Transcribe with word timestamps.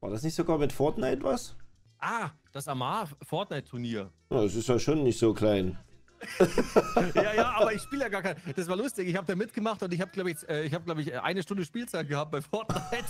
War 0.00 0.10
das 0.10 0.22
nicht 0.22 0.34
sogar 0.34 0.58
mit 0.58 0.72
Fortnite 0.72 1.22
was? 1.22 1.54
Ah, 1.98 2.30
das 2.52 2.66
Amar 2.68 3.08
Fortnite-Turnier. 3.22 4.10
Ja, 4.30 4.42
das 4.42 4.54
ist 4.54 4.68
ja 4.68 4.78
schon 4.78 5.02
nicht 5.02 5.18
so 5.18 5.34
klein. 5.34 5.78
ja, 7.14 7.34
ja, 7.34 7.52
aber 7.56 7.72
ich 7.72 7.80
spiele 7.82 8.02
ja 8.02 8.08
gar 8.08 8.22
kein. 8.22 8.36
Das 8.54 8.68
war 8.68 8.76
lustig. 8.76 9.08
Ich 9.08 9.16
habe 9.16 9.26
da 9.26 9.34
mitgemacht 9.34 9.82
und 9.82 9.92
ich 9.92 10.00
habe, 10.00 10.10
glaube 10.10 10.30
ich, 10.30 10.48
äh, 10.48 10.64
ich 10.64 10.74
habe, 10.74 10.84
glaube 10.84 11.00
ich, 11.00 11.18
eine 11.18 11.42
Stunde 11.42 11.64
Spielzeit 11.64 12.08
gehabt 12.08 12.30
bei 12.30 12.42
Fortnite. 12.42 13.04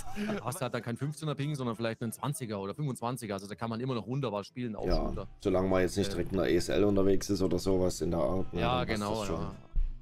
Hast 0.45 0.61
halt 0.61 0.75
dann 0.75 0.83
kein 0.83 0.97
15er 0.97 1.35
Ping, 1.35 1.55
sondern 1.55 1.77
vielleicht 1.77 2.03
einen 2.03 2.13
20er 2.13 2.57
oder 2.57 2.73
25er. 2.73 3.33
Also 3.33 3.49
da 3.49 3.55
kann 3.55 3.71
man 3.71 3.81
immer 3.81 3.95
noch 3.95 4.07
wunderbar 4.07 4.45
spielen. 4.45 4.77
Auch 4.77 4.87
ja, 4.87 4.97
runter. 4.99 5.27
solange 5.41 5.69
man 5.69 5.83
jetzt 5.83 5.97
nicht 5.97 6.13
direkt 6.13 6.33
in 6.33 6.39
der 6.39 6.53
ESL 6.53 6.85
unterwegs 6.85 7.31
ist 7.31 7.43
oder 7.43 7.59
sowas 7.59 8.01
in 8.01 8.11
der 8.13 8.21
Art. 8.21 8.53
Ne, 8.53 8.61
ja, 8.61 8.85
genau. 8.85 9.25
Ja. 9.25 9.55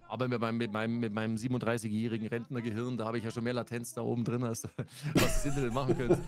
Aber 0.08 0.26
mit 0.26 0.40
meinem, 0.40 0.56
mit 0.56 0.72
meinem, 0.72 1.00
mit 1.00 1.12
meinem 1.12 1.36
37-jährigen 1.36 2.28
Rentnergehirn, 2.28 2.96
da 2.96 3.04
habe 3.04 3.18
ich 3.18 3.24
ja 3.24 3.30
schon 3.30 3.44
mehr 3.44 3.52
Latenz 3.52 3.92
da 3.92 4.00
oben 4.00 4.24
drin, 4.24 4.42
als 4.42 4.66
was 5.14 5.44
das 5.44 5.44
Internet 5.44 5.74
machen 5.74 5.96
könnte. 5.96 6.18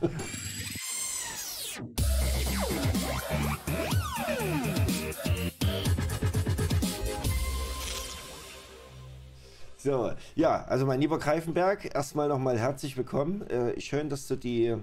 So, 9.78 10.12
ja, 10.34 10.62
also 10.64 10.84
mein 10.84 11.00
lieber 11.00 11.18
Greifenberg, 11.18 11.94
erstmal 11.94 12.28
nochmal 12.28 12.58
herzlich 12.58 12.98
willkommen. 12.98 13.48
Äh, 13.48 13.80
schön, 13.80 14.10
dass 14.10 14.28
du 14.28 14.36
die 14.36 14.76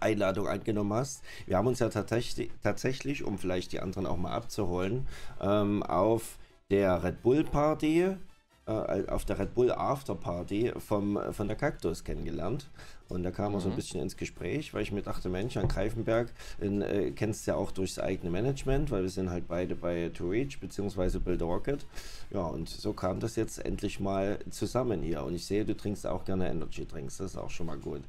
Einladung 0.00 0.48
angenommen 0.48 0.94
hast. 0.94 1.22
Wir 1.44 1.58
haben 1.58 1.66
uns 1.66 1.80
ja 1.80 1.90
tatsächlich, 1.90 2.50
tatsächlich 2.62 3.24
um 3.24 3.36
vielleicht 3.36 3.72
die 3.72 3.80
anderen 3.80 4.06
auch 4.06 4.16
mal 4.16 4.32
abzuholen, 4.32 5.06
ähm, 5.42 5.82
auf 5.82 6.38
der 6.72 7.04
Red 7.04 7.22
Bull 7.22 7.44
Party, 7.44 8.16
äh, 8.66 9.08
auf 9.08 9.24
der 9.24 9.38
Red 9.38 9.54
Bull 9.54 9.72
After 9.72 10.14
Party 10.14 10.72
vom, 10.78 11.18
von 11.32 11.48
der 11.48 11.56
Kaktus 11.56 12.04
kennengelernt. 12.04 12.68
Und 13.08 13.24
da 13.24 13.30
kam 13.30 13.50
mhm. 13.50 13.58
er 13.58 13.60
so 13.60 13.68
ein 13.68 13.72
mhm. 13.72 13.76
bisschen 13.76 14.00
ins 14.00 14.16
Gespräch, 14.16 14.72
weil 14.72 14.82
ich 14.82 14.92
mir 14.92 15.02
dachte, 15.02 15.28
Mensch, 15.28 15.54
Jan 15.54 15.68
Greifenberg 15.68 16.32
äh, 16.60 17.10
kennst 17.10 17.46
du 17.46 17.50
ja 17.50 17.56
auch 17.56 17.70
durchs 17.70 17.98
eigene 17.98 18.30
Management, 18.30 18.90
weil 18.90 19.02
wir 19.02 19.10
sind 19.10 19.30
halt 19.30 19.48
beide 19.48 19.74
bei 19.74 20.10
To 20.14 20.28
Reach 20.28 20.60
bzw. 20.60 21.18
Build 21.18 21.42
Rocket. 21.42 21.84
Ja, 22.30 22.40
und 22.42 22.68
so 22.68 22.92
kam 22.92 23.20
das 23.20 23.36
jetzt 23.36 23.58
endlich 23.58 24.00
mal 24.00 24.38
zusammen 24.50 25.02
hier. 25.02 25.24
Und 25.24 25.34
ich 25.34 25.44
sehe, 25.44 25.64
du 25.64 25.76
trinkst 25.76 26.06
auch 26.06 26.24
gerne 26.24 26.48
Energy 26.48 26.86
Drinks, 26.86 27.18
das 27.18 27.32
ist 27.32 27.36
auch 27.36 27.50
schon 27.50 27.66
mal 27.66 27.78
gut. 27.78 28.02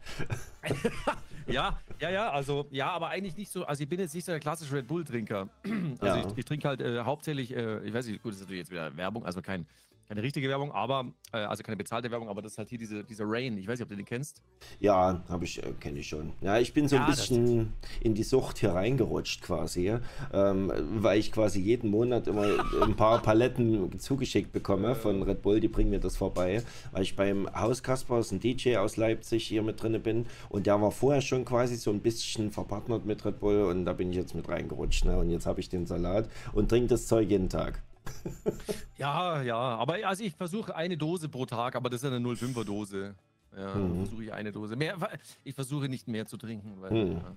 ja, 1.48 1.80
ja, 2.00 2.10
ja, 2.10 2.32
also 2.32 2.68
ja, 2.72 2.92
aber 2.92 3.10
eigentlich 3.10 3.36
nicht 3.36 3.52
so, 3.52 3.66
also 3.66 3.84
ich 3.84 3.90
bin 3.90 4.00
jetzt 4.00 4.16
nicht 4.16 4.26
so 4.26 4.32
der 4.32 4.40
klassische 4.40 4.76
Red 4.76 4.88
Bull-Trinker. 4.88 5.50
Also 6.00 6.20
ja. 6.20 6.28
ich, 6.28 6.38
ich 6.38 6.46
trinke 6.46 6.68
halt 6.68 6.82
äh, 6.82 7.00
hauptsächlich, 7.00 7.56
äh, 7.56 7.80
ich 7.86 7.94
weiß 7.94 8.08
nicht, 8.08 8.22
gut, 8.22 8.32
das 8.32 8.38
ist 8.38 8.44
natürlich 8.44 8.62
jetzt 8.62 8.72
wieder 8.72 8.96
Werbung, 8.96 9.26
also 9.26 9.42
kein 9.42 9.66
keine 10.08 10.22
richtige 10.22 10.50
Werbung, 10.50 10.72
aber, 10.72 11.12
äh, 11.32 11.38
also 11.38 11.64
keine 11.64 11.78
bezahlte 11.78 12.12
Werbung, 12.12 12.30
aber 12.30 12.42
das 12.42 12.54
ist 12.54 12.58
halt 12.58 12.70
hier 12.70 12.78
diese, 12.78 13.04
dieser 13.04 13.26
Rain. 13.28 13.58
Ich 13.58 13.68
weiß 13.68 13.80
nicht, 13.80 13.84
ob 13.84 13.90
du 13.90 13.96
den 13.96 14.06
kennst. 14.06 14.42
Ja, 14.80 15.24
habe 15.30 15.46
ich, 15.46 15.64
äh, 15.64 15.72
kenne 15.80 16.00
ich 16.00 16.08
schon. 16.08 16.34
Ja, 16.42 16.60
ich 16.60 16.74
bin 16.74 16.88
so 16.88 16.96
ja, 16.96 17.06
ein 17.06 17.10
bisschen 17.10 17.74
in 18.02 18.14
die 18.14 18.24
Sucht 18.24 18.60
hier 18.60 18.74
reingerutscht 18.74 19.42
quasi, 19.42 19.98
ähm, 20.34 20.72
weil 20.96 21.20
ich 21.20 21.32
quasi 21.32 21.62
jeden 21.62 21.90
Monat 21.90 22.28
immer 22.28 22.48
ein 22.82 22.96
paar 22.96 23.22
Paletten 23.22 23.98
zugeschickt 24.00 24.52
bekomme 24.52 24.96
von 24.96 25.24
Red 25.24 25.42
Bull, 25.42 25.60
die 25.60 25.68
bringen 25.68 25.90
mir 25.90 26.00
das 26.00 26.18
vorbei, 26.18 26.62
weil 26.92 27.04
ich 27.04 27.16
beim 27.16 27.48
Haus 27.54 27.84
Kaspers, 27.84 28.32
ein 28.32 28.40
DJ 28.40 28.78
aus 28.78 28.98
Leipzig, 28.98 29.48
hier 29.48 29.64
mit 29.64 29.82
drin 29.82 30.02
bin 30.02 30.26
und 30.50 30.66
der 30.66 30.82
war 30.82 30.92
vorher 30.92 31.22
schon 31.22 31.46
quasi 31.46 31.76
so 31.76 31.92
ein 31.92 32.02
bisschen 32.02 32.52
verpartnert 32.52 33.06
mit 33.06 33.24
Red 33.26 33.40
Bull 33.40 33.64
und 33.64 33.86
da 33.86 33.94
bin 33.94 34.10
ich 34.10 34.18
jetzt 34.18 34.36
mit 34.36 34.50
reingerutscht 34.50 35.06
ne? 35.06 35.18
und 35.18 35.30
jetzt 35.30 35.46
habe 35.46 35.60
ich 35.60 35.70
den 35.70 35.86
Salat 35.86 36.30
und 36.54 36.70
trinke 36.70 36.88
das 36.88 37.08
Zeug 37.08 37.30
jeden 37.30 37.50
Tag. 37.50 37.82
ja, 38.98 39.42
ja, 39.42 39.58
aber 39.58 39.96
also 40.06 40.24
ich 40.24 40.36
versuche 40.36 40.76
eine 40.76 40.98
Dose 40.98 41.30
pro 41.30 41.46
Tag, 41.46 41.76
aber 41.76 41.90
das 41.90 42.04
ist 42.04 42.12
eine 42.12 42.26
0,5er 42.26 42.64
Dose. 42.64 43.16
Ja, 43.56 43.76
mhm. 43.76 43.98
versuche 43.98 44.24
ich 44.24 44.34
eine 44.34 44.52
Dose. 44.52 44.76
Mehr, 44.76 44.98
ich 45.44 45.54
versuche 45.54 45.88
nicht 45.88 46.08
mehr 46.08 46.26
zu 46.26 46.38
trinken, 46.38 46.82
weil, 46.82 46.92
mhm. 46.92 47.12
ja. 47.18 47.36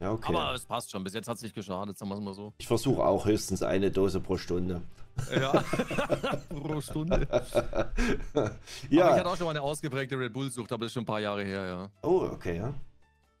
Ja, 0.00 0.12
okay. 0.12 0.34
Aber 0.34 0.54
es 0.54 0.66
passt 0.66 0.90
schon. 0.90 1.04
Bis 1.04 1.14
jetzt 1.14 1.28
hat 1.28 1.36
es 1.36 1.42
nicht 1.42 1.54
geschadet, 1.54 1.96
sagen 1.96 2.10
wir 2.10 2.16
es 2.16 2.20
mal 2.20 2.34
so. 2.34 2.52
Ich 2.58 2.66
versuche 2.66 3.02
auch 3.02 3.24
höchstens 3.24 3.62
eine 3.62 3.90
Dose 3.90 4.20
pro 4.20 4.36
Stunde. 4.36 4.82
Ja, 5.32 5.52
pro 6.48 6.80
Stunde. 6.80 7.26
ja. 8.90 9.04
Aber 9.04 9.14
ich 9.14 9.20
hatte 9.20 9.26
auch 9.26 9.36
schon 9.36 9.46
mal 9.46 9.50
eine 9.52 9.62
ausgeprägte 9.62 10.18
Red 10.18 10.32
Bull-Sucht, 10.32 10.72
aber 10.72 10.80
das 10.80 10.90
ist 10.90 10.94
schon 10.94 11.04
ein 11.04 11.06
paar 11.06 11.20
Jahre 11.20 11.44
her, 11.44 11.66
ja. 11.66 11.90
Oh, 12.02 12.28
okay, 12.32 12.56
ja. 12.56 12.74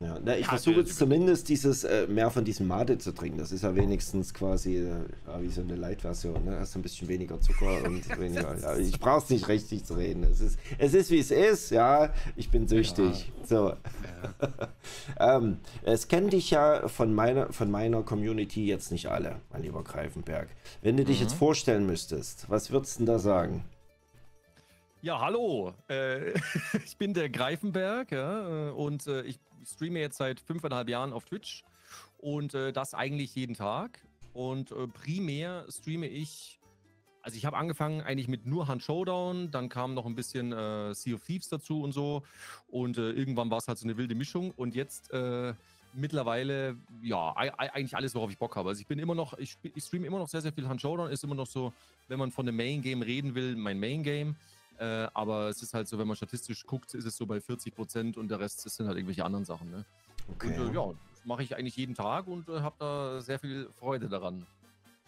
Ja, 0.04 0.18
na, 0.22 0.36
ich 0.36 0.42
ja, 0.42 0.48
versuche 0.48 0.80
jetzt 0.80 0.98
zumindest 0.98 1.48
dieses 1.48 1.82
äh, 1.84 2.06
mehr 2.06 2.30
von 2.30 2.44
diesem 2.44 2.66
Mate 2.66 2.98
zu 2.98 3.12
trinken. 3.12 3.38
Das 3.38 3.52
ist 3.52 3.64
ja 3.64 3.74
wenigstens 3.74 4.34
quasi 4.34 4.76
äh, 4.76 4.96
wie 5.40 5.48
so 5.48 5.62
eine 5.62 5.76
Light-Version. 5.76 6.44
Ne? 6.44 6.58
Hast 6.58 6.76
ein 6.76 6.82
bisschen 6.82 7.08
weniger 7.08 7.40
Zucker 7.40 7.82
und 7.86 8.06
weniger. 8.18 8.54
Ja, 8.60 8.76
ich 8.76 9.00
brauche 9.00 9.24
es 9.24 9.30
nicht 9.30 9.48
richtig 9.48 9.84
zu 9.84 9.94
reden. 9.94 10.22
Es 10.24 10.40
ist, 10.40 10.58
es 10.76 10.92
ist 10.92 11.10
wie 11.10 11.20
es 11.20 11.30
ist. 11.30 11.70
Ja, 11.70 12.12
ich 12.36 12.50
bin 12.50 12.68
süchtig. 12.68 13.32
Ja. 13.40 13.46
So. 13.46 13.72
ähm, 15.18 15.58
es 15.84 16.06
kennen 16.06 16.28
dich 16.28 16.50
ja 16.50 16.86
von 16.88 17.14
meiner, 17.14 17.50
von 17.50 17.70
meiner 17.70 18.02
Community 18.02 18.66
jetzt 18.66 18.92
nicht 18.92 19.06
alle, 19.06 19.40
mein 19.52 19.62
lieber 19.62 19.82
Greifenberg. 19.82 20.48
Wenn 20.82 20.98
du 20.98 21.04
dich 21.04 21.20
mhm. 21.20 21.22
jetzt 21.22 21.34
vorstellen 21.34 21.86
müsstest, 21.86 22.50
was 22.50 22.70
würdest 22.70 22.96
du 22.96 22.98
denn 23.00 23.06
da 23.06 23.18
sagen? 23.18 23.64
Ja, 25.00 25.20
hallo. 25.20 25.74
Äh, 25.88 26.32
ich 26.84 26.96
bin 26.96 27.12
der 27.12 27.28
Greifenberg 27.28 28.10
ja, 28.10 28.68
äh, 28.68 28.70
und 28.70 29.06
äh, 29.06 29.22
ich 29.22 29.38
streame 29.64 30.00
jetzt 30.00 30.18
seit 30.18 30.40
fünfeinhalb 30.40 30.88
Jahren 30.88 31.12
auf 31.12 31.24
Twitch 31.24 31.64
und 32.18 32.54
äh, 32.54 32.72
das 32.72 32.94
eigentlich 32.94 33.34
jeden 33.34 33.54
Tag. 33.54 34.00
Und 34.32 34.72
äh, 34.72 34.88
primär 34.88 35.66
streame 35.68 36.08
ich, 36.08 36.58
also 37.22 37.36
ich 37.36 37.46
habe 37.46 37.56
angefangen 37.56 38.00
eigentlich 38.00 38.28
mit 38.28 38.46
nur 38.46 38.66
Hand 38.66 38.82
Showdown, 38.82 39.50
dann 39.50 39.68
kam 39.68 39.94
noch 39.94 40.06
ein 40.06 40.14
bisschen 40.14 40.52
äh, 40.52 40.94
Sea 40.94 41.14
of 41.14 41.24
Thieves 41.24 41.48
dazu 41.48 41.82
und 41.82 41.92
so. 41.92 42.22
Und 42.68 42.98
äh, 42.98 43.10
irgendwann 43.12 43.50
war 43.50 43.58
es 43.58 43.68
halt 43.68 43.78
so 43.78 43.86
eine 43.86 43.96
wilde 43.96 44.14
Mischung. 44.14 44.52
Und 44.56 44.74
jetzt 44.74 45.12
äh, 45.12 45.54
mittlerweile, 45.94 46.76
ja, 47.02 47.32
eigentlich 47.36 47.96
alles, 47.96 48.14
worauf 48.14 48.30
ich 48.30 48.38
Bock 48.38 48.56
habe. 48.56 48.70
Also 48.70 48.80
ich 48.80 48.86
bin 48.86 48.98
immer 48.98 49.14
noch, 49.14 49.38
ich, 49.38 49.56
ich 49.62 49.84
streame 49.84 50.06
immer 50.06 50.18
noch 50.18 50.28
sehr, 50.28 50.42
sehr 50.42 50.52
viel 50.52 50.68
Hand 50.68 50.80
Showdown, 50.80 51.10
ist 51.10 51.24
immer 51.24 51.34
noch 51.34 51.46
so, 51.46 51.72
wenn 52.08 52.18
man 52.18 52.30
von 52.30 52.46
dem 52.46 52.56
Main 52.56 52.82
Game 52.82 53.02
reden 53.02 53.34
will, 53.34 53.56
mein 53.56 53.78
Main 53.78 54.02
Game. 54.02 54.36
Äh, 54.78 55.08
aber 55.14 55.48
es 55.48 55.62
ist 55.62 55.74
halt 55.74 55.88
so, 55.88 55.98
wenn 55.98 56.06
man 56.06 56.16
statistisch 56.16 56.66
guckt, 56.66 56.94
ist 56.94 57.04
es 57.04 57.16
so 57.16 57.26
bei 57.26 57.40
40 57.40 57.74
Prozent 57.74 58.16
und 58.16 58.28
der 58.28 58.40
Rest 58.40 58.60
sind 58.60 58.86
halt 58.86 58.96
irgendwelche 58.96 59.24
anderen 59.24 59.44
Sachen. 59.44 59.70
Ne? 59.70 59.84
Okay. 60.32 60.58
Und 60.58 60.70
äh, 60.70 60.74
ja, 60.74 60.86
das 60.86 61.24
mache 61.24 61.42
ich 61.42 61.56
eigentlich 61.56 61.76
jeden 61.76 61.94
Tag 61.94 62.26
und 62.26 62.48
äh, 62.48 62.60
habe 62.60 62.76
da 62.78 63.20
sehr 63.20 63.38
viel 63.38 63.68
Freude 63.78 64.08
daran. 64.08 64.46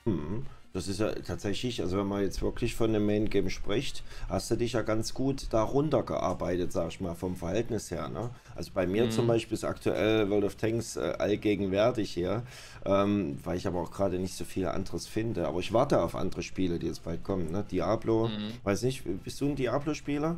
Mhm. 0.07 0.47
Das 0.77 0.89
ist 0.89 1.01
ja 1.01 1.11
tatsächlich, 1.13 1.81
also 1.81 1.97
wenn 1.97 2.07
man 2.07 2.21
jetzt 2.21 2.43
wirklich 2.43 2.75
von 2.75 2.93
dem 2.93 3.07
Main 3.07 3.31
Game 3.31 3.49
spricht, 3.49 4.03
hast 4.29 4.51
du 4.51 4.57
dich 4.57 4.75
ja 4.75 4.83
ganz 4.83 5.15
gut 5.15 5.47
da 5.49 5.63
runtergearbeitet, 5.63 6.71
sag 6.71 6.89
ich 6.89 7.01
mal, 7.01 7.15
vom 7.15 7.35
Verhältnis 7.35 7.91
her. 7.91 8.11
Ne? 8.11 8.29
Also 8.55 8.73
bei 8.75 8.87
mir 8.87 9.07
mhm. 9.07 9.11
zum 9.11 9.27
Beispiel 9.27 9.55
ist 9.55 9.65
aktuell 9.65 10.29
World 10.29 10.45
of 10.45 10.57
Tanks 10.57 10.97
äh, 10.97 11.15
allgegenwärtig 11.19 12.13
hier, 12.13 12.43
ähm, 12.85 13.39
weil 13.43 13.57
ich 13.57 13.67
aber 13.67 13.81
auch 13.81 13.91
gerade 13.91 14.19
nicht 14.19 14.35
so 14.35 14.45
viel 14.45 14.67
anderes 14.67 15.07
finde. 15.07 15.49
Aber 15.49 15.61
ich 15.61 15.73
warte 15.73 16.03
auf 16.03 16.15
andere 16.15 16.43
Spiele, 16.43 16.79
die 16.79 16.89
jetzt 16.89 17.05
bald 17.05 17.25
kommen. 17.25 17.51
Ne? 17.53 17.65
Diablo, 17.71 18.29
mhm. 18.29 18.53
weiß 18.63 18.83
nicht, 18.83 19.03
bist 19.25 19.41
du 19.41 19.47
ein 19.47 19.57
Diablo-Spieler? 19.57 20.37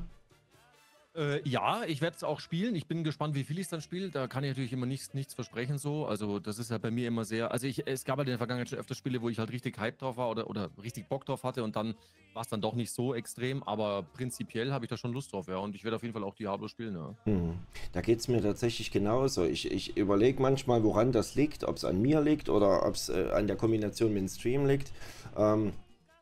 Äh, 1.19 1.41
ja, 1.49 1.83
ich 1.85 2.01
werde 2.01 2.17
es 2.17 2.23
auch 2.23 2.39
spielen. 2.39 2.77
Ich 2.77 2.87
bin 2.87 3.03
gespannt, 3.03 3.35
wie 3.35 3.43
viel 3.43 3.59
ich 3.59 3.67
dann 3.67 3.81
spiele. 3.81 4.11
Da 4.11 4.29
kann 4.29 4.45
ich 4.45 4.51
natürlich 4.51 4.73
immer 4.73 4.87
nichts, 4.87 5.15
nichts 5.15 5.35
versprechen 5.35 5.77
so. 5.77 6.07
Also 6.07 6.39
das 6.39 6.61
ist 6.61 6.71
ja 6.71 6.79
bei 6.79 6.93
mir 6.93 7.09
immer 7.09 7.25
sehr. 7.25 7.51
Also 7.51 7.67
ich, 7.67 7.87
es 7.89 8.05
gab 8.05 8.19
halt 8.19 8.29
in 8.29 8.33
der 8.33 8.39
Vergangenheit 8.39 8.69
schon 8.69 8.79
öfter 8.79 8.95
Spiele, 8.95 9.21
wo 9.21 9.29
ich 9.29 9.39
halt 9.39 9.51
richtig 9.51 9.79
Hype 9.79 9.99
drauf 9.99 10.17
war 10.17 10.31
oder, 10.31 10.49
oder 10.49 10.71
richtig 10.81 11.09
Bock 11.09 11.25
drauf 11.25 11.43
hatte 11.43 11.65
und 11.65 11.75
dann 11.75 11.97
war 12.35 12.43
es 12.43 12.49
dann 12.49 12.61
doch 12.61 12.75
nicht 12.75 12.93
so 12.93 13.15
extrem. 13.15 13.65
Aber 13.65 14.05
prinzipiell 14.15 14.73
habe 14.73 14.85
ich 14.85 14.91
da 14.91 14.97
schon 14.97 15.13
Lust 15.13 15.33
drauf, 15.33 15.49
ja. 15.49 15.57
Und 15.57 15.75
ich 15.75 15.83
werde 15.83 15.97
auf 15.97 16.03
jeden 16.03 16.15
Fall 16.15 16.23
auch 16.23 16.37
Diablo 16.37 16.69
spielen, 16.69 16.95
ja. 16.95 17.15
Hm. 17.25 17.59
Da 17.93 18.01
geht 18.01 18.21
es 18.21 18.29
mir 18.29 18.41
tatsächlich 18.41 18.93
genauso. 18.93 19.45
Ich, 19.45 19.73
ich 19.73 19.97
überlege 19.97 20.41
manchmal, 20.41 20.85
woran 20.85 21.11
das 21.11 21.35
liegt, 21.35 21.65
ob 21.65 21.77
es 21.77 21.85
an 21.85 22.01
mir 22.01 22.21
liegt 22.21 22.49
oder 22.49 22.87
ob 22.87 22.95
es 22.95 23.09
äh, 23.09 23.31
an 23.33 23.49
der 23.49 23.57
Kombination 23.57 24.13
mit 24.13 24.23
dem 24.23 24.29
Stream 24.29 24.67
liegt. 24.67 24.93
Ähm, 25.37 25.73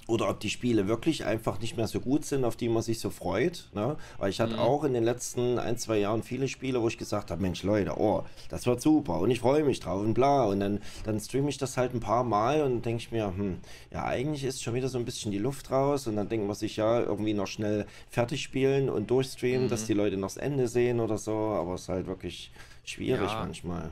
oder 0.07 0.29
ob 0.29 0.41
die 0.41 0.51
Spiele 0.51 0.89
wirklich 0.89 1.25
einfach 1.25 1.61
nicht 1.61 1.77
mehr 1.77 1.87
so 1.87 2.01
gut 2.01 2.25
sind, 2.25 2.45
auf 2.45 2.57
die 2.57 2.69
man 2.69 2.83
sich 2.83 3.01
so 3.01 3.11
freut. 3.11 3.69
Ne? 3.75 3.97
Weil 4.19 4.31
ich 4.31 4.41
hatte 4.41 4.55
mhm. 4.55 4.61
auch 4.61 4.85
in 4.85 4.95
den 4.95 5.05
letzten 5.05 5.59
ein, 5.59 5.79
zwei 5.79 5.99
Jahren 5.99 6.23
viele 6.23 6.49
Spiele, 6.49 6.81
wo 6.81 6.89
ich 6.89 6.99
gesagt 6.99 7.31
habe, 7.31 7.43
Mensch 7.43 7.63
Leute, 7.63 7.99
oh, 7.99 8.25
das 8.49 8.67
wird 8.67 8.81
super 8.81 9.19
und 9.19 9.31
ich 9.31 9.41
freue 9.41 9.65
mich 9.65 9.81
drauf 9.81 10.01
und 10.01 10.15
bla. 10.15 10.45
Und 10.45 10.61
dann, 10.61 10.81
dann 11.05 11.21
streame 11.21 11.49
ich 11.49 11.59
das 11.59 11.77
halt 11.77 11.95
ein 11.95 12.01
paar 12.01 12.25
Mal 12.25 12.63
und 12.63 12.85
denke 12.85 13.03
ich 13.03 13.13
mir, 13.13 13.27
hm, 13.27 13.59
ja, 13.91 14.05
eigentlich 14.05 14.45
ist 14.45 14.63
schon 14.63 14.75
wieder 14.75 14.89
so 14.89 14.99
ein 14.99 15.05
bisschen 15.05 15.33
die 15.33 15.39
Luft 15.39 15.71
raus 15.71 16.07
und 16.07 16.17
dann 16.17 16.29
denkt 16.29 16.47
man 16.47 16.55
sich, 16.55 16.77
ja, 16.77 17.01
irgendwie 17.01 17.35
noch 17.35 17.47
schnell 17.47 17.87
fertig 18.09 18.43
spielen 18.43 18.89
und 18.89 19.11
durchstreamen, 19.11 19.65
mhm. 19.65 19.71
dass 19.71 19.87
die 19.87 19.95
Leute 19.95 20.17
noch 20.17 20.27
das 20.27 20.37
Ende 20.37 20.69
sehen 20.69 21.01
oder 21.01 21.19
so, 21.19 21.33
aber 21.33 21.75
es 21.75 21.83
ist 21.83 21.89
halt 21.89 22.07
wirklich 22.07 22.51
schwierig 22.85 23.31
ja. 23.31 23.41
manchmal. 23.41 23.91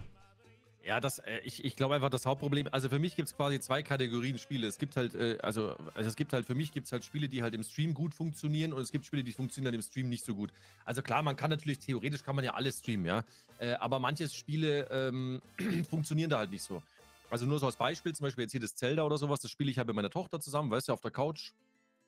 Ja, 0.86 1.00
das, 1.00 1.18
äh, 1.20 1.38
ich, 1.44 1.64
ich 1.64 1.76
glaube 1.76 1.94
einfach, 1.94 2.10
das 2.10 2.26
Hauptproblem, 2.26 2.68
also 2.70 2.90
für 2.90 2.98
mich 2.98 3.16
gibt 3.16 3.28
es 3.28 3.36
quasi 3.36 3.58
zwei 3.58 3.82
Kategorien 3.82 4.38
Spiele. 4.38 4.66
Es 4.66 4.78
gibt 4.78 4.96
halt, 4.96 5.14
äh, 5.14 5.38
also, 5.42 5.76
also 5.94 6.08
es 6.08 6.14
gibt 6.14 6.34
halt, 6.34 6.46
für 6.46 6.54
mich 6.54 6.72
gibt 6.72 6.86
es 6.86 6.92
halt 6.92 7.04
Spiele, 7.04 7.28
die 7.28 7.42
halt 7.42 7.54
im 7.54 7.62
Stream 7.62 7.94
gut 7.94 8.14
funktionieren 8.14 8.74
und 8.74 8.82
es 8.82 8.92
gibt 8.92 9.06
Spiele, 9.06 9.24
die 9.24 9.32
funktionieren 9.32 9.72
halt 9.72 9.82
im 9.82 9.88
Stream 9.88 10.10
nicht 10.10 10.24
so 10.24 10.34
gut. 10.34 10.52
Also 10.84 11.00
klar, 11.00 11.22
man 11.22 11.36
kann 11.36 11.48
natürlich, 11.48 11.78
theoretisch 11.78 12.22
kann 12.22 12.36
man 12.36 12.44
ja 12.44 12.52
alles 12.52 12.80
streamen, 12.80 13.06
ja. 13.06 13.24
Äh, 13.58 13.72
aber 13.74 13.98
manche 13.98 14.28
Spiele 14.28 14.86
ähm, 14.90 15.40
funktionieren 15.88 16.28
da 16.28 16.38
halt 16.38 16.50
nicht 16.50 16.62
so. 16.62 16.82
Also 17.30 17.46
nur 17.46 17.58
so 17.58 17.66
als 17.66 17.76
Beispiel, 17.76 18.14
zum 18.14 18.24
Beispiel 18.24 18.42
jetzt 18.42 18.52
hier 18.52 18.60
das 18.60 18.74
Zelda 18.74 19.04
oder 19.04 19.16
sowas, 19.16 19.40
das 19.40 19.50
spiele 19.50 19.70
ich 19.70 19.78
halt 19.78 19.86
mit 19.86 19.96
meiner 19.96 20.10
Tochter 20.10 20.38
zusammen, 20.38 20.70
weißt 20.70 20.88
du, 20.88 20.92
auf 20.92 21.00
der 21.00 21.10
Couch. 21.10 21.52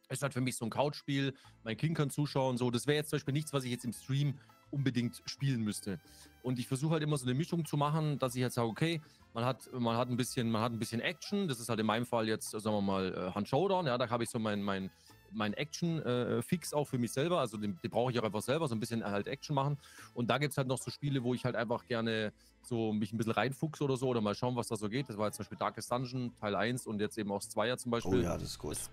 Ist 0.09 0.23
halt 0.23 0.35
für 0.35 0.41
mich 0.41 0.57
so 0.57 0.67
ein 0.67 0.71
Couchspiel, 0.71 1.35
mein 1.65 1.77
Kind 1.77 1.97
kann 1.97 2.11
zuschauen, 2.11 2.59
so. 2.59 2.71
Das 2.71 2.87
wäre 2.87 2.97
jetzt 2.97 3.11
zum 3.11 3.17
Beispiel 3.17 3.35
nichts, 3.35 3.53
was 3.53 3.65
ich 3.65 3.71
jetzt 3.71 3.85
im 3.85 3.93
Stream 3.93 4.35
unbedingt 4.71 5.23
spielen 5.27 5.63
müsste. 5.63 5.99
Und 6.43 6.59
ich 6.59 6.69
versuche 6.69 6.93
halt 6.93 7.03
immer 7.03 7.17
so 7.17 7.27
eine 7.27 7.35
Mischung 7.35 7.65
zu 7.65 7.77
machen, 7.77 8.19
dass 8.19 8.35
ich 8.37 8.43
halt 8.43 8.53
sage, 8.53 8.69
okay, 8.69 9.01
man 9.35 9.45
hat, 9.45 9.69
man 9.73 9.97
hat 9.97 10.09
ein 10.09 10.17
bisschen, 10.17 10.51
man 10.51 10.63
hat 10.63 10.73
ein 10.73 10.79
bisschen 10.79 11.01
Action. 11.01 11.49
Das 11.49 11.61
ist 11.61 11.69
halt 11.69 11.81
in 11.81 11.87
meinem 11.87 12.07
Fall 12.07 12.29
jetzt, 12.29 12.51
sagen 12.51 12.65
wir 12.65 12.81
mal, 12.81 13.13
äh, 13.13 13.35
Hand 13.35 13.49
Showdown. 13.49 13.87
Ja, 13.87 13.99
da 13.99 14.09
habe 14.09 14.25
ich 14.25 14.31
so 14.31 14.39
mein, 14.39 14.63
mein, 14.63 14.91
mein 15.33 15.53
Action-Fix 15.55 16.73
äh, 16.73 16.77
auch 16.77 16.87
für 16.87 16.99
mich 16.99 17.13
selber. 17.13 17.41
Also 17.41 17.57
den, 17.57 17.79
den 17.83 17.91
brauche 17.91 18.13
ich 18.13 18.19
auch 18.19 18.25
einfach 18.25 18.43
selber, 18.43 18.69
so 18.69 18.75
ein 18.75 18.81
bisschen 18.81 19.05
halt 19.05 19.27
Action 19.27 19.55
machen. 19.55 19.77
Und 20.15 20.31
da 20.31 20.39
gibt 20.39 20.53
es 20.53 20.59
halt 20.59 20.69
noch 20.69 20.79
so 20.79 20.91
Spiele, 20.91 21.23
wo 21.23 21.35
ich 21.35 21.45
halt 21.45 21.57
einfach 21.57 21.87
gerne 21.87 22.33
so 22.63 22.93
mich 22.93 23.13
ein 23.13 23.19
bisschen 23.19 23.33
reinfuchse 23.33 23.85
oder 23.85 23.97
so 23.97 24.09
oder 24.09 24.21
mal 24.21 24.35
schauen, 24.35 24.57
was 24.57 24.69
da 24.69 24.77
so 24.77 24.89
geht. 24.89 25.09
Das 25.09 25.19
war 25.19 25.27
jetzt 25.27 25.37
zum 25.37 25.45
Beispiel 25.45 25.59
Darkest 25.59 25.91
Dungeon 25.91 26.33
Teil 26.41 26.55
1 26.55 26.87
und 26.87 27.01
jetzt 27.01 27.19
eben 27.19 27.31
auch 27.33 27.41
Zweier 27.41 27.77
zum 27.77 27.91
Beispiel. 27.91 28.21
Oh 28.21 28.23
ja, 28.23 28.35
das 28.35 28.51
ist 28.51 28.59
gut. 28.59 28.73
Das, 28.73 28.91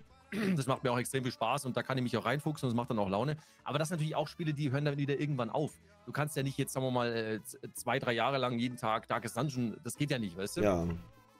das 0.56 0.66
macht 0.66 0.84
mir 0.84 0.92
auch 0.92 0.98
extrem 0.98 1.22
viel 1.22 1.32
Spaß 1.32 1.64
und 1.66 1.76
da 1.76 1.82
kann 1.82 1.96
ich 1.98 2.02
mich 2.02 2.16
auch 2.16 2.24
reinfuchsen 2.24 2.66
und 2.66 2.72
das 2.72 2.76
macht 2.76 2.90
dann 2.90 2.98
auch 2.98 3.08
Laune. 3.08 3.36
Aber 3.62 3.78
das 3.78 3.88
sind 3.88 3.96
natürlich 3.96 4.16
auch 4.16 4.28
Spiele, 4.28 4.52
die 4.52 4.70
hören 4.70 4.84
dann 4.84 4.96
wieder 4.96 5.18
irgendwann 5.18 5.50
auf. 5.50 5.72
Du 6.06 6.12
kannst 6.12 6.36
ja 6.36 6.42
nicht 6.42 6.58
jetzt, 6.58 6.72
sagen 6.72 6.86
wir 6.86 6.90
mal, 6.90 7.12
äh, 7.12 7.40
zwei, 7.72 7.98
drei 7.98 8.12
Jahre 8.12 8.38
lang 8.38 8.58
jeden 8.58 8.76
Tag 8.76 9.08
Darkest 9.08 9.36
Dungeon, 9.36 9.76
das 9.82 9.96
geht 9.96 10.10
ja 10.10 10.18
nicht, 10.18 10.36
weißt 10.36 10.58
du? 10.58 10.62
Ja. 10.62 10.86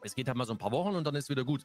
Es 0.02 0.14
geht 0.14 0.28
halt 0.28 0.36
mal 0.36 0.44
so 0.44 0.52
ein 0.52 0.58
paar 0.58 0.72
Wochen 0.72 0.94
und 0.94 1.04
dann 1.04 1.14
ist 1.14 1.28
wieder 1.30 1.44
gut. 1.44 1.64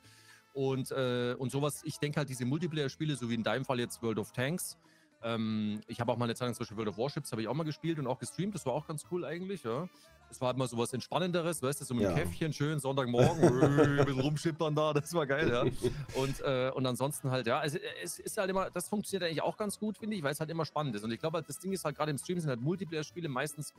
Und, 0.54 0.92
äh, 0.92 1.36
und 1.38 1.52
sowas, 1.52 1.82
ich 1.84 2.00
denke 2.00 2.18
halt, 2.18 2.30
diese 2.30 2.46
Multiplayer-Spiele, 2.46 3.16
so 3.16 3.30
wie 3.30 3.36
in 3.36 3.44
deinem 3.44 3.66
Fall 3.66 3.80
jetzt 3.80 4.02
World 4.02 4.18
of 4.18 4.32
Tanks, 4.32 4.78
ähm, 5.22 5.82
ich 5.88 6.00
habe 6.00 6.12
auch 6.12 6.18
mal 6.18 6.26
eine 6.26 6.36
Zeit 6.36 6.48
lang 6.48 6.56
zum 6.56 6.64
Beispiel 6.64 6.78
World 6.78 6.90
of 6.90 6.98
Warships, 6.98 7.32
habe 7.32 7.42
ich 7.42 7.48
auch 7.48 7.54
mal 7.54 7.64
gespielt 7.64 8.00
und 8.00 8.08
auch 8.08 8.20
gestreamt, 8.20 8.56
das 8.56 8.66
war 8.66 8.74
auch 8.74 8.88
ganz 8.88 9.06
cool 9.12 9.26
eigentlich, 9.26 9.64
ja. 9.64 9.88
Es 10.32 10.40
war 10.40 10.50
halt 10.50 10.58
mal 10.58 10.68
sowas 10.68 10.94
Entspannenderes, 10.94 11.64
weißt 11.64 11.82
du, 11.82 11.86
so 11.86 11.94
mit 11.96 12.04
ja. 12.04 12.14
Käffchen, 12.14 12.54
schön 12.54 12.80
Sonntagmorgen, 12.80 13.44
ein 13.64 14.06
bisschen 14.06 14.20
rumschippern 14.20 14.76
da, 14.76 14.94
das 14.94 15.14
war 15.14 15.26
geil, 15.26 15.50
ja. 15.50 15.64
Und, 16.22 16.40
äh, 16.42 16.72
und 16.74 16.86
ansonsten 16.86 17.32
halt, 17.32 17.48
ja, 17.48 17.64
es, 17.64 17.78
es, 18.04 18.20
ist 18.20 18.38
halt 18.38 18.50
immer, 18.50 18.70
das 18.70 18.88
funktioniert 18.88 19.28
eigentlich 19.28 19.42
auch 19.42 19.58
ganz 19.58 19.80
gut, 19.80 19.98
finde 19.98 20.16
ich, 20.16 20.24
weil 20.24 20.32
es 20.32 20.40
halt 20.40 20.50
immer 20.52 20.66
spannend 20.66 20.96
ist. 20.96 21.04
Und 21.04 21.12
ich 21.12 21.20
glaube 21.20 21.38
halt, 21.38 21.50
das 21.50 21.60
Ding 21.60 21.74
ist 21.74 21.84
halt 21.84 21.98
gerade 21.98 22.12
im 22.12 22.18
Stream 22.18 22.40
sind 22.40 22.50
halt 22.50 22.62
Multiplayer-Spiele 22.62 23.28
meistens 23.28 23.74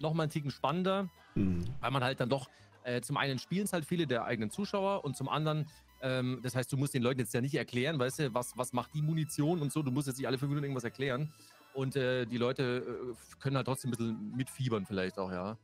nochmal 0.00 0.24
einen 0.24 0.32
Ticken 0.32 0.50
spannender, 0.50 1.08
mhm. 1.34 1.64
weil 1.80 1.90
man 1.90 2.02
halt 2.02 2.18
dann 2.18 2.30
doch 2.30 2.48
äh, 2.84 3.00
zum 3.02 3.16
einen 3.16 3.38
spielen 3.38 3.64
es 3.64 3.72
halt 3.72 3.84
viele 3.84 4.06
der 4.06 4.24
eigenen 4.24 4.50
Zuschauer 4.50 5.04
und 5.04 5.16
zum 5.16 5.28
anderen, 5.28 5.66
ähm, 6.02 6.40
das 6.42 6.54
heißt, 6.54 6.72
du 6.72 6.76
musst 6.76 6.94
den 6.94 7.02
Leuten 7.02 7.20
jetzt 7.20 7.34
ja 7.34 7.40
nicht 7.40 7.54
erklären, 7.54 7.98
weißt 7.98 8.18
du, 8.20 8.34
was, 8.34 8.56
was 8.56 8.72
macht 8.72 8.94
die 8.94 9.02
Munition 9.02 9.60
und 9.60 9.72
so, 9.72 9.82
du 9.82 9.90
musst 9.90 10.08
jetzt 10.08 10.18
nicht 10.18 10.26
alle 10.26 10.38
fünf 10.38 10.50
Minuten 10.50 10.64
irgendwas 10.64 10.84
erklären. 10.84 11.32
Und 11.72 11.94
äh, 11.94 12.26
die 12.26 12.38
Leute 12.38 12.84
äh, 13.12 13.38
können 13.38 13.56
halt 13.56 13.66
trotzdem 13.66 13.90
ein 13.90 13.96
bisschen 13.96 14.36
mitfiebern, 14.36 14.86
vielleicht 14.86 15.18
auch, 15.18 15.30
ja. 15.30 15.56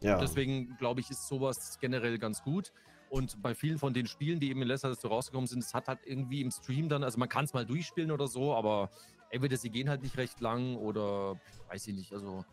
Ja. 0.00 0.14
Und 0.14 0.22
deswegen 0.22 0.76
glaube 0.78 1.00
ich, 1.00 1.10
ist 1.10 1.28
sowas 1.28 1.78
generell 1.80 2.18
ganz 2.18 2.42
gut. 2.42 2.72
Und 3.10 3.42
bei 3.42 3.54
vielen 3.54 3.78
von 3.78 3.92
den 3.92 4.06
Spielen, 4.06 4.38
die 4.38 4.50
eben 4.50 4.62
in 4.62 4.68
letzter 4.68 4.92
Zeit 4.92 5.00
so 5.00 5.08
rausgekommen 5.08 5.48
sind, 5.48 5.64
es 5.64 5.74
hat 5.74 5.88
halt 5.88 5.98
irgendwie 6.04 6.40
im 6.40 6.50
Stream 6.50 6.88
dann, 6.88 7.02
also 7.02 7.18
man 7.18 7.28
kann 7.28 7.44
es 7.44 7.52
mal 7.52 7.66
durchspielen 7.66 8.12
oder 8.12 8.28
so, 8.28 8.54
aber 8.54 8.90
entweder 9.30 9.56
sie 9.56 9.70
gehen 9.70 9.88
halt 9.88 10.02
nicht 10.02 10.16
recht 10.16 10.40
lang 10.40 10.76
oder 10.76 11.40
weiß 11.68 11.88
ich 11.88 11.94
nicht, 11.94 12.12
also 12.12 12.44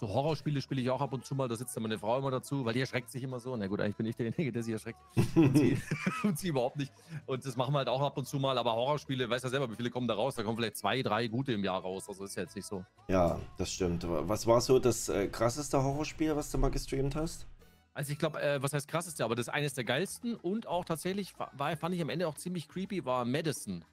so 0.00 0.08
Horrorspiele 0.08 0.62
spiele 0.62 0.80
ich 0.80 0.88
auch 0.88 1.02
ab 1.02 1.12
und 1.12 1.26
zu 1.26 1.34
mal, 1.34 1.46
da 1.46 1.56
sitzt 1.56 1.76
dann 1.76 1.82
meine 1.82 1.98
Frau 1.98 2.16
immer 2.16 2.30
dazu, 2.30 2.64
weil 2.64 2.72
die 2.72 2.80
erschreckt 2.80 3.10
sich 3.10 3.22
immer 3.22 3.38
so. 3.38 3.54
Na 3.54 3.66
gut, 3.66 3.80
eigentlich 3.80 3.96
bin 3.96 4.06
ich 4.06 4.16
derjenige, 4.16 4.50
der 4.50 4.62
sie 4.62 4.72
erschreckt. 4.72 4.98
Und 5.36 5.58
sie, 5.58 5.78
und 6.22 6.38
sie 6.38 6.48
überhaupt 6.48 6.76
nicht. 6.76 6.92
Und 7.26 7.44
das 7.44 7.56
machen 7.56 7.74
wir 7.74 7.78
halt 7.78 7.88
auch 7.88 8.00
ab 8.00 8.16
und 8.16 8.26
zu 8.26 8.38
mal, 8.38 8.56
aber 8.56 8.72
Horrorspiele, 8.72 9.28
weißt 9.28 9.44
ja 9.44 9.50
selber, 9.50 9.70
wie 9.70 9.76
viele 9.76 9.90
kommen 9.90 10.08
da 10.08 10.14
raus? 10.14 10.34
Da 10.34 10.42
kommen 10.42 10.56
vielleicht 10.56 10.76
zwei, 10.76 11.02
drei 11.02 11.28
gute 11.28 11.52
im 11.52 11.62
Jahr 11.62 11.80
raus. 11.80 12.08
Also 12.08 12.24
ist 12.24 12.34
ja 12.36 12.42
jetzt 12.42 12.56
nicht 12.56 12.66
so. 12.66 12.84
Ja, 13.08 13.38
das 13.58 13.72
stimmt. 13.72 14.06
Was 14.08 14.46
war 14.46 14.60
so 14.60 14.78
das 14.78 15.08
äh, 15.08 15.28
krasseste 15.28 15.82
Horrorspiel, 15.82 16.34
was 16.34 16.50
du 16.50 16.58
mal 16.58 16.70
gestreamt 16.70 17.14
hast? 17.14 17.46
Also 17.92 18.12
ich 18.12 18.18
glaube, 18.18 18.40
äh, 18.40 18.62
was 18.62 18.72
heißt 18.72 18.88
krasseste, 18.88 19.24
aber 19.24 19.34
das 19.34 19.48
ist 19.48 19.52
eines 19.52 19.74
der 19.74 19.84
geilsten 19.84 20.34
und 20.34 20.66
auch 20.66 20.84
tatsächlich 20.84 21.34
war, 21.38 21.76
fand 21.76 21.94
ich 21.94 22.00
am 22.00 22.08
Ende 22.08 22.26
auch 22.26 22.36
ziemlich 22.36 22.68
creepy, 22.68 23.04
war 23.04 23.24
Madison. 23.24 23.84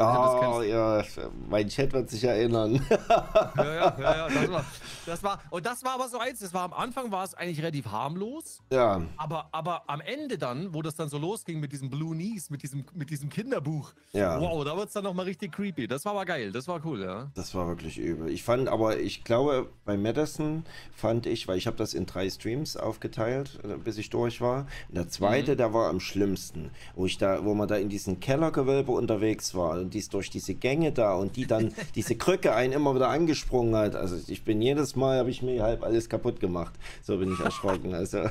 Oh, 0.00 0.62
ja, 0.62 1.02
mein 1.48 1.68
Chat 1.68 1.92
wird 1.92 2.08
sich 2.08 2.22
erinnern. 2.22 2.80
ja, 3.00 3.64
ja, 3.64 3.96
ja, 3.98 4.16
ja, 4.16 4.28
das 4.28 4.48
war, 4.48 4.64
das 5.06 5.22
war, 5.24 5.42
und 5.50 5.66
das 5.66 5.82
war 5.82 5.94
aber 5.94 6.08
so 6.08 6.20
eins, 6.20 6.38
das 6.38 6.54
war 6.54 6.62
am 6.62 6.72
Anfang 6.72 7.10
war 7.10 7.24
es 7.24 7.34
eigentlich 7.34 7.58
relativ 7.58 7.86
harmlos. 7.86 8.60
Ja. 8.72 9.02
Aber, 9.16 9.48
aber 9.50 9.82
am 9.88 10.00
Ende 10.00 10.38
dann, 10.38 10.72
wo 10.72 10.82
das 10.82 10.94
dann 10.94 11.08
so 11.08 11.18
losging 11.18 11.58
mit 11.58 11.72
diesem 11.72 11.90
Blue 11.90 12.14
Knees, 12.14 12.48
mit 12.48 12.62
diesem, 12.62 12.84
mit 12.94 13.10
diesem 13.10 13.28
Kinderbuch, 13.28 13.92
ja. 14.12 14.40
wow, 14.40 14.64
da 14.64 14.76
wird 14.76 14.86
es 14.86 14.92
dann 14.92 15.02
nochmal 15.02 15.24
richtig 15.24 15.50
creepy. 15.50 15.88
Das 15.88 16.04
war 16.04 16.12
aber 16.12 16.26
geil, 16.26 16.52
das 16.52 16.68
war 16.68 16.80
cool, 16.86 17.02
ja. 17.02 17.32
Das 17.34 17.56
war 17.56 17.66
wirklich 17.66 17.98
übel. 17.98 18.28
Ich 18.28 18.44
fand 18.44 18.68
aber, 18.68 19.00
ich 19.00 19.24
glaube, 19.24 19.68
bei 19.84 19.96
Madison 19.96 20.62
fand 20.94 21.26
ich, 21.26 21.48
weil 21.48 21.58
ich 21.58 21.66
habe 21.66 21.76
das 21.76 21.92
in 21.92 22.06
drei 22.06 22.30
Streams 22.30 22.76
aufgeteilt, 22.76 23.58
äh, 23.64 23.76
bis 23.76 23.98
ich 23.98 24.10
durch 24.10 24.40
war. 24.40 24.68
Und 24.90 24.96
der 24.96 25.08
zweite, 25.08 25.52
mhm. 25.54 25.56
der 25.56 25.74
war 25.74 25.88
am 25.88 25.98
schlimmsten, 25.98 26.70
wo 26.94 27.04
ich 27.04 27.18
da, 27.18 27.44
wo 27.44 27.54
man 27.54 27.66
da 27.66 27.74
in 27.74 27.88
diesem 27.88 28.20
Kellergewölbe 28.20 28.92
unterwegs 28.92 29.56
war 29.56 29.87
und 29.88 29.94
dies 29.94 30.10
durch 30.10 30.28
diese 30.28 30.54
Gänge 30.54 30.92
da 30.92 31.14
und 31.14 31.36
die 31.36 31.46
dann 31.46 31.72
diese 31.94 32.14
Krücke 32.14 32.54
einen 32.54 32.74
immer 32.74 32.94
wieder 32.94 33.08
angesprungen 33.08 33.74
hat. 33.74 33.94
Also 33.94 34.18
ich 34.30 34.44
bin 34.44 34.60
jedes 34.60 34.96
Mal, 34.96 35.18
habe 35.18 35.30
ich 35.30 35.40
mir 35.40 35.62
halb 35.62 35.82
alles 35.82 36.10
kaputt 36.10 36.40
gemacht. 36.40 36.74
So 37.02 37.16
bin 37.16 37.32
ich 37.32 37.40
erschrocken. 37.40 37.94
Also. 37.94 38.18
ja, 38.18 38.30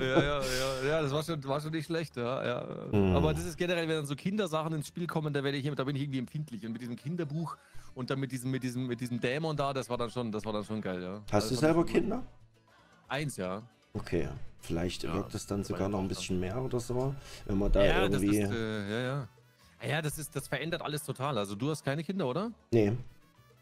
ja, 0.00 0.40
ja, 0.40 0.40
ja, 0.88 1.02
das 1.02 1.12
war 1.12 1.22
schon, 1.22 1.44
war 1.44 1.60
schon 1.60 1.72
nicht 1.72 1.84
schlecht, 1.84 2.16
ja. 2.16 2.44
ja. 2.46 2.66
Mhm. 2.92 3.14
Aber 3.14 3.34
das 3.34 3.44
ist 3.44 3.58
generell, 3.58 3.86
wenn 3.88 3.96
dann 3.96 4.06
so 4.06 4.16
Kindersachen 4.16 4.72
ins 4.72 4.88
Spiel 4.88 5.06
kommen, 5.06 5.34
da 5.34 5.44
werde 5.44 5.58
ich 5.58 5.70
da 5.70 5.84
bin 5.84 5.96
ich 5.96 6.02
irgendwie 6.02 6.20
empfindlich. 6.20 6.64
Und 6.64 6.72
mit 6.72 6.80
diesem 6.80 6.96
Kinderbuch 6.96 7.58
und 7.94 8.08
dann 8.08 8.18
mit 8.18 8.32
diesem, 8.32 8.50
mit 8.50 8.62
diesem, 8.62 8.86
mit 8.86 8.98
diesem 8.98 9.20
Dämon 9.20 9.54
da, 9.54 9.74
das 9.74 9.90
war 9.90 9.98
dann 9.98 10.10
schon, 10.10 10.32
das 10.32 10.46
war 10.46 10.54
dann 10.54 10.64
schon 10.64 10.80
geil, 10.80 11.02
ja. 11.02 11.20
Hast 11.30 11.44
also, 11.44 11.56
du 11.56 11.60
selber 11.60 11.84
Kinder? 11.84 12.22
Eins, 13.08 13.36
ja. 13.36 13.62
Okay, 13.92 14.28
vielleicht 14.60 15.02
ja, 15.02 15.14
wirkt 15.14 15.34
es 15.34 15.46
dann 15.46 15.62
sogar 15.62 15.88
noch 15.90 16.00
ein 16.00 16.08
bisschen 16.08 16.40
mehr 16.40 16.60
oder 16.62 16.80
so, 16.80 17.14
wenn 17.44 17.58
man 17.58 17.70
da 17.70 17.84
ja, 17.84 18.02
irgendwie. 18.02 18.40
Das 18.40 18.50
ist, 18.50 18.56
äh, 18.56 18.90
ja, 18.90 19.00
ja. 19.00 19.28
Ja, 19.88 20.02
das 20.02 20.18
ist, 20.18 20.34
das 20.34 20.48
verändert 20.48 20.82
alles 20.82 21.04
total. 21.04 21.38
Also 21.38 21.54
du 21.54 21.70
hast 21.70 21.84
keine 21.84 22.02
Kinder, 22.02 22.26
oder? 22.28 22.50
Nee. 22.72 22.92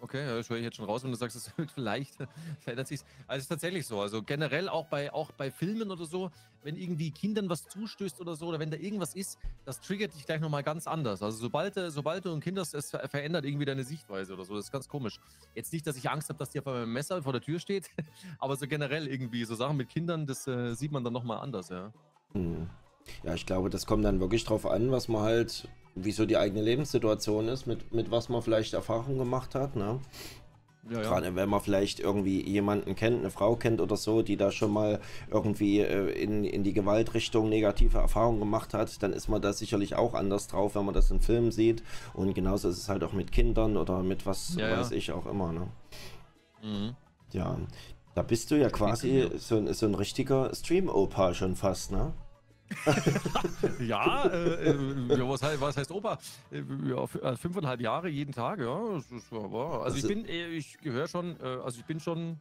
Okay, 0.00 0.26
ja, 0.26 0.36
das 0.36 0.50
höre 0.50 0.58
ich 0.58 0.64
jetzt 0.64 0.76
schon 0.76 0.84
raus, 0.84 1.02
wenn 1.02 1.12
du 1.12 1.16
sagst, 1.16 1.34
es 1.34 1.50
vielleicht 1.74 2.14
verändert 2.60 2.88
sich. 2.88 3.00
Also 3.26 3.38
es 3.38 3.44
ist 3.44 3.48
tatsächlich 3.48 3.86
so. 3.86 4.00
Also 4.00 4.22
generell 4.22 4.68
auch 4.68 4.86
bei, 4.86 5.10
auch 5.10 5.32
bei 5.32 5.50
Filmen 5.50 5.90
oder 5.90 6.04
so, 6.04 6.30
wenn 6.62 6.76
irgendwie 6.76 7.10
Kindern 7.10 7.48
was 7.48 7.66
zustößt 7.68 8.20
oder 8.20 8.36
so, 8.36 8.48
oder 8.48 8.58
wenn 8.58 8.70
da 8.70 8.76
irgendwas 8.76 9.14
ist, 9.14 9.38
das 9.64 9.80
triggert 9.80 10.14
dich 10.14 10.26
gleich 10.26 10.40
nochmal 10.40 10.62
ganz 10.62 10.86
anders. 10.86 11.22
Also 11.22 11.38
sobald, 11.38 11.74
sobald 11.88 12.24
du 12.26 12.34
ein 12.34 12.40
Kind 12.40 12.58
hast, 12.58 12.74
es 12.74 12.90
verändert 12.90 13.46
irgendwie 13.46 13.64
deine 13.64 13.82
Sichtweise 13.82 14.34
oder 14.34 14.44
so. 14.44 14.56
Das 14.56 14.66
ist 14.66 14.72
ganz 14.72 14.88
komisch. 14.88 15.18
Jetzt 15.54 15.72
nicht, 15.72 15.86
dass 15.86 15.96
ich 15.96 16.10
Angst 16.10 16.28
habe, 16.28 16.38
dass 16.38 16.50
dir 16.50 16.60
auf 16.60 16.68
einem 16.68 16.92
Messer 16.92 17.22
vor 17.22 17.32
der 17.32 17.40
Tür 17.40 17.58
steht, 17.58 17.88
aber 18.38 18.56
so 18.56 18.66
generell 18.66 19.06
irgendwie, 19.06 19.44
so 19.44 19.54
Sachen 19.54 19.78
mit 19.78 19.88
Kindern, 19.88 20.26
das 20.26 20.46
äh, 20.46 20.74
sieht 20.74 20.92
man 20.92 21.02
dann 21.02 21.14
nochmal 21.14 21.38
anders, 21.38 21.70
ja. 21.70 21.92
Hm. 22.32 22.68
Ja, 23.22 23.34
ich 23.34 23.46
glaube, 23.46 23.70
das 23.70 23.86
kommt 23.86 24.04
dann 24.04 24.20
wirklich 24.20 24.44
drauf 24.44 24.66
an, 24.66 24.90
was 24.90 25.08
man 25.08 25.22
halt 25.22 25.68
wie 25.94 26.12
so 26.12 26.26
die 26.26 26.36
eigene 26.36 26.62
Lebenssituation 26.62 27.48
ist, 27.48 27.66
mit, 27.66 27.92
mit 27.92 28.10
was 28.10 28.28
man 28.28 28.42
vielleicht 28.42 28.74
Erfahrung 28.74 29.18
gemacht 29.18 29.54
hat. 29.54 29.76
Ne? 29.76 30.00
Ja, 30.90 30.98
ja. 30.98 31.02
Gerade 31.02 31.34
wenn 31.34 31.48
man 31.48 31.60
vielleicht 31.60 32.00
irgendwie 32.00 32.46
jemanden 32.46 32.94
kennt, 32.94 33.20
eine 33.20 33.30
Frau 33.30 33.56
kennt 33.56 33.80
oder 33.80 33.96
so, 33.96 34.22
die 34.22 34.36
da 34.36 34.50
schon 34.50 34.70
mal 34.70 35.00
irgendwie 35.30 35.80
äh, 35.80 36.10
in, 36.10 36.44
in 36.44 36.62
die 36.62 36.74
Gewaltrichtung 36.74 37.48
negative 37.48 37.98
Erfahrungen 37.98 38.38
gemacht 38.38 38.74
hat, 38.74 39.02
dann 39.02 39.12
ist 39.12 39.28
man 39.28 39.40
da 39.40 39.52
sicherlich 39.52 39.96
auch 39.96 40.14
anders 40.14 40.46
drauf, 40.48 40.74
wenn 40.74 40.84
man 40.84 40.94
das 40.94 41.10
in 41.10 41.20
Filmen 41.20 41.52
sieht. 41.52 41.82
Und 42.12 42.34
genauso 42.34 42.68
ist 42.68 42.78
es 42.78 42.88
halt 42.88 43.02
auch 43.02 43.12
mit 43.12 43.32
Kindern 43.32 43.76
oder 43.76 44.02
mit 44.02 44.26
was 44.26 44.56
ja, 44.56 44.78
weiß 44.78 44.90
ich 44.90 45.12
auch 45.12 45.26
immer. 45.26 45.52
Ne? 45.52 45.68
Mhm. 46.62 46.96
Ja, 47.32 47.56
da 48.14 48.22
bist 48.22 48.50
du 48.50 48.56
ja 48.56 48.68
quasi 48.68 49.30
so, 49.36 49.72
so 49.72 49.86
ein 49.86 49.94
richtiger 49.94 50.54
Stream-Opa 50.54 51.34
schon 51.34 51.56
fast, 51.56 51.92
ne? 51.92 52.12
ja, 53.80 54.24
äh, 54.26 54.70
äh, 54.70 55.28
was, 55.28 55.42
heißt, 55.42 55.60
was 55.60 55.76
heißt 55.76 55.90
Opa? 55.90 56.18
Äh, 56.50 56.62
ja, 56.88 57.04
äh, 57.22 57.36
fünfeinhalb 57.36 57.80
Jahre 57.80 58.08
jeden 58.08 58.32
Tag, 58.32 58.60
ja. 58.60 58.74
Also, 58.74 59.80
also 59.82 59.96
ich 59.96 60.06
bin, 60.06 60.24
ich 60.26 60.78
gehöre 60.78 61.08
schon, 61.08 61.40
also 61.40 61.78
ich 61.78 61.84
bin 61.84 62.00
schon, 62.00 62.38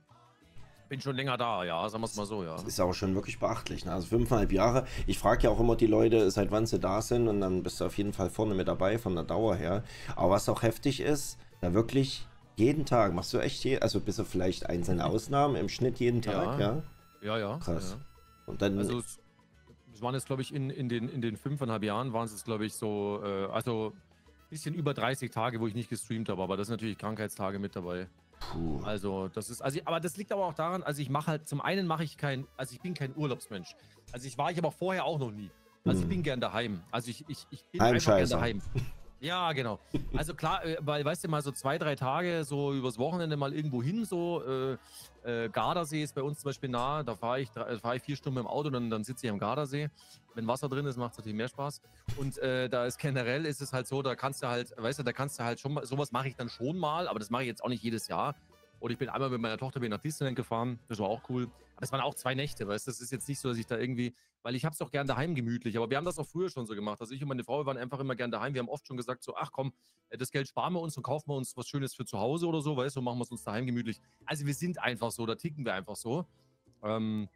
bin 0.89 1.01
schon 1.01 1.15
länger 1.15 1.37
da, 1.37 1.63
ja, 1.63 1.87
sagen 1.89 2.03
wir 2.03 2.07
es 2.07 2.15
mal 2.15 2.25
so, 2.25 2.43
ja. 2.43 2.53
Das 2.53 2.63
ist 2.63 2.79
aber 2.79 2.93
schon 2.93 3.15
wirklich 3.15 3.39
beachtlich, 3.39 3.85
ne? 3.85 3.93
Also 3.93 4.07
fünfeinhalb 4.07 4.51
Jahre. 4.51 4.85
Ich 5.07 5.17
frage 5.17 5.43
ja 5.43 5.49
auch 5.49 5.59
immer 5.59 5.75
die 5.75 5.87
Leute, 5.87 6.29
seit 6.31 6.51
wann 6.51 6.65
sie 6.65 6.79
da 6.79 7.01
sind 7.01 7.27
und 7.27 7.41
dann 7.41 7.63
bist 7.63 7.81
du 7.81 7.85
auf 7.85 7.97
jeden 7.97 8.13
Fall 8.13 8.29
vorne 8.29 8.53
mit 8.53 8.67
dabei 8.67 8.97
von 8.97 9.15
der 9.15 9.23
Dauer 9.23 9.55
her. 9.55 9.83
Aber 10.15 10.31
was 10.31 10.47
auch 10.49 10.61
heftig 10.61 10.99
ist, 10.99 11.37
da 11.61 11.73
wirklich 11.73 12.27
jeden 12.55 12.85
Tag 12.85 13.13
machst 13.13 13.33
du 13.33 13.39
echt, 13.39 13.63
je, 13.63 13.79
also 13.79 13.99
bis 13.99 14.19
auf 14.19 14.27
vielleicht 14.27 14.69
einzelne 14.69 15.05
Ausnahmen, 15.05 15.55
im 15.55 15.69
Schnitt 15.69 15.99
jeden 15.99 16.21
Tag, 16.21 16.59
ja? 16.59 16.83
Ja, 17.21 17.37
ja. 17.37 17.37
ja 17.37 17.57
Krass. 17.57 17.97
Ja. 17.97 18.05
Und 18.45 18.61
dann. 18.61 18.77
Also 18.77 19.01
waren 20.03 20.13
jetzt, 20.13 20.27
glaube 20.27 20.41
ich, 20.41 20.53
in, 20.53 20.69
in, 20.69 20.89
den, 20.89 21.10
in 21.10 21.22
den 21.22 21.38
fünfeinhalb 21.38 21.83
Jahren 21.83 22.13
waren 22.13 22.25
es 22.25 22.31
jetzt, 22.31 22.45
glaube 22.45 22.65
ich, 22.65 22.74
so, 22.74 23.22
äh, 23.24 23.45
also 23.45 23.93
ein 23.95 24.50
bisschen 24.50 24.75
über 24.75 24.93
30 24.93 25.31
Tage, 25.31 25.60
wo 25.60 25.67
ich 25.67 25.74
nicht 25.74 25.89
gestreamt 25.89 26.29
habe, 26.29 26.43
aber 26.43 26.57
das 26.57 26.67
sind 26.67 26.75
natürlich 26.75 26.98
Krankheitstage 26.98 27.60
mit 27.60 27.75
dabei. 27.75 28.07
Puh. 28.51 28.81
Also, 28.83 29.29
das 29.29 29.50
ist, 29.50 29.62
also, 29.62 29.79
aber 29.86 30.00
das 30.00 30.17
liegt 30.17 30.31
aber 30.31 30.45
auch 30.45 30.53
daran, 30.53 30.83
also 30.83 31.01
ich 31.01 31.10
mache 31.10 31.27
halt, 31.27 31.48
zum 31.48 31.62
einen 31.62 31.88
mache 31.88 32.03
ich 32.03 32.17
kein, 32.17 32.45
also 32.57 32.74
ich 32.74 32.81
bin 32.81 32.93
kein 32.93 33.15
Urlaubsmensch. 33.15 33.75
Also 34.12 34.27
ich 34.27 34.38
war 34.38 34.51
ich 34.51 34.57
aber 34.57 34.72
vorher 34.72 35.05
auch 35.05 35.17
noch 35.17 35.31
nie. 35.31 35.50
Also 35.86 36.01
hm. 36.01 36.03
ich 36.03 36.15
bin 36.15 36.24
gern 36.24 36.39
daheim. 36.39 36.81
Also 36.91 37.10
ich, 37.10 37.25
ich, 37.27 37.48
ich 37.50 37.63
bin 37.65 37.81
einfach 37.81 38.17
gern 38.17 38.29
daheim. 38.29 38.62
Ja, 39.23 39.53
genau. 39.53 39.79
Also 40.17 40.33
klar, 40.33 40.65
äh, 40.65 40.75
weil, 40.81 41.05
weißt 41.05 41.23
du, 41.23 41.29
mal 41.29 41.41
so 41.41 41.53
zwei, 41.53 41.77
drei 41.77 41.95
Tage 41.95 42.43
so 42.43 42.73
übers 42.73 42.97
Wochenende 42.97 43.37
mal 43.37 43.53
irgendwo 43.53 43.81
hin, 43.81 44.03
so 44.03 44.43
äh, 44.43 44.73
äh, 45.23 45.47
Gardasee 45.47 46.03
ist 46.03 46.13
bei 46.13 46.21
uns 46.21 46.39
zum 46.39 46.49
Beispiel 46.49 46.67
nah, 46.67 47.03
da 47.03 47.15
fahre 47.15 47.39
ich, 47.39 47.49
fahr 47.49 47.95
ich 47.95 48.03
vier 48.03 48.17
Stunden 48.17 48.39
im 48.39 48.47
Auto 48.47 48.67
und 48.67 48.73
dann, 48.73 48.89
dann 48.89 49.05
sitze 49.05 49.25
ich 49.25 49.31
am 49.31 49.39
Gardasee. 49.39 49.89
Wenn 50.35 50.45
Wasser 50.45 50.67
drin 50.67 50.85
ist, 50.85 50.97
macht 50.97 51.13
es 51.13 51.19
natürlich 51.19 51.37
mehr 51.37 51.47
Spaß. 51.47 51.81
Und 52.17 52.37
äh, 52.39 52.67
da 52.67 52.85
ist 52.85 52.97
generell 52.99 53.45
ist 53.45 53.61
es 53.61 53.71
halt 53.71 53.87
so, 53.87 54.01
da 54.01 54.13
kannst 54.15 54.43
du 54.43 54.47
halt, 54.47 54.73
weißt 54.75 54.99
du, 54.99 55.03
da 55.03 55.13
kannst 55.13 55.39
du 55.39 55.45
halt 55.45 55.57
schon 55.57 55.75
mal, 55.75 55.85
sowas 55.85 56.11
mache 56.11 56.27
ich 56.27 56.35
dann 56.35 56.49
schon 56.49 56.77
mal, 56.77 57.07
aber 57.07 57.19
das 57.19 57.29
mache 57.29 57.43
ich 57.43 57.47
jetzt 57.47 57.63
auch 57.63 57.69
nicht 57.69 57.81
jedes 57.81 58.09
Jahr. 58.09 58.35
Oder 58.81 58.91
ich 58.91 58.99
bin 58.99 59.07
einmal 59.07 59.29
mit 59.29 59.39
meiner 59.39 59.57
Tochter 59.57 59.79
nach 59.79 60.01
Disneyland 60.01 60.35
gefahren, 60.35 60.79
das 60.89 60.99
war 60.99 61.07
auch 61.07 61.21
cool. 61.29 61.47
Es 61.83 61.91
waren 61.91 62.01
auch 62.01 62.15
zwei 62.15 62.33
Nächte, 62.33 62.67
weißt 62.67 62.87
du, 62.87 62.91
das 62.91 63.01
ist 63.01 63.11
jetzt 63.11 63.27
nicht 63.27 63.39
so, 63.39 63.49
dass 63.49 63.57
ich 63.57 63.67
da 63.67 63.77
irgendwie, 63.77 64.15
weil 64.41 64.55
ich 64.55 64.65
habe 64.65 64.73
es 64.73 64.79
doch 64.79 64.89
gern 64.89 65.05
daheim 65.05 65.35
gemütlich, 65.35 65.77
aber 65.77 65.89
wir 65.89 65.97
haben 65.97 66.05
das 66.05 66.17
auch 66.17 66.25
früher 66.25 66.49
schon 66.49 66.65
so 66.65 66.75
gemacht. 66.75 67.01
Also 67.01 67.13
ich 67.13 67.21
und 67.21 67.27
meine 67.27 67.43
Frau 67.43 67.65
waren 67.65 67.77
einfach 67.77 67.99
immer 67.99 68.15
gern 68.15 68.31
daheim. 68.31 68.53
Wir 68.53 68.59
haben 68.59 68.69
oft 68.69 68.87
schon 68.87 68.97
gesagt 68.97 69.23
so, 69.23 69.35
ach 69.35 69.51
komm, 69.51 69.73
äh, 70.09 70.17
das 70.17 70.31
Geld 70.31 70.47
sparen 70.47 70.73
wir 70.73 70.79
uns 70.79 70.95
und 70.97 71.03
kaufen 71.03 71.29
wir 71.29 71.35
uns 71.35 71.55
was 71.57 71.67
Schönes 71.67 71.93
für 71.93 72.05
zu 72.05 72.19
Hause 72.19 72.47
oder 72.47 72.61
so, 72.61 72.77
weißt 72.77 72.95
du, 72.95 73.01
machen 73.01 73.19
wir 73.19 73.23
es 73.23 73.31
uns 73.31 73.43
daheim 73.43 73.65
gemütlich. 73.65 73.99
Also 74.25 74.45
wir 74.45 74.53
sind 74.53 74.79
einfach 74.79 75.11
so, 75.11 75.25
da 75.25 75.35
ticken 75.35 75.65
wir 75.65 75.73
einfach 75.73 75.95
so. 75.95 76.25
Ähm, 76.81 77.29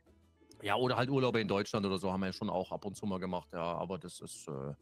ja, 0.61 0.75
oder 0.75 0.97
halt 0.97 1.09
Urlaube 1.09 1.39
in 1.39 1.47
Deutschland 1.47 1.85
oder 1.85 1.97
so 1.97 2.11
haben 2.11 2.21
wir 2.21 2.27
ja 2.27 2.33
schon 2.33 2.49
auch 2.49 2.71
ab 2.71 2.85
und 2.85 2.95
zu 2.95 3.05
mal 3.05 3.19
gemacht, 3.19 3.49
ja, 3.53 3.61
aber 3.61 3.97
das 3.99 4.19
ist, 4.21 4.47
äh, 4.47 4.73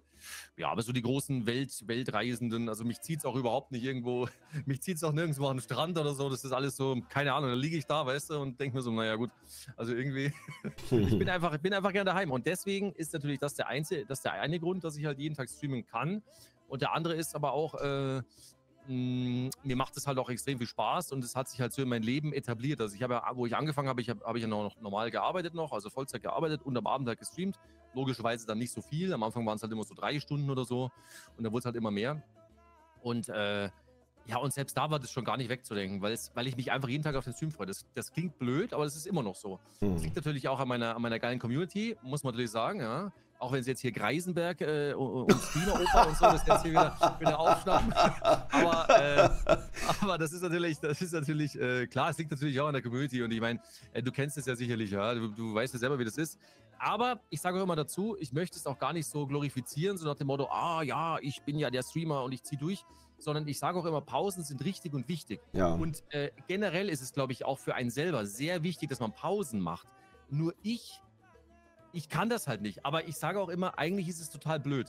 ja, 0.58 0.70
aber 0.70 0.82
so 0.82 0.92
die 0.92 1.02
großen 1.02 1.46
Welt, 1.46 1.88
Weltreisenden, 1.88 2.70
also 2.70 2.84
mich 2.84 3.02
zieht 3.02 3.20
es 3.20 3.26
auch 3.26 3.36
überhaupt 3.36 3.72
nicht 3.72 3.84
irgendwo, 3.84 4.28
mich 4.66 4.82
zieht 4.82 4.98
es 4.98 5.04
auch 5.04 5.14
nirgendwo 5.14 5.48
an 5.48 5.58
den 5.58 5.64
Strand 5.64 5.98
oder 5.98 6.14
so, 6.14 6.30
das 6.30 6.44
ist 6.44 6.52
alles 6.52 6.76
so, 6.76 7.02
keine 7.10 7.34
Ahnung, 7.34 7.50
da 7.50 7.56
liege 7.56 7.78
ich 7.78 7.86
da, 7.86 8.06
weißt 8.06 8.32
du, 8.32 8.40
und 8.40 8.60
denke 8.60 8.78
mir 8.78 8.84
so, 8.84 8.92
naja 8.92 9.16
gut, 9.16 9.32
also 9.76 9.94
irgendwie, 9.94 10.34
ich 10.92 11.18
bin 11.18 11.30
einfach, 11.30 11.54
ich 11.54 11.62
bin 11.62 11.74
einfach 11.74 11.92
gerne 11.92 12.10
daheim 12.10 12.32
und 12.32 12.46
deswegen 12.46 12.92
ist 12.94 13.14
natürlich 13.14 13.40
das 13.40 13.56
der, 13.56 13.68
einzige, 13.68 14.06
das 14.06 14.22
der 14.22 14.34
eine 14.34 14.60
Grund, 14.60 14.84
dass 14.84 14.98
ich 14.98 15.06
halt 15.06 15.20
jeden 15.20 15.36
Tag 15.36 15.50
streamen 15.50 15.86
kann 15.86 16.24
und 16.68 16.82
der 16.82 16.94
andere 16.94 17.16
ist 17.16 17.36
aber 17.36 17.54
auch, 17.54 17.76
äh, 17.76 18.22
mh, 18.88 19.50
mir 19.64 19.76
macht 19.76 19.96
es 19.98 20.08
halt 20.08 20.18
auch 20.18 20.30
extrem 20.30 20.58
viel 20.58 20.68
Spaß 20.68 21.12
und 21.12 21.24
es 21.24 21.36
hat 21.36 21.50
sich 21.50 21.62
halt 21.62 21.74
so 21.74 21.82
in 21.82 21.90
mein 21.90 22.04
Leben 22.04 22.34
etabliert. 22.34 22.82
Also 22.82 22.96
ich 22.96 23.04
habe 23.04 23.16
ja, 23.16 23.32
wo 23.34 23.46
ich 23.46 23.56
angefangen 23.56 23.88
habe, 23.88 24.02
ich 24.02 24.10
habe 24.10 24.24
hab 24.24 24.36
ich 24.36 24.42
ja 24.42 24.48
noch 24.48 24.80
normal 24.80 25.12
gearbeitet 25.12 25.54
noch, 25.54 25.72
also 25.72 25.90
Vollzeit 25.90 26.22
gearbeitet 26.22 26.62
und 26.64 26.78
am 26.78 26.88
Abend 26.88 27.08
halt 27.08 27.20
gestreamt. 27.20 27.58
Logischerweise 27.96 28.46
dann 28.46 28.58
nicht 28.60 28.72
so 28.72 28.82
viel. 28.82 29.14
Am 29.14 29.24
Anfang 29.24 29.46
waren 29.46 29.56
es 29.56 29.64
halt 29.64 29.72
immer 29.72 29.84
so 29.84 29.96
drei 29.96 30.20
Stunden 30.20 30.50
oder 30.50 30.66
so 30.66 30.92
und 31.38 31.44
dann 31.44 31.52
wurde 31.52 31.60
es 31.60 31.66
halt 31.66 31.76
immer 31.76 31.92
mehr. 31.92 32.22
Und 33.02 33.30
äh, 33.30 33.70
ja, 34.28 34.38
und 34.38 34.52
selbst 34.54 34.76
da 34.76 34.90
war 34.90 35.00
das 35.00 35.12
schon 35.12 35.24
gar 35.24 35.38
nicht 35.38 35.50
wegzudenken, 35.50 36.02
weil, 36.02 36.14
es, 36.14 36.32
weil 36.34 36.48
ich 36.48 36.58
mich 36.58 36.72
einfach 36.72 36.90
jeden 36.90 37.04
Tag 37.04 37.16
auf 37.16 37.24
den 37.24 37.34
Stream 37.34 37.52
freue. 37.52 37.68
Das, 37.68 37.86
das 37.94 38.12
klingt 38.12 38.38
blöd, 38.40 38.74
aber 38.74 38.84
das 38.84 38.96
ist 38.96 39.06
immer 39.06 39.22
noch 39.24 39.36
so. 39.36 39.60
Das 39.80 39.90
Hm. 39.90 39.98
liegt 40.04 40.16
natürlich 40.16 40.48
auch 40.48 40.60
an 40.60 40.68
meiner, 40.68 40.96
an 40.96 41.02
meiner 41.02 41.20
geilen 41.20 41.40
Community, 41.40 41.96
muss 42.02 42.24
man 42.24 42.34
natürlich 42.34 42.52
sagen, 42.52 42.82
ja. 42.82 43.12
Auch 43.38 43.52
wenn 43.52 43.64
sie 43.64 43.72
jetzt 43.72 43.82
hier 43.82 43.92
Greisenberg 43.92 44.62
äh, 44.62 44.94
und, 44.94 45.32
und 45.32 45.42
Spieler-Oper 45.42 46.08
und 46.08 46.18
so, 46.18 46.26
das 46.26 46.48
jetzt 46.48 46.62
hier 46.64 46.72
wieder, 46.72 47.18
wieder 47.20 47.40
aufschnappen. 47.40 47.94
Aber, 47.94 48.90
äh, 48.90 49.30
aber 50.02 50.18
das 50.18 50.32
ist 50.32 50.42
natürlich, 50.42 50.80
das 50.80 51.02
ist 51.02 51.12
natürlich, 51.12 51.60
äh, 51.60 51.86
klar, 51.88 52.10
es 52.10 52.18
liegt 52.18 52.32
natürlich 52.32 52.60
auch 52.62 52.68
an 52.68 52.74
der 52.74 52.82
Community 52.82 53.22
und 53.22 53.32
ich 53.32 53.42
meine, 53.42 53.60
äh, 53.94 54.02
du 54.02 54.12
kennst 54.12 54.38
es 54.38 54.46
ja 54.46 54.56
sicherlich, 54.56 54.92
ja. 54.92 55.14
Du, 55.14 55.28
du 55.28 55.54
weißt 55.54 55.74
ja 55.74 55.80
selber, 55.80 56.00
wie 56.00 56.06
das 56.06 56.18
ist. 56.18 56.40
Aber 56.80 57.22
ich 57.30 57.42
sage 57.42 57.60
auch 57.60 57.64
immer 57.64 57.76
dazu, 57.76 58.16
ich 58.20 58.34
möchte 58.34 58.58
es 58.58 58.66
auch 58.68 58.78
gar 58.78 58.94
nicht 58.94 59.08
so 59.08 59.28
glorifizieren, 59.28 59.98
so 59.98 60.06
nach 60.06 60.16
dem 60.16 60.28
Motto, 60.28 60.48
ah 60.50 60.82
ja, 60.84 61.18
ich 61.22 61.42
bin 61.44 61.58
ja 61.58 61.70
der 61.70 61.84
Streamer 61.84 62.24
und 62.24 62.32
ich 62.32 62.44
ziehe 62.44 62.60
durch, 62.60 62.86
sondern 63.18 63.48
ich 63.48 63.60
sage 63.60 63.80
auch 63.80 63.86
immer, 63.86 64.02
Pausen 64.02 64.44
sind 64.44 64.64
richtig 64.64 64.94
und 64.94 65.08
wichtig. 65.08 65.42
Ja. 65.54 65.74
Und 65.74 66.04
äh, 66.10 66.32
generell 66.48 66.90
ist 66.90 67.02
es, 67.02 67.14
glaube 67.14 67.34
ich, 67.34 67.46
auch 67.46 67.60
für 67.60 67.76
einen 67.76 67.90
selber 67.90 68.26
sehr 68.26 68.64
wichtig, 68.64 68.90
dass 68.90 69.00
man 69.00 69.14
Pausen 69.14 69.60
macht. 69.60 69.88
Nur 70.30 70.54
ich, 70.64 71.02
ich 71.96 72.10
kann 72.10 72.30
das 72.30 72.48
halt 72.48 72.62
nicht. 72.62 72.86
Aber 72.86 73.08
ich 73.08 73.16
sage 73.18 73.40
auch 73.40 73.50
immer, 73.50 73.80
eigentlich 73.80 74.08
ist 74.08 74.20
es 74.22 74.30
total 74.30 74.60
blöd. 74.60 74.88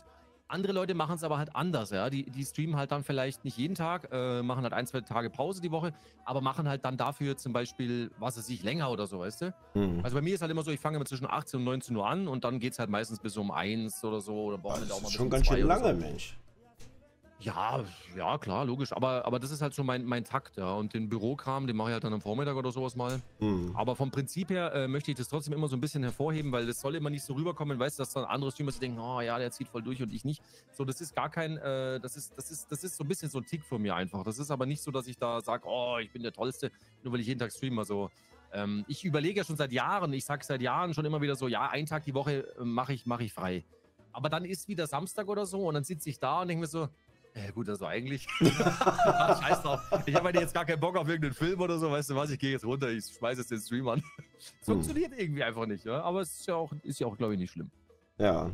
Andere 0.48 0.72
Leute 0.72 0.94
machen 0.94 1.16
es 1.16 1.24
aber 1.24 1.38
halt 1.38 1.56
anders, 1.56 1.90
ja. 1.90 2.08
Die, 2.08 2.22
die 2.22 2.44
streamen 2.44 2.76
halt 2.76 2.92
dann 2.92 3.02
vielleicht 3.02 3.44
nicht 3.44 3.56
jeden 3.56 3.74
Tag, 3.74 4.08
äh, 4.12 4.42
machen 4.42 4.62
halt 4.62 4.72
ein, 4.74 4.86
zwei 4.86 5.00
Tage 5.00 5.28
Pause 5.28 5.60
die 5.60 5.72
Woche, 5.72 5.92
aber 6.24 6.40
machen 6.40 6.68
halt 6.68 6.84
dann 6.84 6.96
dafür 6.96 7.36
zum 7.36 7.52
Beispiel, 7.52 8.12
was 8.20 8.38
weiß 8.38 8.48
ich, 8.50 8.62
länger 8.62 8.88
oder 8.92 9.08
so, 9.08 9.18
weißt 9.18 9.42
du? 9.42 9.54
Hm. 9.72 10.00
Also 10.04 10.14
bei 10.14 10.22
mir 10.22 10.34
ist 10.34 10.42
halt 10.42 10.52
immer 10.52 10.62
so, 10.62 10.70
ich 10.70 10.78
fange 10.78 10.96
immer 10.96 11.04
zwischen 11.04 11.28
18 11.28 11.58
und 11.58 11.64
19 11.64 11.96
Uhr 11.96 12.06
an 12.06 12.28
und 12.28 12.44
dann 12.44 12.60
geht 12.60 12.74
es 12.74 12.78
halt 12.78 12.90
meistens 12.90 13.18
bis 13.18 13.36
um 13.36 13.50
1 13.50 14.04
oder 14.04 14.20
so. 14.20 14.34
Oder 14.44 14.62
Wochenende 14.62 14.88
Das 14.88 14.96
auch 14.98 15.02
mal 15.02 15.06
ist 15.08 15.12
bis 15.12 15.16
schon 15.16 15.30
ganz 15.30 15.46
schön 15.46 15.64
oder 15.64 15.78
so. 15.78 15.82
lange, 15.84 15.98
Mensch. 15.98 16.36
Ja, 17.38 17.84
ja, 18.16 18.38
klar, 18.38 18.64
logisch. 18.64 18.92
Aber, 18.92 19.26
aber 19.26 19.38
das 19.38 19.50
ist 19.50 19.60
halt 19.60 19.74
so 19.74 19.84
mein, 19.84 20.04
mein 20.04 20.24
Takt, 20.24 20.56
ja. 20.56 20.72
Und 20.72 20.94
den 20.94 21.08
Bürokram, 21.08 21.66
den 21.66 21.76
mache 21.76 21.90
ich 21.90 21.92
halt 21.92 22.04
dann 22.04 22.14
am 22.14 22.20
Vormittag 22.22 22.56
oder 22.56 22.72
sowas 22.72 22.96
mal. 22.96 23.20
Hm. 23.40 23.76
Aber 23.76 23.94
vom 23.94 24.10
Prinzip 24.10 24.48
her 24.50 24.72
äh, 24.74 24.88
möchte 24.88 25.10
ich 25.10 25.18
das 25.18 25.28
trotzdem 25.28 25.52
immer 25.52 25.68
so 25.68 25.76
ein 25.76 25.80
bisschen 25.80 26.02
hervorheben, 26.02 26.50
weil 26.52 26.66
das 26.66 26.80
soll 26.80 26.94
immer 26.94 27.10
nicht 27.10 27.22
so 27.22 27.34
rüberkommen, 27.34 27.78
weißt 27.78 27.98
du, 27.98 28.02
dass 28.02 28.12
dann 28.14 28.24
andere 28.24 28.50
Streamer 28.52 28.72
so 28.72 28.80
denken, 28.80 28.98
oh 28.98 29.20
ja, 29.20 29.38
der 29.38 29.50
zieht 29.50 29.68
voll 29.68 29.82
durch 29.82 30.02
und 30.02 30.12
ich 30.14 30.24
nicht. 30.24 30.42
So, 30.72 30.84
das 30.84 31.00
ist 31.00 31.14
gar 31.14 31.28
kein, 31.28 31.58
äh, 31.58 32.00
das 32.00 32.16
ist, 32.16 32.36
das 32.38 32.50
ist, 32.50 32.72
das 32.72 32.82
ist 32.84 32.96
so 32.96 33.04
ein 33.04 33.08
bisschen 33.08 33.28
so 33.28 33.38
ein 33.38 33.44
Tick 33.44 33.64
von 33.64 33.82
mir 33.82 33.94
einfach. 33.94 34.24
Das 34.24 34.38
ist 34.38 34.50
aber 34.50 34.64
nicht 34.64 34.82
so, 34.82 34.90
dass 34.90 35.06
ich 35.06 35.18
da 35.18 35.40
sage, 35.42 35.64
oh, 35.66 35.98
ich 36.00 36.10
bin 36.10 36.22
der 36.22 36.32
Tollste, 36.32 36.72
nur 37.02 37.12
weil 37.12 37.20
ich 37.20 37.26
jeden 37.26 37.38
Tag 37.38 37.52
streame. 37.52 37.80
Also, 37.80 38.10
ähm, 38.52 38.84
ich 38.88 39.04
überlege 39.04 39.38
ja 39.38 39.44
schon 39.44 39.56
seit 39.56 39.72
Jahren, 39.72 40.12
ich 40.14 40.24
sage 40.24 40.42
seit 40.42 40.62
Jahren 40.62 40.94
schon 40.94 41.04
immer 41.04 41.20
wieder 41.20 41.36
so, 41.36 41.48
ja, 41.48 41.68
einen 41.68 41.86
Tag 41.86 42.04
die 42.04 42.14
Woche 42.14 42.46
äh, 42.58 42.64
mache 42.64 42.94
ich, 42.94 43.04
mache 43.04 43.24
ich 43.24 43.32
frei. 43.34 43.64
Aber 44.12 44.30
dann 44.30 44.46
ist 44.46 44.66
wieder 44.66 44.86
Samstag 44.86 45.28
oder 45.28 45.44
so 45.44 45.68
und 45.68 45.74
dann 45.74 45.84
sitze 45.84 46.08
ich 46.08 46.18
da 46.18 46.40
und 46.40 46.48
denke 46.48 46.62
mir 46.62 46.66
so, 46.66 46.88
ja 47.44 47.50
gut, 47.52 47.68
also 47.68 47.86
eigentlich. 47.86 48.26
Scheiß 48.40 49.62
drauf. 49.62 49.80
Ich 50.06 50.14
habe 50.14 50.26
halt 50.26 50.36
jetzt 50.40 50.54
gar 50.54 50.64
keinen 50.64 50.80
Bock 50.80 50.96
auf 50.96 51.06
irgendeinen 51.08 51.34
Film 51.34 51.60
oder 51.60 51.78
so, 51.78 51.90
weißt 51.90 52.10
du 52.10 52.16
was, 52.16 52.30
ich 52.30 52.38
gehe 52.38 52.52
jetzt 52.52 52.64
runter, 52.64 52.88
ich 52.90 53.04
schmeiße 53.04 53.40
jetzt 53.40 53.50
den 53.50 53.60
Stream 53.60 53.88
an. 53.88 54.02
Es 54.38 54.66
Hm. 54.68 54.74
funktioniert 54.74 55.12
irgendwie 55.16 55.42
einfach 55.42 55.64
nicht, 55.66 55.84
ja. 55.86 56.02
Aber 56.02 56.20
es 56.20 56.40
ist 56.40 56.46
ja 56.46 56.54
auch, 56.56 56.70
ist 56.82 57.00
ja 57.00 57.06
auch, 57.06 57.16
glaube 57.16 57.32
ich, 57.34 57.38
nicht 57.40 57.52
schlimm. 57.52 57.70
Ja. 58.18 58.50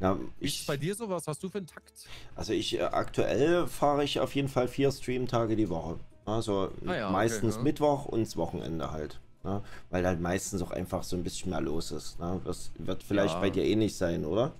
Ja, 0.00 0.16
Wie 0.18 0.44
ist 0.46 0.60
ich, 0.60 0.66
bei 0.66 0.76
dir 0.76 0.94
so? 0.94 1.08
Was 1.08 1.26
hast 1.26 1.42
du 1.42 1.48
für 1.48 1.58
einen 1.58 1.66
Takt? 1.66 1.92
also 2.34 2.52
ich 2.52 2.78
äh, 2.78 2.82
aktuell 2.82 3.66
fahre 3.68 4.04
ich 4.04 4.18
auf 4.20 4.34
jeden 4.34 4.48
Fall 4.48 4.68
vier 4.68 4.90
Stream-Tage 4.92 5.56
die 5.56 5.68
Woche. 5.68 5.98
Also 6.24 6.70
Ah 6.86 6.94
ja, 6.94 7.04
okay, 7.06 7.12
meistens 7.12 7.56
ja. 7.56 7.62
Mittwoch 7.62 8.06
und 8.06 8.20
das 8.20 8.36
Wochenende 8.36 8.90
halt. 8.92 9.20
Ne? 9.44 9.62
Weil 9.90 10.06
halt 10.06 10.20
meistens 10.20 10.60
auch 10.62 10.70
einfach 10.72 11.02
so 11.04 11.16
ein 11.16 11.22
bisschen 11.24 11.50
mehr 11.50 11.60
los 11.60 11.90
ist. 11.90 12.18
Ne? 12.20 12.40
Das 12.44 12.70
wird 12.78 13.02
vielleicht 13.02 13.34
Ja. 13.34 13.40
bei 13.40 13.50
dir 13.50 13.64
ähnlich 13.64 13.96
sein, 13.96 14.24
oder? 14.24 14.52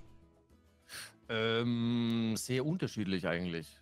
Ähm, 1.33 2.33
sehr 2.37 2.65
unterschiedlich 2.65 3.27
eigentlich. 3.27 3.79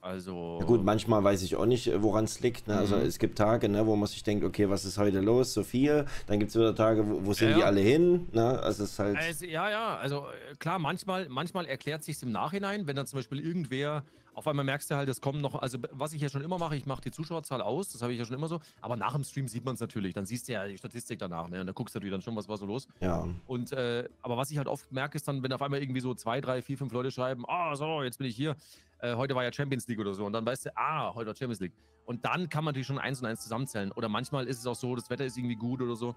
Also. 0.00 0.58
Ja 0.60 0.66
gut, 0.66 0.84
manchmal 0.84 1.22
weiß 1.22 1.42
ich 1.42 1.54
auch 1.56 1.66
nicht, 1.66 1.90
woran 2.02 2.24
es 2.24 2.40
liegt. 2.40 2.66
Ne? 2.66 2.74
Also 2.76 2.96
Mhm. 2.96 3.02
es 3.02 3.18
gibt 3.20 3.38
Tage, 3.38 3.68
ne, 3.68 3.86
wo 3.86 3.94
man 3.94 4.08
sich 4.08 4.22
denkt, 4.24 4.44
okay, 4.44 4.68
was 4.68 4.84
ist 4.84 4.98
heute 4.98 5.20
los? 5.20 5.54
So 5.54 5.62
viel. 5.62 6.06
Dann 6.26 6.40
gibt 6.40 6.50
es 6.50 6.56
wieder 6.56 6.74
Tage, 6.74 7.08
wo, 7.08 7.24
wo 7.26 7.32
sind 7.32 7.50
Ja, 7.50 7.56
die 7.56 7.62
alle 7.64 7.80
hin? 7.80 8.28
Ne? 8.32 8.58
Also 8.60 8.82
es 8.84 8.92
ist 8.92 8.98
halt. 8.98 9.16
Also, 9.16 9.46
ja, 9.46 9.70
ja, 9.70 9.96
also 9.96 10.26
äh, 10.50 10.56
klar, 10.56 10.78
manchmal, 10.80 11.28
manchmal 11.28 11.66
erklärt 11.66 12.02
sich 12.02 12.20
im 12.22 12.32
Nachhinein, 12.32 12.86
wenn 12.88 12.96
dann 12.96 13.06
zum 13.06 13.20
Beispiel 13.20 13.38
irgendwer, 13.40 14.02
auf 14.34 14.46
einmal 14.46 14.64
merkst 14.64 14.90
du 14.90 14.96
halt, 14.96 15.08
es 15.08 15.20
kommen 15.20 15.40
noch, 15.40 15.54
also 15.56 15.78
was 15.90 16.12
ich 16.12 16.22
ja 16.22 16.28
schon 16.28 16.42
immer 16.42 16.58
mache, 16.58 16.76
ich 16.76 16.86
mache 16.86 17.02
die 17.02 17.10
Zuschauerzahl 17.10 17.60
aus, 17.60 17.90
das 17.90 18.02
habe 18.02 18.12
ich 18.12 18.18
ja 18.18 18.24
schon 18.24 18.36
immer 18.36 18.48
so, 18.48 18.60
aber 18.80 18.96
nach 18.96 19.12
dem 19.12 19.24
Stream 19.24 19.48
sieht 19.48 19.64
man 19.64 19.74
es 19.74 19.80
natürlich, 19.80 20.14
dann 20.14 20.26
siehst 20.26 20.48
du 20.48 20.52
ja 20.52 20.66
die 20.66 20.78
Statistik 20.78 21.18
danach, 21.18 21.48
ne? 21.48 21.60
Und 21.60 21.66
da 21.66 21.72
guckst 21.72 21.94
du 21.94 21.98
natürlich 21.98 22.14
dann 22.14 22.22
schon, 22.22 22.36
was 22.36 22.48
war 22.48 22.56
so 22.56 22.66
los. 22.66 22.88
ja. 23.00 23.26
Und 23.46 23.72
äh, 23.72 24.08
aber 24.22 24.36
was 24.36 24.50
ich 24.50 24.58
halt 24.58 24.68
oft 24.68 24.90
merke, 24.92 25.16
ist 25.16 25.28
dann, 25.28 25.42
wenn 25.42 25.52
auf 25.52 25.62
einmal 25.62 25.82
irgendwie 25.82 26.00
so 26.00 26.14
zwei, 26.14 26.40
drei, 26.40 26.62
vier, 26.62 26.78
fünf 26.78 26.92
Leute 26.92 27.10
schreiben, 27.10 27.44
ah, 27.48 27.74
so, 27.76 28.02
jetzt 28.02 28.18
bin 28.18 28.26
ich 28.26 28.36
hier, 28.36 28.56
äh, 28.98 29.14
heute 29.14 29.34
war 29.34 29.44
ja 29.44 29.52
Champions 29.52 29.86
League 29.88 30.00
oder 30.00 30.14
so, 30.14 30.24
und 30.24 30.32
dann 30.32 30.46
weißt 30.46 30.66
du, 30.66 30.76
ah, 30.76 31.14
heute 31.14 31.28
war 31.28 31.34
Champions 31.34 31.60
League. 31.60 31.72
Und 32.04 32.24
dann 32.24 32.48
kann 32.48 32.64
man 32.64 32.72
natürlich 32.72 32.88
schon 32.88 32.98
eins 32.98 33.20
und 33.20 33.26
eins 33.26 33.42
zusammenzählen. 33.42 33.92
Oder 33.92 34.08
manchmal 34.08 34.46
ist 34.48 34.58
es 34.58 34.66
auch 34.66 34.74
so, 34.74 34.96
das 34.96 35.08
Wetter 35.08 35.24
ist 35.24 35.36
irgendwie 35.36 35.54
gut 35.56 35.80
oder 35.80 35.94
so. 35.94 36.16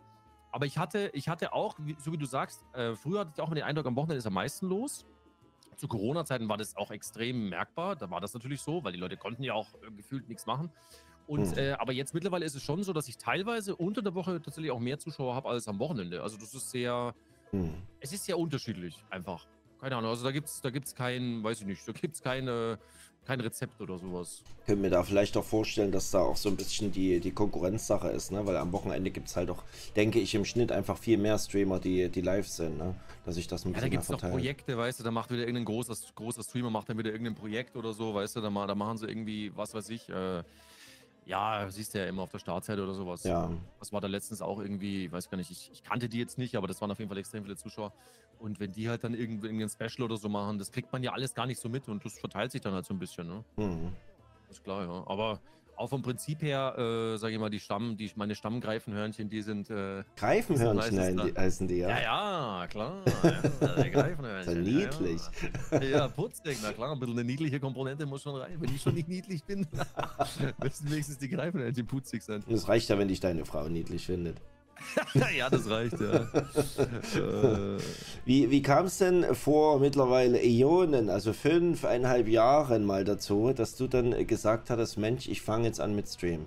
Aber 0.52 0.66
ich 0.66 0.78
hatte, 0.78 1.12
ich 1.14 1.28
hatte 1.28 1.54
auch, 1.54 1.78
so 2.00 2.12
wie 2.12 2.18
du 2.18 2.26
sagst, 2.26 2.66
äh, 2.74 2.96
früher 2.96 3.20
hatte 3.20 3.32
ich 3.36 3.42
auch 3.42 3.54
den 3.54 3.64
Eindruck, 3.64 3.86
am 3.86 3.96
Wochenende 3.96 4.18
ist 4.18 4.26
am 4.26 4.34
meisten 4.34 4.68
los. 4.68 5.06
Zu 5.78 5.88
Corona-Zeiten 5.88 6.48
war 6.50 6.58
das 6.58 6.76
auch 6.76 6.92
extrem 6.92 7.50
merkbar. 7.50 7.96
Da 7.96 8.10
war 8.10 8.22
das 8.22 8.34
natürlich 8.34 8.62
so, 8.62 8.84
weil 8.84 8.94
die 8.94 9.00
Leute 9.00 9.18
konnten 9.18 9.44
ja 9.44 9.54
auch 9.54 9.74
äh, 9.76 9.92
gefühlt 9.92 10.28
nichts 10.28 10.46
machen. 10.46 10.72
Und 11.28 11.52
Hm. 11.52 11.58
äh, 11.58 11.72
aber 11.74 11.92
jetzt 11.92 12.14
mittlerweile 12.14 12.46
ist 12.46 12.56
es 12.56 12.64
schon 12.64 12.84
so, 12.84 12.94
dass 12.94 13.08
ich 13.08 13.18
teilweise 13.18 13.76
unter 13.76 14.02
der 14.02 14.14
Woche 14.14 14.42
tatsächlich 14.42 14.72
auch 14.72 14.80
mehr 14.80 15.00
Zuschauer 15.00 15.34
habe 15.36 15.50
als 15.50 15.68
am 15.68 15.80
Wochenende. 15.80 16.22
Also 16.22 16.38
das 16.38 16.54
ist 16.54 16.70
sehr, 16.70 17.14
Hm. 17.52 17.74
es 18.00 18.14
ist 18.14 18.26
sehr 18.26 18.38
unterschiedlich 18.38 19.04
einfach. 19.10 19.48
Keine 19.82 19.98
Ahnung, 19.98 20.12
also 20.12 20.24
da 20.24 20.32
gibt 20.32 20.48
es 20.48 20.62
da 20.62 20.70
gibt's 20.70 20.96
kein, 20.96 21.44
weiß 21.44 21.62
ich 21.62 21.68
nicht, 21.68 21.88
da 21.88 21.92
gibt 21.92 22.16
es 22.16 22.22
keine, 22.22 22.80
kein 23.26 23.40
Rezept 23.40 23.82
oder 23.82 23.98
sowas. 23.98 24.42
Können 24.66 24.82
mir 24.82 24.90
da 24.90 25.04
vielleicht 25.04 25.36
auch 25.38 25.44
vorstellen, 25.44 25.92
dass 25.92 26.12
da 26.12 26.20
auch 26.20 26.38
so 26.38 26.50
ein 26.50 26.56
bisschen 26.56 26.92
die, 26.92 27.20
die 27.20 27.32
Konkurrenzsache 27.32 28.10
ist, 28.10 28.32
ne? 28.32 28.46
Weil 28.46 28.58
am 28.58 28.72
Wochenende 28.72 29.12
gibt 29.12 29.28
es 29.28 29.36
halt 29.36 29.50
auch, 29.50 29.64
denke 29.96 30.20
ich, 30.20 30.34
im 30.36 30.46
Schnitt 30.46 30.72
einfach 30.72 30.98
viel 30.98 31.18
mehr 31.18 31.38
Streamer, 31.40 31.80
die, 31.80 32.10
die 32.10 32.22
live 32.22 32.48
sind, 32.48 32.78
ne? 32.78 32.96
Dass 33.26 33.38
ich 33.38 33.48
das 33.48 33.66
ein 33.66 33.70
Ja, 33.70 33.74
da 33.74 33.80
bisschen 33.80 33.92
gibt 33.92 34.04
es 34.04 34.08
verteile. 34.08 34.34
Projekte, 34.34 34.78
weißt 34.78 35.00
du, 35.00 35.04
da 35.04 35.12
macht 35.12 35.32
wieder 35.32 35.42
irgendein 35.42 35.66
großer, 35.66 35.96
großer 36.16 36.44
Streamer, 36.44 36.70
macht 36.70 36.90
dann 36.90 36.98
wieder 36.98 37.12
irgendein 37.12 37.36
Projekt 37.36 37.76
oder 37.76 37.94
so, 37.94 38.14
weißt 38.14 38.36
du, 38.36 38.42
da, 38.42 38.50
da 38.50 38.76
machen 38.76 38.98
sie 38.98 39.08
irgendwie, 39.08 39.52
was 39.56 39.74
weiß 39.74 39.90
ich, 39.90 40.08
äh, 40.10 40.44
ja, 41.26 41.70
siehst 41.70 41.94
du 41.94 42.00
ja 42.00 42.06
immer 42.06 42.24
auf 42.24 42.32
der 42.32 42.40
Startseite 42.40 42.84
oder 42.84 42.94
sowas. 42.94 43.24
Ja. 43.24 43.52
Das 43.80 43.92
war 43.92 44.02
da 44.02 44.08
letztens 44.08 44.42
auch 44.42 44.60
irgendwie, 44.60 45.06
ich 45.06 45.12
weiß 45.12 45.30
gar 45.30 45.38
nicht, 45.38 45.52
ich, 45.52 45.72
ich 45.72 45.84
kannte 45.84 46.08
die 46.08 46.20
jetzt 46.20 46.38
nicht, 46.38 46.56
aber 46.56 46.68
das 46.68 46.80
waren 46.82 46.92
auf 46.92 47.00
jeden 47.00 47.10
Fall 47.10 47.18
extrem 47.18 47.44
viele 47.44 47.56
Zuschauer. 47.56 47.94
Und 48.40 48.60
wenn 48.60 48.72
die 48.72 48.90
halt 48.90 49.04
dann 49.04 49.14
irgendwie 49.14 49.48
irgendein 49.48 49.70
Special 49.70 50.06
oder 50.06 50.18
so 50.18 50.30
machen, 50.30 50.60
das 50.60 50.72
kriegt 50.72 50.92
man 50.92 51.02
ja 51.04 51.14
alles 51.14 51.34
gar 51.34 51.46
nicht 51.46 51.60
so 51.60 51.70
mit 51.70 51.88
und 51.88 52.04
das 52.06 52.20
verteilt 52.20 52.52
sich 52.52 52.62
dann 52.62 52.74
halt 52.74 52.86
so 52.86 52.94
ein 52.94 53.00
bisschen, 53.00 53.28
ne? 53.28 53.44
Hm. 53.56 53.94
Ist 54.50 54.64
klar, 54.64 54.84
ja. 54.84 55.04
Aber 55.08 55.40
auch 55.78 55.90
vom 55.90 56.02
Prinzip 56.02 56.42
her, 56.42 56.76
äh, 56.78 57.18
sage 57.18 57.34
ich 57.34 57.40
mal, 57.40 57.50
die 57.50 57.60
Stamm, 57.60 57.98
die 57.98 58.12
meine 58.16 58.36
Stammgreifenhörnchen, 58.36 59.30
die 59.30 59.42
sind 59.42 59.70
äh, 59.70 60.04
Greifenhörnchen 60.16 61.00
heißen 61.00 61.18
die, 61.26 61.40
heißen 61.40 61.68
die, 61.68 61.78
ja. 61.78 61.90
ja, 61.90 62.02
ja, 62.62 62.68
klar. 62.68 63.04
Ja, 63.62 63.90
Greifenhörnchen. 63.90 64.64
Niedlich. 64.64 65.22
Ja, 65.72 65.82
ja. 65.82 65.90
ja, 65.90 66.08
putzig, 66.08 66.58
na 66.64 66.72
klar, 66.72 66.92
ein 66.92 67.00
bisschen 67.00 67.18
eine 67.18 67.24
niedliche 67.24 67.60
Komponente 67.60 68.06
muss 68.06 68.24
schon 68.24 68.36
rein. 68.36 68.56
Wenn 68.60 68.74
ich 68.74 68.82
schon 68.82 68.94
nicht 68.94 69.08
niedlich 69.08 69.44
bin, 69.44 69.68
müssen 70.62 70.92
wenigstens 70.92 71.18
die 71.18 71.30
Greifenhörnchen 71.30 71.88
putzig 71.88 72.24
sein. 72.24 72.44
Und 72.48 72.54
es 72.54 72.68
reicht 72.68 72.90
ja, 72.90 72.98
wenn 72.98 73.08
dich 73.08 73.20
deine 73.20 73.46
Frau 73.46 73.68
niedlich 73.68 74.06
findet. 74.06 74.42
ja, 75.38 75.50
das 75.50 75.70
reicht, 75.70 76.00
ja. 76.00 76.28
Wie, 78.26 78.50
wie 78.50 78.62
kam 78.62 78.86
es 78.86 78.98
denn 78.98 79.36
vor 79.36 79.80
mittlerweile 79.80 80.42
Äonen, 80.42 81.10
also 81.10 81.34
fünfeinhalb 81.34 82.28
Jahren 82.28 82.86
mal 82.86 83.04
dazu, 83.04 83.54
dass 83.54 83.76
du 83.76 83.88
dann 83.88 84.28
gesagt 84.28 84.70
hattest, 84.70 84.98
Mensch, 84.98 85.28
ich 85.28 85.42
fange 85.42 85.68
jetzt 85.68 85.80
an 85.80 85.96
mit 85.96 86.08
Stream? 86.08 86.46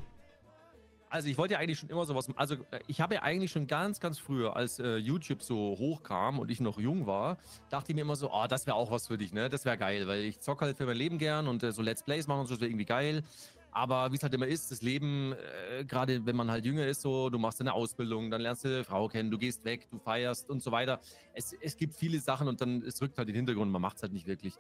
Also 1.11 1.29
ich 1.29 1.39
wollte 1.39 1.55
ja 1.55 1.61
eigentlich 1.61 1.79
schon 1.79 1.89
immer 1.89 2.05
sowas. 2.05 2.29
Also 2.37 2.55
äh, 2.71 2.81
ich 2.87 3.01
habe 3.01 3.15
ja 3.15 3.23
eigentlich 3.23 3.51
schon 3.51 3.67
ganz, 3.67 4.01
ganz 4.01 4.19
früher, 4.19 4.57
als 4.57 4.79
äh, 4.79 4.97
YouTube 4.97 5.43
so 5.43 5.77
hochkam 5.79 6.39
und 6.39 6.51
ich 6.51 6.61
noch 6.61 6.79
jung 6.79 7.07
war, 7.07 7.39
dachte 7.71 7.93
ich 7.93 7.95
mir 7.95 8.03
immer 8.03 8.17
so, 8.17 8.31
oh, 8.33 8.47
das 8.47 8.67
wäre 8.67 8.77
auch 8.77 8.91
was 8.91 9.07
für 9.07 9.17
dich, 9.17 9.33
ne? 9.33 9.49
Das 9.49 9.65
wäre 9.65 9.79
geil, 9.79 10.07
weil 10.07 10.23
ich 10.25 10.41
zocke 10.41 10.67
halt 10.67 10.77
für 10.77 10.87
mein 10.87 10.97
Leben 10.97 11.19
gern 11.19 11.49
und 11.49 11.63
äh, 11.63 11.73
so 11.73 11.83
Let's 11.83 12.03
Plays 12.03 12.27
machen 12.27 12.41
und 12.41 12.47
so, 12.47 12.55
das 12.55 12.61
wäre 12.61 12.71
irgendwie 12.71 12.85
geil. 12.85 13.23
Aber 13.71 14.11
wie 14.11 14.17
es 14.17 14.23
halt 14.23 14.35
immer 14.35 14.47
ist, 14.47 14.71
das 14.71 14.83
Leben, 14.83 15.33
äh, 15.33 15.85
gerade 15.85 16.25
wenn 16.27 16.37
man 16.37 16.51
halt 16.51 16.65
jünger 16.65 16.87
ist, 16.87 17.03
so, 17.03 17.31
du 17.31 17.39
machst 17.39 17.61
eine 17.61 17.73
Ausbildung, 17.73 18.31
dann 18.31 18.41
lernst 18.41 18.65
du 18.65 18.69
eine 18.69 18.85
Frau 18.85 19.09
kennen, 19.09 19.31
du 19.31 19.39
gehst 19.39 19.65
weg, 19.65 19.89
du 19.91 19.99
feierst 19.99 20.51
und 20.51 20.63
so 20.63 20.73
weiter. 20.73 21.01
Es, 21.35 21.53
es 21.53 21.77
gibt 21.77 21.95
viele 21.95 22.19
Sachen 22.21 22.49
und 22.49 22.61
dann 22.61 22.83
es 22.83 23.01
rückt 23.03 23.19
halt 23.19 23.29
in 23.29 23.35
den 23.35 23.41
Hintergrund, 23.41 23.71
man 23.71 23.83
macht 23.83 23.97
es 23.97 24.03
halt 24.03 24.13
nicht 24.13 24.27
wirklich. 24.27 24.55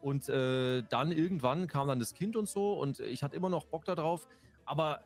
Und 0.00 0.28
äh, 0.28 0.82
dann 0.90 1.12
irgendwann 1.12 1.66
kam 1.66 1.88
dann 1.88 1.98
das 1.98 2.14
Kind 2.14 2.36
und 2.36 2.48
so 2.48 2.74
und 2.74 3.00
ich 3.00 3.22
hatte 3.22 3.36
immer 3.36 3.48
noch 3.48 3.66
Bock 3.66 3.84
darauf. 3.84 4.28
Aber 4.66 5.00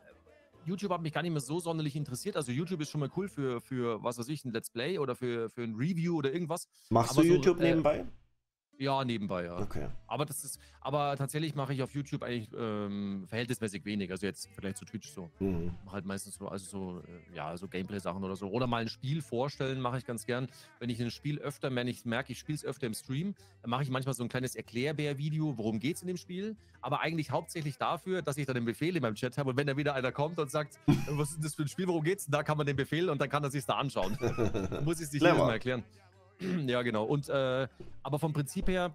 YouTube 0.65 0.91
hat 0.91 1.01
mich 1.01 1.13
gar 1.13 1.21
nicht 1.21 1.31
mehr 1.31 1.41
so 1.41 1.59
sonderlich 1.59 1.95
interessiert. 1.95 2.35
Also 2.35 2.51
YouTube 2.51 2.81
ist 2.81 2.89
schon 2.89 2.99
mal 2.99 3.09
cool 3.15 3.27
für, 3.27 3.61
für 3.61 4.03
was 4.03 4.17
weiß 4.17 4.27
ich, 4.29 4.45
ein 4.45 4.51
Let's 4.51 4.69
Play 4.69 4.99
oder 4.99 5.15
für, 5.15 5.49
für 5.49 5.63
ein 5.63 5.75
Review 5.75 6.17
oder 6.17 6.33
irgendwas. 6.33 6.67
Machst 6.89 7.11
Aber 7.11 7.21
du 7.21 7.27
YouTube 7.27 7.57
so, 7.57 7.63
äh, 7.63 7.69
nebenbei? 7.69 8.05
Ja, 8.79 9.03
nebenbei, 9.03 9.43
ja. 9.43 9.59
Okay. 9.59 9.89
Aber 10.07 10.25
das 10.25 10.45
ist, 10.45 10.57
aber 10.79 11.17
tatsächlich 11.17 11.53
mache 11.53 11.73
ich 11.73 11.83
auf 11.83 11.93
YouTube 11.93 12.23
eigentlich 12.23 12.47
ähm, 12.57 13.25
verhältnismäßig 13.27 13.83
wenig. 13.83 14.09
Also 14.09 14.25
jetzt 14.25 14.47
vielleicht 14.55 14.77
zu 14.77 14.85
Twitch 14.85 15.11
so. 15.11 15.29
Mhm. 15.39 15.75
Halt 15.91 16.05
meistens 16.05 16.35
so, 16.35 16.47
also 16.47 16.65
so, 16.65 16.99
äh, 17.01 17.35
ja, 17.35 17.57
so 17.57 17.67
Gameplay-Sachen 17.67 18.23
oder 18.23 18.37
so. 18.37 18.47
Oder 18.47 18.67
mal 18.67 18.81
ein 18.81 18.87
Spiel 18.87 19.21
vorstellen, 19.21 19.81
mache 19.81 19.97
ich 19.97 20.05
ganz 20.05 20.25
gern. 20.25 20.47
Wenn 20.79 20.89
ich 20.89 21.01
ein 21.01 21.11
Spiel 21.11 21.39
öfter, 21.39 21.75
wenn 21.75 21.89
ich 21.89 22.05
merke, 22.05 22.31
ich 22.31 22.39
spiele 22.39 22.55
es 22.55 22.63
öfter 22.63 22.87
im 22.87 22.93
Stream, 22.93 23.35
dann 23.61 23.69
mache 23.69 23.83
ich 23.83 23.89
manchmal 23.89 24.15
so 24.15 24.23
ein 24.23 24.29
kleines 24.29 24.55
Erklärbär-Video, 24.55 25.57
worum 25.57 25.79
geht 25.79 25.97
es 25.97 26.01
in 26.01 26.07
dem 26.07 26.17
Spiel. 26.17 26.55
Aber 26.79 27.01
eigentlich 27.01 27.31
hauptsächlich 27.31 27.77
dafür, 27.77 28.21
dass 28.21 28.37
ich 28.37 28.45
dann 28.45 28.55
den 28.55 28.65
Befehl 28.65 28.95
in 28.95 29.01
meinem 29.01 29.15
Chat 29.15 29.37
habe 29.37 29.49
und 29.49 29.57
wenn 29.57 29.67
da 29.67 29.75
wieder 29.75 29.93
einer 29.93 30.13
kommt 30.13 30.39
und 30.39 30.49
sagt, 30.49 30.79
was 31.09 31.31
ist 31.31 31.43
das 31.43 31.53
für 31.53 31.63
ein 31.63 31.67
Spiel, 31.67 31.87
worum 31.87 32.03
geht's? 32.05 32.27
Da 32.27 32.43
kann 32.43 32.57
man 32.57 32.65
den 32.65 32.77
Befehl 32.77 33.09
und 33.09 33.19
dann 33.19 33.27
kann 33.27 33.43
er 33.43 33.51
sich 33.51 33.65
da 33.65 33.73
anschauen. 33.73 34.17
Muss 34.85 35.01
ich 35.01 35.07
es 35.07 35.11
nicht 35.11 35.21
jedes 35.21 35.37
Mal 35.37 35.51
erklären. 35.51 35.83
ja, 36.67 36.81
genau. 36.81 37.05
Und 37.05 37.29
äh, 37.29 37.67
aber 38.03 38.19
vom 38.19 38.33
Prinzip 38.33 38.67
her 38.67 38.93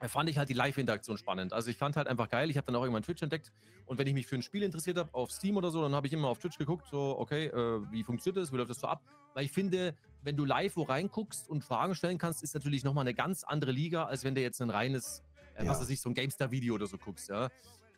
äh, 0.00 0.08
fand 0.08 0.30
ich 0.30 0.38
halt 0.38 0.48
die 0.48 0.54
Live-Interaktion 0.54 1.18
spannend. 1.18 1.52
Also 1.52 1.70
ich 1.70 1.76
fand 1.76 1.96
halt 1.96 2.08
einfach 2.08 2.28
geil. 2.28 2.50
Ich 2.50 2.56
habe 2.56 2.66
dann 2.66 2.76
auch 2.76 2.82
irgendwann 2.82 3.02
Twitch 3.02 3.22
entdeckt 3.22 3.52
und 3.90 3.98
wenn 3.98 4.06
ich 4.06 4.14
mich 4.14 4.26
für 4.26 4.36
ein 4.36 4.42
Spiel 4.42 4.62
interessiert 4.62 4.98
habe, 4.98 5.12
auf 5.12 5.32
Steam 5.32 5.56
oder 5.56 5.70
so, 5.70 5.82
dann 5.82 5.96
habe 5.96 6.06
ich 6.06 6.12
immer 6.12 6.28
auf 6.28 6.38
Twitch 6.38 6.58
geguckt, 6.58 6.86
so, 6.88 7.18
okay, 7.18 7.46
äh, 7.46 7.80
wie 7.90 8.04
funktioniert 8.04 8.40
das, 8.40 8.52
wie 8.52 8.56
läuft 8.56 8.70
das 8.70 8.78
so 8.78 8.86
ab? 8.86 9.02
Weil 9.34 9.44
ich 9.44 9.50
finde, 9.50 9.96
wenn 10.22 10.36
du 10.36 10.44
live 10.44 10.76
wo 10.76 10.82
reinguckst 10.82 11.48
und 11.50 11.64
Fragen 11.64 11.96
stellen 11.96 12.16
kannst, 12.16 12.42
ist 12.44 12.54
natürlich 12.54 12.84
nochmal 12.84 13.02
eine 13.02 13.14
ganz 13.14 13.42
andere 13.42 13.72
Liga, 13.72 14.04
als 14.04 14.22
wenn 14.22 14.36
du 14.36 14.42
jetzt 14.42 14.62
ein 14.62 14.70
reines, 14.70 15.24
äh, 15.56 15.64
ja. 15.64 15.70
was 15.70 15.80
weiß 15.80 15.90
ich, 15.90 16.00
so 16.00 16.08
ein 16.08 16.14
GameStar-Video 16.14 16.76
oder 16.76 16.86
so 16.86 16.98
guckst, 16.98 17.28
ja. 17.30 17.50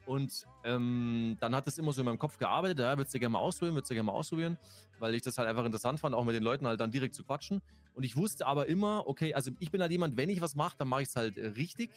Und 0.07 0.47
ähm, 0.65 1.37
dann 1.41 1.55
hat 1.55 1.69
es 1.69 1.79
immer 1.79 1.93
so 1.93 2.01
in 2.01 2.07
meinem 2.07 2.19
Kopf 2.19 2.39
gearbeitet, 2.39 2.81
ja, 2.81 2.97
würdest 2.97 3.15
du 3.15 3.21
gerne 3.21 3.35
mal 3.35 3.39
ausprobieren, 3.39 3.77
würdest 3.77 3.91
du 3.91 3.95
gerne 3.95 4.07
mal 4.07 4.13
ausprobieren, 4.13 4.59
weil 4.99 5.15
ich 5.15 5.23
das 5.23 5.39
halt 5.39 5.49
einfach 5.49 5.65
interessant 5.65 6.01
fand, 6.01 6.15
auch 6.15 6.25
mit 6.25 6.35
den 6.35 6.43
Leuten 6.43 6.67
halt 6.67 6.81
dann 6.81 6.91
direkt 6.91 7.15
zu 7.15 7.25
quatschen. 7.25 7.63
Und 7.95 8.03
ich 8.03 8.17
wusste 8.17 8.47
aber 8.47 8.67
immer, 8.67 9.05
okay, 9.07 9.35
also 9.35 9.51
ich 9.61 9.71
bin 9.71 9.81
halt 9.81 9.93
jemand, 9.93 10.17
wenn 10.17 10.29
ich 10.29 10.41
was 10.41 10.57
mache, 10.57 10.75
dann 10.79 10.89
mache 10.89 11.03
ich 11.03 11.09
es 11.09 11.17
halt 11.17 11.39
äh, 11.39 11.49
richtig. 11.49 11.91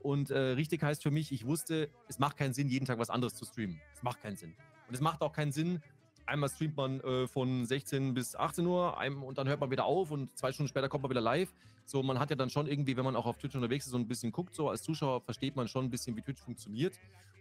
Und 0.00 0.30
äh, 0.30 0.38
richtig 0.38 0.82
heißt 0.82 1.02
für 1.02 1.10
mich, 1.10 1.32
ich 1.32 1.46
wusste, 1.46 1.88
es 2.08 2.18
macht 2.18 2.36
keinen 2.36 2.52
Sinn, 2.52 2.68
jeden 2.68 2.86
Tag 2.86 2.98
was 2.98 3.10
anderes 3.10 3.34
zu 3.34 3.44
streamen. 3.44 3.80
Es 3.94 4.02
macht 4.02 4.22
keinen 4.22 4.36
Sinn. 4.36 4.54
Und 4.86 4.94
es 4.94 5.00
macht 5.00 5.22
auch 5.22 5.32
keinen 5.32 5.52
Sinn, 5.52 5.80
einmal 6.26 6.48
streamt 6.48 6.76
man 6.76 7.00
äh, 7.00 7.26
von 7.26 7.64
16 7.66 8.14
bis 8.14 8.36
18 8.36 8.64
Uhr 8.66 8.98
einem, 8.98 9.22
und 9.22 9.38
dann 9.38 9.48
hört 9.48 9.60
man 9.60 9.70
wieder 9.70 9.84
auf 9.84 10.10
und 10.10 10.36
zwei 10.38 10.52
Stunden 10.52 10.68
später 10.68 10.88
kommt 10.88 11.02
man 11.02 11.10
wieder 11.10 11.20
live. 11.20 11.52
So, 11.90 12.04
man 12.04 12.20
hat 12.20 12.30
ja 12.30 12.36
dann 12.36 12.50
schon 12.50 12.68
irgendwie, 12.68 12.96
wenn 12.96 13.04
man 13.04 13.16
auch 13.16 13.26
auf 13.26 13.36
Twitch 13.38 13.56
unterwegs 13.56 13.84
ist 13.84 13.94
und 13.94 14.02
ein 14.02 14.06
bisschen 14.06 14.30
guckt, 14.30 14.54
so 14.54 14.68
als 14.68 14.80
Zuschauer 14.82 15.22
versteht 15.22 15.56
man 15.56 15.66
schon 15.66 15.86
ein 15.86 15.90
bisschen, 15.90 16.16
wie 16.16 16.22
Twitch 16.22 16.40
funktioniert. 16.40 16.94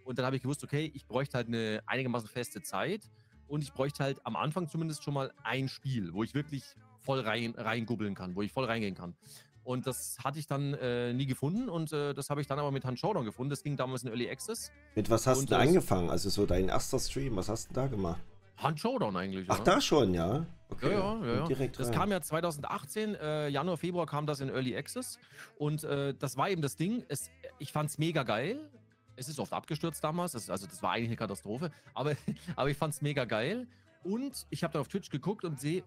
Und 0.06 0.18
dann 0.18 0.26
habe 0.26 0.38
ich 0.38 0.42
gewusst, 0.42 0.64
okay, 0.64 0.92
ich 0.96 1.06
bräuchte 1.06 1.38
halt 1.38 1.50
eine 1.50 1.84
einigermaßen 1.86 2.28
feste 2.28 2.64
Zeit 2.64 3.02
und 3.48 3.62
ich 3.62 3.72
bräuchte 3.72 4.04
halt 4.04 4.26
am 4.26 4.36
Anfang 4.36 4.68
zumindest 4.68 5.04
schon 5.04 5.14
mal 5.14 5.32
ein 5.44 5.68
Spiel, 5.68 6.14
wo 6.14 6.24
ich 6.24 6.34
wirklich 6.34 6.64
voll 6.98 7.20
rein, 7.20 7.54
reingubbeln 7.56 8.16
kann, 8.16 8.36
wo 8.36 8.42
ich 8.42 8.52
voll 8.52 8.66
reingehen 8.66 8.96
kann. 8.96 9.16
Und 9.64 9.86
das 9.86 10.18
hatte 10.24 10.40
ich 10.40 10.48
dann 10.48 10.74
äh, 10.74 11.14
nie 11.14 11.28
gefunden 11.28 11.70
und 11.70 11.94
äh, 11.94 12.16
das 12.16 12.32
habe 12.32 12.42
ich 12.42 12.48
dann 12.48 12.58
aber 12.58 12.72
mit 12.72 12.86
Hand 12.86 12.98
Showdown 12.98 13.26
gefunden. 13.26 13.52
Das 13.52 13.62
ging 13.62 13.78
damals 13.78 14.02
in 14.02 14.10
Early 14.10 14.32
Access. 14.32 14.72
Mit 14.96 15.12
was 15.12 15.28
hast 15.28 15.42
und, 15.42 15.52
du 15.52 15.58
angefangen? 15.60 16.10
Also 16.10 16.32
so 16.32 16.48
dein 16.48 16.70
erster 16.70 16.98
Stream, 16.98 17.36
was 17.36 17.50
hast 17.50 17.70
du 17.70 17.76
da 17.76 17.86
gemacht? 17.86 18.20
Hand 18.62 18.80
Showdown 18.80 19.16
eigentlich. 19.16 19.46
Ach, 19.50 19.58
ja. 19.60 19.64
da 19.64 19.82
schon, 19.82 20.14
ja. 20.14 20.46
Okay. 20.70 20.92
Ja, 20.92 21.18
ja, 21.26 21.36
ja. 21.36 21.48
Direkt 21.48 21.80
das 21.80 21.88
rein. 21.88 21.96
kam 21.96 22.12
ja 22.12 22.22
2018, 22.22 23.16
äh, 23.16 23.48
Januar, 23.50 23.78
Februar 23.78 24.06
kam 24.06 24.26
das 24.28 24.40
in 24.40 24.50
Early 24.50 24.78
Access 24.78 25.18
und 25.58 25.84
äh, 25.84 26.14
das 26.14 26.38
war 26.38 26.50
eben 26.50 26.62
das 26.62 26.76
Ding. 26.76 27.04
Es, 27.08 27.32
ich 27.58 27.72
fand 27.72 27.90
es 27.90 27.98
mega 27.98 28.24
geil. 28.24 28.70
Es 29.16 29.28
ist 29.28 29.40
oft 29.40 29.52
abgestürzt 29.52 30.04
damals, 30.04 30.34
das, 30.34 30.50
also 30.50 30.68
das 30.68 30.82
war 30.82 30.92
eigentlich 30.92 31.10
eine 31.10 31.18
Katastrophe, 31.18 31.72
aber, 31.94 32.16
aber 32.56 32.70
ich 32.70 32.78
fand 32.78 32.94
es 32.94 33.02
mega 33.02 33.26
geil. 33.26 33.68
Und 34.04 34.46
ich 34.50 34.64
habe 34.64 34.72
dann 34.74 34.82
auf 34.82 34.88
Twitch 34.88 35.10
geguckt 35.10 35.44
und 35.44 35.60
sehe, 35.60 35.84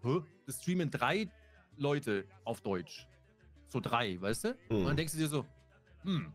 das 0.47 0.61
streamen 0.61 0.91
drei 0.91 1.29
Leute 1.79 2.25
auf 2.45 2.61
Deutsch. 2.61 3.07
So 3.69 3.81
drei, 3.81 4.21
weißt 4.21 4.45
du? 4.45 4.49
Mhm. 4.49 4.55
Und 4.69 4.83
dann 4.83 4.89
hm. 4.91 4.97
denkst 4.97 5.13
du 5.15 5.19
dir 5.19 5.29
so, 5.29 5.47
hm, 6.03 6.35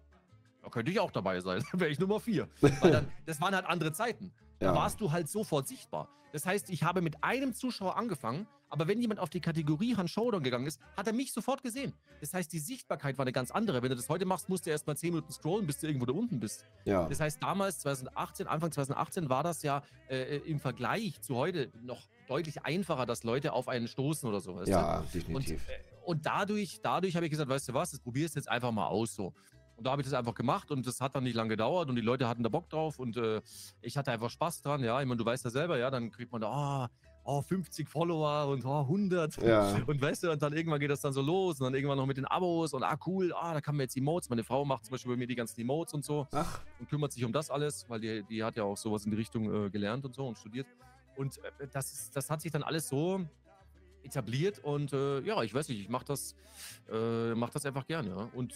da 0.64 0.70
könnte 0.70 0.92
ich 0.92 1.00
auch 1.00 1.12
dabei 1.12 1.40
sein. 1.40 1.64
Dann 1.72 1.80
wäre 1.80 1.92
ich 1.92 2.00
Nummer 2.00 2.20
vier. 2.20 2.48
Weil 2.60 2.92
dann, 2.92 3.08
das 3.26 3.40
waren 3.40 3.56
halt 3.56 3.66
andere 3.66 3.94
Zeiten. 3.94 4.34
Da 4.60 4.68
ja. 4.68 4.76
warst 4.76 5.00
du 5.02 5.12
halt 5.12 5.30
sofort 5.30 5.68
sichtbar. 5.68 6.10
Das 6.34 6.46
heißt, 6.46 6.70
ich 6.70 6.84
habe 6.84 7.02
mit 7.02 7.24
einem 7.24 7.54
Zuschauer 7.54 7.96
angefangen, 7.96 8.48
aber 8.70 8.88
wenn 8.88 9.00
jemand 9.00 9.20
auf 9.20 9.30
die 9.30 9.40
Kategorie 9.40 9.96
Hand 9.96 10.10
Showdown 10.10 10.44
gegangen 10.44 10.68
ist, 10.68 10.82
hat 10.98 11.08
er 11.08 11.14
mich 11.14 11.32
sofort 11.32 11.64
gesehen. 11.64 11.94
Das 12.20 12.34
heißt, 12.34 12.52
die 12.52 12.60
Sichtbarkeit 12.60 13.18
war 13.18 13.24
eine 13.24 13.32
ganz 13.32 13.50
andere. 13.52 13.82
Wenn 13.82 13.90
du 13.90 13.96
das 13.96 14.10
heute 14.10 14.26
machst, 14.26 14.50
musst 14.50 14.66
du 14.66 14.70
erst 14.70 14.88
mal 14.88 14.96
10 14.98 15.12
Minuten 15.14 15.32
scrollen, 15.32 15.66
bis 15.66 15.80
du 15.80 15.88
irgendwo 15.88 16.06
da 16.06 16.14
unten 16.14 16.40
bist. 16.40 16.66
Ja. 16.84 17.08
Das 17.08 17.20
heißt, 17.20 17.42
damals, 17.42 17.80
2018, 17.80 18.48
Anfang 18.48 18.72
2018, 18.72 19.30
war 19.30 19.44
das 19.44 19.64
ja 19.64 19.84
äh, 20.10 20.38
im 20.40 20.60
Vergleich 20.60 21.22
zu 21.22 21.36
heute 21.36 21.72
noch 21.82 22.02
deutlich 22.28 22.66
einfacher, 22.66 23.06
dass 23.06 23.24
Leute 23.24 23.54
auf 23.54 23.70
einen 23.70 23.88
stoßen 23.88 24.28
oder 24.28 24.42
so. 24.42 24.62
Ja, 24.66 25.00
du? 25.00 25.20
definitiv. 25.20 25.62
Und, 25.62 25.70
äh, 25.70 25.98
und 26.06 26.26
dadurch, 26.26 26.80
dadurch 26.82 27.16
habe 27.16 27.26
ich 27.26 27.32
gesagt, 27.32 27.50
weißt 27.50 27.70
du 27.70 27.74
was, 27.74 27.92
das 27.92 28.00
probierst 28.00 28.36
du 28.36 28.40
jetzt 28.40 28.50
einfach 28.50 28.72
mal 28.72 28.88
aus 28.88 29.16
so. 29.16 29.34
Und 29.78 29.86
da 29.86 29.92
habe 29.92 30.02
ich 30.02 30.08
das 30.08 30.18
einfach 30.18 30.34
gemacht 30.34 30.72
und 30.72 30.88
das 30.88 31.00
hat 31.02 31.16
dann 31.16 31.24
nicht 31.24 31.36
lange 31.36 31.50
gedauert 31.50 31.88
und 31.88 31.96
die 31.96 32.02
Leute 32.02 32.28
hatten 32.28 32.42
da 32.42 32.50
Bock 32.50 32.68
drauf 32.68 32.98
und 32.98 33.16
äh, 33.16 33.42
ich 33.82 33.96
hatte 33.96 34.12
einfach 34.12 34.32
Spaß 34.32 34.64
dran. 34.64 34.84
Ja, 34.84 35.00
ich 35.00 35.08
meine, 35.08 35.18
du 35.20 35.26
weißt 35.26 35.46
ja 35.46 35.52
selber, 35.52 35.78
ja, 35.78 35.92
dann 35.92 36.10
kriegt 36.10 36.32
man 36.32 36.42
da, 36.42 36.50
oh, 36.52 36.88
oh 37.28 37.42
50 37.44 37.88
Follower 37.88 38.48
und 38.48 38.66
oh, 38.66 38.82
100. 38.82 39.40
Ja. 39.44 39.76
Und 39.88 40.02
weißt 40.02 40.24
du, 40.24 40.32
und 40.32 40.42
dann 40.42 40.54
irgendwann 40.54 40.80
geht 40.80 40.90
das 40.90 41.02
dann 41.02 41.14
so 41.14 41.22
los 41.22 41.60
und 41.60 41.66
dann 41.66 41.76
irgendwann 41.76 41.98
noch 41.98 42.06
mit 42.06 42.18
den 42.18 42.26
Abos 42.26 42.74
und 42.74 42.84
ah, 42.84 42.98
cool, 43.06 43.34
ah, 43.34 43.54
da 43.54 43.62
kann 43.62 43.76
man 43.76 43.84
jetzt 43.84 43.96
Emotes. 43.96 44.30
Meine 44.30 44.44
Frau 44.44 44.66
macht 44.66 44.86
zum 44.86 44.94
Beispiel 44.94 45.12
bei 45.12 45.18
mir 45.18 45.28
die 45.28 45.36
ganzen 45.36 45.60
Emotes 45.62 45.94
und 45.94 46.04
so 46.04 46.28
Ach. 46.32 46.62
und 46.80 46.90
kümmert 46.90 47.12
sich 47.12 47.24
um 47.24 47.32
das 47.32 47.52
alles, 47.52 47.86
weil 47.90 48.00
die, 48.00 48.24
die 48.24 48.44
hat 48.44 48.56
ja 48.56 48.64
auch 48.64 48.78
sowas 48.78 49.06
in 49.06 49.12
die 49.12 49.18
Richtung 49.18 49.66
äh, 49.66 49.70
gelernt 49.70 50.06
und 50.06 50.16
so 50.16 50.28
und 50.28 50.38
studiert. 50.38 50.68
Und 51.16 51.38
äh, 51.60 51.68
das, 51.72 52.10
das 52.12 52.30
hat 52.30 52.42
sich 52.42 52.52
dann 52.52 52.64
alles 52.64 52.88
so 52.88 53.22
etabliert 54.04 54.60
und 54.60 54.94
äh, 54.94 55.22
ja, 55.22 55.44
ich 55.44 55.54
weiß 55.54 55.68
nicht, 55.70 55.82
ich 55.82 55.90
mache 55.90 56.06
das, 56.06 56.36
äh, 56.92 57.36
mach 57.36 57.50
das 57.50 57.66
einfach 57.66 57.86
gerne. 57.86 58.10
Ja. 58.10 58.30
Und 58.34 58.54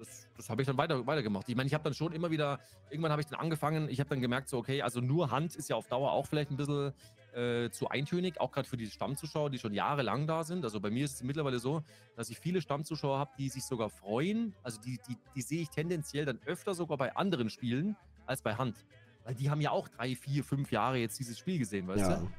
das, 0.00 0.26
das 0.36 0.50
habe 0.50 0.62
ich 0.62 0.66
dann 0.66 0.78
weiter, 0.78 1.06
weitergemacht. 1.06 1.48
Ich 1.48 1.54
meine, 1.54 1.66
ich 1.66 1.74
habe 1.74 1.84
dann 1.84 1.94
schon 1.94 2.12
immer 2.12 2.30
wieder, 2.30 2.58
irgendwann 2.88 3.12
habe 3.12 3.20
ich 3.20 3.28
dann 3.28 3.38
angefangen, 3.38 3.88
ich 3.88 4.00
habe 4.00 4.08
dann 4.08 4.20
gemerkt, 4.20 4.48
so, 4.48 4.58
okay, 4.58 4.82
also 4.82 5.00
nur 5.00 5.30
Hand 5.30 5.54
ist 5.54 5.68
ja 5.68 5.76
auf 5.76 5.86
Dauer 5.88 6.12
auch 6.12 6.26
vielleicht 6.26 6.50
ein 6.50 6.56
bisschen 6.56 6.92
äh, 7.34 7.70
zu 7.70 7.88
eintönig, 7.88 8.40
auch 8.40 8.50
gerade 8.50 8.68
für 8.68 8.76
die 8.76 8.86
Stammzuschauer, 8.86 9.50
die 9.50 9.58
schon 9.58 9.74
jahrelang 9.74 10.26
da 10.26 10.42
sind. 10.42 10.64
Also 10.64 10.80
bei 10.80 10.90
mir 10.90 11.04
ist 11.04 11.16
es 11.16 11.22
mittlerweile 11.22 11.58
so, 11.58 11.82
dass 12.16 12.30
ich 12.30 12.38
viele 12.38 12.60
Stammzuschauer 12.62 13.18
habe, 13.18 13.30
die 13.38 13.48
sich 13.48 13.64
sogar 13.64 13.90
freuen. 13.90 14.54
Also 14.62 14.80
die, 14.80 14.98
die, 15.06 15.16
die 15.34 15.42
sehe 15.42 15.62
ich 15.62 15.68
tendenziell 15.68 16.24
dann 16.24 16.40
öfter 16.46 16.74
sogar 16.74 16.96
bei 16.96 17.14
anderen 17.14 17.50
Spielen 17.50 17.96
als 18.26 18.42
bei 18.42 18.54
Hand. 18.54 18.86
Weil 19.24 19.34
die 19.34 19.50
haben 19.50 19.60
ja 19.60 19.70
auch 19.70 19.88
drei, 19.88 20.16
vier, 20.16 20.42
fünf 20.42 20.72
Jahre 20.72 20.96
jetzt 20.96 21.18
dieses 21.18 21.38
Spiel 21.38 21.58
gesehen, 21.58 21.86
weißt 21.86 22.10
ja. 22.10 22.16
du? 22.16 22.30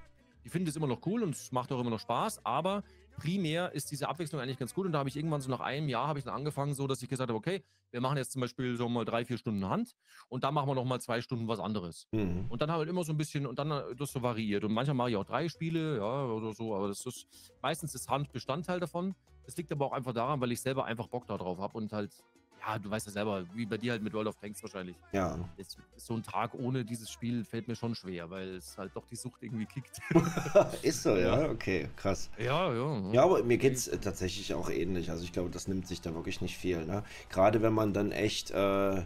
Die 0.44 0.50
finden 0.50 0.68
es 0.68 0.76
immer 0.76 0.88
noch 0.88 1.06
cool 1.06 1.22
und 1.22 1.36
es 1.36 1.52
macht 1.52 1.72
auch 1.72 1.80
immer 1.80 1.92
noch 1.92 2.00
Spaß, 2.00 2.44
aber 2.44 2.84
primär 3.22 3.72
ist 3.74 3.92
diese 3.92 4.10
Abwechslung 4.10 4.42
eigentlich 4.42 4.58
ganz 4.58 4.74
gut. 4.74 4.86
Und 4.86 4.94
da 4.94 5.00
habe 5.00 5.10
ich 5.10 5.16
irgendwann 5.16 5.42
so 5.42 5.50
nach 5.50 5.60
einem 5.60 5.88
Jahr 5.90 6.08
habe 6.08 6.18
ich 6.18 6.26
dann 6.26 6.34
angefangen, 6.34 6.74
so 6.74 6.88
dass 6.88 7.02
ich 7.04 7.10
gesagt 7.10 7.30
habe, 7.30 7.38
okay, 7.38 7.64
wir 7.92 8.02
machen 8.02 8.18
jetzt 8.18 8.32
zum 8.32 8.42
Beispiel 8.42 8.76
so 8.78 8.90
mal 8.90 9.06
drei, 9.06 9.26
vier 9.26 9.38
Stunden 9.38 9.68
Hand 9.68 9.96
und 10.28 10.44
dann 10.44 10.54
machen 10.54 10.68
wir 10.68 10.76
noch 10.76 10.86
mal 10.86 11.00
zwei 11.00 11.22
Stunden 11.22 11.48
was 11.48 11.60
anderes. 11.60 12.08
Mhm. 12.12 12.46
Und 12.50 12.62
dann 12.62 12.72
halt 12.72 12.90
immer 12.90 13.04
so 13.04 13.14
ein 13.14 13.18
bisschen 13.18 13.46
und 13.46 13.60
dann 13.60 13.70
äh, 13.72 13.96
das 13.96 14.12
so 14.12 14.22
variiert. 14.22 14.64
Und 14.64 14.74
manchmal 14.74 14.96
mache 14.96 15.12
ich 15.12 15.16
auch 15.18 15.26
drei 15.26 15.50
Spiele, 15.50 15.98
ja, 15.98 16.26
oder 16.26 16.54
so, 16.54 16.76
aber 16.76 16.88
das 16.88 17.06
ist 17.06 17.28
meistens 17.62 17.94
ist 17.94 18.10
Hand 18.10 18.32
Bestandteil 18.32 18.80
davon. 18.80 19.14
Das 19.46 19.56
liegt 19.58 19.72
aber 19.72 19.86
auch 19.86 19.92
einfach 19.92 20.14
daran, 20.14 20.42
weil 20.42 20.52
ich 20.52 20.62
selber 20.62 20.86
einfach 20.86 21.08
Bock 21.08 21.28
darauf 21.28 21.60
habe 21.60 21.78
und 21.78 21.94
halt 21.94 22.12
ja, 22.62 22.80
du 22.80 22.90
weißt 22.90 23.08
ja 23.08 23.12
selber, 23.12 23.46
wie 23.54 23.66
bei 23.66 23.78
dir 23.78 23.92
halt 23.94 24.04
mit 24.04 24.14
World 24.14 24.28
of 24.28 24.36
Tanks 24.38 24.62
wahrscheinlich. 24.62 24.96
Ja. 25.12 25.38
Jetzt, 25.58 25.78
so 25.96 26.14
ein 26.14 26.24
Tag 26.24 26.54
ohne 26.54 26.86
dieses 26.86 27.10
Spiel 27.10 27.44
fällt 27.44 27.68
mir 27.68 27.76
schon 27.76 27.96
schwer, 27.96 28.30
weil 28.30 28.56
es 28.56 28.78
halt 28.78 28.96
doch 28.96 29.06
die 29.08 29.16
Sucht 29.16 29.42
irgendwie 29.42 29.66
kickt. 29.66 30.00
Ist 30.84 31.04
so, 31.04 31.16
ja? 31.16 31.50
Okay, 31.50 31.90
krass. 31.96 32.30
Ja, 32.38 32.74
ja. 32.74 33.12
Ja, 33.12 33.24
aber 33.24 33.44
mir 33.44 33.58
geht 33.58 33.74
es 33.74 33.86
tatsächlich 34.02 34.54
auch 34.54 34.70
ähnlich. 34.70 35.10
Also 35.10 35.24
ich 35.24 35.32
glaube, 35.32 35.50
das 35.50 35.68
nimmt 35.68 35.88
sich 35.88 36.02
da 36.02 36.14
wirklich 36.14 36.42
nicht 36.42 36.58
viel. 36.58 36.86
Ne? 36.86 37.04
Gerade 37.30 37.62
wenn 37.62 37.74
man 37.74 37.94
dann 37.94 38.12
echt 38.12 38.52
äh, 38.52 39.04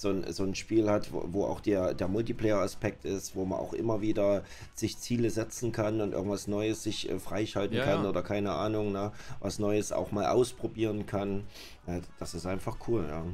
so 0.00 0.10
ein, 0.10 0.32
so 0.32 0.44
ein 0.44 0.54
Spiel 0.54 0.88
hat, 0.88 1.12
wo, 1.12 1.24
wo 1.26 1.44
auch 1.44 1.60
der, 1.60 1.92
der 1.92 2.06
Multiplayer-Aspekt 2.06 3.04
ist, 3.04 3.34
wo 3.34 3.44
man 3.44 3.58
auch 3.58 3.72
immer 3.72 4.00
wieder 4.00 4.44
sich 4.74 4.96
Ziele 4.98 5.28
setzen 5.28 5.72
kann 5.72 6.00
und 6.00 6.12
irgendwas 6.12 6.46
Neues 6.46 6.84
sich 6.84 7.10
äh, 7.10 7.18
freischalten 7.18 7.76
ja, 7.76 7.84
kann 7.84 8.04
ja. 8.04 8.08
oder 8.08 8.22
keine 8.22 8.52
Ahnung, 8.52 8.92
ne, 8.92 9.10
was 9.40 9.58
Neues 9.58 9.90
auch 9.90 10.12
mal 10.12 10.26
ausprobieren 10.26 11.06
kann. 11.06 11.44
Ja, 11.88 12.00
das 12.20 12.34
ist 12.34 12.46
einfach 12.46 12.76
cool, 12.86 13.06
ja. 13.08 13.24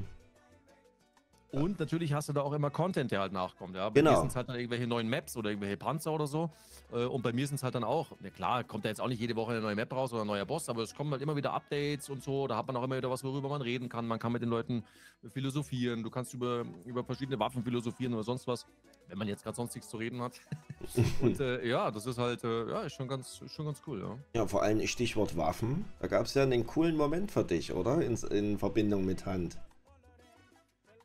Und 1.54 1.78
natürlich 1.78 2.12
hast 2.12 2.28
du 2.28 2.32
da 2.32 2.42
auch 2.42 2.52
immer 2.52 2.70
Content, 2.70 3.10
der 3.10 3.20
halt 3.20 3.32
nachkommt. 3.32 3.76
Ja? 3.76 3.88
Bei 3.88 4.00
genau. 4.00 4.12
mir 4.12 4.16
sind 4.18 4.28
es 4.28 4.36
halt 4.36 4.48
dann 4.48 4.56
irgendwelche 4.56 4.86
neuen 4.86 5.08
Maps 5.08 5.36
oder 5.36 5.50
irgendwelche 5.50 5.76
Panzer 5.76 6.12
oder 6.12 6.26
so. 6.26 6.50
Äh, 6.92 7.04
und 7.04 7.22
bei 7.22 7.32
mir 7.32 7.46
sind 7.46 7.56
es 7.56 7.62
halt 7.62 7.74
dann 7.74 7.84
auch, 7.84 8.12
na 8.20 8.30
klar, 8.30 8.64
kommt 8.64 8.84
da 8.84 8.88
jetzt 8.88 9.00
auch 9.00 9.08
nicht 9.08 9.20
jede 9.20 9.36
Woche 9.36 9.52
eine 9.52 9.60
neue 9.60 9.76
Map 9.76 9.92
raus 9.92 10.12
oder 10.12 10.22
ein 10.22 10.26
neuer 10.26 10.44
Boss, 10.44 10.68
aber 10.68 10.82
es 10.82 10.94
kommen 10.94 11.10
halt 11.12 11.22
immer 11.22 11.36
wieder 11.36 11.52
Updates 11.52 12.08
und 12.10 12.22
so. 12.22 12.46
Da 12.46 12.56
hat 12.56 12.66
man 12.66 12.76
auch 12.76 12.84
immer 12.84 12.96
wieder 12.96 13.10
was, 13.10 13.22
worüber 13.24 13.48
man 13.48 13.62
reden 13.62 13.88
kann. 13.88 14.06
Man 14.06 14.18
kann 14.18 14.32
mit 14.32 14.42
den 14.42 14.48
Leuten 14.48 14.84
philosophieren. 15.32 16.02
Du 16.02 16.10
kannst 16.10 16.34
über, 16.34 16.64
über 16.84 17.04
verschiedene 17.04 17.38
Waffen 17.38 17.62
philosophieren 17.62 18.14
oder 18.14 18.24
sonst 18.24 18.46
was, 18.46 18.66
wenn 19.08 19.18
man 19.18 19.28
jetzt 19.28 19.44
gerade 19.44 19.56
sonst 19.56 19.74
nichts 19.74 19.90
zu 19.90 19.96
reden 19.96 20.20
hat. 20.20 20.40
und 21.22 21.40
äh, 21.40 21.66
ja, 21.66 21.90
das 21.90 22.06
ist 22.06 22.18
halt, 22.18 22.44
äh, 22.44 22.68
ja, 22.68 22.82
ist 22.82 22.94
schon 22.94 23.08
ganz, 23.08 23.42
schon 23.46 23.66
ganz 23.66 23.80
cool, 23.86 24.00
ja. 24.00 24.18
Ja, 24.34 24.46
vor 24.46 24.62
allem 24.62 24.84
Stichwort 24.86 25.36
Waffen. 25.36 25.84
Da 26.00 26.08
gab 26.08 26.26
es 26.26 26.34
ja 26.34 26.42
einen 26.42 26.66
coolen 26.66 26.96
Moment 26.96 27.30
für 27.30 27.44
dich, 27.44 27.72
oder? 27.72 28.02
In, 28.02 28.16
in 28.30 28.58
Verbindung 28.58 29.04
mit 29.04 29.26
Hand. 29.26 29.58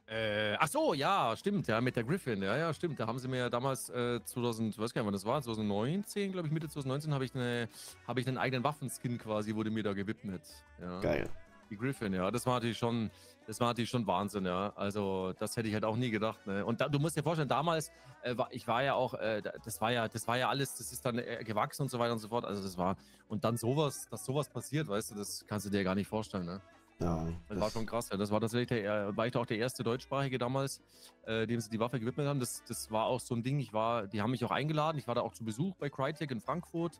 Äh, 0.10 0.56
ach 0.58 0.68
so, 0.68 0.96
ja, 0.96 1.36
stimmt, 1.38 1.68
ja, 1.68 1.80
mit 1.82 1.96
der 1.96 2.04
Griffin, 2.04 2.42
ja, 2.42 2.58
ja, 2.58 2.74
stimmt. 2.74 3.00
Da 3.00 3.06
haben 3.06 3.20
sie 3.20 3.28
mir 3.28 3.38
ja 3.38 3.50
damals 3.50 3.90
äh, 3.90 4.20
2000, 4.24 4.80
weiß 4.80 4.92
gar 4.92 5.02
nicht, 5.02 5.06
wann 5.06 5.14
das 5.14 5.24
war, 5.24 5.40
2019, 5.40 6.32
glaube 6.32 6.48
ich, 6.48 6.54
Mitte 6.54 6.68
2019 6.68 7.14
habe 7.14 7.26
ich, 7.26 7.36
eine, 7.36 7.70
hab 8.08 8.18
ich 8.18 8.28
einen 8.28 8.40
eigenen 8.40 8.64
Waffenskin 8.64 9.20
quasi, 9.20 9.54
wurde 9.54 9.70
mir 9.70 9.84
da 9.84 9.94
gewidmet. 9.94 10.42
Ja. 10.82 11.00
Geil. 11.00 11.30
Die 11.70 11.78
Griffin, 11.78 12.14
ja, 12.14 12.32
das 12.32 12.48
war 12.48 12.56
natürlich 12.56 12.80
schon, 12.80 13.12
das 13.46 13.60
war 13.60 13.68
natürlich 13.68 13.92
schon 13.92 14.08
Wahnsinn, 14.08 14.46
ja. 14.46 14.74
Also 14.76 15.34
das 15.38 15.56
hätte 15.56 15.68
ich 15.68 15.76
halt 15.76 15.86
auch 15.86 15.96
nie 15.96 16.10
gedacht. 16.10 16.46
Ne? 16.48 16.66
Und 16.66 16.82
da, 16.82 16.90
du 16.90 16.98
musst 16.98 17.16
dir 17.16 17.22
vorstellen, 17.22 17.48
damals, 17.48 17.92
äh, 18.24 18.36
war, 18.36 18.48
ich 18.52 18.68
war 18.68 18.82
ja 18.82 18.96
auch, 18.96 19.14
äh, 19.14 19.44
das 19.64 19.80
war 19.80 19.92
ja, 19.92 20.08
das 20.08 20.28
war 20.28 20.40
ja 20.40 20.50
alles, 20.50 20.74
das 20.76 20.92
ist 20.92 21.06
dann 21.06 21.20
äh, 21.20 21.44
gewachsen 21.44 21.84
und 21.84 21.90
so 21.90 22.00
weiter 22.00 22.14
und 22.14 22.20
so 22.20 22.30
fort. 22.30 22.46
Also 22.46 22.64
das 22.64 22.80
war 22.80 22.98
und 23.28 23.44
dann 23.44 23.58
sowas, 23.58 24.08
dass 24.10 24.26
sowas 24.26 24.50
passiert, 24.50 24.88
weißt 24.88 25.12
du, 25.12 25.16
das 25.16 25.46
kannst 25.48 25.68
du 25.68 25.70
dir 25.70 25.84
gar 25.84 25.94
nicht 25.94 26.08
vorstellen, 26.08 26.46
ne? 26.46 26.62
Ja, 27.00 27.26
das, 27.26 27.34
das, 27.48 27.60
war 27.60 27.70
schon 27.70 27.86
krass. 27.86 28.10
Ja. 28.10 28.18
Das 28.18 28.30
war 28.30 28.42
tatsächlich 28.42 28.68
der, 28.68 29.16
war 29.16 29.26
ich 29.26 29.36
auch 29.38 29.46
der 29.46 29.58
erste 29.58 29.84
Deutschsprachige 29.84 30.38
damals, 30.38 30.82
äh, 31.26 31.48
dem 31.48 31.60
sie 31.62 31.70
die 31.70 31.80
Waffe 31.80 32.00
gewidmet 32.00 32.28
haben. 32.28 32.40
Das, 32.40 32.64
das 32.68 32.92
war 32.92 33.06
auch 33.06 33.22
so 33.22 33.36
ein 33.36 33.44
Ding. 33.44 33.60
Ich 33.60 33.72
war, 33.72 34.08
die 34.08 34.22
haben 34.22 34.32
mich 34.32 34.44
auch 34.44 34.52
eingeladen. 34.52 34.98
Ich 34.98 35.08
war 35.08 35.16
da 35.16 35.22
auch 35.22 35.34
zu 35.34 35.46
Besuch 35.46 35.76
bei 35.78 35.90
Crytek 35.90 36.32
in 36.32 36.42
Frankfurt 36.42 37.00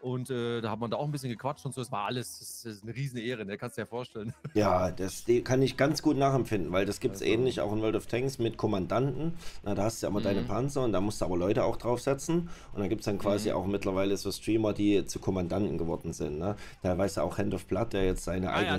und 0.00 0.30
äh, 0.30 0.60
da 0.60 0.70
hat 0.70 0.78
man 0.78 0.90
da 0.90 0.96
auch 0.96 1.04
ein 1.04 1.10
bisschen 1.10 1.30
gequatscht 1.30 1.66
und 1.66 1.74
so. 1.74 1.80
Es 1.80 1.90
war 1.90 2.06
alles, 2.06 2.38
das 2.38 2.64
ist 2.64 2.82
eine 2.82 2.94
riesen 2.94 3.18
Ehre, 3.18 3.44
ne? 3.44 3.58
kannst 3.58 3.76
du 3.76 3.80
dir 3.80 3.84
ja 3.84 3.88
vorstellen. 3.88 4.34
Ja, 4.54 4.90
das 4.90 5.24
kann 5.44 5.62
ich 5.62 5.76
ganz 5.76 6.02
gut 6.02 6.16
nachempfinden, 6.16 6.72
weil 6.72 6.84
das 6.84 7.00
gibt 7.00 7.16
es 7.16 7.22
also. 7.22 7.32
ähnlich 7.32 7.60
auch 7.60 7.72
in 7.72 7.80
World 7.80 7.96
of 7.96 8.06
Tanks 8.06 8.38
mit 8.38 8.56
Kommandanten. 8.56 9.34
Na, 9.62 9.74
da 9.74 9.84
hast 9.84 10.02
du 10.02 10.06
ja 10.06 10.10
immer 10.10 10.20
mhm. 10.20 10.24
deine 10.24 10.42
Panzer 10.42 10.82
und 10.82 10.92
da 10.92 11.00
musst 11.00 11.20
du 11.20 11.26
aber 11.26 11.36
Leute 11.36 11.64
auch 11.64 11.76
draufsetzen. 11.76 12.48
Und 12.72 12.80
dann 12.80 12.88
gibt 12.88 13.02
es 13.02 13.04
dann 13.04 13.18
quasi 13.18 13.50
mhm. 13.50 13.56
auch 13.56 13.66
mittlerweile 13.66 14.16
so 14.16 14.32
Streamer, 14.32 14.72
die 14.72 15.04
zu 15.04 15.20
Kommandanten 15.20 15.78
geworden 15.78 16.12
sind. 16.12 16.38
Ne? 16.38 16.56
Da 16.82 16.96
weißt 16.96 17.18
du 17.18 17.20
auch 17.20 17.38
Hand 17.38 17.54
of 17.54 17.66
Blood, 17.66 17.92
der 17.92 18.04
jetzt 18.04 18.24
seine 18.24 18.50
ah, 18.50 18.56
eigene 18.56 18.78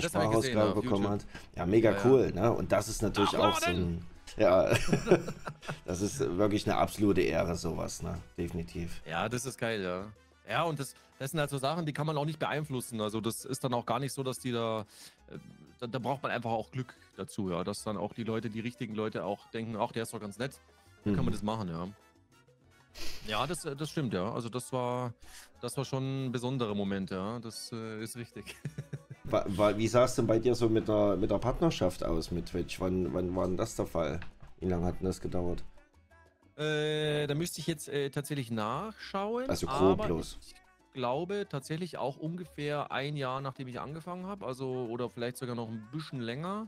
Sprachausgabe 0.60 0.68
ja, 0.68 0.80
bekommen 0.80 1.08
hat. 1.08 1.26
Ja, 1.56 1.66
mega 1.66 1.92
ja, 1.92 1.98
cool. 2.04 2.32
Ne? 2.32 2.52
Und 2.52 2.72
das 2.72 2.88
ist 2.88 3.02
natürlich 3.02 3.34
Ach, 3.34 3.54
auch 3.54 3.60
so 3.60 3.70
ein. 3.70 4.04
Ja, 4.36 4.72
das 5.84 6.00
ist 6.00 6.20
wirklich 6.20 6.66
eine 6.66 6.76
absolute 6.78 7.20
Ehre, 7.20 7.56
sowas, 7.56 8.02
ne? 8.02 8.18
Definitiv. 8.38 9.02
Ja, 9.04 9.28
das 9.28 9.44
ist 9.44 9.58
geil, 9.58 9.82
ja. 9.82 10.06
Ja, 10.48 10.62
und 10.64 10.78
das, 10.78 10.94
das 11.18 11.32
sind 11.32 11.40
halt 11.40 11.50
so 11.50 11.58
Sachen, 11.58 11.84
die 11.84 11.92
kann 11.92 12.06
man 12.06 12.16
auch 12.16 12.24
nicht 12.24 12.38
beeinflussen. 12.38 13.00
Also 13.00 13.20
das 13.20 13.44
ist 13.44 13.62
dann 13.64 13.74
auch 13.74 13.86
gar 13.86 13.98
nicht 13.98 14.12
so, 14.12 14.22
dass 14.22 14.38
die 14.38 14.52
da, 14.52 14.86
äh, 15.28 15.38
da, 15.78 15.86
da, 15.86 15.98
braucht 15.98 16.22
man 16.22 16.32
einfach 16.32 16.50
auch 16.50 16.70
Glück 16.70 16.94
dazu, 17.16 17.50
ja. 17.50 17.64
Dass 17.64 17.82
dann 17.82 17.96
auch 17.96 18.12
die 18.14 18.24
Leute, 18.24 18.50
die 18.50 18.60
richtigen 18.60 18.94
Leute 18.94 19.24
auch 19.24 19.46
denken, 19.50 19.76
ach, 19.76 19.92
der 19.92 20.04
ist 20.04 20.14
doch 20.14 20.20
ganz 20.20 20.38
nett. 20.38 20.58
Dann 21.04 21.12
mhm. 21.12 21.16
kann 21.16 21.24
man 21.24 21.32
mhm. 21.32 21.36
das 21.36 21.42
machen, 21.42 21.68
ja. 21.68 21.88
Ja, 23.26 23.46
das, 23.46 23.62
das 23.62 23.90
stimmt, 23.90 24.14
ja. 24.14 24.32
Also 24.32 24.48
das 24.48 24.72
war, 24.72 25.12
das 25.60 25.76
war 25.76 25.84
schon 25.84 26.26
ein 26.26 26.32
besonderer 26.32 26.74
Moment, 26.74 27.10
ja. 27.10 27.38
Das 27.38 27.70
äh, 27.72 28.02
ist 28.02 28.16
richtig. 28.16 28.56
Wie 29.32 29.88
sah 29.88 30.04
es 30.04 30.14
denn 30.14 30.26
bei 30.26 30.38
dir 30.38 30.54
so 30.54 30.68
mit 30.68 30.88
der, 30.88 31.16
mit 31.16 31.30
der 31.30 31.38
Partnerschaft 31.38 32.04
aus 32.04 32.30
mit 32.30 32.46
Twitch? 32.46 32.80
Wann, 32.80 33.12
wann 33.14 33.34
war 33.34 33.46
denn 33.46 33.56
das 33.56 33.76
der 33.76 33.86
Fall? 33.86 34.20
Wie 34.60 34.66
lange 34.66 34.86
hat 34.86 35.00
denn 35.00 35.06
das 35.06 35.20
gedauert? 35.20 35.64
Äh, 36.56 37.26
da 37.26 37.34
müsste 37.34 37.60
ich 37.60 37.66
jetzt 37.66 37.88
äh, 37.88 38.10
tatsächlich 38.10 38.50
nachschauen. 38.50 39.48
Also 39.48 39.66
grob 39.66 40.02
bloß. 40.02 40.38
Ich 40.42 40.54
glaube 40.92 41.46
tatsächlich 41.48 41.96
auch 41.96 42.16
ungefähr 42.16 42.90
ein 42.92 43.16
Jahr, 43.16 43.40
nachdem 43.40 43.68
ich 43.68 43.80
angefangen 43.80 44.26
habe. 44.26 44.44
Also, 44.46 44.86
oder 44.90 45.08
vielleicht 45.08 45.38
sogar 45.38 45.54
noch 45.54 45.68
ein 45.68 45.88
bisschen 45.92 46.20
länger. 46.20 46.66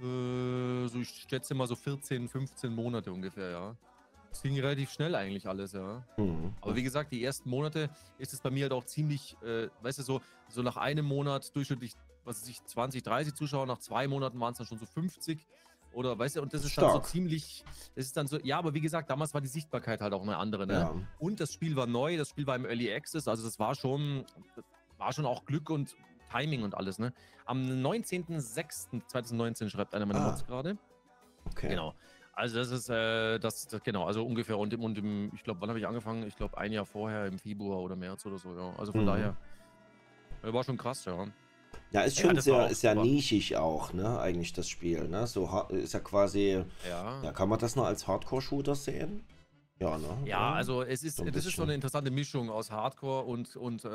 Äh, 0.00 0.88
so, 0.88 0.98
ich 1.00 1.26
schätze 1.28 1.54
mal 1.54 1.66
so 1.66 1.76
14, 1.76 2.28
15 2.28 2.74
Monate 2.74 3.12
ungefähr, 3.12 3.50
ja. 3.50 3.76
Das 4.34 4.42
ging 4.42 4.58
relativ 4.58 4.90
schnell 4.90 5.14
eigentlich 5.14 5.46
alles, 5.46 5.74
ja. 5.74 6.02
Mhm. 6.16 6.54
Aber 6.60 6.74
wie 6.74 6.82
gesagt, 6.82 7.12
die 7.12 7.22
ersten 7.22 7.48
Monate 7.48 7.88
ist 8.18 8.32
es 8.32 8.40
bei 8.40 8.50
mir 8.50 8.64
halt 8.64 8.72
auch 8.72 8.82
ziemlich, 8.84 9.36
äh, 9.44 9.68
weißt 9.80 10.00
du, 10.00 10.02
so, 10.02 10.20
so 10.48 10.62
nach 10.62 10.76
einem 10.76 11.06
Monat 11.06 11.54
durchschnittlich, 11.54 11.92
was 12.24 12.42
weiß 12.42 12.48
ich, 12.48 12.64
20, 12.64 13.04
30 13.04 13.34
Zuschauer, 13.34 13.66
nach 13.66 13.78
zwei 13.78 14.08
Monaten 14.08 14.40
waren 14.40 14.50
es 14.50 14.58
dann 14.58 14.66
schon 14.66 14.78
so 14.78 14.86
50. 14.86 15.46
Oder 15.92 16.18
weißt 16.18 16.34
du, 16.34 16.42
und 16.42 16.52
das 16.52 16.64
ist 16.64 16.72
Stark. 16.72 16.94
dann 16.94 17.00
so 17.00 17.08
ziemlich, 17.08 17.62
das 17.94 18.06
ist 18.06 18.16
dann 18.16 18.26
so, 18.26 18.40
ja, 18.40 18.58
aber 18.58 18.74
wie 18.74 18.80
gesagt, 18.80 19.08
damals 19.08 19.32
war 19.34 19.40
die 19.40 19.46
Sichtbarkeit 19.46 20.00
halt 20.00 20.12
auch 20.12 20.22
eine 20.22 20.36
andere, 20.36 20.66
ne? 20.66 20.72
Ja. 20.72 20.92
Und 21.20 21.38
das 21.38 21.52
Spiel 21.52 21.76
war 21.76 21.86
neu, 21.86 22.16
das 22.16 22.30
Spiel 22.30 22.48
war 22.48 22.56
im 22.56 22.64
Early 22.64 22.92
Access, 22.92 23.28
also 23.28 23.44
das 23.44 23.60
war 23.60 23.76
schon, 23.76 24.24
das 24.56 24.64
war 24.98 25.12
schon 25.12 25.26
auch 25.26 25.44
Glück 25.44 25.70
und 25.70 25.94
Timing 26.32 26.64
und 26.64 26.74
alles, 26.74 26.98
ne? 26.98 27.12
Am 27.46 27.62
19.06.2019 27.62 29.68
schreibt 29.68 29.94
einer 29.94 30.06
meiner 30.06 30.22
ah. 30.22 30.30
Mods 30.30 30.44
gerade. 30.44 30.76
Okay. 31.46 31.68
Genau. 31.68 31.94
Also 32.36 32.58
das 32.58 32.70
ist, 32.70 32.88
äh, 32.88 33.38
das, 33.38 33.68
das, 33.68 33.82
genau, 33.82 34.06
also 34.06 34.24
ungefähr 34.26 34.58
und 34.58 34.72
im, 34.72 34.82
und 34.82 34.98
im 34.98 35.30
ich 35.34 35.44
glaube, 35.44 35.60
wann 35.60 35.68
habe 35.68 35.78
ich 35.78 35.86
angefangen? 35.86 36.26
Ich 36.26 36.36
glaube 36.36 36.58
ein 36.58 36.72
Jahr 36.72 36.86
vorher, 36.86 37.26
im 37.26 37.38
Februar 37.38 37.78
oder 37.78 37.94
März 37.94 38.26
oder 38.26 38.38
so, 38.38 38.56
ja. 38.56 38.74
Also 38.76 38.92
von 38.92 39.02
mhm. 39.02 39.06
daher, 39.06 39.36
war 40.42 40.64
schon 40.64 40.76
krass, 40.76 41.04
ja. 41.04 41.26
Ja, 41.92 42.02
ist 42.02 42.18
schon 42.18 42.34
ja, 42.34 42.42
sehr, 42.42 42.68
ist 42.68 42.82
ja 42.82 42.94
nischig 42.94 43.56
auch, 43.56 43.92
ne, 43.92 44.18
eigentlich 44.18 44.52
das 44.52 44.68
Spiel, 44.68 45.08
ne? 45.08 45.26
So 45.26 45.48
ist 45.70 45.94
ja 45.94 46.00
quasi, 46.00 46.64
ja, 46.88 47.22
ja 47.22 47.32
kann 47.32 47.48
man 47.48 47.58
das 47.58 47.76
noch 47.76 47.84
als 47.84 48.08
Hardcore-Shooter 48.08 48.74
sehen? 48.74 49.24
Ja, 49.80 49.98
ne? 49.98 50.18
Ja, 50.24 50.52
also 50.52 50.82
es 50.82 51.02
ist, 51.02 51.16
so 51.16 51.24
das 51.24 51.44
ist 51.44 51.52
schon 51.52 51.64
eine 51.64 51.74
interessante 51.74 52.10
Mischung 52.10 52.48
aus 52.48 52.70
Hardcore 52.70 53.24
und, 53.24 53.56
und, 53.56 53.84
äh, 53.84 53.88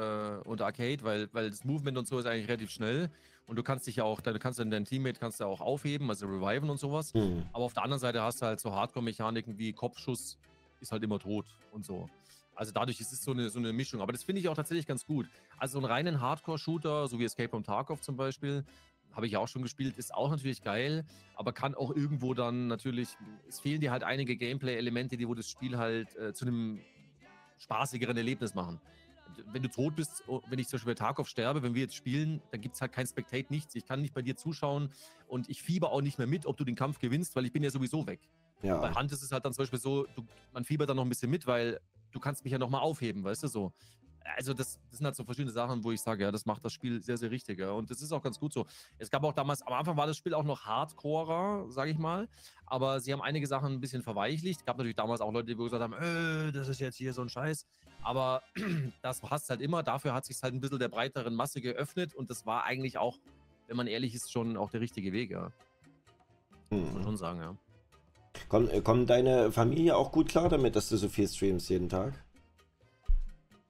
und 0.43 0.61
Arcade, 0.61 1.03
weil, 1.03 1.29
weil 1.31 1.49
das 1.49 1.63
Movement 1.63 1.97
und 1.97 2.07
so 2.07 2.19
ist 2.19 2.25
eigentlich 2.25 2.47
relativ 2.47 2.69
schnell 2.69 3.09
und 3.47 3.55
du 3.55 3.63
kannst 3.63 3.87
dich 3.87 3.95
ja 3.95 4.03
auch, 4.03 4.21
du 4.21 4.37
kannst 4.37 4.59
dann 4.59 4.69
dein 4.69 4.85
Teammate 4.85 5.19
kannst 5.19 5.39
du 5.39 5.45
auch 5.45 5.61
aufheben, 5.61 6.09
also 6.09 6.27
reviven 6.27 6.69
und 6.69 6.79
sowas. 6.79 7.13
Mhm. 7.13 7.45
Aber 7.53 7.63
auf 7.63 7.73
der 7.73 7.83
anderen 7.83 7.99
Seite 7.99 8.21
hast 8.21 8.41
du 8.41 8.45
halt 8.45 8.59
so 8.59 8.71
Hardcore-Mechaniken 8.71 9.57
wie 9.57 9.73
Kopfschuss 9.73 10.37
ist 10.81 10.91
halt 10.91 11.03
immer 11.03 11.19
tot 11.19 11.45
und 11.71 11.85
so. 11.85 12.09
Also 12.55 12.73
dadurch 12.73 12.99
ist 12.99 13.13
es 13.13 13.23
so 13.23 13.31
eine, 13.31 13.49
so 13.49 13.57
eine 13.57 13.71
Mischung. 13.71 14.01
Aber 14.01 14.11
das 14.11 14.23
finde 14.23 14.41
ich 14.41 14.49
auch 14.49 14.55
tatsächlich 14.55 14.85
ganz 14.85 15.05
gut. 15.05 15.27
Also 15.57 15.73
so 15.73 15.77
einen 15.79 15.85
reinen 15.91 16.19
Hardcore-Shooter, 16.19 17.07
so 17.07 17.17
wie 17.17 17.23
Escape 17.23 17.49
from 17.49 17.63
Tarkov 17.63 18.01
zum 18.01 18.17
Beispiel, 18.17 18.65
habe 19.13 19.27
ich 19.27 19.37
auch 19.37 19.47
schon 19.47 19.61
gespielt, 19.61 19.97
ist 19.97 20.13
auch 20.13 20.29
natürlich 20.29 20.61
geil, 20.63 21.05
aber 21.35 21.53
kann 21.53 21.75
auch 21.75 21.95
irgendwo 21.95 22.33
dann 22.33 22.67
natürlich, 22.67 23.09
es 23.47 23.59
fehlen 23.59 23.81
dir 23.81 23.91
halt 23.91 24.03
einige 24.03 24.35
Gameplay-Elemente, 24.35 25.17
die 25.17 25.27
wo 25.27 25.33
das 25.33 25.49
Spiel 25.49 25.77
halt 25.77 26.15
äh, 26.15 26.33
zu 26.33 26.45
einem 26.45 26.79
spaßigeren 27.57 28.15
Erlebnis 28.15 28.53
machen. 28.53 28.79
Wenn 29.51 29.61
du 29.61 29.69
tot 29.69 29.95
bist, 29.95 30.23
oh, 30.27 30.41
wenn 30.49 30.59
ich 30.59 30.67
zum 30.67 30.77
Beispiel 30.77 30.93
bei 30.93 30.97
Tarkov 30.97 31.27
sterbe, 31.27 31.61
wenn 31.61 31.75
wir 31.75 31.83
jetzt 31.83 31.95
spielen, 31.95 32.41
dann 32.51 32.61
gibt 32.61 32.75
es 32.75 32.81
halt 32.81 32.91
kein 32.91 33.05
Spectate, 33.05 33.45
nichts. 33.49 33.75
Ich 33.75 33.85
kann 33.85 34.01
nicht 34.01 34.13
bei 34.13 34.21
dir 34.21 34.35
zuschauen 34.35 34.89
und 35.27 35.49
ich 35.49 35.61
fieber 35.61 35.91
auch 35.91 36.01
nicht 36.01 36.17
mehr 36.17 36.27
mit, 36.27 36.45
ob 36.45 36.57
du 36.57 36.63
den 36.63 36.75
Kampf 36.75 36.99
gewinnst, 36.99 37.35
weil 37.35 37.45
ich 37.45 37.51
bin 37.51 37.63
ja 37.63 37.69
sowieso 37.69 38.05
weg. 38.07 38.19
Ja. 38.61 38.79
Bei 38.79 38.91
Hand 38.91 39.11
ist 39.11 39.21
es 39.21 39.31
halt 39.31 39.45
dann 39.45 39.53
zum 39.53 39.63
Beispiel 39.63 39.79
so, 39.79 40.05
du, 40.15 40.25
man 40.51 40.65
fiebert 40.65 40.89
dann 40.89 40.97
noch 40.97 41.05
ein 41.05 41.09
bisschen 41.09 41.29
mit, 41.29 41.47
weil 41.47 41.79
du 42.11 42.19
kannst 42.19 42.43
mich 42.43 42.51
ja 42.51 42.57
nochmal 42.57 42.81
aufheben, 42.81 43.23
weißt 43.23 43.43
du 43.43 43.47
so. 43.47 43.73
Also 44.35 44.53
das, 44.53 44.79
das, 44.89 44.97
sind 44.97 45.05
halt 45.05 45.15
so 45.15 45.23
verschiedene 45.23 45.51
Sachen, 45.51 45.83
wo 45.83 45.91
ich 45.91 46.01
sage, 46.01 46.23
ja, 46.23 46.31
das 46.31 46.45
macht 46.45 46.63
das 46.63 46.73
Spiel 46.73 47.01
sehr, 47.01 47.17
sehr 47.17 47.31
richtig. 47.31 47.59
Ja. 47.59 47.71
Und 47.71 47.89
das 47.89 48.01
ist 48.01 48.11
auch 48.11 48.21
ganz 48.21 48.39
gut 48.39 48.53
so. 48.53 48.65
Es 48.97 49.09
gab 49.09 49.23
auch 49.23 49.33
damals, 49.33 49.61
am 49.61 49.73
Anfang 49.73 49.97
war 49.97 50.07
das 50.07 50.17
Spiel 50.17 50.33
auch 50.33 50.43
noch 50.43 50.65
hardcorer, 50.65 51.69
sage 51.69 51.91
ich 51.91 51.97
mal. 51.97 52.27
Aber 52.65 52.99
sie 52.99 53.11
haben 53.11 53.21
einige 53.21 53.47
Sachen 53.47 53.73
ein 53.73 53.79
bisschen 53.79 54.01
verweichlicht. 54.01 54.59
Es 54.59 54.65
gab 54.65 54.77
natürlich 54.77 54.95
damals 54.95 55.21
auch 55.21 55.31
Leute, 55.31 55.47
die 55.47 55.55
gesagt 55.55 55.81
haben, 55.81 55.93
äh, 55.93 56.51
das 56.51 56.67
ist 56.67 56.79
jetzt 56.79 56.97
hier 56.97 57.13
so 57.13 57.21
ein 57.21 57.29
Scheiß. 57.29 57.65
Aber 58.01 58.43
das 59.01 59.19
passt 59.21 59.49
halt 59.49 59.61
immer. 59.61 59.83
Dafür 59.83 60.13
hat 60.13 60.25
sich 60.25 60.37
halt 60.41 60.53
ein 60.53 60.61
bisschen 60.61 60.79
der 60.79 60.89
breiteren 60.89 61.35
Masse 61.35 61.61
geöffnet. 61.61 62.13
Und 62.13 62.29
das 62.29 62.45
war 62.45 62.63
eigentlich 62.63 62.97
auch, 62.97 63.17
wenn 63.67 63.77
man 63.77 63.87
ehrlich 63.87 64.13
ist, 64.15 64.31
schon 64.31 64.57
auch 64.57 64.69
der 64.69 64.81
richtige 64.81 65.11
Weg, 65.11 65.31
ja. 65.31 65.51
Hm. 66.69 66.81
Muss 66.81 66.93
man 66.93 67.03
schon 67.03 67.17
sagen, 67.17 67.41
ja. 67.41 67.55
Komm, 68.47 68.69
äh, 68.69 68.81
kommt 68.81 69.09
deine 69.09 69.51
Familie 69.51 69.95
auch 69.95 70.11
gut 70.11 70.29
klar 70.29 70.49
damit, 70.49 70.75
dass 70.75 70.89
du 70.89 70.97
so 70.97 71.09
viel 71.09 71.27
streamst 71.27 71.69
jeden 71.69 71.89
Tag? 71.89 72.13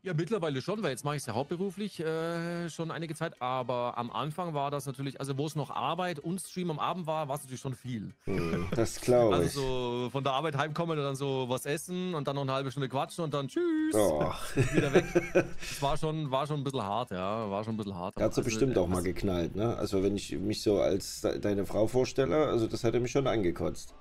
Ja, 0.09 0.15
mittlerweile 0.15 0.59
schon, 0.59 0.81
weil 0.81 0.89
jetzt 0.89 1.05
mache 1.05 1.17
ich 1.17 1.21
es 1.21 1.27
ja 1.27 1.35
hauptberuflich 1.35 1.99
äh, 1.99 2.67
schon 2.71 2.89
einige 2.89 3.13
Zeit. 3.13 3.39
Aber 3.43 3.95
am 3.95 4.09
Anfang 4.09 4.55
war 4.55 4.71
das 4.71 4.87
natürlich, 4.87 5.19
also 5.19 5.37
wo 5.37 5.45
es 5.45 5.55
noch 5.55 5.69
Arbeit 5.69 6.17
und 6.17 6.41
Stream 6.41 6.71
am 6.71 6.79
Abend 6.79 7.05
war, 7.05 7.27
war 7.27 7.35
es 7.35 7.43
natürlich 7.43 7.61
schon 7.61 7.75
viel. 7.75 8.15
Hm, 8.23 8.69
das 8.75 8.99
glaube 9.01 9.35
ich. 9.35 9.41
Also 9.41 9.61
so 9.61 10.09
von 10.09 10.23
der 10.23 10.33
Arbeit 10.33 10.57
heimkommen 10.57 10.97
und 10.97 11.05
dann 11.05 11.15
so 11.15 11.45
was 11.47 11.67
essen 11.67 12.15
und 12.15 12.27
dann 12.27 12.37
noch 12.37 12.41
eine 12.41 12.53
halbe 12.53 12.71
Stunde 12.71 12.89
quatschen 12.89 13.23
und 13.23 13.35
dann 13.35 13.49
tschüss. 13.49 13.93
Oh. 13.93 14.33
Wieder 14.73 14.91
weg. 14.93 15.05
Das 15.59 15.79
war 15.79 15.95
schon, 15.95 16.31
war 16.31 16.47
schon 16.47 16.61
ein 16.61 16.63
bisschen 16.63 16.81
hart, 16.81 17.11
ja. 17.11 17.47
War 17.51 17.63
schon 17.63 17.75
ein 17.75 17.77
bisschen 17.77 17.95
hart. 17.95 18.17
Da 18.17 18.23
hat 18.23 18.31
also, 18.31 18.41
bestimmt 18.41 18.79
auch 18.79 18.87
mal 18.87 19.03
geknallt, 19.03 19.55
ne? 19.55 19.77
Also 19.77 20.01
wenn 20.01 20.15
ich 20.15 20.31
mich 20.39 20.63
so 20.63 20.79
als 20.79 21.21
deine 21.21 21.67
Frau 21.67 21.85
vorstelle, 21.85 22.47
also 22.47 22.65
das 22.65 22.83
hätte 22.83 22.99
mich 22.99 23.11
schon 23.11 23.27
angekotzt. 23.27 23.93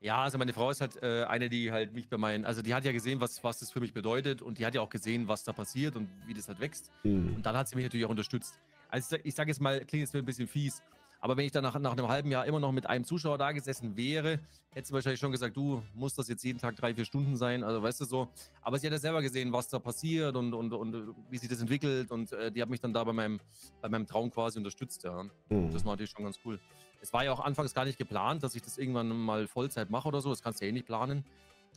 Ja, 0.00 0.22
also 0.22 0.38
meine 0.38 0.52
Frau 0.52 0.70
ist 0.70 0.80
halt 0.80 1.02
äh, 1.02 1.24
eine, 1.24 1.48
die 1.48 1.72
halt 1.72 1.92
mich 1.92 2.08
bei 2.08 2.16
meinen, 2.18 2.44
also 2.44 2.62
die 2.62 2.72
hat 2.72 2.84
ja 2.84 2.92
gesehen, 2.92 3.20
was, 3.20 3.42
was 3.42 3.58
das 3.58 3.72
für 3.72 3.80
mich 3.80 3.92
bedeutet 3.92 4.42
und 4.42 4.58
die 4.58 4.64
hat 4.64 4.74
ja 4.74 4.80
auch 4.80 4.90
gesehen, 4.90 5.26
was 5.26 5.42
da 5.42 5.52
passiert 5.52 5.96
und 5.96 6.08
wie 6.26 6.34
das 6.34 6.46
halt 6.46 6.60
wächst. 6.60 6.92
Mhm. 7.02 7.34
Und 7.36 7.44
dann 7.44 7.56
hat 7.56 7.68
sie 7.68 7.74
mich 7.74 7.84
natürlich 7.84 8.06
auch 8.06 8.10
unterstützt. 8.10 8.58
Also 8.88 9.16
ich 9.24 9.34
sage 9.34 9.50
jetzt 9.50 9.60
mal, 9.60 9.84
klingt 9.84 10.02
jetzt 10.02 10.14
ein 10.14 10.24
bisschen 10.24 10.46
fies, 10.46 10.82
Aber 11.20 11.36
wenn 11.36 11.44
ich 11.44 11.52
dann 11.52 11.64
nach, 11.64 11.78
nach 11.78 11.92
einem 11.92 12.08
halben 12.08 12.30
Jahr 12.30 12.46
immer 12.46 12.60
noch 12.60 12.70
mit 12.70 12.86
einem 12.86 13.04
Zuschauer 13.04 13.38
da 13.38 13.50
gesessen 13.52 13.96
wäre, 13.96 14.38
hättest 14.70 14.90
du 14.90 14.94
wahrscheinlich 14.94 15.18
schon 15.18 15.32
gesagt, 15.32 15.56
du 15.56 15.82
musst 15.94 16.16
das 16.18 16.28
jetzt 16.28 16.44
jeden 16.44 16.58
Tag 16.60 16.76
drei, 16.76 16.94
vier 16.94 17.04
Stunden 17.04 17.36
sein. 17.36 17.64
Also 17.64 17.82
weißt 17.82 18.00
du 18.00 18.04
so. 18.04 18.28
Aber 18.62 18.78
sie 18.78 18.86
hat 18.86 18.92
ja 18.92 18.98
selber 19.00 19.20
gesehen, 19.20 19.52
was 19.52 19.68
da 19.68 19.80
passiert 19.80 20.36
und, 20.36 20.54
und, 20.54 20.72
und 20.72 21.14
wie 21.28 21.38
sich 21.38 21.48
das 21.48 21.60
entwickelt. 21.60 22.12
Und 22.12 22.32
äh, 22.32 22.52
die 22.52 22.62
hat 22.62 22.68
mich 22.68 22.80
dann 22.80 22.92
da 22.92 23.02
bei 23.02 23.12
meinem, 23.12 23.40
bei 23.80 23.88
meinem 23.88 24.06
Traum 24.06 24.30
quasi 24.30 24.58
unterstützt. 24.58 25.02
Ja. 25.02 25.24
Mhm. 25.48 25.72
Das 25.72 25.84
war 25.84 25.94
natürlich 25.94 26.10
schon 26.10 26.24
ganz 26.24 26.38
cool. 26.44 26.60
Es 27.00 27.12
war 27.12 27.24
ja 27.24 27.32
auch 27.32 27.40
anfangs 27.40 27.74
gar 27.74 27.84
nicht 27.84 27.98
geplant, 27.98 28.42
dass 28.42 28.54
ich 28.54 28.62
das 28.62 28.78
irgendwann 28.78 29.08
mal 29.08 29.46
Vollzeit 29.46 29.90
mache 29.90 30.08
oder 30.08 30.20
so. 30.20 30.30
Das 30.30 30.42
kannst 30.42 30.60
du 30.60 30.64
ja 30.64 30.70
eh 30.70 30.72
nicht 30.72 30.86
planen. 30.86 31.24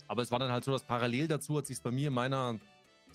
Aber 0.08 0.22
es 0.22 0.32
war 0.32 0.40
dann 0.40 0.52
halt 0.52 0.64
so, 0.64 0.72
dass 0.72 0.84
parallel 0.84 1.28
dazu 1.28 1.58
hat 1.58 1.68
sich 1.68 1.78
es 1.78 1.84
bei 1.84 1.92
mir 1.92 2.08
in 2.08 2.14
meiner 2.14 2.60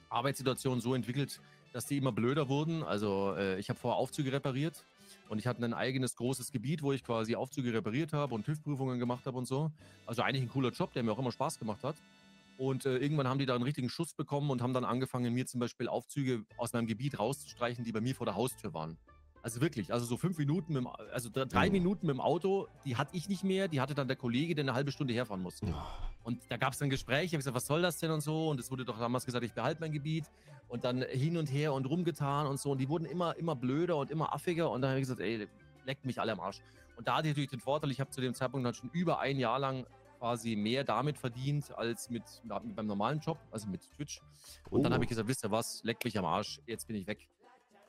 Arbeitssituation 0.08 0.80
so 0.80 0.94
entwickelt, 0.94 1.40
dass 1.72 1.86
die 1.86 1.96
immer 1.96 2.12
blöder 2.12 2.48
wurden. 2.48 2.82
Also 2.82 3.34
äh, 3.36 3.58
ich 3.58 3.68
habe 3.68 3.78
vorher 3.78 3.98
Aufzüge 3.98 4.32
repariert 4.32 4.84
und 5.28 5.38
ich 5.38 5.46
hatte 5.46 5.64
ein 5.64 5.74
eigenes 5.74 6.16
großes 6.16 6.52
Gebiet, 6.52 6.82
wo 6.82 6.92
ich 6.92 7.04
quasi 7.04 7.34
Aufzüge 7.34 7.72
repariert 7.72 8.12
habe 8.12 8.34
und 8.34 8.44
TÜV-Prüfungen 8.44 8.98
gemacht 8.98 9.26
habe 9.26 9.36
und 9.36 9.46
so. 9.46 9.70
Also 10.06 10.22
eigentlich 10.22 10.42
ein 10.42 10.48
cooler 10.48 10.70
Job, 10.70 10.92
der 10.92 11.02
mir 11.02 11.12
auch 11.12 11.18
immer 11.18 11.32
Spaß 11.32 11.58
gemacht 11.58 11.82
hat. 11.84 11.96
Und 12.58 12.86
äh, 12.86 12.96
irgendwann 12.96 13.28
haben 13.28 13.38
die 13.38 13.46
da 13.46 13.54
einen 13.54 13.64
richtigen 13.64 13.90
Schuss 13.90 14.14
bekommen 14.14 14.50
und 14.50 14.62
haben 14.62 14.72
dann 14.72 14.84
angefangen, 14.84 15.34
mir 15.34 15.46
zum 15.46 15.60
Beispiel 15.60 15.88
Aufzüge 15.88 16.44
aus 16.56 16.72
meinem 16.72 16.86
Gebiet 16.86 17.18
rauszustreichen, 17.18 17.84
die 17.84 17.92
bei 17.92 18.00
mir 18.00 18.14
vor 18.14 18.24
der 18.24 18.34
Haustür 18.34 18.72
waren. 18.72 18.96
Also 19.46 19.60
wirklich, 19.60 19.92
also 19.92 20.04
so 20.04 20.16
fünf 20.16 20.38
Minuten, 20.38 20.72
mit 20.72 20.82
dem, 20.82 20.88
also 21.12 21.30
drei 21.32 21.66
mhm. 21.66 21.72
Minuten 21.74 22.08
mit 22.08 22.16
dem 22.16 22.20
Auto, 22.20 22.66
die 22.84 22.96
hatte 22.96 23.16
ich 23.16 23.28
nicht 23.28 23.44
mehr, 23.44 23.68
die 23.68 23.80
hatte 23.80 23.94
dann 23.94 24.08
der 24.08 24.16
Kollege, 24.16 24.56
der 24.56 24.64
eine 24.64 24.74
halbe 24.74 24.90
Stunde 24.90 25.14
herfahren 25.14 25.40
musste. 25.40 25.72
Und 26.24 26.40
da 26.48 26.56
gab 26.56 26.72
es 26.72 26.80
dann 26.80 26.90
Gespräche, 26.90 27.26
ich 27.26 27.30
habe 27.30 27.38
gesagt, 27.38 27.54
was 27.54 27.66
soll 27.66 27.80
das 27.80 27.98
denn 27.98 28.10
und 28.10 28.22
so? 28.22 28.48
Und 28.48 28.58
es 28.58 28.72
wurde 28.72 28.84
doch 28.84 28.98
damals 28.98 29.24
gesagt, 29.24 29.44
ich 29.44 29.52
behalte 29.52 29.80
mein 29.80 29.92
Gebiet. 29.92 30.24
Und 30.66 30.82
dann 30.82 31.00
hin 31.02 31.36
und 31.36 31.46
her 31.46 31.72
und 31.74 31.86
rumgetan 31.86 32.48
und 32.48 32.58
so. 32.58 32.72
Und 32.72 32.78
die 32.78 32.88
wurden 32.88 33.04
immer, 33.04 33.36
immer 33.36 33.54
blöder 33.54 33.96
und 33.98 34.10
immer 34.10 34.34
affiger. 34.34 34.68
Und 34.68 34.82
dann 34.82 34.90
habe 34.90 34.98
ich 34.98 35.04
gesagt, 35.04 35.20
ey, 35.20 35.46
leckt 35.84 36.04
mich 36.04 36.20
alle 36.20 36.32
am 36.32 36.40
Arsch. 36.40 36.60
Und 36.96 37.06
da 37.06 37.18
hatte 37.18 37.28
ich 37.28 37.34
natürlich 37.34 37.50
den 37.50 37.60
Vorteil, 37.60 37.92
ich 37.92 38.00
habe 38.00 38.10
zu 38.10 38.20
dem 38.20 38.34
Zeitpunkt 38.34 38.66
dann 38.66 38.74
schon 38.74 38.90
über 38.90 39.20
ein 39.20 39.38
Jahr 39.38 39.60
lang 39.60 39.86
quasi 40.18 40.56
mehr 40.56 40.82
damit 40.82 41.18
verdient 41.18 41.72
als 41.78 42.10
mit, 42.10 42.24
mit 42.42 42.74
beim 42.74 42.86
normalen 42.88 43.20
Job, 43.20 43.38
also 43.52 43.68
mit 43.68 43.88
Twitch. 43.94 44.20
Und 44.70 44.80
oh. 44.80 44.82
dann 44.82 44.92
habe 44.92 45.04
ich 45.04 45.08
gesagt, 45.08 45.28
wisst 45.28 45.44
ihr 45.44 45.52
was, 45.52 45.84
leckt 45.84 46.04
mich 46.04 46.18
am 46.18 46.24
Arsch, 46.24 46.60
jetzt 46.66 46.88
bin 46.88 46.96
ich 46.96 47.06
weg. 47.06 47.28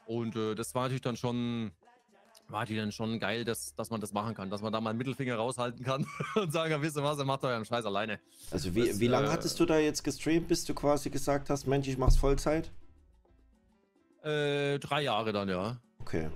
Und 0.08 0.36
äh, 0.36 0.56
das 0.56 0.74
war 0.74 0.84
natürlich 0.84 1.02
dann 1.02 1.18
schon, 1.18 1.72
war 2.48 2.66
die 2.66 2.78
dann 2.78 2.92
schon 2.94 3.20
geil, 3.20 3.44
dass, 3.44 3.76
dass 3.76 3.90
man 3.90 4.00
das 4.00 4.14
machen 4.14 4.34
kann, 4.34 4.50
dass 4.50 4.62
man 4.62 4.72
da 4.72 4.80
mal 4.80 4.92
einen 4.92 4.98
Mittelfinger 4.98 5.36
raushalten 5.36 5.86
kann 5.86 6.08
und 6.36 6.52
sagen 6.52 6.72
kann, 6.72 6.82
wisst 6.82 6.98
ihr 6.98 7.04
was, 7.04 7.20
er 7.20 7.26
macht 7.26 7.44
euren 7.44 7.66
Scheiß 7.66 7.86
alleine. 7.86 8.20
Also 8.50 8.74
wie, 8.74 8.88
das, 8.88 9.00
wie 9.02 9.08
lange 9.08 9.28
äh, 9.28 9.32
hattest 9.32 9.60
du 9.60 9.66
da 9.66 9.78
jetzt 9.78 10.04
gestreamt, 10.04 10.48
bis 10.48 10.64
du 10.64 10.74
quasi 10.74 11.10
gesagt 11.10 11.50
hast, 11.50 11.68
Mensch, 11.68 11.90
ich 11.90 11.98
mach's 11.98 12.16
Vollzeit? 12.16 12.72
Äh, 14.24 14.80
drei 14.80 15.04
Jahre 15.04 15.34
dann, 15.34 15.50
ja. 15.50 15.78
Okay. 16.00 16.30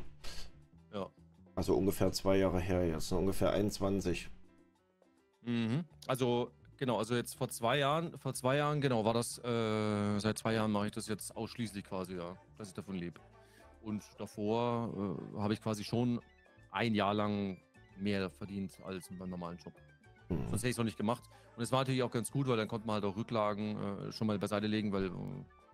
Ja. 0.93 1.09
Also 1.55 1.75
ungefähr 1.75 2.11
zwei 2.11 2.37
Jahre 2.37 2.59
her 2.59 2.85
jetzt, 2.85 3.11
ungefähr 3.13 3.51
21. 3.51 4.29
Mhm. 5.43 5.85
Also 6.07 6.51
genau, 6.77 6.97
also 6.97 7.15
jetzt 7.15 7.35
vor 7.35 7.47
zwei 7.47 7.77
Jahren, 7.77 8.17
vor 8.17 8.33
zwei 8.33 8.57
Jahren, 8.57 8.81
genau, 8.81 9.05
war 9.05 9.13
das, 9.13 9.37
äh, 9.39 10.19
seit 10.19 10.37
zwei 10.37 10.53
Jahren 10.53 10.71
mache 10.71 10.87
ich 10.87 10.91
das 10.91 11.07
jetzt 11.07 11.35
ausschließlich 11.37 11.85
quasi, 11.85 12.15
ja, 12.15 12.35
dass 12.57 12.67
ich 12.67 12.73
davon 12.73 12.95
lebe. 12.95 13.21
Und 13.83 14.03
davor 14.17 15.17
äh, 15.35 15.39
habe 15.39 15.53
ich 15.53 15.61
quasi 15.61 15.83
schon 15.83 16.19
ein 16.71 16.93
Jahr 16.93 17.13
lang 17.13 17.57
mehr 17.97 18.29
verdient 18.29 18.71
als 18.85 19.09
beim 19.17 19.29
normalen 19.29 19.57
Job. 19.57 19.73
Mhm. 20.29 20.47
Sonst 20.49 20.61
hätte 20.61 20.67
ich 20.67 20.73
es 20.73 20.77
noch 20.77 20.85
nicht 20.85 20.97
gemacht. 20.97 21.23
Und 21.55 21.63
es 21.63 21.71
war 21.71 21.79
natürlich 21.79 22.03
auch 22.03 22.11
ganz 22.11 22.31
gut, 22.31 22.47
weil 22.47 22.57
dann 22.57 22.67
konnte 22.67 22.87
man 22.87 22.95
halt 22.95 23.05
auch 23.05 23.17
Rücklagen 23.17 23.77
äh, 23.77 24.11
schon 24.11 24.27
mal 24.27 24.39
beiseite 24.39 24.67
legen, 24.67 24.91
weil 24.91 25.05
äh, 25.05 25.09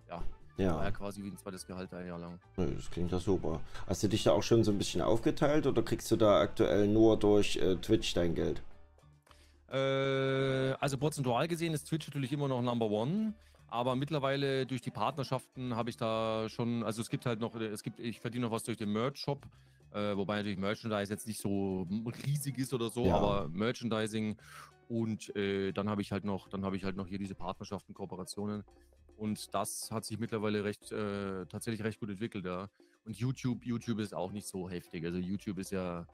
ja, 0.10 0.24
ja. 0.58 0.76
War 0.76 0.86
ja 0.86 0.92
quasi 0.92 1.24
wie 1.24 1.28
ein 1.28 1.38
zweites 1.38 1.68
Gehalt 1.68 1.94
ein 1.94 2.08
Jahr 2.08 2.18
lang. 2.18 2.40
Das 2.56 2.90
klingt 2.90 3.12
ja 3.12 3.20
super. 3.20 3.62
Hast 3.86 4.02
du 4.02 4.08
dich 4.08 4.24
da 4.24 4.32
auch 4.32 4.42
schon 4.42 4.64
so 4.64 4.72
ein 4.72 4.78
bisschen 4.80 5.02
aufgeteilt 5.02 5.68
oder 5.68 5.84
kriegst 5.84 6.10
du 6.10 6.16
da 6.16 6.40
aktuell 6.40 6.88
nur 6.88 7.18
durch 7.18 7.58
äh, 7.58 7.76
Twitch 7.76 8.16
dein 8.16 8.34
Geld? 8.34 8.64
Äh, 9.72 10.74
also 10.80 10.98
prozentual 10.98 11.48
gesehen 11.48 11.74
ist 11.74 11.88
Twitch 11.88 12.08
natürlich 12.08 12.32
immer 12.32 12.48
noch 12.48 12.62
Number 12.62 12.90
One. 12.90 13.34
Aber 13.70 13.96
mittlerweile 13.96 14.66
durch 14.66 14.82
die 14.82 14.92
Partnerschaften 14.92 15.76
habe 15.76 15.90
ich 15.90 15.98
da 15.98 16.48
schon, 16.50 16.84
also 16.84 17.02
es 17.02 17.10
gibt 17.10 17.26
halt 17.26 17.40
noch, 17.40 17.56
es 17.56 17.84
gibt, 17.84 18.00
ich 18.00 18.22
verdiene 18.22 18.46
noch 18.46 18.52
was 18.52 18.64
durch 18.64 18.78
den 18.78 18.92
Merch-Shop, 18.94 19.46
äh, 19.94 20.16
wobei 20.16 20.38
natürlich 20.38 20.58
Merchandise 20.58 21.12
jetzt 21.12 21.28
nicht 21.28 21.42
so 21.42 21.86
riesig 22.26 22.58
ist 22.58 22.74
oder 22.74 22.90
so, 22.90 23.06
ja. 23.06 23.16
aber 23.16 23.50
Merchandising 23.50 24.38
und 24.88 25.36
äh, 25.36 25.74
dann 25.74 25.90
habe 25.90 26.02
ich 26.02 26.14
halt 26.14 26.24
noch, 26.24 26.48
dann 26.48 26.64
habe 26.64 26.78
ich 26.78 26.86
halt 26.86 26.96
noch 26.96 27.08
hier 27.08 27.18
diese 27.18 27.36
Partnerschaften, 27.36 27.94
Kooperationen 27.94 28.64
und 29.18 29.54
das 29.54 29.92
hat 29.92 30.06
sich 30.06 30.18
mittlerweile 30.18 30.64
recht, 30.64 30.92
äh, 30.94 31.46
tatsächlich 31.48 31.84
recht 31.84 32.00
gut 32.00 32.10
entwickelt, 32.10 32.46
ja. 32.46 32.70
Und 33.06 33.18
YouTube, 33.18 33.66
YouTube 33.66 34.00
ist 34.00 34.14
auch 34.14 34.32
nicht 34.32 34.48
so 34.48 34.70
heftig, 34.70 35.04
also 35.06 35.18
YouTube 35.18 35.58
ist 35.60 35.72
ja, 35.72 36.06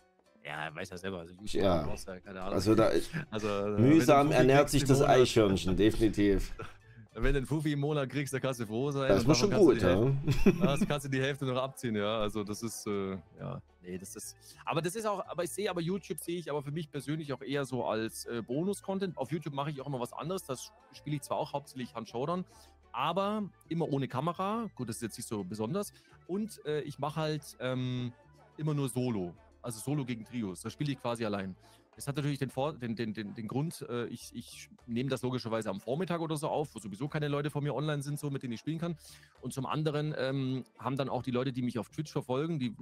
ja, 0.43 0.73
weiß 0.73 0.89
ja 0.89 0.97
selber. 0.97 1.19
Also, 1.19 1.33
YouTube 1.33 1.63
ja. 1.63 1.87
ja 1.87 2.19
keine 2.19 2.41
Ahnung. 2.41 2.53
Also, 2.53 2.75
da 2.75 2.91
also 3.31 3.47
mühsam 3.77 4.31
ernährt 4.31 4.69
sich 4.69 4.83
das 4.83 5.01
Eichhörnchen, 5.01 5.77
definitiv. 5.77 6.53
Wenn 7.15 7.33
du 7.33 7.37
einen 7.37 7.45
Fuffi 7.45 7.73
im 7.73 7.79
Monat 7.79 8.09
kriegst, 8.09 8.33
dann 8.33 8.41
kannst 8.41 8.59
du 8.59 8.65
froh 8.65 8.89
sein. 8.89 9.07
Das 9.09 9.23
ist 9.23 9.37
schon 9.37 9.51
gut, 9.51 9.81
ja. 9.81 10.11
Das 10.61 10.87
kannst 10.87 11.05
du 11.05 11.09
die 11.09 11.21
Hälfte 11.21 11.45
noch 11.45 11.61
abziehen, 11.61 11.95
ja. 11.95 12.19
Also 12.19 12.43
das 12.43 12.63
ist, 12.63 12.87
äh, 12.87 13.17
ja, 13.39 13.61
nee, 13.83 13.97
das 13.99 14.15
ist. 14.15 14.35
Aber 14.65 14.81
das 14.81 14.95
ist 14.95 15.05
auch, 15.05 15.23
aber 15.27 15.43
ich 15.43 15.51
sehe 15.51 15.69
aber 15.69 15.81
YouTube 15.81 16.19
sehe 16.19 16.39
ich 16.39 16.49
aber 16.49 16.63
für 16.63 16.71
mich 16.71 16.89
persönlich 16.89 17.31
auch 17.31 17.41
eher 17.41 17.65
so 17.65 17.85
als 17.85 18.25
äh, 18.25 18.41
Bonus-Content. 18.41 19.17
Auf 19.17 19.31
YouTube 19.31 19.53
mache 19.53 19.69
ich 19.69 19.79
auch 19.79 19.87
immer 19.87 19.99
was 19.99 20.11
anderes. 20.11 20.43
Das 20.43 20.71
spiele 20.93 21.17
ich 21.17 21.21
zwar 21.21 21.37
auch 21.37 21.53
hauptsächlich 21.53 21.93
Hand 21.93 22.09
Showdown, 22.09 22.45
aber 22.91 23.43
immer 23.69 23.87
ohne 23.89 24.07
Kamera. 24.07 24.69
Gut, 24.75 24.89
das 24.89 24.95
ist 24.95 25.03
jetzt 25.03 25.17
nicht 25.17 25.27
so 25.27 25.43
besonders. 25.43 25.93
Und 26.25 26.65
äh, 26.65 26.81
ich 26.81 26.97
mache 26.97 27.19
halt 27.19 27.43
ähm, 27.59 28.11
immer 28.57 28.73
nur 28.73 28.89
Solo. 28.89 29.35
Also 29.61 29.79
Solo 29.79 30.03
gegen 30.03 30.25
Trios. 30.25 30.61
Da 30.61 30.69
spiele 30.71 30.91
ich 30.93 30.99
quasi 30.99 31.25
allein. 31.25 31.55
Es 31.95 32.07
hat 32.07 32.15
natürlich 32.15 32.39
den, 32.39 32.49
Vor 32.49 32.73
den, 32.73 32.95
den, 32.95 33.13
den, 33.13 33.33
den 33.33 33.47
Grund, 33.47 33.85
äh, 33.89 34.05
ich, 34.07 34.33
ich 34.33 34.69
nehme 34.87 35.09
das 35.09 35.21
logischerweise 35.21 35.69
am 35.69 35.79
Vormittag 35.79 36.21
oder 36.21 36.37
so 36.37 36.47
auf, 36.47 36.73
wo 36.73 36.79
sowieso 36.79 37.07
keine 37.07 37.27
Leute 37.27 37.49
von 37.49 37.63
mir 37.63 37.75
online 37.75 38.01
sind, 38.01 38.19
so 38.19 38.29
mit 38.29 38.43
denen 38.43 38.53
ich 38.53 38.59
spielen 38.59 38.79
kann. 38.79 38.95
Und 39.41 39.53
zum 39.53 39.65
anderen 39.65 40.13
ähm, 40.17 40.63
haben 40.79 40.97
dann 40.97 41.09
auch 41.09 41.23
die 41.23 41.31
Leute, 41.31 41.53
die 41.53 41.61
mich 41.61 41.77
auf 41.79 41.89
Twitch 41.89 42.11
verfolgen, 42.11 42.59
die 42.59 42.75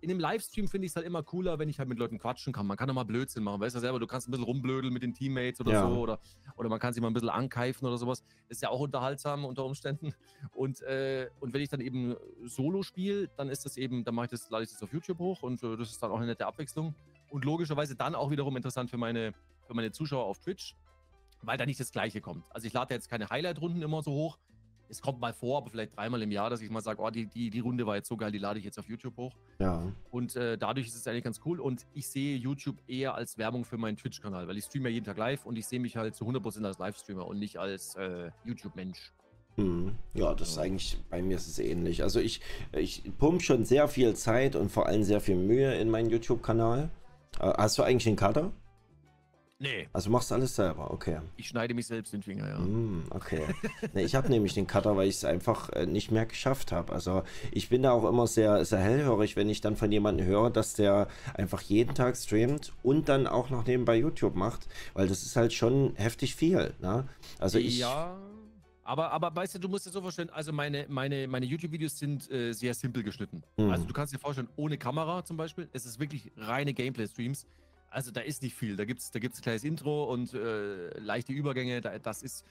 in 0.00 0.08
dem 0.08 0.20
Livestream 0.20 0.68
finde 0.68 0.86
ich 0.86 0.92
es 0.92 0.96
halt 0.96 1.06
immer 1.06 1.22
cooler, 1.22 1.58
wenn 1.58 1.68
ich 1.68 1.78
halt 1.78 1.88
mit 1.88 1.98
Leuten 1.98 2.18
quatschen 2.18 2.52
kann. 2.52 2.66
Man 2.66 2.76
kann 2.76 2.88
doch 2.88 2.94
mal 2.94 3.04
Blödsinn 3.04 3.42
machen, 3.42 3.60
weißt 3.60 3.76
du 3.76 3.80
selber, 3.80 3.98
du 3.98 4.06
kannst 4.06 4.28
ein 4.28 4.30
bisschen 4.30 4.44
rumblödeln 4.44 4.92
mit 4.92 5.02
den 5.02 5.12
Teammates 5.12 5.60
oder 5.60 5.72
ja. 5.72 5.88
so 5.88 6.00
oder, 6.00 6.20
oder 6.56 6.68
man 6.68 6.78
kann 6.78 6.92
sich 6.92 7.00
mal 7.00 7.08
ein 7.08 7.14
bisschen 7.14 7.28
ankeifen 7.28 7.86
oder 7.86 7.98
sowas. 7.98 8.22
Das 8.48 8.58
ist 8.58 8.62
ja 8.62 8.68
auch 8.68 8.80
unterhaltsam 8.80 9.44
unter 9.44 9.64
Umständen. 9.64 10.14
Und, 10.52 10.82
äh, 10.82 11.28
und 11.40 11.52
wenn 11.52 11.62
ich 11.62 11.68
dann 11.68 11.80
eben 11.80 12.16
Solo 12.44 12.82
spiele, 12.82 13.28
dann 13.36 13.48
ist 13.48 13.64
das 13.64 13.76
eben, 13.76 14.04
dann 14.04 14.14
mache 14.14 14.26
ich 14.26 14.30
das, 14.30 14.50
lade 14.50 14.64
ich 14.64 14.70
das 14.70 14.82
auf 14.82 14.92
YouTube 14.92 15.18
hoch 15.18 15.42
und 15.42 15.62
äh, 15.62 15.76
das 15.76 15.90
ist 15.90 16.02
dann 16.02 16.10
auch 16.10 16.18
eine 16.18 16.26
nette 16.26 16.46
Abwechslung 16.46 16.94
und 17.30 17.44
logischerweise 17.44 17.94
dann 17.94 18.14
auch 18.14 18.30
wiederum 18.30 18.56
interessant 18.56 18.90
für 18.90 18.98
meine, 18.98 19.32
für 19.66 19.74
meine 19.74 19.92
Zuschauer 19.92 20.24
auf 20.24 20.38
Twitch, 20.40 20.74
weil 21.42 21.58
da 21.58 21.66
nicht 21.66 21.80
das 21.80 21.92
Gleiche 21.92 22.20
kommt. 22.20 22.44
Also 22.50 22.66
ich 22.66 22.72
lade 22.72 22.94
jetzt 22.94 23.08
keine 23.08 23.28
Highlight-Runden 23.28 23.82
immer 23.82 24.02
so 24.02 24.12
hoch. 24.12 24.38
Es 24.90 25.02
kommt 25.02 25.20
mal 25.20 25.34
vor, 25.34 25.58
aber 25.58 25.68
vielleicht 25.68 25.94
dreimal 25.96 26.22
im 26.22 26.30
Jahr, 26.30 26.48
dass 26.48 26.62
ich 26.62 26.70
mal 26.70 26.80
sage, 26.80 27.02
oh, 27.02 27.10
die, 27.10 27.26
die, 27.26 27.50
die 27.50 27.60
Runde 27.60 27.86
war 27.86 27.96
jetzt 27.96 28.08
so 28.08 28.16
geil, 28.16 28.32
die 28.32 28.38
lade 28.38 28.58
ich 28.58 28.64
jetzt 28.64 28.78
auf 28.78 28.88
YouTube 28.88 29.16
hoch. 29.18 29.36
Ja. 29.58 29.92
Und 30.10 30.34
äh, 30.34 30.56
dadurch 30.56 30.86
ist 30.86 30.94
es 30.94 31.06
eigentlich 31.06 31.24
ganz 31.24 31.40
cool. 31.44 31.60
Und 31.60 31.86
ich 31.92 32.08
sehe 32.08 32.38
YouTube 32.38 32.76
eher 32.88 33.14
als 33.14 33.36
Werbung 33.36 33.66
für 33.66 33.76
meinen 33.76 33.98
Twitch-Kanal, 33.98 34.48
weil 34.48 34.56
ich 34.56 34.64
streame 34.64 34.88
ja 34.88 34.94
jeden 34.94 35.04
Tag 35.04 35.18
live 35.18 35.44
und 35.44 35.56
ich 35.56 35.66
sehe 35.66 35.78
mich 35.78 35.98
halt 35.98 36.14
zu 36.14 36.24
100% 36.24 36.64
als 36.64 36.78
Livestreamer 36.78 37.26
und 37.26 37.38
nicht 37.38 37.58
als 37.58 37.96
äh, 37.96 38.30
YouTube-Mensch. 38.46 39.12
Hm. 39.58 39.96
Ja, 40.14 40.34
das 40.34 40.50
ist 40.50 40.58
eigentlich, 40.58 40.98
bei 41.10 41.20
mir 41.20 41.36
ist 41.36 41.48
es 41.48 41.58
ähnlich. 41.58 42.04
Also 42.04 42.20
ich, 42.20 42.40
ich 42.72 43.02
pumpe 43.18 43.42
schon 43.42 43.64
sehr 43.64 43.88
viel 43.88 44.14
Zeit 44.14 44.54
und 44.54 44.70
vor 44.70 44.86
allem 44.86 45.02
sehr 45.02 45.20
viel 45.20 45.36
Mühe 45.36 45.74
in 45.74 45.90
meinen 45.90 46.10
YouTube-Kanal. 46.10 46.90
Äh, 47.40 47.52
hast 47.56 47.78
du 47.78 47.82
eigentlich 47.82 48.06
einen 48.06 48.16
Cutter? 48.16 48.52
Nee. 49.60 49.88
Also 49.92 50.08
machst 50.10 50.30
du 50.30 50.36
alles 50.36 50.54
selber, 50.54 50.92
okay. 50.92 51.18
Ich 51.36 51.48
schneide 51.48 51.74
mich 51.74 51.88
selbst 51.88 52.12
den 52.12 52.22
Finger, 52.22 52.48
ja. 52.48 52.58
Mm, 52.60 53.06
okay. 53.10 53.42
nee, 53.92 54.04
ich 54.04 54.14
habe 54.14 54.28
nämlich 54.30 54.54
den 54.54 54.68
Cutter, 54.68 54.96
weil 54.96 55.08
ich 55.08 55.16
es 55.16 55.24
einfach 55.24 55.70
äh, 55.70 55.84
nicht 55.84 56.12
mehr 56.12 56.26
geschafft 56.26 56.70
habe. 56.70 56.92
Also 56.92 57.24
ich 57.50 57.68
bin 57.68 57.82
da 57.82 57.90
auch 57.90 58.08
immer 58.08 58.28
sehr, 58.28 58.64
sehr 58.64 58.78
hellhörig, 58.78 59.34
wenn 59.34 59.50
ich 59.50 59.60
dann 59.60 59.74
von 59.74 59.90
jemandem 59.90 60.26
höre, 60.26 60.50
dass 60.50 60.74
der 60.74 61.08
einfach 61.34 61.60
jeden 61.62 61.96
Tag 61.96 62.16
streamt 62.16 62.72
und 62.84 63.08
dann 63.08 63.26
auch 63.26 63.50
noch 63.50 63.66
nebenbei 63.66 63.96
YouTube 63.96 64.36
macht, 64.36 64.68
weil 64.94 65.08
das 65.08 65.22
ist 65.24 65.34
halt 65.34 65.52
schon 65.52 65.94
heftig 65.96 66.36
viel. 66.36 66.74
Ne? 66.80 67.08
Also 67.40 67.58
ich. 67.58 67.80
Ja. 67.80 68.16
Aber, 68.88 69.12
aber 69.12 69.36
weißt 69.36 69.56
du, 69.56 69.58
du 69.58 69.68
musst 69.68 69.84
dir 69.84 69.90
so 69.90 70.00
vorstellen, 70.00 70.30
also 70.30 70.50
meine, 70.50 70.86
meine, 70.88 71.28
meine 71.28 71.44
YouTube-Videos 71.44 71.98
sind 71.98 72.30
äh, 72.30 72.52
sehr 72.54 72.72
simpel 72.72 73.02
geschnitten. 73.02 73.42
Mhm. 73.58 73.68
Also 73.68 73.84
du 73.84 73.92
kannst 73.92 74.14
dir 74.14 74.18
vorstellen, 74.18 74.48
ohne 74.56 74.78
Kamera 74.78 75.22
zum 75.22 75.36
Beispiel, 75.36 75.68
es 75.74 75.84
ist 75.84 76.00
wirklich 76.00 76.32
reine 76.38 76.72
Gameplay-Streams. 76.72 77.46
Also 77.90 78.10
da 78.10 78.22
ist 78.22 78.42
nicht 78.42 78.54
viel. 78.54 78.76
Da 78.76 78.86
gibt 78.86 79.00
es 79.00 79.10
da 79.10 79.18
gibt's 79.18 79.40
ein 79.40 79.42
kleines 79.42 79.64
Intro 79.64 80.04
und 80.04 80.32
äh, 80.32 80.98
leichte 81.00 81.34
Übergänge. 81.34 81.82
Da, 81.82 81.98
das, 81.98 82.22
ist, 82.22 82.46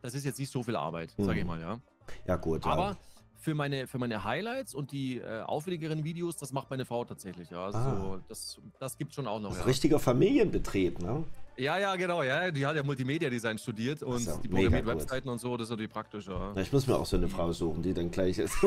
das 0.00 0.14
ist 0.14 0.24
jetzt 0.24 0.38
nicht 0.38 0.52
so 0.52 0.62
viel 0.62 0.76
Arbeit, 0.76 1.12
mhm. 1.18 1.24
sage 1.24 1.40
ich 1.40 1.44
mal, 1.44 1.60
ja. 1.60 1.80
Ja, 2.24 2.36
gut. 2.36 2.64
Aber 2.66 2.90
ja. 2.90 2.96
Für, 3.34 3.54
meine, 3.54 3.88
für 3.88 3.98
meine 3.98 4.22
Highlights 4.22 4.74
und 4.76 4.92
die 4.92 5.18
äh, 5.18 5.40
aufwendigeren 5.40 6.04
Videos, 6.04 6.36
das 6.36 6.52
macht 6.52 6.70
meine 6.70 6.84
Frau 6.84 7.04
tatsächlich, 7.04 7.50
ja. 7.50 7.64
Also 7.64 7.78
ah. 7.78 8.00
so, 8.00 8.20
das, 8.28 8.60
das 8.78 8.96
gibt 8.96 9.12
schon 9.12 9.26
auch 9.26 9.40
noch. 9.40 9.48
Das 9.48 9.58
ja. 9.58 9.64
richtiger 9.64 9.98
Familienbetrieb, 9.98 11.00
ne? 11.00 11.24
Ja, 11.60 11.78
ja, 11.78 11.94
genau, 11.94 12.22
ja. 12.22 12.50
Die 12.50 12.64
hat 12.64 12.74
ja 12.74 12.82
Multimedia-Design 12.82 13.58
studiert 13.58 14.02
und 14.02 14.20
so, 14.20 14.40
die 14.42 14.48
programmiert. 14.48 14.86
Webseiten 14.86 15.28
und 15.28 15.38
so, 15.38 15.58
das 15.58 15.66
ist 15.66 15.70
natürlich 15.70 15.92
praktisch, 15.92 16.26
ja. 16.26 16.56
Ich 16.56 16.72
muss 16.72 16.86
mir 16.86 16.96
auch 16.96 17.04
so 17.04 17.18
eine 17.18 17.28
Frau 17.28 17.52
suchen, 17.52 17.82
die 17.82 17.92
dann 17.92 18.10
gleich 18.10 18.38
ist. 18.38 18.54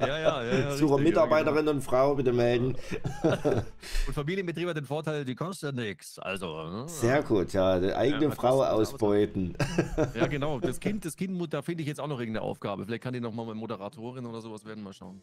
Ja, 0.00 0.18
ja, 0.18 0.42
ja. 0.42 0.58
ja 0.58 0.70
Suche 0.76 1.00
Mitarbeiterin 1.00 1.68
und 1.68 1.82
Frau, 1.82 2.14
bitte 2.14 2.32
melden. 2.32 2.76
genau. 3.22 3.36
Und 4.06 4.14
Familienbetrieb 4.14 4.68
hat 4.68 4.76
den 4.76 4.84
Vorteil, 4.84 5.24
die 5.24 5.34
kostet 5.34 5.74
nichts. 5.74 6.18
Also, 6.18 6.68
ne? 6.68 6.84
Sehr 6.88 7.22
gut, 7.22 7.52
ja. 7.52 7.78
Die 7.78 7.92
eigene 7.92 8.26
Ja, 8.26 8.30
Frau 8.30 8.62
ausbeuten. 8.62 9.56
Ja, 10.14 10.26
genau. 10.26 10.60
Das 10.60 10.80
Kind, 10.80 11.04
das 11.04 11.16
Kind, 11.16 11.52
da 11.52 11.62
finde 11.62 11.82
ich 11.82 11.88
jetzt 11.88 12.00
auch 12.00 12.06
noch 12.06 12.18
irgendeine 12.18 12.44
Aufgabe. 12.44 12.84
Vielleicht 12.84 13.02
kann 13.02 13.12
die 13.12 13.20
noch 13.20 13.32
mal 13.32 13.54
Moderatorin 13.54 14.24
oder 14.26 14.40
sowas 14.40 14.64
werden, 14.64 14.82
mal 14.82 14.92
schauen. 14.92 15.20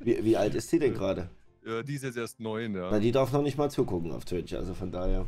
Wie, 0.00 0.24
wie 0.24 0.36
alt 0.36 0.54
ist 0.54 0.70
sie 0.70 0.78
denn 0.78 0.94
gerade? 0.94 1.28
Ja, 1.64 1.82
die 1.82 1.94
ist 1.94 2.04
jetzt 2.04 2.16
erst 2.16 2.40
neun, 2.40 2.74
ja. 2.74 2.90
Na, 2.90 2.98
die 2.98 3.12
darf 3.12 3.32
noch 3.32 3.42
nicht 3.42 3.58
mal 3.58 3.70
zugucken 3.70 4.12
auf 4.12 4.24
Twitch, 4.24 4.54
also 4.54 4.74
von 4.74 4.90
daher. 4.90 5.26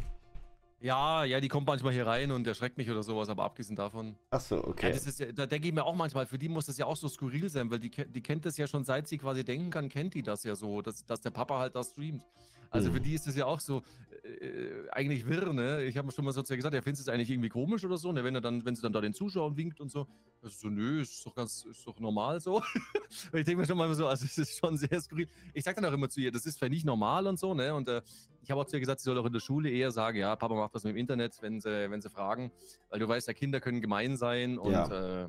Ja, 0.80 1.22
ja, 1.22 1.40
die 1.40 1.46
kommt 1.46 1.68
manchmal 1.68 1.92
hier 1.92 2.06
rein 2.06 2.32
und 2.32 2.44
erschreckt 2.44 2.76
mich 2.76 2.90
oder 2.90 3.04
sowas, 3.04 3.28
aber 3.28 3.44
abgesehen 3.44 3.76
davon. 3.76 4.16
Ach 4.30 4.40
so, 4.40 4.56
Ja, 4.56 4.66
okay. 4.66 4.92
das 4.92 5.06
ist 5.06 5.20
ja, 5.20 5.30
da 5.30 5.46
denke 5.46 5.68
ich 5.68 5.74
mir 5.74 5.84
auch 5.84 5.94
manchmal, 5.94 6.26
für 6.26 6.38
die 6.38 6.48
muss 6.48 6.66
das 6.66 6.76
ja 6.76 6.86
auch 6.86 6.96
so 6.96 7.08
skurril 7.08 7.48
sein, 7.48 7.70
weil 7.70 7.78
die, 7.78 7.90
die 7.90 8.20
kennt 8.20 8.44
das 8.44 8.56
ja 8.56 8.66
schon, 8.66 8.82
seit 8.82 9.06
sie 9.06 9.16
quasi 9.16 9.44
denken 9.44 9.70
kann, 9.70 9.88
kennt 9.88 10.14
die 10.14 10.22
das 10.22 10.42
ja 10.42 10.56
so, 10.56 10.82
dass, 10.82 11.04
dass 11.06 11.20
der 11.20 11.30
Papa 11.30 11.60
halt 11.60 11.76
da 11.76 11.84
streamt. 11.84 12.24
Also 12.72 12.90
für 12.90 12.98
Mhm. 12.98 13.02
die 13.04 13.14
ist 13.14 13.26
das 13.26 13.36
ja 13.36 13.44
auch 13.46 13.60
so 13.60 13.82
äh, 14.24 14.88
eigentlich 14.90 15.26
wirr, 15.26 15.52
ne? 15.52 15.84
Ich 15.84 15.96
habe 15.98 16.10
schon 16.10 16.24
mal 16.24 16.32
so 16.32 16.42
zu 16.42 16.52
ihr 16.52 16.56
gesagt, 16.56 16.74
ja, 16.74 16.80
findest 16.80 17.06
du 17.06 17.10
es 17.10 17.14
eigentlich 17.14 17.30
irgendwie 17.30 17.48
komisch 17.48 17.84
oder 17.84 17.98
so, 17.98 18.12
ne? 18.12 18.24
Wenn 18.24 18.34
er 18.34 18.40
dann, 18.40 18.64
wenn 18.64 18.74
sie 18.74 18.82
dann 18.82 18.92
da 18.92 19.00
den 19.00 19.12
Zuschauern 19.14 19.56
winkt 19.56 19.80
und 19.80 19.90
so. 19.90 20.06
Also 20.40 20.56
so, 20.58 20.68
nö, 20.68 21.00
ist 21.02 21.24
doch 21.26 21.34
ganz, 21.34 21.64
ist 21.64 21.86
doch 21.86 21.98
normal 22.00 22.40
so. 22.40 22.62
ich 23.32 23.44
denke 23.44 23.56
mir 23.56 23.66
schon 23.66 23.76
mal 23.76 23.92
so, 23.94 24.06
also 24.06 24.24
es 24.24 24.38
ist 24.38 24.58
schon 24.58 24.76
sehr 24.76 25.00
skurril. 25.00 25.28
Ich 25.52 25.64
sag 25.64 25.76
dann 25.76 25.84
auch 25.84 25.92
immer 25.92 26.08
zu 26.08 26.20
ihr, 26.20 26.32
das 26.32 26.46
ist 26.46 26.58
vielleicht 26.58 26.72
nicht 26.72 26.86
normal 26.86 27.26
und 27.26 27.38
so, 27.38 27.52
ne? 27.52 27.74
Und 27.74 27.88
äh, 27.88 28.00
ich 28.42 28.50
habe 28.50 28.60
auch 28.60 28.64
zu 28.64 28.76
ihr 28.76 28.80
gesagt, 28.80 29.00
sie 29.00 29.04
soll 29.04 29.18
auch 29.18 29.26
in 29.26 29.32
der 29.32 29.40
Schule 29.40 29.68
eher 29.70 29.90
sagen, 29.90 30.18
ja, 30.18 30.34
Papa 30.36 30.54
macht 30.54 30.74
das 30.74 30.84
mit 30.84 30.94
dem 30.94 30.96
Internet, 30.98 31.36
wenn 31.42 31.60
sie, 31.60 31.90
wenn 31.90 32.00
sie 32.00 32.10
fragen. 32.10 32.50
Weil 32.88 33.00
du 33.00 33.08
weißt, 33.08 33.28
ja, 33.28 33.34
Kinder 33.34 33.60
können 33.60 33.80
gemein 33.80 34.16
sein 34.16 34.58
und 34.58 34.72
äh, 34.90 35.28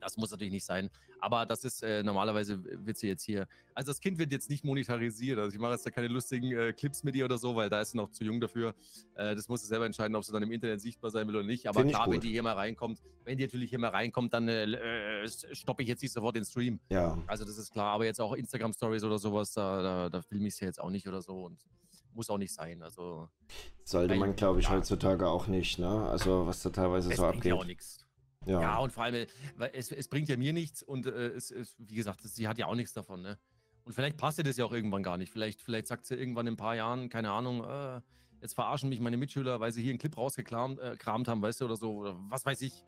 das 0.00 0.16
muss 0.16 0.30
natürlich 0.30 0.52
nicht 0.52 0.64
sein. 0.64 0.90
Aber 1.20 1.46
das 1.46 1.64
ist 1.64 1.82
äh, 1.82 2.02
normalerweise 2.02 2.62
wird 2.84 2.98
sie 2.98 3.08
jetzt 3.08 3.24
hier. 3.24 3.48
Also 3.74 3.90
das 3.90 4.00
Kind 4.00 4.18
wird 4.18 4.32
jetzt 4.32 4.50
nicht 4.50 4.64
monetarisiert. 4.64 5.38
Also 5.38 5.54
ich 5.54 5.60
mache 5.60 5.72
jetzt 5.72 5.86
da 5.86 5.90
keine 5.90 6.08
lustigen 6.08 6.52
äh, 6.52 6.72
Clips 6.72 7.02
mit 7.04 7.14
ihr 7.14 7.24
oder 7.24 7.38
so, 7.38 7.56
weil 7.56 7.70
da 7.70 7.80
ist 7.80 7.92
sie 7.92 7.96
noch 7.96 8.10
zu 8.10 8.24
jung 8.24 8.40
dafür. 8.40 8.74
Äh, 9.14 9.34
das 9.34 9.48
muss 9.48 9.62
sie 9.62 9.66
selber 9.66 9.86
entscheiden, 9.86 10.14
ob 10.14 10.24
sie 10.24 10.32
dann 10.32 10.42
im 10.42 10.52
Internet 10.52 10.80
sichtbar 10.80 11.10
sein 11.10 11.26
will 11.28 11.36
oder 11.36 11.46
nicht. 11.46 11.66
Aber 11.66 11.84
klar, 11.84 12.06
wenn 12.06 12.14
gut. 12.14 12.24
die 12.24 12.30
hier 12.30 12.42
mal 12.42 12.54
reinkommt, 12.54 13.02
wenn 13.24 13.38
die 13.38 13.44
natürlich 13.44 13.70
hier 13.70 13.78
mal 13.78 13.90
reinkommt, 13.90 14.34
dann 14.34 14.48
äh, 14.48 14.64
äh, 14.64 15.28
stoppe 15.52 15.82
ich 15.82 15.88
jetzt 15.88 16.02
nicht 16.02 16.12
sofort 16.12 16.36
den 16.36 16.44
Stream. 16.44 16.80
Ja, 16.90 17.18
Also 17.26 17.44
das 17.44 17.58
ist 17.58 17.72
klar. 17.72 17.92
Aber 17.92 18.04
jetzt 18.04 18.20
auch 18.20 18.34
Instagram 18.34 18.72
Stories 18.72 19.04
oder 19.04 19.18
sowas, 19.18 19.52
da, 19.52 19.82
da, 19.82 20.08
da 20.10 20.22
filme 20.22 20.48
ich 20.48 20.54
es 20.54 20.60
ja 20.60 20.66
jetzt 20.66 20.80
auch 20.80 20.90
nicht 20.90 21.08
oder 21.08 21.22
so 21.22 21.44
und 21.44 21.64
muss 22.16 22.30
auch 22.30 22.38
nicht 22.38 22.52
sein. 22.52 22.82
Also 22.82 23.28
sollte 23.84 24.16
man, 24.16 24.34
glaube 24.34 24.60
ich, 24.60 24.66
ja. 24.66 24.72
heutzutage 24.72 25.28
auch 25.28 25.46
nicht, 25.46 25.78
ne? 25.78 26.08
Also, 26.08 26.46
was 26.46 26.62
da 26.62 26.70
teilweise 26.70 27.10
es 27.10 27.18
so 27.18 27.26
abgeht. 27.26 27.52
auch 27.52 27.64
nichts. 27.64 28.05
Ja. 28.46 28.60
Ja, 28.60 28.78
und 28.78 28.92
vor 28.92 29.04
allem, 29.04 29.26
weil 29.56 29.70
es, 29.74 29.90
es 29.92 30.08
bringt 30.08 30.28
ja 30.28 30.36
mir 30.36 30.52
nichts 30.52 30.82
und 30.82 31.06
äh, 31.06 31.28
es, 31.28 31.50
es, 31.50 31.74
wie 31.78 31.96
gesagt, 31.96 32.24
es, 32.24 32.34
sie 32.36 32.46
hat 32.48 32.58
ja 32.58 32.66
auch 32.66 32.74
nichts 32.76 32.92
davon, 32.92 33.20
ne? 33.20 33.38
Und 33.84 33.92
vielleicht 33.92 34.16
passt 34.16 34.38
ihr 34.38 34.44
das 34.44 34.56
ja 34.56 34.64
auch 34.64 34.72
irgendwann 34.72 35.02
gar 35.02 35.16
nicht. 35.16 35.32
Vielleicht, 35.32 35.60
vielleicht 35.62 35.86
sagt 35.86 36.06
sie 36.06 36.14
irgendwann 36.16 36.46
in 36.46 36.54
ein 36.54 36.56
paar 36.56 36.74
Jahren, 36.74 37.08
keine 37.08 37.30
Ahnung, 37.30 37.64
äh, 37.64 38.00
jetzt 38.40 38.54
verarschen 38.54 38.88
mich 38.88 39.00
meine 39.00 39.16
Mitschüler, 39.16 39.60
weil 39.60 39.72
sie 39.72 39.82
hier 39.82 39.90
einen 39.90 39.98
Clip 39.98 40.16
rausgekramt 40.16 40.78
äh, 40.80 40.96
haben, 41.04 41.42
weißt 41.42 41.60
du, 41.60 41.64
oder 41.66 41.76
so, 41.76 41.92
oder 41.98 42.16
was 42.28 42.44
weiß 42.44 42.62
ich. 42.62 42.84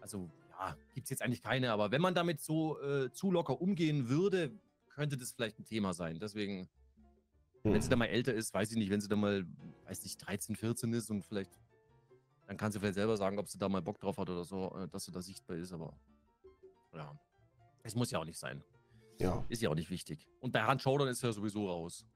Also, 0.00 0.30
ja, 0.50 0.76
gibt 0.94 1.06
es 1.06 1.10
jetzt 1.10 1.22
eigentlich 1.22 1.42
keine, 1.42 1.72
aber 1.72 1.90
wenn 1.90 2.02
man 2.02 2.14
damit 2.14 2.40
so 2.40 2.80
äh, 2.80 3.10
zu 3.12 3.30
locker 3.30 3.60
umgehen 3.60 4.08
würde, 4.08 4.52
könnte 4.88 5.16
das 5.16 5.32
vielleicht 5.32 5.58
ein 5.58 5.64
Thema 5.64 5.92
sein. 5.92 6.18
Deswegen, 6.18 6.68
wenn 7.62 7.80
sie 7.80 7.86
Hm. 7.86 7.90
dann 7.90 7.98
mal 8.00 8.06
älter 8.06 8.32
ist, 8.32 8.54
weiß 8.54 8.70
ich 8.70 8.76
nicht, 8.76 8.90
wenn 8.90 9.00
sie 9.00 9.08
dann 9.08 9.20
mal, 9.20 9.46
weiß 9.86 10.02
nicht, 10.02 10.18
13, 10.26 10.56
14 10.56 10.92
ist 10.92 11.10
und 11.10 11.24
vielleicht, 11.24 11.50
dann 12.46 12.56
kann 12.56 12.72
sie 12.72 12.78
vielleicht 12.78 12.94
selber 12.94 13.16
sagen, 13.16 13.38
ob 13.38 13.48
sie 13.48 13.58
da 13.58 13.68
mal 13.68 13.82
Bock 13.82 13.98
drauf 13.98 14.18
hat 14.18 14.30
oder 14.30 14.44
so, 14.44 14.74
äh, 14.76 14.88
dass 14.88 15.04
sie 15.04 15.12
da 15.12 15.20
sichtbar 15.20 15.56
ist, 15.56 15.72
aber 15.72 15.92
ja, 16.94 17.18
es 17.82 17.94
muss 17.94 18.10
ja 18.10 18.18
auch 18.18 18.24
nicht 18.24 18.38
sein. 18.38 18.62
Ja. 19.18 19.44
Ist 19.48 19.62
ja 19.62 19.70
auch 19.70 19.74
nicht 19.74 19.90
wichtig. 19.90 20.28
Und 20.40 20.52
bei 20.52 20.62
Hand 20.62 20.82
Showdown 20.82 21.08
ist 21.08 21.22
ja 21.22 21.32
sowieso 21.32 21.68
raus. 21.68 22.06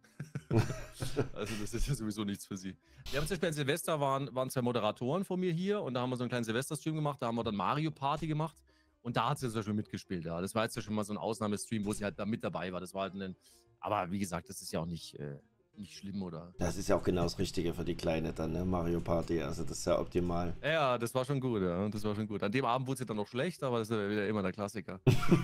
also 1.33 1.55
das 1.61 1.73
ist 1.73 1.87
ja 1.87 1.95
sowieso 1.95 2.25
nichts 2.25 2.45
für 2.45 2.57
sie. 2.57 2.77
Wir 3.11 3.21
haben 3.21 3.27
zum 3.27 3.35
Beispiel 3.35 3.49
an 3.49 3.55
Silvester 3.55 4.01
waren, 4.01 4.35
waren 4.35 4.51
zwei 4.51 4.63
Moderatoren 4.63 5.25
von 5.25 5.41
mir 5.41 5.53
hier 5.53 5.81
und 5.81 5.95
da 5.95 6.03
haben 6.03 6.11
wir 6.11 6.17
so 6.17 6.25
einen 6.25 6.29
kleinen 6.29 6.45
Silvester-Stream 6.45 6.95
gemacht, 6.95 7.23
da 7.23 7.29
haben 7.29 7.37
wir 7.37 7.45
dann 7.45 7.57
Mario 7.57 7.91
Party 7.91 8.27
gemacht 8.27 8.57
und 9.03 9.17
da 9.17 9.31
hat 9.31 9.39
sie 9.39 9.49
zum 9.49 9.57
Beispiel 9.57 9.75
mitgespielt. 9.75 10.25
Ja. 10.25 10.41
Das 10.41 10.55
war 10.55 10.65
jetzt 10.65 10.77
ja 10.77 10.83
schon 10.83 10.95
mal 10.95 11.05
so 11.05 11.15
ein 11.15 11.19
Ausnahmestream, 11.19 11.85
wo 11.85 11.93
sie 11.93 12.05
halt 12.05 12.19
da 12.19 12.27
mit 12.27 12.45
dabei 12.45 12.73
war. 12.73 12.81
Das 12.81 12.93
war 12.93 13.03
halt 13.03 13.15
ein, 13.15 13.35
aber 13.81 14.11
wie 14.11 14.19
gesagt, 14.19 14.51
das 14.51 14.61
ist 14.61 14.73
ja 14.73 14.81
auch 14.81 14.87
nicht, 14.87 15.19
äh, 15.19 15.39
nicht 15.81 15.97
schlimm 15.97 16.23
oder. 16.23 16.53
Das 16.59 16.77
ist 16.77 16.89
ja 16.89 16.97
auch 16.97 17.03
genau 17.03 17.23
das 17.23 17.39
Richtige 17.39 17.75
für 17.75 17.85
die 17.85 17.95
Kleine 17.95 18.33
dann, 18.33 18.53
ne? 18.53 18.65
Mario 18.65 19.01
Party, 19.01 19.41
also 19.41 19.63
das 19.63 19.79
ist 19.79 19.87
ja 19.87 19.99
optimal. 19.99 20.55
Ja, 20.63 20.81
Ja, 20.81 20.99
das 20.99 21.15
war 21.15 21.27
schon 21.27 21.41
gut, 21.41 21.61
ja. 21.63 21.89
Das 21.91 22.03
war 22.05 22.15
schon 22.15 22.27
gut. 22.27 22.43
An 22.43 22.51
dem 22.51 22.65
Abend 22.65 22.89
wurde 22.89 22.99
sie 22.99 23.05
dann 23.05 23.19
noch 23.19 23.29
schlecht, 23.29 23.63
aber 23.63 23.81
das 23.81 23.91
ist 23.91 23.97
ja 23.97 24.09
wieder 24.09 24.27
immer 24.27 24.43
der 24.43 24.53
Klassiker. 24.53 24.99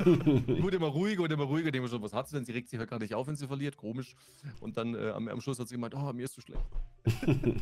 Gut, 0.60 0.72
immer 0.72 0.86
ruhiger 0.86 1.24
und 1.24 1.32
immer 1.32 1.44
ruhiger. 1.44 1.70
Denke 1.70 1.82
mir 1.82 1.88
schon, 1.88 2.02
was 2.02 2.14
hat 2.14 2.28
sie 2.28 2.36
denn? 2.36 2.46
Sie 2.46 2.52
regt 2.52 2.70
sich 2.70 2.78
halt 2.78 2.88
gar 2.88 2.98
nicht 2.98 3.14
auf, 3.14 3.26
wenn 3.26 3.36
sie 3.36 3.46
verliert. 3.46 3.76
Komisch. 3.76 4.16
Und 4.60 4.78
dann 4.78 4.94
äh, 4.94 5.10
am, 5.10 5.28
am 5.28 5.40
Schluss 5.42 5.58
hat 5.58 5.68
sie 5.68 5.74
gemeint, 5.74 5.94
oh, 5.94 6.12
mir 6.14 6.24
ist 6.24 6.34
zu 6.34 6.40
schlecht. 6.40 6.62
äh, 7.06 7.52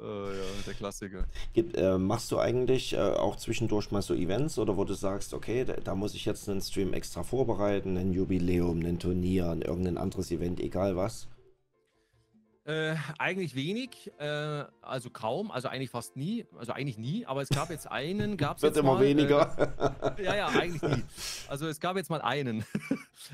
ja, 0.00 0.44
der 0.66 0.74
Klassiker. 0.74 1.26
Gibt, 1.52 1.76
äh, 1.76 1.98
machst 1.98 2.32
du 2.32 2.38
eigentlich 2.38 2.94
äh, 2.94 2.98
auch 2.98 3.36
zwischendurch 3.36 3.90
mal 3.90 4.02
so 4.02 4.14
Events 4.14 4.58
oder 4.58 4.76
wo 4.76 4.84
du 4.84 4.94
sagst, 4.94 5.34
okay, 5.34 5.64
da, 5.64 5.74
da 5.74 5.94
muss 5.94 6.14
ich 6.14 6.24
jetzt 6.24 6.48
einen 6.48 6.62
Stream 6.62 6.94
extra 6.94 7.22
vorbereiten, 7.22 7.98
ein 7.98 8.12
Jubiläum, 8.12 8.80
ein 8.80 8.98
Turnier, 8.98 9.50
ein 9.50 9.62
irgendein 9.62 9.98
anderes 9.98 10.30
Event, 10.30 10.58
egal 10.58 10.96
was? 10.96 11.28
Äh, 12.66 12.96
eigentlich 13.18 13.54
wenig, 13.54 14.10
äh, 14.18 14.64
also 14.80 15.10
kaum, 15.10 15.50
also 15.50 15.68
eigentlich 15.68 15.90
fast 15.90 16.16
nie, 16.16 16.46
also 16.56 16.72
eigentlich 16.72 16.96
nie, 16.96 17.26
aber 17.26 17.42
es 17.42 17.50
gab 17.50 17.68
jetzt 17.68 17.90
einen, 17.90 18.36
gab 18.38 18.56
es 18.56 18.62
Wird 18.62 18.74
jetzt 18.74 18.82
immer 18.82 18.94
mal, 18.94 19.02
weniger. 19.02 20.16
Äh, 20.16 20.22
ja, 20.24 20.34
ja, 20.34 20.46
eigentlich 20.46 20.80
nie. 20.80 21.04
Also 21.46 21.66
es 21.66 21.78
gab 21.78 21.96
jetzt 21.96 22.10
mal 22.10 22.22
einen. 22.22 22.64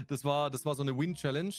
Das 0.09 0.25
war, 0.25 0.51
das 0.51 0.65
war 0.65 0.75
so 0.75 0.83
eine 0.83 0.97
Win-Challenge. 0.97 1.53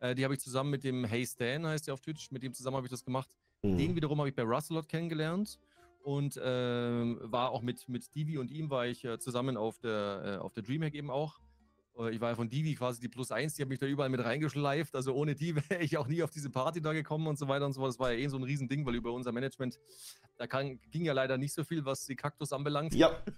Äh, 0.00 0.14
die 0.14 0.24
habe 0.24 0.34
ich 0.34 0.40
zusammen 0.40 0.70
mit 0.70 0.84
dem 0.84 1.04
Hey 1.04 1.26
Stan, 1.26 1.66
heißt 1.66 1.86
der 1.86 1.94
auf 1.94 2.00
Twitch, 2.00 2.30
mit 2.30 2.42
dem 2.42 2.54
zusammen 2.54 2.76
habe 2.76 2.86
ich 2.86 2.90
das 2.90 3.04
gemacht. 3.04 3.28
Hm. 3.62 3.76
Den 3.76 3.96
wiederum 3.96 4.18
habe 4.18 4.28
ich 4.28 4.34
bei 4.34 4.42
Russelot 4.42 4.88
kennengelernt 4.88 5.58
und 6.02 6.38
ähm, 6.42 7.18
war 7.22 7.50
auch 7.50 7.62
mit, 7.62 7.88
mit 7.88 8.14
Divi 8.14 8.38
und 8.38 8.50
ihm 8.50 8.70
war 8.70 8.86
ich 8.86 9.04
äh, 9.04 9.18
zusammen 9.18 9.56
auf 9.56 9.78
der, 9.78 10.22
äh, 10.24 10.42
auf 10.42 10.52
der 10.52 10.62
Dreamhack 10.62 10.94
eben 10.94 11.10
auch. 11.10 11.40
Äh, 11.98 12.14
Ich 12.14 12.20
war 12.20 12.30
ja 12.30 12.36
von 12.36 12.48
Divi 12.48 12.74
quasi 12.74 13.00
die 13.00 13.08
Plus 13.08 13.30
1, 13.30 13.54
die 13.54 13.62
hat 13.62 13.68
mich 13.68 13.78
da 13.78 13.86
überall 13.86 14.08
mit 14.08 14.20
reingeschleift. 14.24 14.94
Also 14.94 15.14
ohne 15.14 15.34
die 15.34 15.54
wäre 15.70 15.82
ich 15.82 15.96
auch 15.96 16.06
nie 16.06 16.22
auf 16.22 16.30
diese 16.30 16.50
Party 16.50 16.80
da 16.80 16.92
gekommen 16.92 17.26
und 17.26 17.38
so 17.38 17.48
weiter 17.48 17.66
und 17.66 17.72
so 17.72 17.80
fort. 17.80 17.90
Das 17.90 17.98
war 17.98 18.12
ja 18.12 18.18
eh 18.18 18.28
so 18.28 18.36
ein 18.36 18.42
Riesending, 18.44 18.84
weil 18.86 18.94
über 18.94 19.12
unser 19.12 19.32
Management, 19.32 19.78
da 20.36 20.46
kann, 20.46 20.80
ging 20.90 21.04
ja 21.04 21.12
leider 21.12 21.38
nicht 21.38 21.54
so 21.54 21.64
viel, 21.64 21.84
was 21.84 22.04
die 22.06 22.16
Kaktus 22.16 22.52
anbelangt. 22.52 22.94
Ja, 22.94 23.22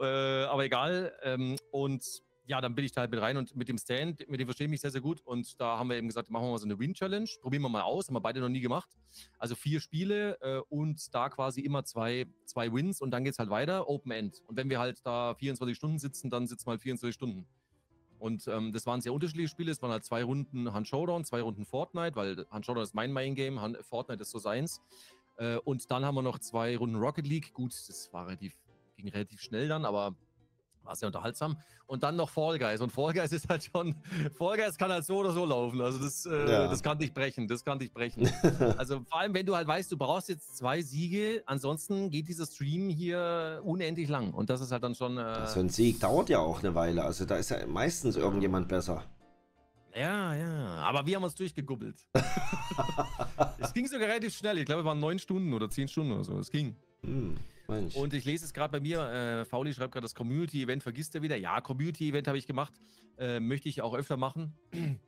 Äh, 0.00 0.44
aber 0.44 0.64
egal. 0.64 1.12
Ähm, 1.22 1.56
und 1.70 2.04
ja, 2.46 2.60
dann 2.60 2.74
bin 2.74 2.84
ich 2.84 2.92
da 2.92 3.02
halt 3.02 3.10
mit 3.10 3.20
rein 3.20 3.36
und 3.36 3.56
mit 3.56 3.68
dem 3.68 3.78
Stand, 3.78 4.28
mit 4.28 4.38
dem 4.38 4.46
verstehe 4.46 4.66
ich 4.66 4.70
mich 4.70 4.80
sehr, 4.80 4.90
sehr 4.90 5.00
gut. 5.00 5.20
Und 5.22 5.58
da 5.60 5.78
haben 5.78 5.88
wir 5.88 5.96
eben 5.96 6.08
gesagt, 6.08 6.30
machen 6.30 6.44
wir 6.46 6.50
mal 6.50 6.58
so 6.58 6.66
eine 6.66 6.78
Win-Challenge. 6.78 7.28
Probieren 7.40 7.62
wir 7.62 7.68
mal 7.70 7.82
aus. 7.82 8.08
Haben 8.08 8.16
wir 8.16 8.20
beide 8.20 8.40
noch 8.40 8.48
nie 8.48 8.60
gemacht. 8.60 8.90
Also 9.38 9.54
vier 9.54 9.80
Spiele 9.80 10.36
äh, 10.42 10.60
und 10.68 11.14
da 11.14 11.28
quasi 11.30 11.60
immer 11.62 11.84
zwei, 11.84 12.26
zwei 12.44 12.72
Wins 12.72 13.00
und 13.00 13.12
dann 13.12 13.24
geht 13.24 13.32
es 13.34 13.38
halt 13.38 13.50
weiter, 13.50 13.88
Open 13.88 14.10
End. 14.12 14.42
Und 14.46 14.56
wenn 14.56 14.68
wir 14.68 14.78
halt 14.78 15.00
da 15.06 15.34
24 15.36 15.76
Stunden 15.76 15.98
sitzen, 15.98 16.28
dann 16.28 16.46
sitzen 16.46 16.66
wir 16.66 16.72
halt 16.72 16.82
24 16.82 17.14
Stunden. 17.14 17.46
Und 18.24 18.48
ähm, 18.48 18.72
das 18.72 18.86
waren 18.86 19.02
sehr 19.02 19.12
unterschiedliche 19.12 19.50
Spiele. 19.50 19.70
Es 19.70 19.82
waren 19.82 19.90
halt 19.90 20.02
zwei 20.02 20.24
Runden 20.24 20.72
Hand 20.72 20.88
Showdown, 20.88 21.26
zwei 21.26 21.42
Runden 21.42 21.66
Fortnite, 21.66 22.16
weil 22.16 22.46
Hand 22.50 22.64
Showdown 22.64 22.82
ist 22.82 22.94
mein 22.94 23.12
Main 23.12 23.34
Game, 23.34 23.60
Han- 23.60 23.76
Fortnite 23.82 24.22
ist 24.22 24.30
so 24.30 24.38
seins. 24.38 24.80
Äh, 25.36 25.58
und 25.58 25.90
dann 25.90 26.06
haben 26.06 26.14
wir 26.14 26.22
noch 26.22 26.38
zwei 26.38 26.74
Runden 26.78 26.96
Rocket 26.96 27.26
League. 27.26 27.52
Gut, 27.52 27.74
das 27.74 28.10
war 28.14 28.26
relativ, 28.26 28.56
ging 28.96 29.08
relativ 29.10 29.42
schnell 29.42 29.68
dann, 29.68 29.84
aber 29.84 30.14
war 30.84 30.94
sehr 30.96 31.06
unterhaltsam. 31.08 31.56
Und 31.86 32.02
dann 32.02 32.16
noch 32.16 32.30
Fall 32.30 32.58
Guys. 32.58 32.80
Und 32.80 32.90
Fall 32.90 33.12
Guys 33.12 33.32
ist 33.32 33.48
halt 33.48 33.64
schon, 33.64 33.94
Fall 34.36 34.56
Guys 34.56 34.76
kann 34.78 34.90
halt 34.90 35.04
so 35.04 35.18
oder 35.18 35.32
so 35.32 35.44
laufen. 35.44 35.80
Also 35.80 35.98
das, 35.98 36.26
äh, 36.26 36.50
Ja. 36.50 36.68
das 36.68 36.82
kann 36.82 36.98
dich 36.98 37.12
brechen, 37.12 37.46
das 37.48 37.64
kann 37.64 37.78
dich 37.78 37.92
brechen. 37.92 38.28
also 38.78 39.00
vor 39.08 39.20
allem, 39.20 39.34
wenn 39.34 39.46
du 39.46 39.54
halt 39.56 39.66
weißt, 39.68 39.90
du 39.92 39.96
brauchst 39.96 40.28
jetzt 40.28 40.56
zwei 40.56 40.80
Siege, 40.82 41.42
ansonsten 41.46 42.10
geht 42.10 42.28
dieser 42.28 42.46
Stream 42.46 42.88
hier 42.88 43.60
unendlich 43.64 44.08
lang. 44.08 44.32
Und 44.32 44.50
das 44.50 44.60
ist 44.60 44.72
halt 44.72 44.82
dann 44.82 44.94
schon. 44.94 45.18
Äh, 45.18 45.46
so 45.46 45.60
ein 45.60 45.68
Sieg 45.68 46.00
dauert 46.00 46.28
ja 46.28 46.38
auch 46.38 46.60
eine 46.62 46.74
Weile. 46.74 47.04
Also 47.04 47.24
da 47.24 47.36
ist 47.36 47.50
ja 47.50 47.66
meistens 47.66 48.16
irgendjemand 48.16 48.68
besser. 48.68 49.02
Ja, 49.96 50.34
ja, 50.34 50.66
aber 50.82 51.06
wir 51.06 51.14
haben 51.14 51.22
uns 51.22 51.36
durchgegubbelt. 51.36 51.94
es 53.60 53.72
ging 53.72 53.86
sogar 53.86 54.08
relativ 54.08 54.34
schnell. 54.34 54.58
Ich 54.58 54.66
glaube, 54.66 54.80
es 54.80 54.84
waren 54.86 54.98
neun 54.98 55.18
Stunden 55.20 55.52
oder 55.52 55.70
zehn 55.70 55.86
Stunden 55.86 56.12
oder 56.12 56.24
so. 56.24 56.36
Es 56.38 56.50
ging. 56.50 56.74
Hm, 57.04 57.36
Mensch. 57.68 57.96
Und 57.96 58.14
ich 58.14 58.24
lese 58.24 58.44
es 58.44 58.52
gerade 58.52 58.72
bei 58.72 58.80
mir. 58.80 59.00
Äh, 59.00 59.44
Fauli 59.44 59.72
schreibt 59.72 59.92
gerade, 59.92 60.04
das 60.04 60.14
Community-Event 60.14 60.82
vergisst 60.82 61.14
er 61.14 61.22
wieder. 61.22 61.36
Ja, 61.36 61.60
Community-Event 61.60 62.28
habe 62.28 62.38
ich 62.38 62.46
gemacht. 62.46 62.74
Äh, 63.18 63.40
möchte 63.40 63.68
ich 63.68 63.82
auch 63.82 63.94
öfter 63.94 64.16
machen. 64.16 64.54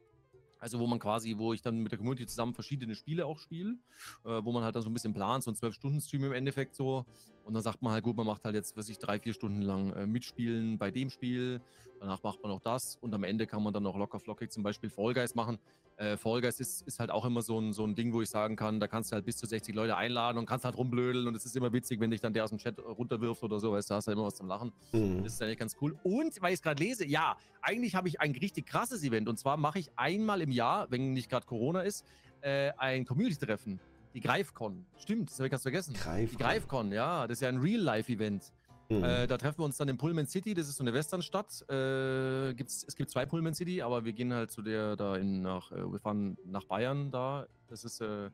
Also, 0.58 0.80
wo 0.80 0.86
man 0.86 0.98
quasi, 0.98 1.36
wo 1.36 1.52
ich 1.52 1.60
dann 1.60 1.80
mit 1.80 1.92
der 1.92 1.98
Community 1.98 2.26
zusammen 2.26 2.54
verschiedene 2.54 2.94
Spiele 2.94 3.26
auch 3.26 3.38
spiele, 3.38 3.76
äh, 4.24 4.42
wo 4.42 4.52
man 4.52 4.64
halt 4.64 4.74
dann 4.74 4.82
so 4.82 4.88
ein 4.88 4.94
bisschen 4.94 5.12
plant, 5.12 5.44
so 5.44 5.50
ein 5.50 5.54
12-Stunden-Stream 5.54 6.24
im 6.24 6.32
Endeffekt 6.32 6.74
so. 6.74 7.04
Und 7.46 7.54
dann 7.54 7.62
sagt 7.62 7.80
man 7.80 7.92
halt, 7.92 8.02
gut, 8.02 8.16
man 8.16 8.26
macht 8.26 8.44
halt 8.44 8.56
jetzt, 8.56 8.76
was 8.76 8.88
ich, 8.88 8.98
drei, 8.98 9.20
vier 9.20 9.32
Stunden 9.32 9.62
lang 9.62 9.92
äh, 9.92 10.04
mitspielen 10.04 10.78
bei 10.78 10.90
dem 10.90 11.10
Spiel. 11.10 11.60
Danach 12.00 12.20
macht 12.24 12.42
man 12.42 12.50
auch 12.50 12.60
das. 12.60 12.98
Und 13.00 13.14
am 13.14 13.22
Ende 13.22 13.46
kann 13.46 13.62
man 13.62 13.72
dann 13.72 13.84
noch 13.84 13.96
locker 13.96 14.18
flockig 14.18 14.50
zum 14.50 14.64
Beispiel 14.64 14.90
Fall 14.90 15.14
Guys 15.14 15.36
machen. 15.36 15.58
Äh, 15.96 16.16
Fall 16.16 16.40
Guys 16.40 16.58
ist, 16.58 16.82
ist 16.82 16.98
halt 16.98 17.12
auch 17.12 17.24
immer 17.24 17.42
so 17.42 17.60
ein, 17.60 17.72
so 17.72 17.84
ein 17.84 17.94
Ding, 17.94 18.12
wo 18.12 18.20
ich 18.20 18.28
sagen 18.30 18.56
kann, 18.56 18.80
da 18.80 18.88
kannst 18.88 19.12
du 19.12 19.14
halt 19.14 19.24
bis 19.24 19.36
zu 19.36 19.46
60 19.46 19.76
Leute 19.76 19.96
einladen 19.96 20.38
und 20.38 20.46
kannst 20.46 20.64
halt 20.64 20.76
rumblödeln. 20.76 21.28
Und 21.28 21.36
es 21.36 21.46
ist 21.46 21.54
immer 21.54 21.72
witzig, 21.72 22.00
wenn 22.00 22.10
dich 22.10 22.20
dann 22.20 22.34
der 22.34 22.42
aus 22.42 22.50
dem 22.50 22.58
Chat 22.58 22.80
runterwirft 22.80 23.44
oder 23.44 23.60
so, 23.60 23.70
weißt 23.70 23.90
du, 23.90 23.94
hast 23.94 24.08
halt 24.08 24.16
immer 24.16 24.26
was 24.26 24.34
zum 24.34 24.48
Lachen. 24.48 24.72
Mhm. 24.92 25.22
Das 25.22 25.34
ist 25.34 25.40
eigentlich 25.40 25.58
ganz 25.58 25.76
cool. 25.80 25.96
Und, 26.02 26.42
weil 26.42 26.52
ich 26.52 26.58
es 26.58 26.62
gerade 26.62 26.82
lese, 26.82 27.06
ja, 27.06 27.36
eigentlich 27.62 27.94
habe 27.94 28.08
ich 28.08 28.20
ein 28.20 28.32
richtig 28.32 28.66
krasses 28.66 29.04
Event. 29.04 29.28
Und 29.28 29.38
zwar 29.38 29.56
mache 29.56 29.78
ich 29.78 29.90
einmal 29.94 30.40
im 30.40 30.50
Jahr, 30.50 30.90
wenn 30.90 31.12
nicht 31.12 31.30
gerade 31.30 31.46
Corona 31.46 31.82
ist, 31.82 32.04
äh, 32.40 32.72
ein 32.76 33.04
Community-Treffen. 33.06 33.78
Die 34.16 34.22
Greifcon. 34.22 34.86
Stimmt, 34.96 35.28
das 35.28 35.38
habe 35.38 35.48
ich 35.48 35.50
ganz 35.50 35.62
vergessen. 35.62 35.92
Greifcon. 35.92 36.30
Die 36.30 36.42
Greifcon, 36.42 36.92
ja. 36.92 37.26
Das 37.26 37.36
ist 37.36 37.42
ja 37.42 37.50
ein 37.50 37.58
Real-Life-Event. 37.58 38.50
Mhm. 38.88 39.04
Äh, 39.04 39.26
da 39.26 39.36
treffen 39.36 39.58
wir 39.58 39.66
uns 39.66 39.76
dann 39.76 39.88
in 39.88 39.98
Pullman 39.98 40.26
City, 40.26 40.54
das 40.54 40.68
ist 40.68 40.76
so 40.76 40.84
eine 40.84 40.94
Westernstadt. 40.94 41.68
Äh, 41.68 42.54
gibt's, 42.54 42.82
es 42.88 42.96
gibt 42.96 43.10
zwei 43.10 43.26
Pullman 43.26 43.52
City, 43.52 43.82
aber 43.82 44.06
wir 44.06 44.14
gehen 44.14 44.32
halt 44.32 44.50
zu 44.50 44.62
der 44.62 44.96
da 44.96 45.16
in 45.16 45.42
nach, 45.42 45.70
äh, 45.70 45.92
wir 45.92 45.98
fahren 45.98 46.38
nach 46.46 46.64
Bayern 46.64 47.10
da. 47.10 47.46
Das 47.68 47.84
ist 47.84 48.00
äh, 48.00 48.30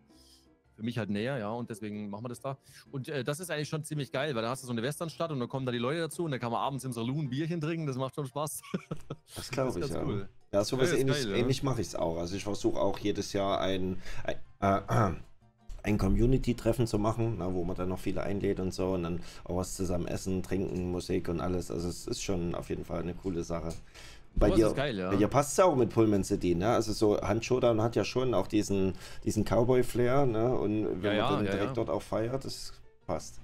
für 0.76 0.82
mich 0.84 0.98
halt 0.98 1.10
näher, 1.10 1.38
ja, 1.38 1.50
und 1.50 1.68
deswegen 1.68 2.08
machen 2.10 2.26
wir 2.26 2.28
das 2.28 2.40
da. 2.40 2.58
Und 2.92 3.08
äh, 3.08 3.24
das 3.24 3.40
ist 3.40 3.50
eigentlich 3.50 3.68
schon 3.68 3.82
ziemlich 3.82 4.12
geil, 4.12 4.36
weil 4.36 4.42
da 4.42 4.50
hast 4.50 4.62
du 4.62 4.68
so 4.68 4.72
eine 4.72 4.82
Westernstadt 4.82 5.32
und 5.32 5.40
dann 5.40 5.48
kommen 5.48 5.66
da 5.66 5.72
die 5.72 5.78
Leute 5.78 5.98
dazu 5.98 6.24
und 6.24 6.30
dann 6.30 6.38
kann 6.38 6.52
man 6.52 6.60
abends 6.60 6.84
im 6.84 6.92
Saloon 6.92 7.24
ein 7.24 7.30
Bierchen 7.30 7.60
trinken, 7.60 7.88
das 7.88 7.96
macht 7.96 8.14
schon 8.14 8.26
Spaß. 8.26 8.62
Das 9.34 9.50
glaube 9.50 9.80
ich, 9.80 9.88
ja. 9.88 10.04
Cool. 10.04 10.28
Ja, 10.52 10.62
sowas 10.62 10.92
ja, 10.92 10.98
ähnlich, 10.98 11.24
geil, 11.24 11.34
ähnlich 11.34 11.62
mache 11.64 11.80
ich 11.80 11.88
es 11.88 11.96
auch. 11.96 12.18
Also 12.18 12.36
ich 12.36 12.44
versuche 12.44 12.78
auch 12.78 12.98
jedes 12.98 13.32
Jahr 13.32 13.60
ein, 13.60 14.00
ein 14.60 15.14
äh, 15.14 15.16
ein 15.82 15.98
Community-Treffen 15.98 16.86
zu 16.86 16.98
machen, 16.98 17.36
na, 17.38 17.52
wo 17.52 17.64
man 17.64 17.76
dann 17.76 17.88
noch 17.88 17.98
viele 17.98 18.22
einlädt 18.22 18.60
und 18.60 18.72
so 18.72 18.92
und 18.92 19.02
dann 19.02 19.20
auch 19.44 19.56
was 19.56 19.74
zusammen 19.74 20.06
essen, 20.06 20.42
trinken, 20.42 20.90
Musik 20.90 21.28
und 21.28 21.40
alles. 21.40 21.70
Also 21.70 21.88
es 21.88 22.06
ist 22.06 22.22
schon 22.22 22.54
auf 22.54 22.68
jeden 22.68 22.84
Fall 22.84 23.02
eine 23.02 23.14
coole 23.14 23.42
Sache. 23.42 23.70
Bei 24.34 24.50
oh, 24.50 24.54
dir, 24.54 24.72
geil, 24.72 24.96
ja. 24.96 25.10
bei 25.10 25.16
dir 25.16 25.28
passt 25.28 25.52
es 25.52 25.60
auch 25.60 25.76
mit 25.76 25.90
Pullman 25.90 26.24
City, 26.24 26.54
ne? 26.54 26.70
Also 26.70 26.92
so 26.92 27.20
Handshowdown 27.20 27.82
hat 27.82 27.96
ja 27.96 28.04
schon 28.04 28.32
auch 28.32 28.46
diesen, 28.46 28.94
diesen 29.24 29.44
Cowboy-Flair, 29.44 30.24
ne? 30.24 30.56
Und 30.56 31.02
wenn 31.02 31.16
ja, 31.16 31.30
man 31.30 31.44
dann 31.44 31.54
direkt 31.54 31.76
dort 31.76 31.90
auch 31.90 32.02
feiert, 32.02 32.44
das 32.44 32.72
passt 33.06 33.40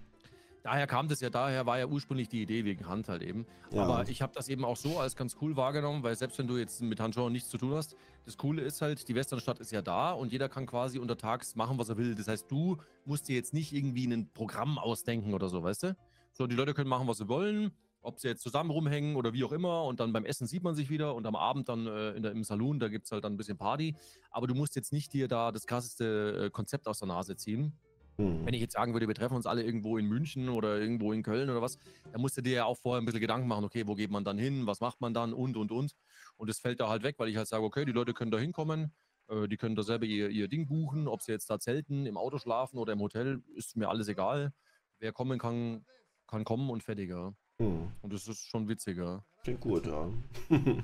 daher 0.68 0.86
kam 0.86 1.08
das 1.08 1.20
ja, 1.20 1.30
daher 1.30 1.64
war 1.64 1.78
ja 1.78 1.86
ursprünglich 1.86 2.28
die 2.28 2.42
Idee 2.42 2.64
wegen 2.64 2.86
Hand 2.86 3.08
halt 3.08 3.22
eben. 3.22 3.46
Ja. 3.72 3.84
Aber 3.84 4.08
ich 4.08 4.20
habe 4.20 4.34
das 4.34 4.48
eben 4.48 4.66
auch 4.66 4.76
so 4.76 4.98
als 4.98 5.16
ganz 5.16 5.36
cool 5.40 5.56
wahrgenommen, 5.56 6.02
weil 6.02 6.14
selbst 6.14 6.38
wenn 6.38 6.46
du 6.46 6.58
jetzt 6.58 6.82
mit 6.82 7.00
Handschuhen 7.00 7.32
nichts 7.32 7.48
zu 7.48 7.56
tun 7.56 7.72
hast, 7.72 7.96
das 8.26 8.36
Coole 8.36 8.60
ist 8.60 8.82
halt, 8.82 9.08
die 9.08 9.14
Westernstadt 9.14 9.60
ist 9.60 9.72
ja 9.72 9.80
da 9.80 10.12
und 10.12 10.30
jeder 10.30 10.50
kann 10.50 10.66
quasi 10.66 10.98
untertags 10.98 11.56
machen, 11.56 11.78
was 11.78 11.88
er 11.88 11.96
will. 11.96 12.14
Das 12.14 12.28
heißt, 12.28 12.50
du 12.50 12.76
musst 13.06 13.28
dir 13.28 13.36
jetzt 13.36 13.54
nicht 13.54 13.72
irgendwie 13.72 14.06
ein 14.06 14.30
Programm 14.34 14.78
ausdenken 14.78 15.32
oder 15.32 15.48
so, 15.48 15.62
weißt 15.62 15.84
du? 15.84 15.96
So, 16.34 16.46
die 16.46 16.54
Leute 16.54 16.74
können 16.74 16.90
machen, 16.90 17.08
was 17.08 17.16
sie 17.16 17.28
wollen, 17.28 17.72
ob 18.02 18.20
sie 18.20 18.28
jetzt 18.28 18.42
zusammen 18.42 18.70
rumhängen 18.70 19.16
oder 19.16 19.32
wie 19.32 19.44
auch 19.44 19.52
immer 19.52 19.84
und 19.84 20.00
dann 20.00 20.12
beim 20.12 20.26
Essen 20.26 20.46
sieht 20.46 20.62
man 20.62 20.74
sich 20.74 20.90
wieder 20.90 21.14
und 21.14 21.26
am 21.26 21.34
Abend 21.34 21.70
dann 21.70 21.86
äh, 21.86 22.10
in 22.10 22.22
der, 22.22 22.32
im 22.32 22.44
Saloon, 22.44 22.78
da 22.78 22.88
gibt 22.88 23.06
es 23.06 23.12
halt 23.12 23.24
dann 23.24 23.32
ein 23.32 23.36
bisschen 23.38 23.56
Party. 23.56 23.96
Aber 24.30 24.46
du 24.46 24.54
musst 24.54 24.76
jetzt 24.76 24.92
nicht 24.92 25.14
dir 25.14 25.28
da 25.28 25.50
das 25.50 25.66
krasseste 25.66 26.44
äh, 26.46 26.50
Konzept 26.50 26.86
aus 26.86 26.98
der 26.98 27.08
Nase 27.08 27.36
ziehen. 27.36 27.72
Mhm. 28.18 28.44
Wenn 28.44 28.54
ich 28.54 28.60
jetzt 28.60 28.74
sagen 28.74 28.92
würde, 28.92 29.06
wir 29.06 29.14
treffen 29.14 29.36
uns 29.36 29.46
alle 29.46 29.62
irgendwo 29.62 29.96
in 29.96 30.06
München 30.06 30.48
oder 30.48 30.78
irgendwo 30.78 31.12
in 31.12 31.22
Köln 31.22 31.48
oder 31.48 31.62
was, 31.62 31.78
dann 32.12 32.20
musst 32.20 32.36
du 32.36 32.42
dir 32.42 32.52
ja 32.52 32.64
auch 32.64 32.76
vorher 32.76 33.00
ein 33.00 33.04
bisschen 33.04 33.20
Gedanken 33.20 33.46
machen, 33.46 33.64
okay, 33.64 33.86
wo 33.86 33.94
geht 33.94 34.10
man 34.10 34.24
dann 34.24 34.38
hin, 34.38 34.66
was 34.66 34.80
macht 34.80 35.00
man 35.00 35.14
dann 35.14 35.32
und, 35.32 35.56
und, 35.56 35.70
und. 35.70 35.92
Und 36.36 36.50
das 36.50 36.58
fällt 36.58 36.80
da 36.80 36.88
halt 36.88 37.04
weg, 37.04 37.14
weil 37.18 37.28
ich 37.28 37.36
halt 37.36 37.48
sage, 37.48 37.64
okay, 37.64 37.84
die 37.84 37.92
Leute 37.92 38.14
können 38.14 38.32
da 38.32 38.38
hinkommen, 38.38 38.92
äh, 39.28 39.46
die 39.46 39.56
können 39.56 39.76
da 39.76 39.82
selber 39.82 40.06
ihr, 40.06 40.30
ihr 40.30 40.48
Ding 40.48 40.66
buchen, 40.66 41.06
ob 41.06 41.22
sie 41.22 41.32
jetzt 41.32 41.48
da 41.48 41.60
zelten, 41.60 42.06
im 42.06 42.16
Auto 42.16 42.38
schlafen 42.38 42.78
oder 42.78 42.92
im 42.92 43.00
Hotel, 43.00 43.42
ist 43.54 43.76
mir 43.76 43.88
alles 43.88 44.08
egal. 44.08 44.52
Wer 44.98 45.12
kommen 45.12 45.38
kann, 45.38 45.84
kann 46.26 46.44
kommen 46.44 46.70
und 46.70 46.82
fertiger. 46.82 47.34
Mhm. 47.58 47.92
Und 48.02 48.12
das 48.12 48.26
ist 48.26 48.46
schon 48.48 48.68
witziger. 48.68 49.24
Klingt 49.44 49.60
gut, 49.60 49.86
ja. 49.86 50.10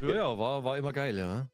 ja, 0.00 0.08
ja, 0.08 0.38
war, 0.38 0.64
war 0.64 0.76
immer 0.76 0.92
geil, 0.92 1.16
ja. 1.16 1.48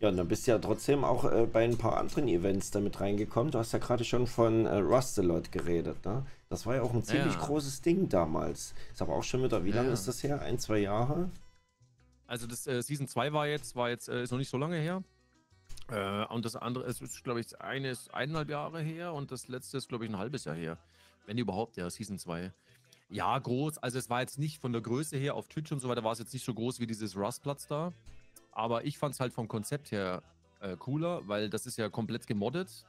Ja, 0.00 0.08
und 0.08 0.16
dann 0.16 0.28
bist 0.28 0.46
du 0.46 0.52
ja 0.52 0.58
trotzdem 0.58 1.04
auch 1.04 1.24
äh, 1.24 1.46
bei 1.46 1.64
ein 1.64 1.78
paar 1.78 1.96
anderen 1.96 2.28
Events 2.28 2.70
damit 2.70 3.00
reingekommen. 3.00 3.50
Du 3.50 3.58
hast 3.58 3.72
ja 3.72 3.78
gerade 3.78 4.04
schon 4.04 4.26
von 4.26 4.66
äh, 4.66 4.76
Rustelot 4.76 5.50
geredet, 5.52 6.04
ne? 6.04 6.26
Das 6.48 6.66
war 6.66 6.76
ja 6.76 6.82
auch 6.82 6.92
ein 6.92 7.02
ziemlich 7.02 7.34
ja. 7.34 7.40
großes 7.40 7.82
Ding 7.82 8.08
damals. 8.08 8.74
Ist 8.92 9.02
aber 9.02 9.14
auch 9.14 9.22
schon 9.24 9.42
wieder, 9.42 9.64
wie 9.64 9.70
ja. 9.70 9.76
lange 9.76 9.90
ist 9.90 10.06
das 10.06 10.22
her? 10.22 10.40
Ein, 10.40 10.58
zwei 10.58 10.78
Jahre? 10.78 11.30
Also 12.26 12.46
das 12.46 12.66
äh, 12.66 12.82
Season 12.82 13.08
2 13.08 13.32
war 13.32 13.46
jetzt, 13.46 13.76
war 13.76 13.88
jetzt, 13.88 14.08
äh, 14.08 14.22
ist 14.22 14.30
noch 14.30 14.38
nicht 14.38 14.50
so 14.50 14.58
lange 14.58 14.76
her. 14.76 15.02
Äh, 15.88 16.24
und 16.26 16.44
das 16.44 16.56
andere 16.56 16.84
ist, 16.84 17.24
glaube 17.24 17.40
ich, 17.40 17.60
eine 17.60 17.90
ist 17.90 18.12
eineinhalb 18.14 18.50
Jahre 18.50 18.80
her 18.80 19.12
und 19.12 19.30
das 19.30 19.48
letzte 19.48 19.78
ist, 19.78 19.88
glaube 19.88 20.04
ich, 20.04 20.10
ein 20.10 20.18
halbes 20.18 20.44
Jahr 20.44 20.54
her. 20.54 20.78
Wenn 21.26 21.38
überhaupt, 21.38 21.76
ja, 21.76 21.88
Season 21.90 22.18
2. 22.18 22.52
Ja, 23.10 23.38
groß. 23.38 23.78
Also 23.78 23.98
es 23.98 24.08
war 24.10 24.20
jetzt 24.20 24.38
nicht 24.38 24.60
von 24.60 24.72
der 24.72 24.80
Größe 24.80 25.16
her 25.16 25.34
auf 25.34 25.48
Twitch 25.48 25.72
und 25.72 25.80
so 25.80 25.88
weiter, 25.88 26.04
war 26.04 26.12
es 26.12 26.18
jetzt 26.18 26.32
nicht 26.32 26.44
so 26.44 26.54
groß 26.54 26.80
wie 26.80 26.86
dieses 26.86 27.16
Rustplatz 27.16 27.66
da. 27.66 27.92
Aber 28.54 28.84
ich 28.84 28.98
fand 28.98 29.14
es 29.14 29.20
halt 29.20 29.32
vom 29.32 29.48
Konzept 29.48 29.90
her 29.90 30.22
äh, 30.60 30.76
cooler, 30.76 31.26
weil 31.26 31.50
das 31.50 31.66
ist 31.66 31.76
ja 31.76 31.88
komplett 31.88 32.26
gemoddet 32.26 32.86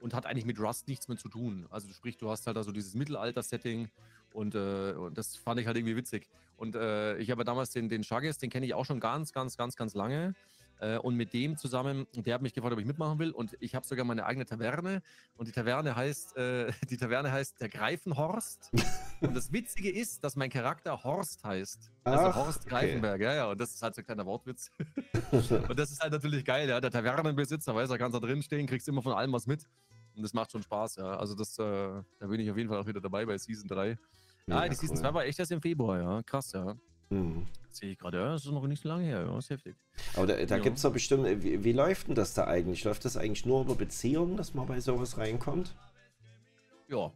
und 0.00 0.14
hat 0.14 0.26
eigentlich 0.26 0.44
mit 0.44 0.60
Rust 0.60 0.88
nichts 0.88 1.08
mehr 1.08 1.18
zu 1.18 1.28
tun. 1.28 1.66
Also 1.70 1.88
sprich, 1.92 2.16
du 2.16 2.30
hast 2.30 2.46
halt 2.46 2.56
also 2.56 2.72
dieses 2.72 2.94
Mittelalter-Setting 2.94 3.88
und, 4.32 4.54
äh, 4.54 4.92
und, 4.92 5.18
das 5.18 5.36
fand 5.36 5.60
ich 5.60 5.66
halt 5.66 5.76
irgendwie 5.76 5.96
witzig. 5.96 6.28
Und 6.56 6.76
äh, 6.76 7.16
ich 7.18 7.30
habe 7.30 7.44
damals 7.44 7.70
den, 7.70 7.88
den 7.88 8.02
Chagas, 8.02 8.38
den 8.38 8.50
kenne 8.50 8.66
ich 8.66 8.74
auch 8.74 8.84
schon 8.84 9.00
ganz, 9.00 9.32
ganz, 9.32 9.56
ganz, 9.56 9.76
ganz 9.76 9.94
lange. 9.94 10.34
Äh, 10.80 10.98
und 10.98 11.16
mit 11.16 11.32
dem 11.32 11.56
zusammen, 11.56 12.06
der 12.14 12.34
hat 12.34 12.42
mich 12.42 12.54
gefragt, 12.54 12.72
ob 12.72 12.78
ich 12.78 12.86
mitmachen 12.86 13.18
will. 13.18 13.30
Und 13.30 13.56
ich 13.60 13.74
habe 13.74 13.86
sogar 13.86 14.04
meine 14.04 14.24
eigene 14.26 14.46
Taverne. 14.46 15.02
Und 15.36 15.48
die 15.48 15.52
Taverne 15.52 15.96
heißt, 15.96 16.36
äh, 16.36 16.72
die 16.90 16.96
Taverne 16.96 17.32
heißt 17.32 17.60
der 17.60 17.68
Greifenhorst. 17.68 18.70
und 19.20 19.34
das 19.34 19.52
Witzige 19.52 19.90
ist, 19.90 20.22
dass 20.22 20.36
mein 20.36 20.50
Charakter 20.50 21.02
Horst 21.02 21.44
heißt. 21.44 21.90
Also 22.04 22.24
Ach, 22.24 22.36
Horst 22.36 22.66
Greifenberg, 22.66 23.16
okay. 23.16 23.24
ja, 23.24 23.34
ja. 23.34 23.50
Und 23.50 23.60
das 23.60 23.74
ist 23.74 23.82
halt 23.82 23.94
so 23.94 24.02
ein 24.02 24.04
kleiner 24.04 24.26
Wortwitz. 24.26 24.70
und 25.32 25.78
das 25.78 25.90
ist 25.90 26.00
halt 26.00 26.12
natürlich 26.12 26.44
geil, 26.44 26.68
ja. 26.68 26.80
Der 26.80 26.90
Tavernenbesitzer, 26.90 27.74
weiß 27.74 27.90
er, 27.90 27.98
kannst 27.98 28.14
da 28.14 28.20
drin 28.20 28.42
stehen, 28.42 28.66
kriegst 28.66 28.88
immer 28.88 29.02
von 29.02 29.12
allem 29.12 29.32
was 29.32 29.46
mit. 29.46 29.66
Und 30.14 30.22
das 30.22 30.32
macht 30.32 30.52
schon 30.52 30.62
Spaß, 30.62 30.96
ja. 30.96 31.16
Also 31.16 31.34
das, 31.34 31.58
äh, 31.58 31.62
da 31.62 32.26
bin 32.26 32.40
ich 32.40 32.50
auf 32.50 32.56
jeden 32.56 32.68
Fall 32.68 32.78
auch 32.78 32.86
wieder 32.86 33.00
dabei 33.00 33.26
bei 33.26 33.36
Season 33.38 33.68
3. 33.68 33.98
Ja, 34.46 34.64
ja 34.64 34.68
die 34.68 34.74
Season 34.76 34.96
2 34.96 35.14
war 35.14 35.24
echt 35.24 35.38
erst 35.38 35.52
im 35.52 35.60
Februar, 35.60 36.00
ja. 36.00 36.22
Krass, 36.22 36.52
ja. 36.52 36.76
Mhm. 37.10 37.46
Sehe 37.78 37.92
ich 37.92 37.98
gerade, 37.98 38.18
ja, 38.18 38.32
das 38.32 38.44
ist 38.44 38.50
noch 38.50 38.66
nicht 38.66 38.82
so 38.82 38.88
lange 38.88 39.04
her, 39.04 39.20
ja, 39.20 39.34
das 39.34 39.44
ist 39.44 39.50
heftig. 39.50 39.76
Aber 40.14 40.26
da, 40.26 40.34
da 40.34 40.56
ja. 40.56 40.62
gibt 40.62 40.76
es 40.76 40.82
doch 40.82 40.92
bestimmt, 40.92 41.42
wie, 41.42 41.62
wie, 41.62 41.72
läuft 41.72 42.08
denn 42.08 42.14
das 42.14 42.34
da 42.34 42.46
eigentlich? 42.46 42.84
Läuft 42.84 43.04
das 43.04 43.16
eigentlich 43.16 43.46
nur 43.46 43.62
über 43.62 43.74
Beziehungen, 43.74 44.36
dass 44.36 44.54
man 44.54 44.66
bei 44.66 44.80
sowas 44.80 45.16
reinkommt? 45.16 45.74
Ja. 46.88 46.96
Oh. 46.96 47.12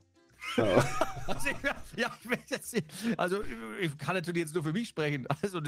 also, 1.26 1.48
ja, 1.96 2.10
also, 3.16 3.42
ich 3.80 3.96
kann 3.98 4.14
natürlich 4.14 4.42
jetzt 4.42 4.54
nur 4.54 4.64
für 4.64 4.72
mich 4.72 4.88
sprechen. 4.88 5.26
Also, 5.42 5.60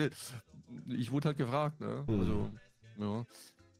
ich 0.88 1.10
wurde 1.10 1.28
halt 1.28 1.38
gefragt, 1.38 1.80
ne? 1.80 2.04
Mhm. 2.06 2.20
Also, 2.20 2.50
ja. 2.98 3.26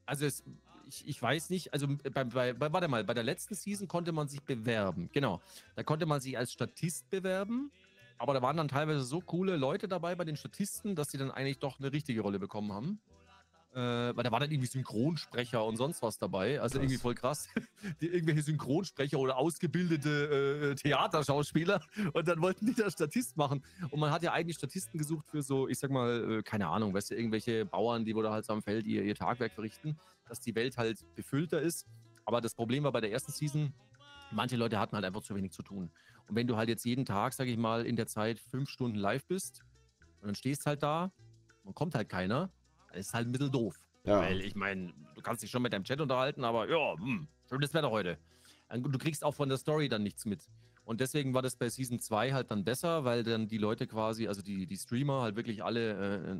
Also, 0.06 0.26
es, 0.26 0.44
ich, 0.88 1.08
ich, 1.08 1.22
weiß 1.22 1.50
nicht, 1.50 1.72
also 1.72 1.86
bei, 2.12 2.24
bei, 2.24 2.52
bei, 2.52 2.72
warte 2.72 2.88
mal, 2.88 3.04
bei 3.04 3.14
der 3.14 3.24
letzten 3.24 3.54
Season 3.54 3.88
konnte 3.88 4.12
man 4.12 4.28
sich 4.28 4.42
bewerben. 4.42 5.08
Genau. 5.12 5.40
Da 5.76 5.82
konnte 5.82 6.06
man 6.06 6.20
sich 6.20 6.36
als 6.36 6.52
Statist 6.52 7.08
bewerben 7.10 7.70
aber 8.18 8.34
da 8.34 8.42
waren 8.42 8.56
dann 8.56 8.68
teilweise 8.68 9.02
so 9.02 9.20
coole 9.20 9.56
Leute 9.56 9.88
dabei 9.88 10.14
bei 10.14 10.24
den 10.24 10.36
Statisten, 10.36 10.94
dass 10.94 11.10
sie 11.10 11.18
dann 11.18 11.30
eigentlich 11.30 11.58
doch 11.58 11.78
eine 11.78 11.92
richtige 11.92 12.20
Rolle 12.20 12.38
bekommen 12.38 12.72
haben. 12.72 13.00
Äh, 13.74 14.16
weil 14.16 14.22
da 14.22 14.30
war 14.30 14.38
dann 14.38 14.52
irgendwie 14.52 14.68
Synchronsprecher 14.68 15.64
und 15.64 15.76
sonst 15.76 16.00
was 16.00 16.16
dabei. 16.16 16.60
Also 16.60 16.74
krass. 16.74 16.82
irgendwie 16.82 16.98
voll 16.98 17.14
krass. 17.16 17.48
Die, 18.00 18.06
irgendwelche 18.06 18.42
Synchronsprecher 18.42 19.18
oder 19.18 19.36
ausgebildete 19.36 20.70
äh, 20.70 20.74
Theaterschauspieler. 20.76 21.80
Und 22.12 22.28
dann 22.28 22.40
wollten 22.40 22.66
die 22.66 22.74
da 22.74 22.88
Statist 22.88 23.36
machen. 23.36 23.64
Und 23.90 23.98
man 23.98 24.12
hat 24.12 24.22
ja 24.22 24.32
eigentlich 24.32 24.58
Statisten 24.58 24.96
gesucht 24.96 25.26
für 25.26 25.42
so, 25.42 25.66
ich 25.66 25.80
sag 25.80 25.90
mal, 25.90 26.38
äh, 26.38 26.42
keine 26.44 26.68
Ahnung, 26.68 26.94
weißt 26.94 27.10
du, 27.10 27.16
irgendwelche 27.16 27.66
Bauern, 27.66 28.04
die 28.04 28.14
wo 28.14 28.22
da 28.22 28.30
halt 28.30 28.44
so 28.44 28.52
am 28.52 28.62
Feld 28.62 28.86
ihr, 28.86 29.02
ihr 29.02 29.16
Tagwerk 29.16 29.52
verrichten, 29.52 29.98
dass 30.28 30.38
die 30.38 30.54
Welt 30.54 30.76
halt 30.76 31.00
befüllter 31.16 31.60
ist. 31.60 31.84
Aber 32.24 32.40
das 32.40 32.54
Problem 32.54 32.84
war 32.84 32.92
bei 32.92 33.00
der 33.00 33.10
ersten 33.10 33.32
Season, 33.32 33.74
manche 34.34 34.56
Leute 34.56 34.78
hatten 34.78 34.94
halt 34.94 35.04
einfach 35.04 35.22
zu 35.22 35.34
wenig 35.34 35.52
zu 35.52 35.62
tun. 35.62 35.90
Und 36.28 36.36
wenn 36.36 36.46
du 36.46 36.56
halt 36.56 36.68
jetzt 36.68 36.84
jeden 36.84 37.04
Tag, 37.04 37.32
sag 37.32 37.48
ich 37.48 37.56
mal, 37.56 37.86
in 37.86 37.96
der 37.96 38.06
Zeit 38.06 38.38
fünf 38.38 38.68
Stunden 38.68 38.98
live 38.98 39.24
bist 39.26 39.62
und 40.20 40.26
dann 40.26 40.34
stehst 40.34 40.66
halt 40.66 40.82
da 40.82 41.12
und 41.64 41.74
kommt 41.74 41.94
halt 41.94 42.08
keiner, 42.08 42.50
dann 42.88 42.98
ist 42.98 43.14
halt 43.14 43.28
ein 43.28 43.32
bisschen 43.32 43.52
doof. 43.52 43.76
Ja. 44.04 44.20
Weil 44.20 44.40
ich 44.42 44.54
meine, 44.54 44.92
du 45.14 45.22
kannst 45.22 45.42
dich 45.42 45.50
schon 45.50 45.62
mit 45.62 45.72
deinem 45.72 45.84
Chat 45.84 46.00
unterhalten, 46.00 46.44
aber 46.44 46.68
ja, 46.68 46.96
hm, 46.98 47.26
schönes 47.48 47.72
Wetter 47.72 47.90
heute. 47.90 48.18
Du 48.70 48.98
kriegst 48.98 49.24
auch 49.24 49.34
von 49.34 49.48
der 49.48 49.58
Story 49.58 49.88
dann 49.88 50.02
nichts 50.02 50.24
mit. 50.24 50.48
Und 50.84 51.00
deswegen 51.00 51.32
war 51.32 51.42
das 51.42 51.56
bei 51.56 51.68
Season 51.68 51.98
2 51.98 52.32
halt 52.32 52.50
dann 52.50 52.64
besser, 52.64 53.04
weil 53.04 53.22
dann 53.22 53.48
die 53.48 53.58
Leute 53.58 53.86
quasi, 53.86 54.28
also 54.28 54.42
die, 54.42 54.66
die 54.66 54.76
Streamer 54.76 55.22
halt 55.22 55.36
wirklich 55.36 55.64
alle, 55.64 56.32
äh, 56.32 56.36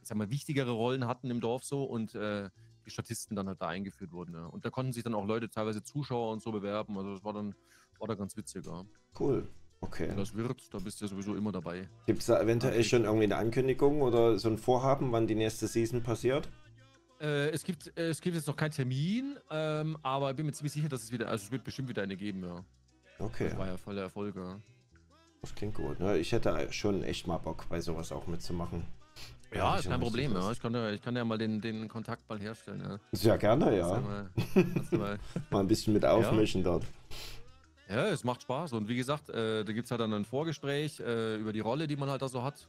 ich 0.00 0.08
sag 0.08 0.16
mal, 0.16 0.30
wichtigere 0.30 0.70
Rollen 0.70 1.06
hatten 1.06 1.30
im 1.30 1.40
Dorf 1.40 1.64
so 1.64 1.84
und 1.84 2.14
äh, 2.14 2.48
die 2.90 2.94
Statisten 2.94 3.36
dann 3.36 3.48
halt 3.48 3.60
da 3.60 3.68
eingeführt 3.68 4.12
wurden. 4.12 4.34
Ja. 4.34 4.46
Und 4.46 4.64
da 4.64 4.70
konnten 4.70 4.92
sich 4.92 5.02
dann 5.02 5.14
auch 5.14 5.26
Leute, 5.26 5.48
teilweise 5.48 5.82
Zuschauer 5.82 6.32
und 6.32 6.42
so 6.42 6.52
bewerben. 6.52 6.96
Also 6.98 7.14
das 7.14 7.24
war 7.24 7.32
dann, 7.32 7.54
war 7.98 8.08
da 8.08 8.14
ganz 8.14 8.36
witzig, 8.36 8.66
ja. 8.66 8.84
Cool. 9.18 9.48
Okay. 9.82 10.08
Wenn 10.08 10.16
das 10.16 10.34
wird, 10.34 10.74
da 10.74 10.78
bist 10.78 11.00
du 11.00 11.06
ja 11.06 11.08
sowieso 11.08 11.34
immer 11.34 11.52
dabei. 11.52 11.88
Gibt 12.06 12.20
es 12.20 12.26
da 12.26 12.40
eventuell 12.40 12.74
okay. 12.74 12.84
schon 12.84 13.04
irgendwie 13.04 13.24
eine 13.24 13.36
Ankündigung 13.36 14.02
oder 14.02 14.38
so 14.38 14.48
ein 14.48 14.58
Vorhaben, 14.58 15.10
wann 15.12 15.26
die 15.26 15.34
nächste 15.34 15.66
Season 15.66 16.02
passiert? 16.02 16.50
Äh, 17.20 17.50
es, 17.50 17.64
gibt, 17.64 17.96
äh, 17.98 18.08
es 18.08 18.20
gibt 18.20 18.36
jetzt 18.36 18.46
noch 18.46 18.56
keinen 18.56 18.72
Termin, 18.72 19.38
ähm, 19.50 19.96
aber 20.02 20.30
ich 20.30 20.36
bin 20.36 20.46
mir 20.46 20.52
ziemlich 20.52 20.72
sicher, 20.72 20.88
dass 20.88 21.02
es 21.02 21.12
wieder, 21.12 21.28
also 21.28 21.44
es 21.44 21.52
wird 21.52 21.64
bestimmt 21.64 21.88
wieder 21.88 22.02
eine 22.02 22.16
geben, 22.16 22.44
ja. 22.44 22.64
Okay. 23.18 23.48
Das 23.48 23.58
war 23.58 23.66
ja 23.66 23.76
voller 23.76 24.02
Erfolg, 24.02 24.36
ja. 24.36 24.58
Das 25.42 25.54
klingt 25.54 25.74
gut. 25.74 25.98
Ne? 26.00 26.18
Ich 26.18 26.32
hätte 26.32 26.70
schon 26.72 27.02
echt 27.02 27.26
mal 27.26 27.38
Bock, 27.38 27.66
bei 27.68 27.80
sowas 27.80 28.12
auch 28.12 28.26
mitzumachen. 28.26 28.86
Ja, 29.52 29.74
ich 29.74 29.80
ist 29.80 29.90
kein 29.90 30.00
Problem. 30.00 30.32
Ja. 30.34 30.50
Ich, 30.52 30.60
kann 30.60 30.74
ja, 30.74 30.90
ich 30.90 31.02
kann 31.02 31.16
ja 31.16 31.24
mal 31.24 31.38
den, 31.38 31.60
den 31.60 31.88
Kontakt 31.88 32.28
mal 32.28 32.38
herstellen. 32.38 32.82
Ja. 32.88 32.98
Sehr 33.12 33.38
gerne, 33.38 33.76
ja. 33.76 33.88
Mal, 33.88 34.30
mal, 34.92 35.18
Mal 35.50 35.60
ein 35.60 35.66
bisschen 35.66 35.92
mit 35.92 36.04
aufmischen 36.04 36.62
dort. 36.62 36.84
ja, 37.88 38.06
es 38.08 38.22
macht 38.24 38.42
Spaß. 38.42 38.72
Und 38.74 38.88
wie 38.88 38.96
gesagt, 38.96 39.28
äh, 39.30 39.64
da 39.64 39.72
gibt 39.72 39.86
es 39.86 39.90
halt 39.90 40.00
dann 40.00 40.12
ein 40.12 40.24
Vorgespräch 40.24 41.00
äh, 41.00 41.36
über 41.36 41.52
die 41.52 41.60
Rolle, 41.60 41.86
die 41.88 41.96
man 41.96 42.08
halt 42.08 42.22
da 42.22 42.28
so 42.28 42.42
hat. 42.42 42.66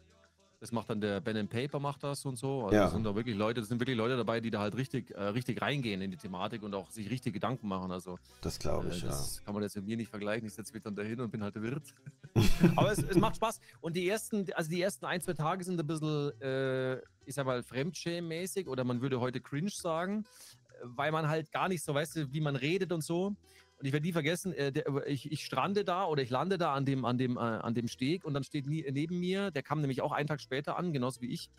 Das 0.62 0.72
macht 0.72 0.91
dann 0.91 1.01
der 1.01 1.20
Ben 1.22 1.36
and 1.38 1.49
Paper 1.49 1.80
macht 1.80 2.03
das 2.03 2.24
und 2.24 2.38
so. 2.38 2.66
Also 2.66 2.76
Ja. 2.76 2.84
das 2.84 2.93
sind 2.93 3.03
da 3.03 3.16
wirklich 3.16 3.36
Leute, 3.36 3.62
das 3.62 3.70
sind 3.70 3.80
wirklich 3.82 3.97
Leute 3.97 4.16
dabei, 4.16 4.39
die 4.39 4.51
da 4.51 4.59
halt 4.59 4.76
richtig, 4.78 5.09
äh, 5.09 5.20
richtig 5.24 5.59
reingehen 5.59 6.01
in 6.01 6.12
die 6.12 6.18
Thematik 6.18 6.62
und 6.62 6.76
auch 6.76 6.91
sich 6.91 7.09
richtig 7.09 7.34
Gedanken 7.34 7.68
machen. 7.68 7.91
Also 7.91 8.20
Das 8.41 8.59
glaube 8.59 8.88
Äh, 8.88 8.91
ich, 8.91 9.01
ja. 9.01 9.07
das 9.07 9.41
kann 9.43 9.55
man 9.55 9.64
jetzt 9.64 9.76
mit 9.76 9.86
mir 9.86 9.97
nicht 9.97 10.09
vergleichen. 10.09 10.45
Ich 10.47 10.53
setze 10.53 10.72
mich 10.72 10.84
dann 10.84 10.95
dahin 10.95 11.20
und 11.20 11.32
bin 11.32 11.41
halt 11.41 11.55
der 11.55 11.64
Wirt. 11.64 11.95
Aber 12.78 12.91
es, 12.91 12.99
es 12.99 13.18
macht 13.18 13.38
Spaß. 13.38 13.59
Und 13.82 13.95
die 13.95 14.07
ersten, 14.07 14.45
also 14.53 14.70
die 14.70 14.80
ersten 14.80 15.03
ein, 15.05 15.20
zwei 15.20 15.34
Tage 15.34 15.64
sind 15.64 15.80
ein 15.80 15.88
bisschen, 15.88 16.39
äh, 16.39 16.97
ich 17.26 17.34
sag 17.34 17.47
mal, 17.47 17.64
Fremdschämen-mäßig 17.64 18.68
oder 18.68 18.84
man 18.84 19.01
würde 19.01 19.20
heute 19.20 19.41
cringe 19.41 19.72
sagen, 19.72 20.26
äh, 20.70 20.76
weil 20.84 21.12
man 21.12 21.28
halt 21.28 21.51
gar 21.51 21.70
nicht 21.70 21.84
so, 21.84 21.95
weißt 21.95 22.32
wie 22.32 22.39
man 22.39 22.55
redet 22.55 22.91
und 22.91 23.03
so. 23.03 23.36
Und 23.82 23.88
ich 23.88 23.93
werde 23.93 24.05
nie 24.05 24.13
vergessen, 24.13 24.53
äh, 24.53 24.71
der, 24.71 24.86
ich, 25.07 25.32
ich 25.32 25.43
strande 25.43 25.84
da 25.84 26.05
oder 26.05 26.21
ich 26.21 26.29
lande 26.29 26.59
da 26.59 26.71
an 26.75 26.86
dem, 26.86 27.03
an 27.03 27.17
dem, 27.17 27.38
äh, 27.38 27.39
an 27.39 27.73
dem 27.73 27.88
Steg 27.88 28.23
und 28.23 28.36
dann 28.36 28.43
steht 28.43 28.67
neben 28.67 29.19
mir, 29.19 29.49
der 29.49 29.63
kam 29.63 29.82
nämlich 29.82 30.03
auch 30.03 30.11
einen 30.11 30.27
Tag 30.27 30.39
später 30.39 30.77
an, 30.77 30.93
genauso 30.93 31.19
wie 31.21 31.34
ich, 31.34 31.49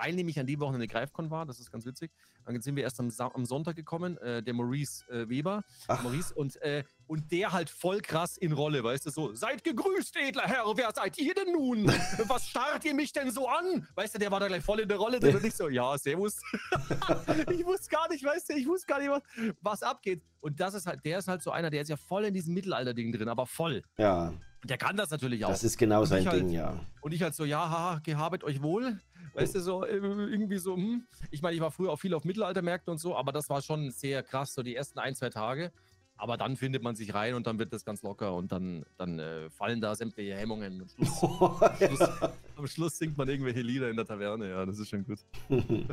weil 0.00 0.14
nämlich 0.14 0.38
an 0.40 0.46
dem 0.46 0.60
Wochenende 0.60 0.88
Greifkon 0.88 1.30
war, 1.30 1.46
das 1.46 1.60
ist 1.60 1.70
ganz 1.70 1.84
witzig. 1.84 2.10
Dann 2.44 2.60
sind 2.60 2.76
wir 2.76 2.82
erst 2.82 2.98
am, 3.00 3.10
Sa 3.10 3.30
am 3.34 3.44
Sonntag 3.44 3.76
gekommen, 3.76 4.16
äh, 4.18 4.42
der 4.42 4.54
Maurice 4.54 5.06
äh, 5.10 5.28
Weber, 5.28 5.62
Ach. 5.88 6.02
Maurice, 6.02 6.34
und, 6.34 6.56
äh, 6.62 6.84
und 7.06 7.30
der 7.30 7.52
halt 7.52 7.68
voll 7.68 8.00
krass 8.00 8.36
in 8.36 8.52
Rolle, 8.52 8.82
weißt 8.82 9.06
du, 9.06 9.10
so, 9.10 9.34
seid 9.34 9.62
gegrüßt, 9.62 10.16
edler 10.16 10.46
Herr, 10.46 10.64
wer 10.76 10.92
seid 10.94 11.18
ihr 11.18 11.34
denn 11.34 11.52
nun? 11.52 11.86
Was 12.28 12.48
starrt 12.48 12.84
ihr 12.84 12.94
mich 12.94 13.12
denn 13.12 13.30
so 13.30 13.48
an? 13.48 13.86
Weißt 13.94 14.14
du, 14.14 14.18
der 14.18 14.30
war 14.30 14.40
da 14.40 14.48
gleich 14.48 14.64
voll 14.64 14.80
in 14.80 14.88
der 14.88 14.98
Rolle 14.98 15.20
drin 15.20 15.36
und 15.36 15.44
ich 15.44 15.54
so, 15.54 15.68
ja, 15.68 15.96
servus. 15.98 16.40
ich 17.50 17.64
wusste 17.64 17.90
gar 17.90 18.08
nicht, 18.08 18.24
weißt 18.24 18.50
du, 18.50 18.54
ich 18.54 18.66
wusste 18.66 18.86
gar 18.86 19.00
nicht, 19.00 19.10
was, 19.10 19.22
was 19.60 19.82
abgeht. 19.82 20.22
Und 20.40 20.58
das 20.58 20.74
ist 20.74 20.86
halt, 20.86 21.04
der 21.04 21.18
ist 21.18 21.28
halt 21.28 21.42
so 21.42 21.50
einer, 21.50 21.68
der 21.68 21.82
ist 21.82 21.88
ja 21.88 21.96
voll 21.96 22.24
in 22.24 22.32
diesem 22.32 22.54
Mittelalter-Ding 22.54 23.12
drin, 23.12 23.28
aber 23.28 23.46
voll. 23.46 23.82
Ja, 23.98 24.32
Der 24.64 24.76
kann 24.76 24.96
das 24.96 25.10
natürlich 25.10 25.44
auch. 25.44 25.50
das 25.50 25.64
ist 25.64 25.78
genau 25.78 26.04
sein 26.04 26.26
halt- 26.26 26.40
Ding, 26.40 26.50
ja. 26.50 26.78
Und 27.00 27.12
ich 27.12 27.22
halt 27.22 27.34
so, 27.34 27.44
ja, 27.44 27.68
haha, 27.68 28.00
gehabet 28.02 28.44
euch 28.44 28.62
wohl. 28.62 29.00
Weißt 29.34 29.54
du, 29.54 29.60
so 29.60 29.84
äh, 29.84 29.96
irgendwie 29.96 30.58
so, 30.58 30.76
hm. 30.76 31.06
Ich 31.30 31.40
meine, 31.40 31.54
ich 31.54 31.60
war 31.60 31.70
früher 31.70 31.92
auch 31.92 31.98
viel 32.00 32.14
auf 32.14 32.24
Mittelaltermärkten 32.24 32.90
und 32.90 32.98
so, 32.98 33.16
aber 33.16 33.32
das 33.32 33.48
war 33.48 33.62
schon 33.62 33.90
sehr 33.90 34.22
krass, 34.22 34.54
so 34.54 34.62
die 34.62 34.74
ersten 34.74 34.98
ein, 34.98 35.14
zwei 35.14 35.30
Tage. 35.30 35.72
Aber 36.16 36.36
dann 36.36 36.56
findet 36.56 36.82
man 36.82 36.96
sich 36.96 37.14
rein 37.14 37.32
und 37.34 37.46
dann 37.46 37.58
wird 37.58 37.72
das 37.72 37.82
ganz 37.82 38.02
locker 38.02 38.34
und 38.34 38.52
dann, 38.52 38.84
dann 38.98 39.18
äh, 39.18 39.48
fallen 39.48 39.80
da 39.80 39.94
sämtliche 39.94 40.36
Hemmungen. 40.36 40.82
Und 40.82 40.90
Schluss, 40.90 41.18
Schluss, 41.78 42.08
am 42.56 42.66
Schluss 42.66 42.98
singt 42.98 43.16
man 43.16 43.26
irgendwelche 43.26 43.62
Lieder 43.62 43.88
in 43.88 43.96
der 43.96 44.04
Taverne, 44.04 44.50
ja, 44.50 44.66
das 44.66 44.78
ist 44.78 44.90
schon 44.90 45.04
gut. 45.06 45.20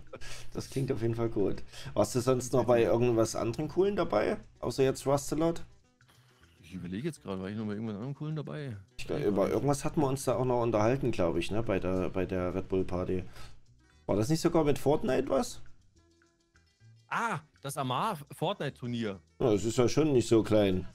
Das 0.54 0.70
klingt 0.70 0.92
auf 0.92 1.02
jeden 1.02 1.16
Fall 1.16 1.30
gut. 1.30 1.64
Warst 1.94 2.14
du 2.16 2.20
sonst 2.20 2.52
noch 2.52 2.66
bei 2.66 2.84
irgendwas 2.84 3.36
anderem 3.38 3.70
Coolen 3.70 3.96
dabei? 3.96 4.38
Außer 4.60 4.84
jetzt 4.84 5.06
Rustalot? 5.06 5.64
Ich 6.70 6.74
überlege 6.74 7.08
jetzt 7.08 7.24
gerade, 7.24 7.42
war 7.42 7.50
ich 7.50 7.56
noch 7.56 7.64
mal 7.64 7.76
irgendwann 7.76 7.96
anderen 7.96 8.14
coolen 8.14 8.36
dabei? 8.36 8.76
Ich 8.98 9.08
glaub, 9.08 9.22
Über 9.22 9.50
irgendwas 9.50 9.86
hatten 9.86 10.02
wir 10.02 10.08
uns 10.08 10.26
da 10.26 10.36
auch 10.36 10.44
noch 10.44 10.62
unterhalten, 10.62 11.12
glaube 11.12 11.40
ich, 11.40 11.50
ne? 11.50 11.64
Bei 11.64 11.80
der, 11.80 12.10
bei 12.10 12.26
der 12.26 12.54
Red 12.54 12.68
Bull 12.68 12.84
Party. 12.84 13.24
War 14.06 14.18
das 14.18 14.28
nicht 14.28 14.42
sogar 14.42 14.66
mit 14.66 14.78
Fortnite 14.78 15.30
was? 15.30 15.62
Ah, 17.08 17.40
das 17.62 17.78
Amar 17.78 18.18
Fortnite-Turnier. 18.34 19.22
Ja, 19.40 19.52
das 19.52 19.64
ist 19.64 19.78
ja 19.78 19.88
schon 19.88 20.12
nicht 20.12 20.28
so 20.28 20.44
klein. 20.44 20.86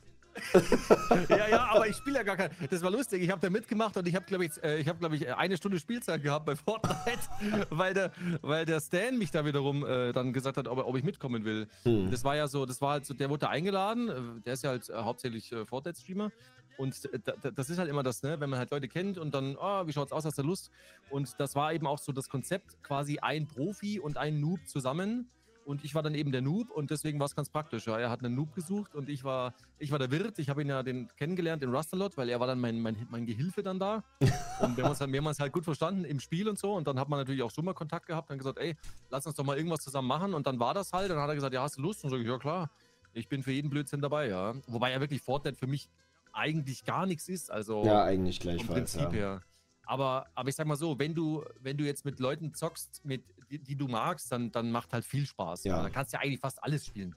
Ja, 1.29 1.49
ja, 1.49 1.65
aber 1.71 1.89
ich 1.89 1.97
spiele 1.97 2.17
ja 2.17 2.23
gar 2.23 2.37
kein. 2.37 2.51
Das 2.71 2.83
war 2.83 2.91
lustig. 2.91 3.23
Ich 3.23 3.31
habe 3.31 3.41
da 3.41 3.51
mitgemacht 3.51 3.97
und 3.97 4.07
ich 4.09 4.15
habe, 4.15 4.25
glaube 4.25 4.45
ich, 4.45 4.63
äh, 4.63 4.79
ich 4.79 4.89
habe, 4.89 4.99
glaube 4.99 5.17
ich, 5.17 5.35
eine 5.35 5.57
Stunde 5.57 5.79
Spielzeit 5.79 6.23
gehabt 6.23 6.47
bei 6.47 6.57
Fortnite, 6.57 6.97
weil 7.71 7.95
der, 7.95 8.13
weil 8.41 8.65
der 8.65 8.81
Stan 8.81 9.17
mich 9.19 9.31
da 9.31 9.45
wiederum 9.45 9.85
äh, 9.85 10.13
dann 10.13 10.33
gesagt 10.33 10.57
hat, 10.57 10.69
ob, 10.69 10.79
ob 10.79 10.97
ich 10.97 11.05
mitkommen 11.05 11.45
will. 11.45 11.69
Hm. 11.85 12.11
Das 12.11 12.25
war 12.25 12.37
ja 12.37 12.49
so, 12.49 12.67
das 12.67 12.81
war 12.81 12.93
halt 12.93 13.07
so, 13.07 13.15
der 13.15 13.31
wurde 13.31 13.41
da 13.41 13.49
eingeladen. 13.49 14.09
äh, 14.09 14.41
Der 14.45 14.55
ist 14.55 14.65
ja 14.65 14.71
halt 14.71 14.89
äh, 14.89 14.95
hauptsächlich 14.95 15.53
äh, 15.53 15.65
Fortnite-Streamer. 15.67 16.31
Und 16.79 17.09
da, 17.27 17.33
da, 17.41 17.51
das 17.51 17.69
ist 17.69 17.79
halt 17.79 17.91
immer 17.91 18.03
das, 18.03 18.23
ne, 18.23 18.41
wenn 18.41 18.49
man 18.49 18.59
halt 18.59 18.71
Leute 18.71 18.89
kennt 18.89 19.19
und 19.19 19.35
dann, 19.35 19.57
oh, 19.61 19.87
wie 19.87 19.93
schaut's 19.93 20.11
aus, 20.11 20.25
hast 20.25 20.39
du 20.39 20.43
Lust? 20.43 20.71
Und 21.11 21.39
das 21.39 21.55
war 21.55 21.73
eben 21.75 21.87
auch 21.87 21.99
so 21.99 22.13
das 22.13 22.29
Konzept, 22.31 22.83
quasi 22.83 23.19
ein 23.19 23.47
Profi 23.47 24.01
und 24.01 24.17
ein 24.17 24.41
Noob 24.41 24.61
zusammen. 24.67 25.29
Und 25.65 25.85
ich 25.85 25.95
war 25.95 26.03
dann 26.03 26.15
eben 26.15 26.33
der 26.33 26.43
Noob 26.43 26.71
und 26.71 26.91
deswegen 26.91 27.19
war 27.21 27.27
es 27.27 27.35
ganz 27.37 27.49
praktisch. 27.49 27.87
Ja. 27.87 27.99
Er 27.99 28.11
hat 28.11 28.25
einen 28.25 28.35
Noob 28.35 28.55
gesucht 28.55 28.95
und 28.95 29.09
ich 29.09 29.23
war, 29.25 29.55
ich 29.79 29.91
war 29.91 29.99
der 29.99 30.11
Wirt. 30.11 30.39
Ich 30.39 30.49
habe 30.49 30.63
ihn 30.63 30.69
ja 30.69 30.83
den 30.83 31.09
kennengelernt 31.17 31.63
in 31.63 31.75
Rustalot, 31.75 32.17
weil 32.17 32.29
er 32.29 32.41
war 32.41 32.47
dann 32.47 32.61
mein, 32.61 32.81
mein, 32.81 32.97
mein 33.11 33.27
Gehilfe 33.27 33.63
dann 33.63 33.79
da. 33.79 34.03
Und 34.61 34.77
wir 34.77 34.85
haben, 34.85 34.91
uns 34.91 35.01
halt, 35.01 35.11
wir 35.13 35.19
haben 35.19 35.27
uns 35.27 35.41
halt 35.41 35.53
gut 35.53 35.65
verstanden 35.65 36.05
im 36.05 36.21
Spiel 36.21 36.49
und 36.49 36.59
so. 36.59 36.75
Und 36.75 36.87
dann 36.87 36.99
hat 36.99 37.09
man 37.09 37.19
natürlich 37.19 37.43
auch 37.43 37.51
schon 37.51 37.65
mal 37.65 37.75
Kontakt 37.75 38.07
gehabt 38.07 38.31
und 38.31 38.39
gesagt, 38.39 38.59
ey, 38.59 38.77
lass 39.11 39.27
uns 39.27 39.35
doch 39.35 39.45
mal 39.45 39.57
irgendwas 39.57 39.81
zusammen 39.81 40.07
machen. 40.07 40.35
Und 40.35 40.47
dann 40.47 40.61
war 40.61 40.73
das 40.75 40.93
halt. 40.93 41.11
Und 41.11 41.17
dann 41.17 41.23
hat 41.23 41.31
er 41.31 41.35
gesagt, 41.35 41.53
ja, 41.55 41.63
hast 41.63 41.79
du 41.79 41.83
Lust? 41.83 42.05
Und 42.05 42.11
so, 42.11 42.17
ja 42.17 42.39
klar, 42.39 42.71
ich 43.13 43.29
bin 43.29 43.43
für 43.43 43.51
jeden 43.53 43.71
Blödsinn 43.71 44.01
dabei, 44.01 44.29
ja. 44.29 44.55
Wobei 44.69 44.93
ja 44.93 45.01
wirklich 45.01 45.21
Fortnite 45.21 45.57
für 45.57 45.67
mich 45.67 45.89
eigentlich 46.33 46.85
gar 46.85 47.07
nichts 47.07 47.29
ist. 47.29 47.51
Also 47.51 47.85
Ja, 47.85 48.05
eigentlich 48.05 48.39
vom 48.39 48.51
gleichfalls. 48.53 48.93
Prinzip 48.93 49.01
Ja. 49.03 49.11
her. 49.11 49.43
Aber, 49.85 50.27
aber 50.35 50.49
ich 50.49 50.55
sag 50.55 50.67
mal 50.67 50.77
so, 50.77 50.99
wenn 50.99 51.15
du, 51.15 51.45
wenn 51.61 51.77
du 51.77 51.85
jetzt 51.85 52.05
mit 52.05 52.21
Leuten 52.21 52.55
zockst, 52.55 53.05
mit, 53.05 53.25
die, 53.51 53.59
die 53.59 53.77
du 53.77 53.89
magst, 53.89 54.31
dann, 54.33 54.51
dann 54.53 54.71
macht 54.71 54.93
halt 54.93 55.05
viel 55.05 55.27
Spaß. 55.27 55.65
Ja. 55.65 55.83
Dann 55.83 55.93
kannst 55.93 56.13
du 56.13 56.17
ja 56.17 56.23
eigentlich 56.23 56.41
fast 56.41 56.63
alles 56.63 56.87
spielen. 56.87 57.15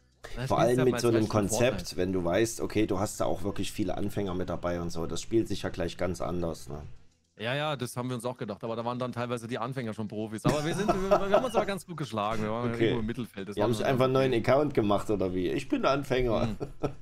Vor 0.48 0.58
allem 0.60 0.84
mit 0.84 1.00
so 1.00 1.10
einem 1.10 1.30
Konzept, 1.30 1.98
wenn 1.98 2.12
du 2.12 2.24
weißt, 2.24 2.60
okay, 2.62 2.88
du 2.88 3.00
hast 3.00 3.20
da 3.20 3.26
auch 3.26 3.44
wirklich 3.44 3.72
viele 3.72 3.96
Anfänger 3.96 4.34
mit 4.34 4.50
dabei 4.50 4.82
und 4.82 4.90
so. 4.90 5.06
Das 5.06 5.22
spielt 5.22 5.48
sich 5.48 5.62
ja 5.62 5.70
gleich 5.70 5.98
ganz 5.98 6.20
anders. 6.20 6.68
Ne? 6.68 6.82
Ja, 7.38 7.54
ja, 7.54 7.76
das 7.76 7.98
haben 7.98 8.10
wir 8.10 8.16
uns 8.16 8.26
auch 8.26 8.38
gedacht. 8.38 8.64
Aber 8.64 8.76
da 8.76 8.86
waren 8.86 8.98
dann 8.98 9.12
teilweise 9.12 9.48
die 9.48 9.58
Anfänger 9.58 9.94
schon 9.94 10.08
Profis. 10.08 10.46
Aber 10.46 10.66
wir, 10.66 10.74
sind, 10.74 10.88
wir, 11.10 11.10
wir 11.10 11.36
haben 11.36 11.46
uns 11.46 11.56
aber 11.56 11.66
ganz 11.66 11.86
gut 11.86 11.98
geschlagen. 11.98 12.44
Wir 12.44 12.50
waren 12.50 12.72
Okay. 12.72 12.86
irgendwo 12.86 13.00
im 13.02 13.06
Mittelfeld. 13.06 13.50
Das 13.50 13.56
Die 13.56 13.62
haben 13.62 13.74
sich 13.74 13.86
einfach 13.86 14.06
einen 14.06 14.14
neuen. 14.14 14.34
Account 14.34 14.74
gemacht 14.74 15.10
oder 15.10 15.34
wie? 15.34 15.50
Ich 15.50 15.68
bin 15.68 15.86
Anfänger. 15.86 16.48
Mhm. 16.48 16.58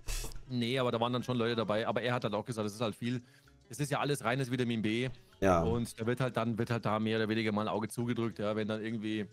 Nee, 0.50 0.78
aber 0.78 0.92
da 0.92 1.00
waren 1.00 1.12
dann 1.12 1.24
schon 1.24 1.38
Leute 1.38 1.56
dabei. 1.56 1.88
Aber 1.88 2.04
er 2.04 2.14
hat 2.14 2.26
halt 2.26 2.36
auch 2.36 2.46
gesagt, 2.46 2.68
es 2.68 2.76
ist 2.76 2.82
halt 2.82 2.94
viel. 2.94 3.24
Es 3.70 3.80
ist 3.80 3.92
ja 3.92 4.00
alles 4.00 4.24
reines 4.24 4.52
Vitamin 4.52 4.82
B. 4.82 5.10
Ja. 5.40 5.62
Und 5.62 6.00
da 6.00 6.06
wird 6.06 6.22
halt 6.22 6.38
dann, 6.38 6.58
wird 6.58 6.70
halt 6.70 6.86
da 6.86 7.00
mehr 7.00 7.18
oder 7.18 7.30
weniger 7.30 7.52
mal 7.52 7.64
ein 7.64 7.68
Auge 7.68 7.90
zugedrückt, 7.90 8.40
ja, 8.40 8.56
wenn 8.56 8.68
dann 8.68 8.82
irgendwie. 8.84 9.26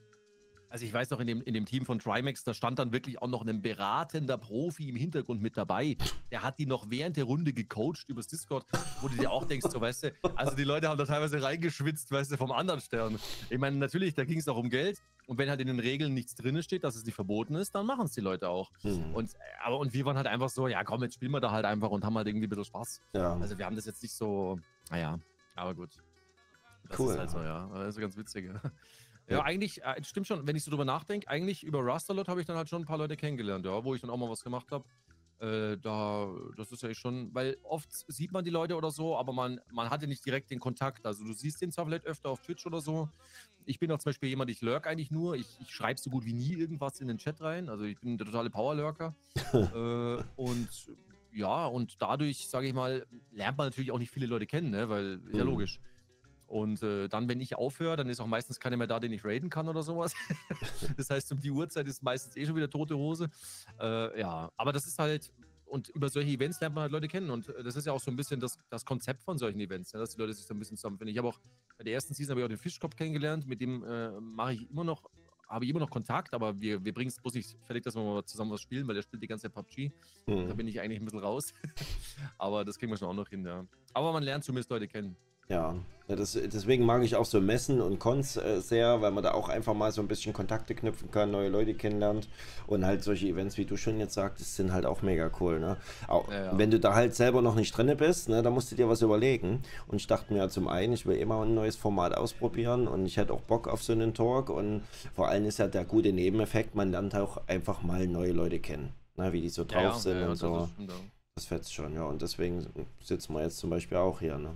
Also 0.69 0.85
ich 0.87 0.93
weiß 0.93 1.11
noch, 1.11 1.19
in 1.19 1.27
dem, 1.27 1.43
in 1.43 1.53
dem 1.53 1.67
Team 1.67 1.85
von 1.85 1.99
Trimax, 1.99 2.45
da 2.45 2.55
stand 2.55 2.79
dann 2.79 2.93
wirklich 2.93 3.21
auch 3.21 3.27
noch 3.27 3.45
ein 3.45 3.61
beratender 3.61 4.39
Profi 4.39 4.89
im 4.89 4.95
Hintergrund 4.95 5.43
mit 5.43 5.57
dabei. 5.57 5.97
Der 6.31 6.45
hat 6.45 6.61
die 6.61 6.67
noch 6.67 6.91
während 6.91 7.17
der 7.17 7.25
Runde 7.25 7.53
gecoacht 7.53 8.09
übers 8.09 8.29
Discord, 8.29 8.65
wo 9.01 9.09
du 9.09 9.17
dir 9.17 9.33
auch 9.33 9.45
denkst, 9.47 9.67
so 9.69 9.81
weißt 9.81 10.05
du, 10.05 10.13
also 10.37 10.55
die 10.55 10.63
Leute 10.63 10.89
haben 10.89 10.97
da 10.97 11.07
teilweise 11.07 11.43
reingeschwitzt, 11.43 12.13
weißt 12.13 12.31
du, 12.31 12.37
vom 12.37 12.53
anderen 12.53 12.81
Stern. 12.81 13.19
Ich 13.51 13.59
meine, 13.59 13.79
natürlich, 13.79 14.15
da 14.15 14.25
ging 14.25 14.39
es 14.39 14.47
auch 14.47 14.57
um 14.57 14.71
Geld. 14.71 15.03
Und 15.31 15.39
wenn 15.39 15.49
halt 15.49 15.61
in 15.61 15.69
den 15.69 15.79
Regeln 15.79 16.13
nichts 16.13 16.35
drin 16.35 16.61
steht, 16.61 16.83
dass 16.83 16.97
es 16.97 17.05
nicht 17.05 17.15
verboten 17.15 17.55
ist, 17.55 17.73
dann 17.77 17.87
machen 17.87 18.07
es 18.07 18.11
die 18.15 18.21
Leute 18.21 18.49
auch. 18.49 18.73
Hm. 18.81 19.15
Und, 19.15 19.31
aber, 19.63 19.79
und 19.79 19.93
wir 19.93 20.05
waren 20.05 20.17
halt 20.17 20.27
einfach 20.27 20.49
so, 20.49 20.67
ja 20.67 20.83
komm, 20.83 21.05
jetzt 21.05 21.15
spielen 21.15 21.31
wir 21.31 21.39
da 21.39 21.53
halt 21.53 21.65
einfach 21.67 21.89
und 21.91 22.05
haben 22.05 22.17
halt 22.17 22.27
irgendwie 22.27 22.49
ein 22.49 22.51
bisschen 22.51 22.65
Spaß. 22.65 23.01
ja. 23.15 23.35
Also 23.37 23.57
wir 23.57 23.65
haben 23.65 23.77
das 23.77 23.85
jetzt 23.87 24.03
nicht 24.03 24.13
so, 24.13 24.59
naja, 24.91 25.21
aber 25.55 25.77
gut. 25.77 25.91
Das 26.89 26.99
Cool, 26.99 27.13
ist 27.13 27.19
halt 27.21 27.31
ja. 27.31 27.39
so, 27.39 27.43
ja. 27.45 27.71
Das 27.85 27.95
ist 27.95 28.01
ganz 28.01 28.17
witzig. 28.17 28.47
Ja, 28.47 28.61
Ja. 29.29 29.37
ja 29.37 29.43
eigentlich, 29.45 29.81
äh, 29.85 30.03
stimmt 30.03 30.27
schon, 30.27 30.45
wenn 30.49 30.57
ich 30.57 30.65
so 30.65 30.73
drüber 30.73 30.85
nachdenke, 30.85 31.29
eigentlich 31.29 31.63
über 31.63 31.79
Rustalot 31.79 32.27
habe 32.27 32.41
ich 32.41 32.47
dann 32.49 32.57
halt 32.57 32.69
schon 32.69 32.83
ein 32.83 32.87
paar 32.87 32.99
Leute 32.99 33.17
kennengelernt, 33.17 33.65
ja, 33.65 33.85
wo 33.85 33.95
ich 33.95 34.01
dann 34.01 34.11
auch 34.11 34.17
mal 34.17 34.29
was 34.29 34.43
gemacht 34.43 34.67
habe. 34.73 34.85
Äh, 35.41 35.79
da, 35.79 36.29
das 36.57 36.71
ist 36.71 36.83
ja 36.83 36.93
schon, 36.95 37.35
weil 37.35 37.57
oft 37.63 37.89
sieht 38.13 38.31
man 38.31 38.45
die 38.45 38.51
Leute 38.51 38.77
oder 38.77 38.91
so, 38.91 39.17
aber 39.17 39.33
man, 39.33 39.59
man 39.73 39.89
hatte 39.89 40.07
nicht 40.07 40.25
direkt 40.27 40.51
den 40.51 40.61
Kontakt. 40.61 41.07
Also 41.07 41.25
du 41.25 41.33
siehst 41.33 41.63
den 41.63 41.73
zwar 41.73 41.87
vielleicht 41.87 42.05
öfter 42.05 42.29
auf 42.29 42.43
Twitch 42.43 42.67
oder 42.67 42.81
so. 42.83 43.09
Ich 43.65 43.79
bin 43.79 43.91
auch 43.91 43.99
zum 43.99 44.11
Beispiel 44.11 44.29
jemand, 44.29 44.51
ich 44.51 44.61
lurk 44.61 44.87
eigentlich 44.87 45.11
nur. 45.11 45.37
Ich, 45.37 45.47
ich 45.61 45.71
schreibe 45.71 45.99
so 45.99 46.11
gut 46.11 46.27
wie 46.27 46.35
nie 46.35 46.53
irgendwas 46.53 47.01
in 47.01 47.09
den 47.09 47.17
Chat 47.17 47.41
rein. 47.41 47.71
Also 47.71 47.85
ich 47.85 47.99
bin 47.99 48.19
der 48.19 48.27
totale 48.27 48.51
Powerlurker. 48.51 49.17
äh, 49.55 50.23
und 50.37 50.69
ja, 51.33 51.67
und 51.67 52.03
dadurch, 52.03 52.49
sage 52.49 52.67
ich 52.67 52.75
mal, 52.75 53.07
lernt 53.31 53.57
man 53.57 53.69
natürlich 53.69 53.93
auch 53.93 53.99
nicht 53.99 54.11
viele 54.11 54.27
Leute 54.27 54.47
kennen, 54.47 54.71
ne? 54.71 54.89
weil 54.91 55.21
ist 55.27 55.39
ja 55.39 55.45
Mhm. 55.45 55.51
logisch. 55.51 55.81
Und 56.51 56.83
äh, 56.83 57.07
dann, 57.09 57.29
wenn 57.29 57.41
ich 57.41 57.55
aufhöre, 57.55 57.97
dann 57.97 58.09
ist 58.09 58.19
auch 58.19 58.27
meistens 58.27 58.59
keiner 58.59 58.77
mehr 58.77 58.89
da, 58.89 58.99
den 58.99 59.13
ich 59.13 59.25
raiden 59.25 59.51
kann 59.51 59.69
oder 59.69 59.85
sowas. 59.85 60.13
das 60.97 61.09
heißt, 61.09 61.31
um 61.31 61.41
die 61.41 61.53
Uhrzeit 61.53 61.87
ist 61.87 62.03
meistens 62.03 62.37
eh 62.37 62.45
schon 62.45 62.57
wieder 62.57 62.69
tote 62.69 62.97
Hose. 62.97 63.31
Äh, 63.81 64.19
ja, 64.19 64.51
aber 64.57 64.73
das 64.73 64.85
ist 64.85 64.99
halt, 64.99 65.31
und 65.67 65.91
über 65.91 66.09
solche 66.09 66.29
Events 66.29 66.61
lernt 66.61 66.75
man 66.75 66.83
halt 66.83 66.93
Leute 66.93 67.07
kennen. 67.07 67.31
Und 67.31 67.49
äh, 67.51 67.63
das 67.63 67.77
ist 67.77 67.87
ja 67.87 67.93
auch 67.93 68.01
so 68.01 68.11
ein 68.11 68.17
bisschen 68.17 68.41
das, 68.41 68.59
das 68.69 68.85
Konzept 68.85 69.23
von 69.23 69.39
solchen 69.39 69.61
Events, 69.61 69.95
ne? 69.95 70.01
dass 70.01 70.11
die 70.11 70.21
Leute 70.21 70.33
sich 70.33 70.45
so 70.45 70.53
ein 70.53 70.59
bisschen 70.59 70.77
zusammenfinden. 70.77 71.13
Ich 71.13 71.19
habe 71.19 71.29
auch 71.29 71.39
bei 71.79 71.85
der 71.85 71.93
ersten 71.95 72.15
Season 72.15 72.33
habe 72.33 72.41
ich 72.41 72.45
auch 72.47 72.49
den 72.49 72.59
Fischkopf 72.59 72.97
kennengelernt, 72.97 73.47
mit 73.47 73.61
dem 73.61 73.85
äh, 73.85 74.21
mache 74.21 74.55
ich 74.55 74.69
immer 74.69 74.83
noch, 74.83 75.09
habe 75.49 75.65
ich 75.65 75.71
immer 75.71 75.79
noch 75.79 75.91
Kontakt, 75.91 76.35
aber 76.35 76.61
wir, 76.61 76.85
wir 76.85 76.93
bringen 76.93 77.11
es 77.11 77.21
bloß 77.21 77.35
nicht 77.35 77.57
fertig, 77.65 77.85
dass 77.85 77.95
wir 77.95 78.03
mal 78.03 78.25
zusammen 78.25 78.51
was 78.51 78.61
spielen, 78.61 78.89
weil 78.89 78.97
der 78.97 79.03
spielt 79.03 79.23
die 79.23 79.29
ganze 79.29 79.45
Zeit 79.45 79.55
PUBG. 79.55 79.93
Da 80.27 80.33
Hm. 80.33 80.57
bin 80.57 80.67
ich 80.67 80.81
eigentlich 80.81 80.99
ein 81.01 81.05
bisschen 81.05 81.21
raus. 81.21 81.55
aber 82.39 82.65
das 82.65 82.77
kriegen 82.77 82.91
wir 82.91 82.97
schon 82.97 83.07
auch 83.09 83.15
noch 83.15 83.29
hin, 83.29 83.45
ja. 83.47 83.65
Aber 83.95 84.13
man 84.13 84.25
lernt 84.25 84.43
zumindest 84.43 84.69
Leute 84.71 84.89
kennen. 84.89 85.17
Ja, 85.51 85.75
ja 86.09 86.17
das, 86.17 86.33
deswegen 86.33 86.87
mag 86.87 87.03
ich 87.03 87.17
auch 87.17 87.25
so 87.25 87.41
Messen 87.41 87.81
und 87.81 87.99
Cons 87.99 88.37
äh, 88.37 88.61
sehr, 88.61 89.03
weil 89.03 89.11
man 89.11 89.25
da 89.25 89.33
auch 89.33 89.49
einfach 89.49 89.75
mal 89.75 89.91
so 89.91 90.01
ein 90.01 90.07
bisschen 90.07 90.33
Kontakte 90.33 90.75
knüpfen 90.77 91.11
kann, 91.11 91.33
neue 91.33 91.49
Leute 91.49 91.75
kennenlernt 91.75 92.29
und 92.69 92.87
halt 92.87 93.03
solche 93.03 93.27
Events, 93.27 93.59
wie 93.59 93.65
du 93.65 93.77
schon 93.77 93.99
jetzt 93.99 94.15
sagtest, 94.15 94.55
sind 94.55 94.73
halt 94.73 94.87
auch 94.87 95.03
mega 95.03 95.31
cool. 95.41 95.59
Ne? 95.59 95.77
Auch, 96.07 96.31
ja, 96.31 96.45
ja. 96.47 96.59
Wenn 96.59 96.71
du 96.71 96.79
da 96.79 96.95
halt 96.95 97.17
selber 97.17 97.43
noch 97.43 97.57
nicht 97.57 97.77
drin 97.77 97.95
bist, 97.97 98.29
ne, 98.29 98.43
da 98.43 98.51
musst 98.51 98.71
du 98.71 98.77
dir 98.77 98.89
was 98.89 99.03
überlegen. 99.03 99.63
Und 99.89 99.97
ich 99.97 100.07
dachte 100.07 100.33
mir 100.33 100.49
zum 100.49 100.69
einen, 100.69 100.93
ich 100.93 101.05
will 101.05 101.17
immer 101.17 101.43
ein 101.43 101.55
neues 101.55 101.77
Format 101.77 102.17
ausprobieren 102.17 102.87
und 102.87 103.05
ich 103.07 103.17
hätte 103.17 103.33
auch 103.33 103.43
Bock 103.43 103.67
auf 103.67 103.83
so 103.83 103.93
einen 103.93 104.15
Talk 104.15 104.51
und 104.51 104.83
vor 105.15 105.29
allem 105.29 105.45
ist 105.47 105.59
ja 105.59 105.67
der 105.67 105.85
gute 105.85 106.13
Nebeneffekt, 106.13 106.77
man 106.77 106.93
lernt 106.93 107.17
auch 107.17 107.49
einfach 107.49 107.83
mal 107.83 108.07
neue 108.07 108.33
Leute 108.33 108.61
kennen, 108.61 108.95
ne, 109.17 109.33
wie 109.33 109.41
die 109.41 109.49
so 109.49 109.65
drauf 109.65 109.97
sind 109.97 110.23
und 110.23 110.37
so. 110.37 110.69
Das 111.35 111.47
fetzt 111.47 111.75
schon, 111.75 111.95
ja. 111.95 112.05
Und 112.05 112.23
deswegen 112.23 112.65
sitzen 113.03 113.35
wir 113.35 113.43
jetzt 113.43 113.59
zum 113.59 113.71
Beispiel 113.71 113.99
auch 113.99 114.21
hier, 114.21 114.39
ne? 114.39 114.51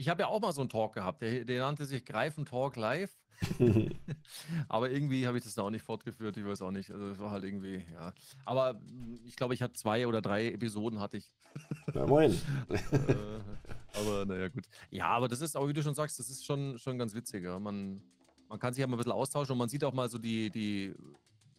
Ich 0.00 0.08
habe 0.08 0.22
ja 0.22 0.28
auch 0.28 0.40
mal 0.40 0.50
so 0.52 0.62
einen 0.62 0.70
Talk 0.70 0.94
gehabt, 0.94 1.20
der, 1.20 1.44
der 1.44 1.60
nannte 1.60 1.84
sich 1.84 2.02
Greifen 2.06 2.46
Talk 2.46 2.76
Live. 2.76 3.10
aber 4.68 4.90
irgendwie 4.90 5.26
habe 5.26 5.36
ich 5.36 5.44
das 5.44 5.54
da 5.54 5.62
auch 5.62 5.70
nicht 5.70 5.84
fortgeführt, 5.84 6.38
ich 6.38 6.46
weiß 6.46 6.62
auch 6.62 6.70
nicht. 6.70 6.90
Also 6.90 7.08
es 7.08 7.18
war 7.18 7.30
halt 7.30 7.44
irgendwie, 7.44 7.84
ja. 7.92 8.14
Aber 8.46 8.70
hm, 8.70 9.20
ich 9.26 9.36
glaube, 9.36 9.52
ich 9.52 9.60
hatte 9.60 9.74
zwei 9.74 10.06
oder 10.06 10.22
drei 10.22 10.52
Episoden 10.52 11.00
hatte 11.00 11.18
ich. 11.18 11.30
Ja, 11.94 12.06
moin. 12.06 12.32
Äh, 12.70 13.98
aber 13.98 14.24
naja, 14.24 14.48
gut. 14.48 14.64
Ja, 14.90 15.08
aber 15.08 15.28
das 15.28 15.42
ist 15.42 15.54
auch, 15.54 15.68
wie 15.68 15.72
du 15.74 15.82
schon 15.82 15.94
sagst, 15.94 16.18
das 16.18 16.30
ist 16.30 16.46
schon, 16.46 16.78
schon 16.78 16.96
ganz 16.96 17.12
witzig. 17.12 17.44
Ja. 17.44 17.58
Man, 17.58 18.00
man 18.48 18.58
kann 18.58 18.72
sich 18.72 18.80
ja 18.80 18.86
mal 18.86 18.94
ein 18.94 18.98
bisschen 18.98 19.12
austauschen 19.12 19.52
und 19.52 19.58
man 19.58 19.68
sieht 19.68 19.84
auch 19.84 19.92
mal 19.92 20.08
so 20.08 20.16
die, 20.16 20.48
die 20.48 20.94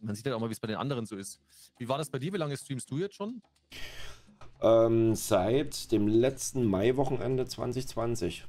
man 0.00 0.16
sieht 0.16 0.26
ja 0.26 0.34
auch 0.34 0.40
mal, 0.40 0.48
wie 0.48 0.54
es 0.54 0.60
bei 0.60 0.66
den 0.66 0.78
anderen 0.78 1.06
so 1.06 1.14
ist. 1.16 1.38
Wie 1.78 1.88
war 1.88 1.98
das 1.98 2.10
bei 2.10 2.18
dir? 2.18 2.32
Wie 2.32 2.38
lange 2.38 2.56
streamst 2.56 2.90
du 2.90 2.98
jetzt 2.98 3.14
schon? 3.14 3.40
Ähm, 4.62 5.14
seit 5.14 5.90
dem 5.90 6.06
letzten 6.06 6.64
Mai-Wochenende 6.64 7.46
2020. 7.46 8.46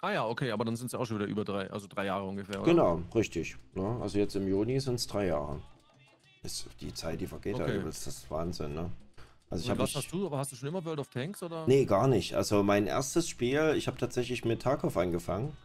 Ah 0.00 0.12
ja, 0.12 0.26
okay, 0.26 0.52
aber 0.52 0.64
dann 0.64 0.76
sind 0.76 0.86
es 0.86 0.92
ja 0.92 0.98
auch 0.98 1.06
schon 1.06 1.18
wieder 1.18 1.28
über 1.28 1.44
drei, 1.44 1.70
also 1.70 1.86
drei 1.88 2.06
Jahre 2.06 2.24
ungefähr, 2.24 2.60
oder? 2.60 2.70
Genau, 2.70 3.02
richtig. 3.14 3.56
Ne? 3.74 3.98
Also 4.00 4.18
jetzt 4.18 4.36
im 4.36 4.46
Juni 4.46 4.78
sind 4.78 4.94
es 4.96 5.06
drei 5.06 5.26
Jahre. 5.26 5.60
Ist 6.42 6.68
die 6.80 6.94
Zeit, 6.94 7.20
die 7.20 7.26
vergeht, 7.26 7.54
okay. 7.54 7.72
also, 7.72 7.86
das 7.86 8.06
ist 8.06 8.30
Wahnsinn, 8.30 8.74
ne? 8.74 8.90
Also 9.50 9.72
ich 9.72 9.78
was 9.78 9.90
ich, 9.90 9.96
hast 9.96 10.12
du? 10.12 10.26
Aber 10.26 10.38
hast 10.38 10.52
du 10.52 10.56
schon 10.56 10.68
immer 10.68 10.84
World 10.84 11.00
of 11.00 11.08
Tanks 11.08 11.42
oder? 11.42 11.66
Nee, 11.66 11.84
gar 11.84 12.06
nicht. 12.06 12.34
Also 12.34 12.62
mein 12.62 12.86
erstes 12.86 13.28
Spiel, 13.28 13.74
ich 13.76 13.86
habe 13.86 13.96
tatsächlich 13.96 14.44
mit 14.44 14.62
Tarkov 14.62 14.96
angefangen. 14.96 15.56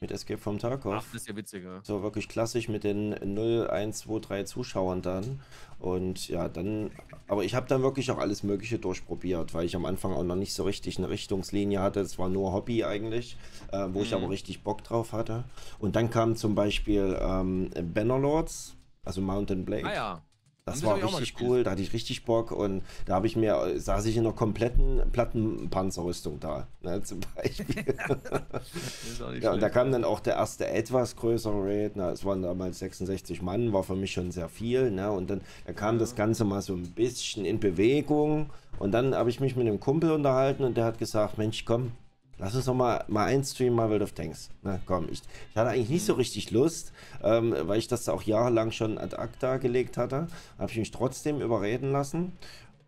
Mit 0.00 0.12
Escape 0.12 0.38
from 0.38 0.58
Tarkov. 0.58 0.94
Ach, 0.94 1.04
das 1.04 1.22
ist 1.22 1.28
ja 1.28 1.34
witzig, 1.34 1.64
ja. 1.64 1.80
So 1.82 2.02
wirklich 2.02 2.28
klassisch 2.28 2.68
mit 2.68 2.84
den 2.84 3.10
0, 3.34 3.68
1, 3.68 3.98
2, 3.98 4.20
3 4.20 4.42
Zuschauern 4.44 5.02
dann. 5.02 5.40
Und 5.80 6.28
ja, 6.28 6.48
dann, 6.48 6.90
aber 7.26 7.44
ich 7.44 7.54
habe 7.54 7.66
dann 7.68 7.82
wirklich 7.82 8.10
auch 8.10 8.18
alles 8.18 8.42
Mögliche 8.42 8.78
durchprobiert, 8.78 9.54
weil 9.54 9.64
ich 9.64 9.76
am 9.76 9.86
Anfang 9.86 10.12
auch 10.12 10.22
noch 10.22 10.36
nicht 10.36 10.54
so 10.54 10.64
richtig 10.64 10.98
eine 10.98 11.08
Richtungslinie 11.08 11.80
hatte. 11.80 12.00
Es 12.00 12.18
war 12.18 12.28
nur 12.28 12.52
Hobby 12.52 12.84
eigentlich, 12.84 13.36
äh, 13.72 13.86
wo 13.90 13.98
mhm. 13.98 14.04
ich 14.04 14.14
aber 14.14 14.30
richtig 14.30 14.62
Bock 14.62 14.84
drauf 14.84 15.12
hatte. 15.12 15.44
Und 15.78 15.96
dann 15.96 16.10
kam 16.10 16.36
zum 16.36 16.54
Beispiel 16.54 17.18
ähm, 17.20 17.70
Bannerlords, 17.94 18.76
also 19.04 19.20
Mountain 19.20 19.64
Blade. 19.64 19.86
Ah 19.86 19.94
ja. 19.94 20.22
Das 20.70 20.82
war 20.82 21.02
richtig 21.02 21.34
cool, 21.40 21.64
da 21.64 21.72
hatte 21.72 21.82
ich 21.82 21.92
richtig 21.92 22.24
Bock 22.24 22.50
und 22.50 22.82
da 23.06 23.14
habe 23.14 23.26
ich 23.26 23.36
mir, 23.36 23.78
saß 23.78 24.06
ich 24.06 24.16
in 24.16 24.26
einer 24.26 24.34
kompletten 24.34 25.02
Plattenpanzerrüstung 25.12 26.40
da, 26.40 26.66
ne, 26.82 27.02
zum 27.04 27.20
Beispiel. 27.34 27.84
ja, 29.40 29.52
und 29.52 29.62
da 29.62 29.68
kam 29.68 29.92
dann 29.92 30.04
auch 30.04 30.20
der 30.20 30.34
erste 30.34 30.68
etwas 30.68 31.16
größere 31.16 31.64
Raid, 31.64 31.92
na, 31.96 32.10
es 32.10 32.24
waren 32.24 32.42
damals 32.42 32.78
66 32.80 33.42
Mann, 33.42 33.72
war 33.72 33.82
für 33.82 33.96
mich 33.96 34.12
schon 34.12 34.30
sehr 34.30 34.48
viel, 34.48 34.90
ne, 34.90 35.10
und 35.10 35.30
dann 35.30 35.40
da 35.66 35.72
kam 35.72 35.96
ja. 35.96 36.00
das 36.00 36.14
Ganze 36.14 36.44
mal 36.44 36.62
so 36.62 36.74
ein 36.74 36.90
bisschen 36.90 37.44
in 37.44 37.60
Bewegung 37.60 38.50
und 38.78 38.92
dann 38.92 39.14
habe 39.14 39.30
ich 39.30 39.40
mich 39.40 39.56
mit 39.56 39.66
einem 39.66 39.80
Kumpel 39.80 40.10
unterhalten 40.10 40.64
und 40.64 40.76
der 40.76 40.84
hat 40.84 40.98
gesagt, 40.98 41.38
Mensch, 41.38 41.64
komm, 41.64 41.92
Lass 42.38 42.54
uns 42.54 42.66
noch 42.66 42.74
mal, 42.74 43.04
mal 43.08 43.24
ein 43.24 43.42
Stream 43.42 43.74
mal 43.74 43.90
World 43.90 44.02
of 44.02 44.12
Tanks. 44.12 44.50
Na 44.62 44.80
komm, 44.86 45.08
ich, 45.10 45.22
ich 45.50 45.56
hatte 45.56 45.70
eigentlich 45.70 45.88
nicht 45.88 46.04
so 46.04 46.14
richtig 46.14 46.50
Lust, 46.50 46.92
ähm, 47.22 47.54
weil 47.62 47.78
ich 47.78 47.88
das 47.88 48.08
auch 48.08 48.22
jahrelang 48.22 48.70
schon 48.70 48.96
ad 48.96 49.16
acta 49.16 49.56
gelegt 49.56 49.96
hatte. 49.96 50.28
Habe 50.58 50.70
ich 50.70 50.78
mich 50.78 50.90
trotzdem 50.90 51.40
überreden 51.40 51.90
lassen. 51.90 52.32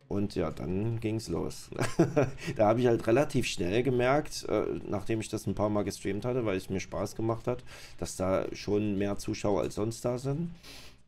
Und 0.07 0.35
ja, 0.35 0.51
dann 0.51 0.99
ging 0.99 1.17
es 1.17 1.29
los. 1.29 1.71
da 2.57 2.67
habe 2.67 2.81
ich 2.81 2.87
halt 2.89 3.07
relativ 3.07 3.47
schnell 3.47 3.85
gemerkt, 3.85 4.45
äh, 4.49 4.65
nachdem 4.89 5.21
ich 5.21 5.29
das 5.29 5.47
ein 5.47 5.55
paar 5.55 5.69
Mal 5.69 5.85
gestreamt 5.85 6.25
hatte, 6.25 6.45
weil 6.45 6.57
es 6.57 6.69
mir 6.69 6.81
Spaß 6.81 7.15
gemacht 7.15 7.47
hat, 7.47 7.63
dass 7.99 8.17
da 8.17 8.45
schon 8.53 8.99
mehr 8.99 9.19
Zuschauer 9.19 9.61
als 9.61 9.77
sonst 9.77 10.05
da 10.05 10.19
sind. 10.19 10.51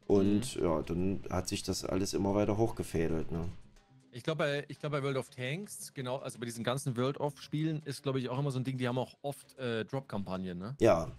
Und 0.06 0.56
mhm. 0.56 0.64
ja, 0.64 0.82
dann 0.82 1.20
hat 1.30 1.48
sich 1.48 1.64
das 1.64 1.84
alles 1.84 2.14
immer 2.14 2.34
weiter 2.34 2.58
hochgefädelt. 2.58 3.32
Ne? 3.32 3.48
Ich 4.14 4.22
glaube, 4.22 4.44
bei, 4.44 4.74
glaub, 4.78 4.92
bei 4.92 5.02
World 5.02 5.16
of 5.16 5.30
Tanks, 5.30 5.92
genau, 5.94 6.18
also 6.18 6.38
bei 6.38 6.44
diesen 6.44 6.62
ganzen 6.62 6.96
World 6.98 7.18
of 7.18 7.40
Spielen 7.40 7.80
ist, 7.86 8.02
glaube 8.02 8.20
ich, 8.20 8.28
auch 8.28 8.38
immer 8.38 8.50
so 8.50 8.58
ein 8.58 8.64
Ding, 8.64 8.76
die 8.76 8.86
haben 8.86 8.98
auch 8.98 9.16
oft 9.22 9.58
äh, 9.58 9.86
Drop-Kampagnen, 9.86 10.58
ne? 10.58 10.76
Ja, 10.80 11.10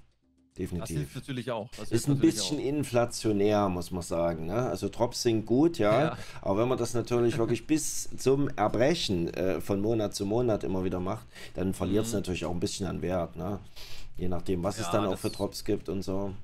definitiv. 0.55 0.79
Das 0.79 0.89
hilft 0.89 1.15
natürlich 1.15 1.51
auch. 1.51 1.69
Das 1.75 1.91
ist 1.91 2.07
ein 2.07 2.19
bisschen 2.19 2.59
auch. 2.59 2.63
inflationär, 2.63 3.67
muss 3.69 3.89
man 3.89 4.03
sagen. 4.03 4.45
Ne? 4.45 4.53
Also 4.53 4.89
Drops 4.89 5.23
sind 5.23 5.47
gut, 5.47 5.79
ja, 5.79 6.01
ja. 6.01 6.17
aber 6.41 6.61
wenn 6.61 6.67
man 6.67 6.77
das 6.77 6.93
natürlich 6.93 7.39
wirklich 7.39 7.65
bis 7.67 8.15
zum 8.15 8.49
Erbrechen 8.49 9.33
äh, 9.33 9.59
von 9.59 9.81
Monat 9.81 10.13
zu 10.13 10.27
Monat 10.27 10.63
immer 10.63 10.83
wieder 10.83 10.99
macht, 10.99 11.25
dann 11.55 11.73
verliert 11.73 12.05
es 12.05 12.11
mhm. 12.11 12.19
natürlich 12.19 12.45
auch 12.45 12.51
ein 12.51 12.59
bisschen 12.59 12.85
an 12.85 13.01
Wert. 13.01 13.35
Ne? 13.35 13.59
Je 14.17 14.27
nachdem, 14.27 14.61
was 14.61 14.77
ja, 14.77 14.83
es 14.83 14.91
dann 14.91 15.07
auch 15.07 15.17
für 15.17 15.31
Drops 15.31 15.65
gibt 15.65 15.89
und 15.89 16.03
so. 16.03 16.35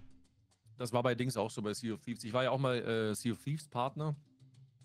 Das 0.80 0.94
war 0.94 1.04
bei 1.04 1.14
Dings 1.14 1.38
auch 1.38 1.52
so 1.52 1.62
bei 1.62 1.76
Sea 1.76 1.94
of 1.94 2.02
Thieves. 2.02 2.24
Ich 2.24 2.34
war 2.34 2.44
ja 2.44 2.50
auch 2.50 2.58
mal 2.58 2.78
äh, 2.78 3.14
Sea 3.14 3.34
of 3.34 3.44
Thieves 3.44 3.68
Partner. 3.68 4.16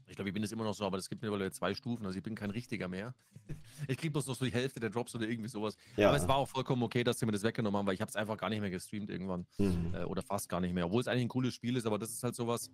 Ich 0.07 0.17
glaube, 0.17 0.29
ich 0.29 0.35
bin 0.35 0.43
es 0.43 0.53
immer 0.53 0.65
noch 0.65 0.75
so, 0.75 0.85
aber 0.85 0.99
es 0.99 1.09
gibt 1.09 1.23
mittlerweile 1.23 1.51
zwei 1.51 1.75
Stufen. 1.75 2.05
Also 2.05 2.17
ich 2.19 2.23
bin 2.23 2.35
kein 2.35 2.51
richtiger 2.51 2.89
mehr. 2.89 3.15
ich 3.89 3.97
kriege 3.97 4.13
bloß 4.13 4.27
noch 4.27 4.35
so 4.35 4.45
die 4.45 4.53
Hälfte 4.53 4.81
der 4.81 4.91
Drops 4.91 5.15
oder 5.15 5.27
irgendwie 5.27 5.49
sowas. 5.49 5.77
Ja. 5.97 6.09
Aber 6.09 6.17
es 6.17 6.29
war 6.29 6.37
auch 6.37 6.49
vollkommen 6.49 6.83
okay, 6.83 7.05
dass 7.05 7.19
sie 7.19 7.27
mir 7.27 7.33
das 7.33 7.43
weggenommen 7.43 7.79
haben, 7.79 7.87
weil 7.87 7.95
ich 7.95 8.01
habe 8.01 8.11
es 8.11 8.17
einfach 8.17 8.37
gar 8.37 8.51
nicht 8.51 8.61
mehr 8.61 8.71
gestreamt 8.71 9.11
irgendwann. 9.11 9.47
Mhm. 9.59 9.95
Äh, 9.95 10.05
oder 10.05 10.23
fast 10.23 10.49
gar 10.49 10.61
nicht 10.61 10.75
mehr. 10.75 10.87
Obwohl 10.87 11.01
es 11.01 11.09
eigentlich 11.09 11.25
ein 11.25 11.29
cooles 11.29 11.55
Spiel 11.55 11.77
ist, 11.77 11.87
aber 11.87 11.99
das 11.99 12.11
ist 12.11 12.23
halt 12.23 12.35
sowas. 12.35 12.71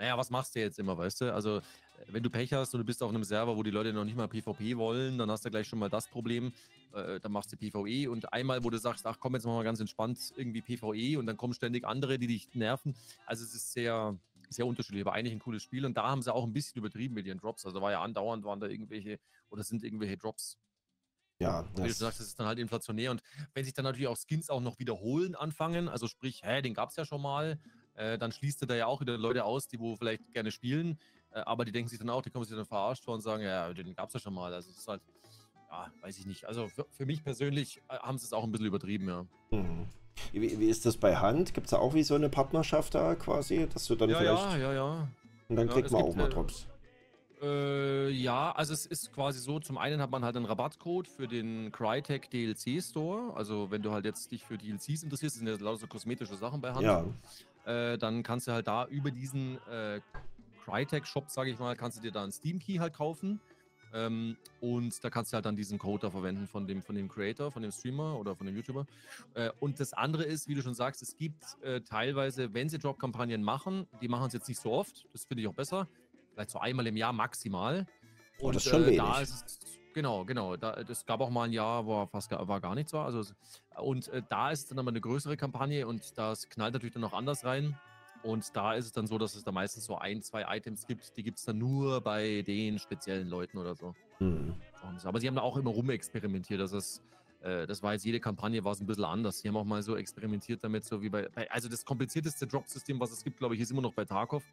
Naja, 0.00 0.16
was 0.16 0.30
machst 0.30 0.54
du 0.54 0.60
jetzt 0.60 0.78
immer, 0.78 0.96
weißt 0.96 1.20
du? 1.20 1.34
Also, 1.34 1.60
wenn 2.08 2.22
du 2.22 2.30
Pech 2.30 2.54
hast 2.54 2.72
und 2.72 2.78
du 2.78 2.86
bist 2.86 3.02
auf 3.02 3.10
einem 3.10 3.22
Server, 3.22 3.54
wo 3.54 3.62
die 3.62 3.70
Leute 3.70 3.92
noch 3.92 4.06
nicht 4.06 4.16
mal 4.16 4.28
PvP 4.28 4.78
wollen, 4.78 5.18
dann 5.18 5.30
hast 5.30 5.44
du 5.44 5.50
gleich 5.50 5.68
schon 5.68 5.78
mal 5.78 5.90
das 5.90 6.08
Problem. 6.08 6.54
Äh, 6.94 7.20
dann 7.20 7.32
machst 7.32 7.52
du 7.52 7.58
PvE 7.58 8.10
und 8.10 8.32
einmal, 8.32 8.64
wo 8.64 8.70
du 8.70 8.78
sagst, 8.78 9.04
ach 9.04 9.18
komm, 9.20 9.34
jetzt 9.34 9.44
machen 9.44 9.58
wir 9.58 9.64
ganz 9.64 9.78
entspannt 9.78 10.32
irgendwie 10.36 10.62
PvE 10.62 11.18
und 11.18 11.26
dann 11.26 11.36
kommen 11.36 11.52
ständig 11.52 11.84
andere, 11.84 12.18
die 12.18 12.28
dich 12.28 12.48
nerven. 12.54 12.94
Also, 13.26 13.44
es 13.44 13.54
ist 13.54 13.74
sehr, 13.74 14.16
sehr 14.50 14.66
unterschiedlich, 14.66 15.02
aber 15.02 15.14
eigentlich 15.14 15.32
ein 15.32 15.38
cooles 15.38 15.62
Spiel. 15.62 15.86
Und 15.86 15.96
da 15.96 16.08
haben 16.08 16.22
sie 16.22 16.34
auch 16.34 16.44
ein 16.44 16.52
bisschen 16.52 16.78
übertrieben 16.78 17.14
mit 17.14 17.26
ihren 17.26 17.38
Drops. 17.38 17.64
Also 17.64 17.80
war 17.80 17.92
ja 17.92 18.02
andauernd, 18.02 18.44
waren 18.44 18.60
da 18.60 18.66
irgendwelche, 18.66 19.18
oder 19.48 19.62
sind 19.62 19.82
irgendwelche 19.84 20.18
Drops. 20.18 20.58
Ja, 21.38 21.66
wie 21.74 21.82
du 21.82 21.92
sagst, 21.92 22.20
das 22.20 22.26
ist 22.26 22.38
dann 22.38 22.46
halt 22.46 22.58
inflationär. 22.58 23.10
Und 23.10 23.22
wenn 23.54 23.64
sich 23.64 23.72
dann 23.72 23.84
natürlich 23.84 24.08
auch 24.08 24.18
Skins 24.18 24.50
auch 24.50 24.60
noch 24.60 24.78
wiederholen 24.78 25.34
anfangen, 25.34 25.88
also 25.88 26.06
sprich, 26.06 26.42
hä, 26.42 26.60
den 26.60 26.74
gab 26.74 26.90
es 26.90 26.96
ja 26.96 27.06
schon 27.06 27.22
mal, 27.22 27.58
äh, 27.94 28.18
dann 28.18 28.30
schließt 28.30 28.60
du 28.60 28.66
da 28.66 28.74
ja 28.74 28.86
auch 28.86 29.00
wieder 29.00 29.16
Leute 29.16 29.44
aus, 29.44 29.66
die 29.66 29.78
wo 29.78 29.96
vielleicht 29.96 30.32
gerne 30.34 30.50
spielen, 30.50 30.98
äh, 31.30 31.40
aber 31.40 31.64
die 31.64 31.72
denken 31.72 31.88
sich 31.88 31.98
dann 31.98 32.10
auch, 32.10 32.20
die 32.20 32.30
kommen 32.30 32.44
sich 32.44 32.54
dann 32.54 32.66
verarscht 32.66 33.04
vor 33.04 33.14
und 33.14 33.22
sagen, 33.22 33.42
ja, 33.42 33.72
den 33.72 33.94
gab 33.94 34.08
es 34.08 34.14
ja 34.14 34.20
schon 34.20 34.34
mal. 34.34 34.52
Also 34.52 34.70
es 34.70 34.76
ist 34.76 34.88
halt, 34.88 35.00
ja, 35.70 35.90
weiß 36.02 36.18
ich 36.18 36.26
nicht. 36.26 36.44
Also 36.44 36.68
für, 36.68 36.86
für 36.90 37.06
mich 37.06 37.24
persönlich 37.24 37.78
äh, 37.88 37.96
haben 37.98 38.18
sie 38.18 38.26
es 38.26 38.34
auch 38.34 38.44
ein 38.44 38.52
bisschen 38.52 38.66
übertrieben, 38.66 39.08
ja. 39.08 39.26
Mhm. 39.50 39.88
Wie, 40.32 40.58
wie 40.60 40.68
ist 40.68 40.86
das 40.86 40.96
bei 40.96 41.16
Hand? 41.16 41.54
Gibt 41.54 41.66
es 41.66 41.70
da 41.70 41.78
auch 41.78 41.94
wie 41.94 42.02
so 42.02 42.14
eine 42.14 42.28
Partnerschaft 42.28 42.94
da 42.94 43.14
quasi, 43.14 43.68
dass 43.72 43.86
du 43.86 43.94
dann 43.94 44.10
ja, 44.10 44.18
vielleicht... 44.18 44.52
Ja, 44.52 44.58
ja, 44.58 44.72
ja. 44.72 45.08
Und 45.48 45.56
dann 45.56 45.66
ja, 45.66 45.72
kriegt 45.72 45.90
man 45.90 46.02
auch 46.02 46.14
mal 46.14 46.28
Drops. 46.28 46.66
Äh, 47.42 48.10
ja, 48.10 48.52
also 48.52 48.74
es 48.74 48.84
ist 48.84 49.12
quasi 49.12 49.40
so, 49.40 49.58
zum 49.60 49.78
einen 49.78 50.00
hat 50.00 50.10
man 50.10 50.24
halt 50.24 50.36
einen 50.36 50.44
Rabattcode 50.44 51.08
für 51.08 51.26
den 51.26 51.72
Crytek 51.72 52.30
DLC 52.30 52.82
Store. 52.82 53.34
Also 53.34 53.70
wenn 53.70 53.82
du 53.82 53.92
halt 53.92 54.04
jetzt 54.04 54.30
dich 54.30 54.44
für 54.44 54.58
DLCs 54.58 55.02
interessierst, 55.02 55.36
sind 55.36 55.46
ja 55.46 55.54
lauter 55.54 55.78
so 55.78 55.86
kosmetische 55.86 56.36
Sachen 56.36 56.60
bei 56.60 56.72
Hand. 56.72 56.82
Ja. 56.82 57.04
Äh, 57.64 57.96
dann 57.98 58.22
kannst 58.22 58.46
du 58.46 58.52
halt 58.52 58.68
da 58.68 58.86
über 58.86 59.10
diesen 59.10 59.56
äh, 59.68 60.00
Crytek 60.64 61.06
Shop, 61.06 61.30
sage 61.30 61.50
ich 61.50 61.58
mal, 61.58 61.76
kannst 61.76 61.98
du 61.98 62.02
dir 62.02 62.12
da 62.12 62.22
einen 62.22 62.32
Steam 62.32 62.58
Key 62.58 62.76
halt 62.76 62.92
kaufen. 62.92 63.40
Ähm, 63.92 64.36
und 64.60 65.02
da 65.02 65.10
kannst 65.10 65.32
du 65.32 65.34
halt 65.34 65.46
dann 65.46 65.56
diesen 65.56 65.78
Code 65.78 66.02
da 66.02 66.10
verwenden 66.10 66.46
von 66.46 66.66
dem, 66.66 66.82
von 66.82 66.94
dem 66.94 67.08
Creator, 67.08 67.50
von 67.50 67.62
dem 67.62 67.72
Streamer 67.72 68.18
oder 68.18 68.36
von 68.36 68.46
dem 68.46 68.56
YouTuber. 68.56 68.86
Äh, 69.34 69.50
und 69.60 69.80
das 69.80 69.92
andere 69.92 70.24
ist, 70.24 70.48
wie 70.48 70.54
du 70.54 70.62
schon 70.62 70.74
sagst, 70.74 71.02
es 71.02 71.16
gibt 71.16 71.44
äh, 71.62 71.80
teilweise, 71.80 72.54
wenn 72.54 72.68
sie 72.68 72.78
Drop-Kampagnen 72.78 73.42
machen, 73.42 73.86
die 74.00 74.08
machen 74.08 74.26
es 74.26 74.32
jetzt 74.32 74.48
nicht 74.48 74.60
so 74.60 74.72
oft, 74.72 75.06
das 75.12 75.24
finde 75.24 75.42
ich 75.42 75.48
auch 75.48 75.54
besser, 75.54 75.88
vielleicht 76.32 76.50
so 76.50 76.58
einmal 76.58 76.86
im 76.86 76.96
Jahr 76.96 77.12
maximal. 77.12 77.86
Und 78.38 78.46
oh, 78.48 78.52
das 78.52 78.64
ist 78.64 78.70
schon 78.70 78.84
äh, 78.84 78.96
da 78.96 79.20
ist 79.20 79.30
es, 79.46 79.80
Genau, 79.92 80.24
genau. 80.24 80.56
Da, 80.56 80.82
das 80.84 81.04
gab 81.04 81.20
auch 81.20 81.30
mal 81.30 81.44
ein 81.44 81.52
Jahr, 81.52 81.84
wo 81.86 82.06
fast 82.06 82.30
gar, 82.30 82.46
war 82.46 82.60
gar 82.60 82.74
nichts 82.74 82.92
war. 82.92 83.06
Also, 83.06 83.32
und 83.76 84.08
äh, 84.08 84.22
da 84.28 84.50
ist 84.50 84.70
dann 84.70 84.78
aber 84.78 84.90
eine 84.90 85.00
größere 85.00 85.36
Kampagne 85.36 85.86
und 85.86 86.16
das 86.16 86.48
knallt 86.48 86.74
natürlich 86.74 86.94
dann 86.94 87.04
auch 87.04 87.12
anders 87.12 87.44
rein. 87.44 87.76
Und 88.22 88.54
da 88.54 88.74
ist 88.74 88.86
es 88.86 88.92
dann 88.92 89.06
so, 89.06 89.18
dass 89.18 89.34
es 89.34 89.44
da 89.44 89.52
meistens 89.52 89.84
so 89.86 89.96
ein, 89.96 90.22
zwei 90.22 90.44
Items 90.56 90.86
gibt, 90.86 91.16
die 91.16 91.22
gibt 91.22 91.38
es 91.38 91.44
dann 91.44 91.58
nur 91.58 92.00
bei 92.00 92.42
den 92.42 92.78
speziellen 92.78 93.28
Leuten 93.28 93.58
oder 93.58 93.74
so. 93.74 93.94
Mhm. 94.18 94.54
Aber 95.04 95.20
sie 95.20 95.26
haben 95.26 95.34
da 95.34 95.42
auch 95.42 95.56
immer 95.56 95.70
rumexperimentiert. 95.70 96.60
Das, 96.60 96.72
ist, 96.72 97.02
äh, 97.42 97.66
das 97.66 97.82
war 97.82 97.94
jetzt 97.94 98.04
jede 98.04 98.20
Kampagne, 98.20 98.62
war 98.64 98.72
es 98.72 98.80
ein 98.80 98.86
bisschen 98.86 99.04
anders. 99.04 99.40
Sie 99.40 99.48
haben 99.48 99.56
auch 99.56 99.64
mal 99.64 99.82
so 99.82 99.96
experimentiert 99.96 100.62
damit, 100.62 100.84
so 100.84 101.00
wie 101.00 101.08
bei. 101.08 101.28
bei 101.34 101.50
also 101.50 101.68
das 101.68 101.84
komplizierteste 101.84 102.46
Drop-System, 102.46 103.00
was 103.00 103.10
es 103.10 103.24
gibt, 103.24 103.38
glaube 103.38 103.54
ich, 103.54 103.60
ist 103.60 103.70
immer 103.70 103.82
noch 103.82 103.94
bei 103.94 104.04
Tarkov. 104.04 104.44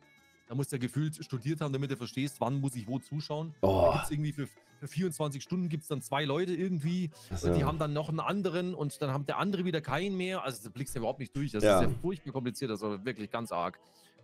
Da 0.48 0.56
musst 0.56 0.72
du 0.72 0.78
ja 0.78 0.80
gefühlt 0.80 1.16
studiert 1.24 1.60
haben, 1.62 1.74
damit 1.74 1.92
du 1.92 1.98
verstehst, 1.98 2.40
wann 2.40 2.62
muss 2.62 2.76
ich 2.76 2.88
wo 2.88 3.00
zuschauen. 3.00 3.54
Oh. 3.62 3.88
Da 3.88 3.94
gibt's 3.98 4.12
irgendwie 4.12 4.32
für, 4.32 4.48
für 4.80 4.88
24 4.88 5.44
Stunden 5.44 5.68
gibt 5.68 5.84
es 5.84 5.90
dann 5.90 6.02
zwei 6.02 6.24
Leute 6.24 6.54
irgendwie 6.54 7.10
Also, 7.30 7.50
und 7.50 7.58
die 7.58 7.66
haben 7.66 7.80
dann 7.80 7.92
noch 7.94 8.08
einen 8.10 8.22
anderen 8.22 8.74
und 8.74 9.02
dann 9.02 9.12
haben 9.12 9.26
der 9.26 9.38
andere 9.40 9.66
wieder 9.66 9.82
keinen 9.82 10.16
mehr. 10.16 10.44
Also 10.44 10.64
da 10.64 10.70
blickst 10.70 10.96
du 10.96 11.00
überhaupt 11.00 11.20
nicht 11.20 11.36
durch. 11.36 11.52
Das 11.52 11.64
Ja. 11.64 11.82
ist 11.82 11.90
ja 11.90 11.96
furchtbar 12.02 12.32
kompliziert, 12.32 12.72
also 12.72 13.04
wirklich 13.04 13.30
ganz 13.30 13.52
arg. 13.52 13.78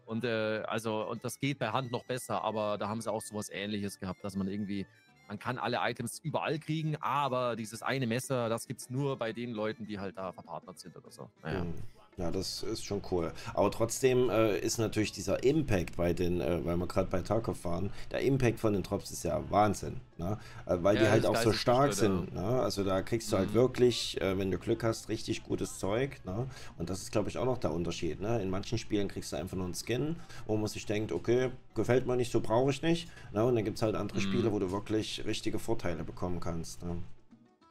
Und 0.06 0.24
äh, 0.24 0.64
also, 0.68 1.08
und 1.10 1.24
das 1.26 1.40
geht 1.40 1.60
bei 1.60 1.70
Hand 1.70 1.92
noch 1.92 2.06
besser, 2.06 2.42
aber 2.42 2.78
da 2.78 2.88
haben 2.90 3.02
sie 3.02 3.12
auch 3.12 3.22
sowas 3.22 3.50
ähnliches 3.50 4.00
gehabt, 4.00 4.24
dass 4.24 4.36
man 4.36 4.48
irgendwie, 4.48 4.86
man 5.28 5.40
kann 5.40 5.58
alle 5.58 5.78
Items 5.82 6.20
überall 6.24 6.60
kriegen, 6.60 6.98
aber 6.98 7.56
dieses 7.56 7.82
eine 7.82 8.06
Messer, 8.08 8.50
das 8.50 8.68
gibt's 8.68 8.90
nur 8.90 9.18
bei 9.18 9.32
den 9.34 9.52
Leuten, 9.52 9.86
die 9.86 10.00
halt 10.00 10.18
da 10.18 10.32
verpartnert 10.34 10.78
sind 10.80 10.96
oder 10.98 11.10
so. 11.12 11.30
Naja. 11.42 11.64
Mhm. 11.64 11.74
Ja, 12.18 12.30
das 12.30 12.62
ist 12.62 12.86
schon 12.86 13.02
cool. 13.10 13.34
Aber 13.56 13.72
trotzdem 13.72 14.30
äh, 14.30 14.60
ist 14.60 14.78
natürlich 14.78 15.12
dieser 15.12 15.44
Impact 15.44 15.98
bei 15.98 16.14
den, 16.14 16.42
äh, 16.42 16.64
weil 16.64 16.78
wir 16.78 16.86
gerade 16.86 17.10
bei 17.10 17.22
Tarkov 17.24 17.66
waren, 17.66 17.90
der 18.12 18.20
Impact 18.22 18.60
von 18.60 18.74
den 18.74 18.84
Drops 18.84 19.10
ist 19.10 19.24
ja 19.24 19.44
Wahnsinn. 19.50 20.00
Ne? 20.18 20.38
Äh, 20.68 20.78
weil 20.82 20.96
die 20.96 21.06
Ja, 21.06 21.10
halt 21.10 21.24
das 21.24 21.32
auch 21.32 21.42
so 21.42 21.54
stark 21.54 21.94
sind. 21.94 22.32
Ne? 22.36 22.44
Also 22.44 22.84
da 22.84 23.02
kriegst 23.02 23.32
du 23.32 23.38
halt 23.38 23.50
Mhm. 23.50 23.54
wirklich, 23.56 24.22
äh, 24.22 24.38
wenn 24.38 24.52
du 24.52 24.60
Glück 24.60 24.84
hast, 24.84 25.10
richtig 25.10 25.42
gutes 25.44 25.80
Zeug. 25.80 26.24
Ne? 26.24 26.46
Und 26.78 26.92
das 26.92 27.02
ist, 27.02 27.12
glaube 27.12 27.30
ich, 27.30 27.40
auch 27.40 27.46
noch 27.46 27.58
der 27.58 27.72
Unterschied. 27.74 28.22
Ne? 28.22 28.40
In 28.44 28.52
manchen 28.52 28.78
Spielen 28.78 29.08
kriegst 29.08 29.32
du 29.34 29.38
einfach 29.38 29.58
nur 29.58 29.66
einen 29.66 29.74
Skin, 29.76 30.16
wo 30.46 30.56
man 30.56 30.68
sich 30.68 30.86
denkt, 30.86 31.12
okay, 31.12 31.50
gefällt 31.74 32.06
mir 32.06 32.16
nicht, 32.16 32.32
so 32.32 32.42
brauche 32.42 32.70
ich 32.70 32.84
nicht. 32.84 33.10
Ne? 33.34 33.44
Und 33.44 33.56
dann 33.56 33.66
gibt 33.66 33.78
es 33.78 33.82
halt 33.82 33.96
andere 33.96 34.20
Mhm. 34.20 34.24
Spiele, 34.24 34.52
wo 34.52 34.60
du 34.60 34.72
wirklich 34.72 35.24
richtige 35.26 35.58
Vorteile 35.58 36.04
bekommen 36.04 36.40
kannst. 36.40 36.84
Ne? 36.84 36.98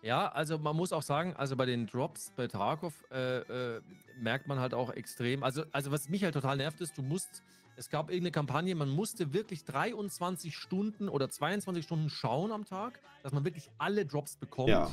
Ja, 0.03 0.29
also 0.29 0.59
man 0.59 0.75
muss 0.75 0.93
auch 0.93 1.03
sagen, 1.03 1.35
also 1.37 1.57
bei 1.57 1.65
den 1.65 1.87
Drops 1.87 2.33
bei 2.37 2.49
Tarkov 2.49 2.93
äh, 3.13 3.39
äh, 3.39 3.81
merkt 4.21 4.49
man 4.49 4.59
halt 4.59 4.75
auch 4.75 4.91
extrem. 4.91 5.45
Also, 5.45 5.63
also 5.71 5.93
was 5.93 6.09
mich 6.09 6.25
halt 6.25 6.35
total 6.35 6.57
nervt 6.57 6.81
ist, 6.81 6.99
du 6.99 7.03
musst, 7.03 7.45
es 7.77 7.89
gab 7.89 8.11
irgendeine 8.11 8.33
Kampagne, 8.33 8.75
man 8.75 8.91
musste 8.91 9.33
wirklich 9.33 9.65
23 9.65 10.57
Stunden 10.57 11.09
oder 11.09 11.31
22 11.31 11.85
Stunden 11.85 12.11
schauen 12.11 12.51
am 12.51 12.65
Tag, 12.65 12.99
dass 13.23 13.33
man 13.33 13.45
wirklich 13.45 13.71
alle 13.79 14.05
Drops 14.05 14.37
bekommt. 14.37 14.71
Ja. 14.71 14.91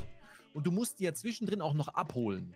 Und 0.54 0.68
du 0.68 0.72
musst 0.72 1.00
die 1.00 1.06
ja 1.06 1.14
zwischendrin 1.14 1.62
auch 1.62 1.74
noch 1.74 1.88
abholen. 1.90 2.56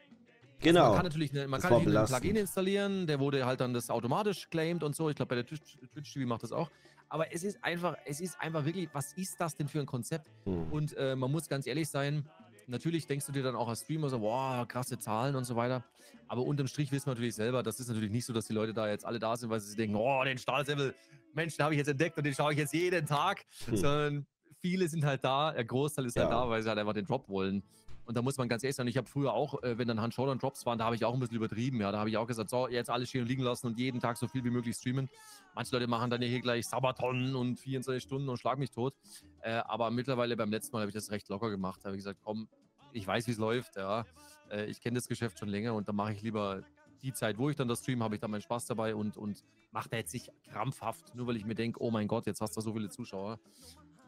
Genau. 0.60 0.90
Man 0.90 0.96
kann 0.96 1.06
natürlich, 1.06 1.32
eine, 1.32 1.48
man 1.48 1.60
kann 1.60 1.74
natürlich 1.74 1.98
ein. 1.98 2.06
Plugin 2.06 2.36
installieren, 2.36 3.08
der 3.08 3.20
wurde 3.20 3.46
halt 3.46 3.62
dann 3.62 3.74
das 3.74 3.90
automatisch 3.90 4.48
claimed 4.50 4.84
und 4.84 4.96
so. 4.96 5.10
Ich 5.10 5.16
glaube, 5.16 5.30
bei 5.30 5.36
der 5.36 5.46
Twitch, 5.46 5.78
Twitch 5.92 6.14
TV 6.14 6.28
macht 6.28 6.44
das 6.44 6.52
auch. 6.52 6.70
Aber 7.10 7.32
es 7.32 7.44
ist 7.44 7.64
einfach, 7.64 7.96
es 8.06 8.22
ist 8.22 8.40
einfach 8.40 8.66
wirklich, 8.66 8.90
was 8.94 9.14
ist 9.14 9.40
das 9.40 9.56
denn 9.56 9.68
für 9.68 9.80
ein 9.80 9.86
Konzept? 9.86 10.32
Hm. 10.46 10.72
Und 10.72 10.98
äh, 10.98 11.16
man 11.16 11.32
muss 11.32 11.48
ganz 11.48 11.68
ehrlich 11.68 11.90
sein, 11.90 12.28
natürlich 12.68 13.08
denkst 13.08 13.26
du 13.26 13.32
dir 13.32 13.44
dann 13.44 13.56
auch 13.56 13.68
als 13.68 13.82
Streamer 13.82 14.10
so, 14.10 14.22
wow, 14.22 14.68
krasse 14.68 15.00
Zahlen 15.00 15.36
und 15.36 15.44
so 15.44 15.56
weiter. 15.56 15.84
Aber 16.28 16.42
unterm 16.44 16.68
Strich 16.68 16.92
wissen 16.92 17.08
wir 17.08 17.12
natürlich 17.14 17.36
selber, 17.36 17.64
das 17.64 17.80
ist 17.80 17.88
natürlich 17.90 18.12
nicht 18.12 18.26
so, 18.26 18.34
dass 18.34 18.46
die 18.46 18.54
Leute 18.54 18.74
da 18.74 18.88
jetzt 18.88 19.06
alle 19.06 19.20
da 19.20 19.36
sind, 19.36 19.50
weil 19.50 19.60
sie 19.60 19.76
denken, 19.76 19.96
oh, 19.96 20.24
den 20.24 20.38
Stahlsäbel, 20.38 20.96
Mensch, 21.34 21.58
den 21.58 21.64
habe 21.64 21.74
ich 21.76 21.80
jetzt 21.80 21.90
entdeckt 21.90 22.18
und 22.18 22.24
den 22.24 22.34
schaue 22.34 22.54
ich 22.54 22.60
jetzt 22.60 22.74
jeden 22.74 23.06
Tag. 23.06 23.46
Hm. 23.66 23.78
Sondern 23.78 24.26
viele 24.62 24.88
sind 24.88 25.04
halt 25.06 25.24
da, 25.24 25.52
der 25.52 25.66
Großteil 25.66 26.06
ist 26.06 26.16
halt 26.16 26.30
Ja. 26.30 26.44
da, 26.44 26.50
weil 26.50 26.62
sie 26.64 26.70
halt 26.70 26.80
einfach 26.80 26.94
den 26.94 27.06
Drop 27.06 27.28
wollen. 27.30 27.64
Und 28.06 28.18
da 28.18 28.22
muss 28.22 28.38
man 28.38 28.50
ganz 28.50 28.64
ehrlich 28.64 28.76
sein, 28.76 28.88
ich 28.88 28.98
habe 28.98 29.08
früher 29.08 29.34
auch, 29.34 29.64
äh, 29.64 29.78
wenn 29.78 29.88
dann 29.88 30.02
Hand 30.02 30.14
Showdown 30.14 30.40
Drops 30.40 30.66
waren, 30.66 30.78
da 30.78 30.86
habe 30.86 30.96
ich 30.96 31.06
auch 31.06 31.14
ein 31.14 31.20
bisschen 31.20 31.38
übertrieben. 31.38 31.80
Ja, 31.80 31.92
da 31.92 32.00
habe 32.00 32.10
ich 32.10 32.18
auch 32.18 32.28
gesagt, 32.28 32.50
so, 32.50 32.68
jetzt 32.68 32.90
alles 32.90 33.10
stehen 33.10 33.22
und 33.22 33.28
liegen 33.28 33.44
lassen 33.44 33.68
und 33.68 33.80
jeden 33.80 34.00
Tag 34.02 34.18
so 34.18 34.28
viel 34.28 34.44
wie 34.44 34.50
möglich 34.50 34.76
streamen. 34.76 35.10
Manche 35.56 35.74
Leute 35.76 35.88
machen 35.88 36.10
dann 36.10 36.22
ja 36.22 36.28
hier 36.28 36.42
gleich 36.42 36.66
Sabaton 36.66 37.36
und 37.36 37.60
24 37.60 38.04
Stunden 38.04 38.28
und 38.28 38.38
schlag 38.38 38.58
mich 38.58 38.72
tot. 38.72 38.94
Äh, 39.42 39.62
aber 39.66 39.90
mittlerweile 39.92 40.36
beim 40.36 40.52
letzten 40.52 40.74
Mal 40.74 40.82
habe 40.82 40.90
ich 40.90 40.96
das 40.96 41.12
recht 41.12 41.30
locker 41.30 41.50
gemacht. 41.50 41.80
Da 41.82 41.88
habe 41.88 41.96
ich 41.96 42.04
gesagt, 42.04 42.20
komm, 42.24 42.50
ich 42.92 43.08
weiß, 43.08 43.28
wie 43.28 43.32
es 43.32 43.38
läuft, 43.38 43.78
ja. 43.78 44.06
Äh, 44.50 44.66
ich 44.66 44.82
kenne 44.82 44.96
das 44.96 45.08
Geschäft 45.08 45.40
schon 45.40 45.50
länger 45.50 45.74
und 45.74 45.88
da 45.88 45.94
mache 45.94 46.14
ich 46.14 46.22
lieber 46.22 46.62
die 47.02 47.14
Zeit, 47.14 47.38
wo 47.38 47.50
ich 47.50 47.56
dann 47.56 47.68
das 47.68 47.80
stream, 47.80 48.02
habe 48.02 48.16
ich 48.16 48.22
dann 48.22 48.32
meinen 48.32 48.42
Spaß 48.42 48.66
dabei 48.66 48.96
und, 48.96 49.18
und 49.18 49.44
mache 49.72 49.90
da 49.90 49.98
jetzt 49.98 50.14
nicht 50.14 50.32
krampfhaft, 50.50 51.14
nur 51.16 51.28
weil 51.28 51.36
ich 51.36 51.46
mir 51.46 51.56
denke, 51.56 51.82
oh 51.82 51.92
mein 51.92 52.08
Gott, 52.08 52.26
jetzt 52.26 52.40
hast 52.42 52.56
du 52.56 52.62
so 52.62 52.74
viele 52.74 52.90
Zuschauer. 52.90 53.40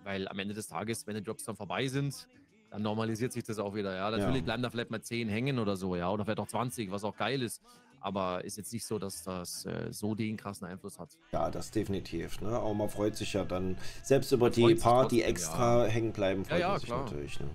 Weil 0.04 0.28
am 0.28 0.40
Ende 0.40 0.54
des 0.54 0.68
Tages, 0.68 1.06
wenn 1.08 1.16
die 1.16 1.24
Drops 1.24 1.44
dann 1.44 1.56
vorbei 1.56 1.88
sind, 1.88 2.28
dann 2.76 2.82
normalisiert 2.84 3.32
sich 3.32 3.44
das 3.44 3.58
auch 3.58 3.74
wieder. 3.74 3.96
Ja, 3.96 4.12
natürlich 4.12 4.36
Ja. 4.36 4.42
bleiben 4.44 4.62
da 4.62 4.70
vielleicht 4.70 4.92
mal 4.92 5.02
10 5.02 5.30
hängen 5.30 5.60
oder 5.60 5.78
so, 5.78 5.96
ja, 5.96 6.12
oder 6.12 6.26
vielleicht 6.26 6.42
auch 6.42 6.48
20, 6.48 6.92
was 6.92 7.06
auch 7.06 7.16
geil 7.16 7.42
ist. 7.42 7.62
Aber 8.02 8.44
ist 8.44 8.58
jetzt 8.58 8.74
nicht 8.74 8.86
so, 8.86 9.00
dass 9.00 9.24
das 9.24 9.66
äh, 9.66 9.88
so 9.92 10.14
den 10.14 10.36
krassen 10.36 10.68
Einfluss 10.68 11.00
hat. 11.00 11.18
Ja, 11.32 11.50
das 11.50 11.72
definitiv. 11.72 12.42
Ne? 12.42 12.50
Aber 12.50 12.74
man 12.74 12.90
freut 12.90 13.16
sich 13.16 13.32
ja 13.34 13.46
dann, 13.46 13.78
selbst 14.04 14.32
über 14.34 14.48
Man 14.48 14.52
die 14.52 14.76
paar, 14.76 15.08
die 15.08 15.24
extra 15.24 15.86
hängen 15.86 16.12
bleiben, 16.12 16.44
freut 16.44 16.60
ja, 16.60 16.70
man 16.72 16.80
sich 16.80 16.90
klar. 16.90 17.04
natürlich. 17.06 17.40
Ne? 17.40 17.48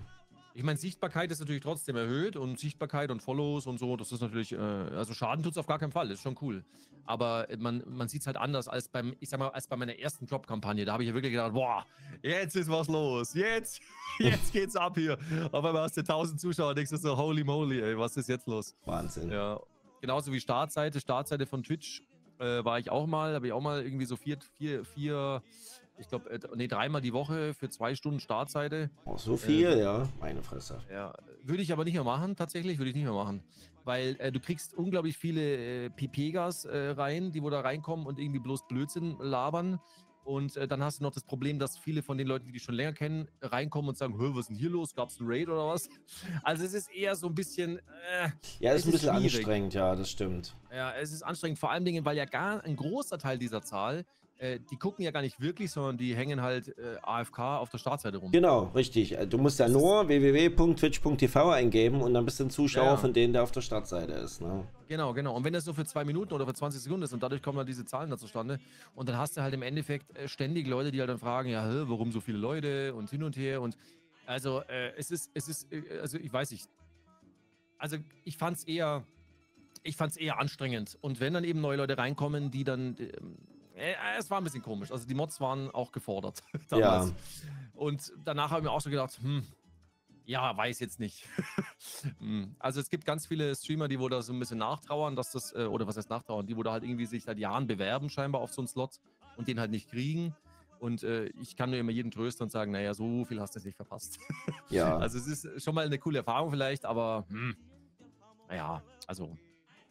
Ich 0.61 0.67
meine, 0.67 0.79
Sichtbarkeit 0.79 1.31
ist 1.31 1.41
natürlich 1.41 1.63
trotzdem 1.63 1.97
erhöht 1.97 2.37
und 2.37 2.59
Sichtbarkeit 2.59 3.11
und 3.11 3.23
Follows 3.23 3.67
und 3.67 3.79
so, 3.79 3.97
das 3.97 4.13
ist 4.13 4.21
natürlich, 4.21 4.53
äh, 4.53 4.59
also 4.59 5.15
Schaden 5.15 5.43
tut 5.43 5.53
es 5.53 5.57
auf 5.57 5.67
gar 5.67 5.79
keinen 5.79 5.91
Fall, 5.91 6.09
das 6.09 6.19
ist 6.19 6.23
schon 6.23 6.37
cool. 6.43 6.63
Aber 7.07 7.49
man, 7.57 7.83
man 7.87 8.09
sieht 8.09 8.21
es 8.21 8.27
halt 8.27 8.37
anders 8.37 8.69
als 8.69 8.87
beim, 8.91 9.17
ich 9.21 9.31
sag 9.31 9.41
mal, 9.41 9.49
als 9.49 9.67
bei 9.67 9.77
meiner 9.77 9.99
ersten 9.99 10.27
Drop-Kampagne. 10.27 10.85
Da 10.85 10.93
habe 10.93 11.03
ich 11.03 11.09
ja 11.09 11.15
wirklich 11.15 11.33
gedacht, 11.33 11.55
boah, 11.55 11.87
jetzt 12.21 12.57
ist 12.57 12.71
was 12.71 12.89
los, 12.89 13.33
jetzt, 13.33 13.81
jetzt 14.19 14.53
geht's 14.53 14.77
ab 14.77 14.99
hier. 14.99 15.17
Auf 15.51 15.65
einmal 15.65 15.81
hast 15.81 15.97
du 15.97 16.03
1000 16.03 16.39
Zuschauer, 16.39 16.75
denkst 16.75 16.91
du 16.91 16.99
so, 16.99 17.17
holy 17.17 17.43
moly, 17.43 17.81
ey, 17.81 17.97
was 17.97 18.19
ist 18.19 18.29
jetzt 18.29 18.47
los? 18.47 18.77
Wahnsinn. 18.85 19.31
Ja, 19.31 19.59
genauso 20.03 20.31
wie 20.31 20.41
Startseite, 20.41 21.01
Startseite 21.01 21.47
von 21.47 21.63
Twitch 21.63 22.03
äh, 22.39 22.63
war 22.63 22.79
ich 22.79 22.91
auch 22.91 23.07
mal, 23.07 23.33
habe 23.33 23.47
ich 23.47 23.55
auch 23.55 23.63
mal 23.63 23.83
irgendwie 23.83 24.05
so 24.05 24.17
vier, 24.17 24.37
vier, 24.59 24.85
vier 24.85 25.43
ich 26.01 26.09
glaube, 26.09 26.30
äh, 26.30 26.38
nee, 26.57 26.66
dreimal 26.66 27.01
die 27.01 27.12
Woche 27.12 27.55
für 27.55 27.68
zwei 27.70 27.94
Stunden 27.94 28.20
Startseite. 28.20 28.90
Oh, 29.05 29.16
so 29.16 29.36
viel, 29.36 29.78
ja. 29.78 30.09
Meine 30.18 30.42
Fresse. 30.42 30.80
Ja, 30.90 31.12
würde 31.42 31.62
ich 31.62 31.72
aber 31.72 31.84
nicht 31.84 31.94
mehr 31.94 32.05
machen, 32.05 32.34
tatsächlich, 32.36 32.78
würde 32.78 32.90
ich 32.90 32.96
nicht 32.96 33.05
mehr 33.05 33.12
machen. 33.14 33.42
Weil 33.84 34.16
äh, 34.18 34.32
du 34.32 34.40
kriegst 34.40 34.74
unglaublich 34.74 35.16
viele 35.16 35.84
äh, 35.86 35.90
Pipegas 35.90 36.64
äh, 36.64 36.90
rein, 36.90 37.32
die 37.32 37.42
wo 37.42 37.51
da 37.51 37.61
reinkommen 37.61 38.07
und 38.07 38.18
irgendwie 38.18 38.40
bloß 38.40 38.66
Blödsinn 38.68 39.16
labern. 39.20 39.78
Und 40.22 40.57
äh, 40.59 40.68
dann 40.68 40.82
hast 40.84 41.01
du 41.01 41.05
noch 41.05 41.12
das 41.12 41.24
Problem, 41.24 41.59
dass 41.59 41.78
viele 41.78 42.03
von 42.03 42.18
den 42.18 42.26
Leuten, 42.26 42.46
die 42.46 42.53
dich 42.53 42.62
schon 42.62 42.74
länger 42.74 42.92
kennen, 42.92 43.26
reinkommen 43.40 43.88
und 43.88 43.96
sagen, 43.96 44.18
"Hö, 44.18 44.30
was 44.32 44.40
ist 44.40 44.48
denn 44.51 44.57
hier 44.57 44.68
los? 44.68 44.94
Gab 44.94 45.09
es 45.09 45.18
einen 45.18 45.28
Raid 45.30 45.48
oder 45.48 45.66
was? 45.66 45.88
Also 46.44 46.64
es 46.64 46.74
ist 46.74 46.90
eher 46.90 47.16
so 47.16 47.26
ein 47.28 47.34
bisschen, 47.34 47.78
äh, 47.78 48.28
Ja, 48.61 48.72
Es 48.74 48.80
ist 48.80 48.84
ein 48.86 48.88
ist 48.88 49.01
bisschen 49.01 49.16
schwierig. 49.16 49.34
anstrengend, 49.36 49.74
ja, 49.74 49.96
das 49.96 50.11
stimmt. 50.11 50.55
ja, 50.72 50.92
es 50.92 51.11
ist 51.12 51.22
anstrengend, 51.22 51.59
vor 51.59 51.70
allen 51.70 51.84
Dingen, 51.84 52.05
weil 52.05 52.16
ja 52.18 52.26
gar 52.26 52.62
ein 52.64 52.76
großer 52.76 53.18
Teil 53.18 53.38
dieser 53.38 53.62
Zahl, 53.62 54.05
äh, 54.41 54.59
die 54.70 54.76
gucken 54.76 55.05
ja 55.05 55.11
gar 55.11 55.20
nicht 55.20 55.41
wirklich, 55.41 55.70
sondern 55.70 55.99
die 55.99 56.16
hängen 56.16 56.41
halt 56.41 56.68
äh, 56.78 56.97
AFK 57.03 57.38
auf 57.38 57.68
der 57.68 57.78
Startseite 57.78 58.16
rum. 58.16 58.32
Genau, 58.32 58.64
richtig. 58.74 59.16
Du 59.28 59.38
musst 59.38 59.59
ja 59.59 59.68
nur 59.68 60.09
www.twitch.tv 60.09 61.51
eingeben 61.51 62.01
und 62.01 62.14
dann 62.14 62.24
bist 62.24 62.41
du 62.41 62.45
ein 62.45 62.51
Zuschauer 62.51 62.84
Ja, 62.84 62.91
ja. 62.93 62.97
von 62.97 63.12
denen, 63.12 63.32
der 63.32 63.43
auf 63.43 63.53
der 63.53 63.61
Startseite 63.61 64.12
ist. 64.12 64.41
Ne? 64.41 64.66
Genau, 64.88 65.12
genau. 65.12 65.36
Und 65.36 65.45
wenn 65.45 65.53
das 65.53 65.64
so 65.64 65.74
für 65.74 65.84
zwei 65.84 66.05
Minuten 66.05 66.32
oder 66.32 66.47
für 66.47 66.55
20 66.55 66.80
Sekunden 66.80 67.05
ist 67.05 67.12
und 67.12 67.22
dadurch 67.22 67.43
kommen 67.43 67.59
dann 67.59 67.66
diese 67.66 67.84
Zahlen 67.84 68.11
da 68.11 68.16
zustande 68.16 68.59
und 68.95 69.09
dann 69.09 69.18
hast 69.18 69.36
du 69.36 69.43
halt 69.43 69.55
im 69.55 69.62
Endeffekt 69.62 70.16
äh, 70.16 70.26
ständig 70.26 70.66
Leute, 70.66 70.91
die 70.91 71.01
halt 71.01 71.11
dann 71.11 71.18
fragen, 71.18 71.51
ja, 71.51 71.64
hä, 71.68 71.82
warum 71.86 72.11
so 72.11 72.20
viele 72.20 72.38
Leute 72.38 72.95
und 72.95 73.11
hin 73.11 73.22
und 73.22 73.36
her 73.36 73.61
und 73.61 73.76
also 74.26 74.61
äh, 74.68 74.93
es 74.97 75.11
ist, 75.11 75.30
es 75.34 75.49
ist, 75.49 75.72
äh, 75.72 75.82
also 76.01 76.16
ich 76.16 76.32
weiß 76.32 76.53
nicht. 76.53 76.68
Also 77.78 77.97
ich 78.24 78.36
fand's 78.36 78.62
eher, 78.64 79.05
ich 79.82 79.97
fand's 79.97 80.16
eher 80.16 80.38
anstrengend. 80.38 80.97
Und 81.01 81.18
wenn 81.18 81.32
dann 81.34 81.45
eben 81.45 81.61
neue 81.61 81.78
Leute 81.78 81.99
reinkommen, 81.99 82.51
die 82.51 82.62
dann, 82.62 82.97
ähm, 82.99 83.09
äh, 83.09 83.49
es 84.18 84.31
war 84.31 84.41
ein 84.41 84.45
bisschen 84.45 84.62
komisch. 84.62 84.91
Also 84.91 85.07
die 85.07 85.14
Mods 85.14 85.41
waren 85.41 85.70
auch 85.70 85.93
gefordert 85.93 86.43
damals. 86.68 87.12
Und 87.74 88.12
danach 88.24 88.51
habe 88.51 88.61
ich 88.61 88.64
mir 88.64 88.70
auch 88.70 88.81
so 88.81 88.91
gedacht, 88.91 89.18
hm, 89.22 89.47
ja, 90.24 90.57
weiß 90.57 90.81
jetzt 90.81 91.01
nicht. 91.01 91.26
Hm, 92.18 92.55
also 92.59 92.78
es 92.78 92.91
gibt 92.91 93.07
ganz 93.07 93.26
viele 93.26 93.55
Streamer, 93.55 93.89
die 93.89 93.99
wo 93.99 94.09
da 94.09 94.20
so 94.20 94.33
ein 94.35 94.39
bisschen 94.39 94.59
nachtrauern, 94.59 95.16
dass 95.16 95.33
das, 95.33 95.55
äh, 95.55 95.64
oder 95.64 95.87
was 95.87 95.97
heißt 95.97 96.11
nachtrauern, 96.11 96.47
die 96.47 96.57
wo 96.57 96.62
da 96.62 96.72
halt 96.72 96.85
irgendwie 96.85 97.07
sich 97.07 97.24
seit 97.24 97.39
Jahren 97.39 97.66
bewerben 97.66 98.11
scheinbar 98.11 98.43
auf 98.43 98.53
so 98.53 98.61
einen 98.61 98.68
Slot 98.68 99.01
und 99.37 99.49
den 99.49 99.59
halt 99.59 99.70
nicht 99.70 99.91
kriegen. 99.91 100.35
Und 100.78 101.03
äh, 101.03 101.26
ich 101.41 101.57
kann 101.57 101.70
nur 101.70 101.78
immer 101.78 101.91
jeden 101.91 102.11
trösten 102.11 102.45
und 102.45 102.51
sagen, 102.51 102.72
naja, 102.72 102.95
so 102.95 103.24
viel 103.24 103.41
hast 103.41 103.55
du 103.55 103.59
jetzt 103.59 103.66
nicht 103.66 103.76
verpasst. 103.76 104.18
Ja. 104.68 104.97
Also 104.99 105.18
es 105.18 105.26
ist 105.26 105.62
schon 105.64 105.74
mal 105.74 105.87
eine 105.87 105.99
coole 105.99 106.18
Erfahrung 106.18 106.51
vielleicht, 106.51 106.85
aber 106.85 107.24
hm, 107.28 107.57
naja, 108.49 108.83
also 109.07 109.37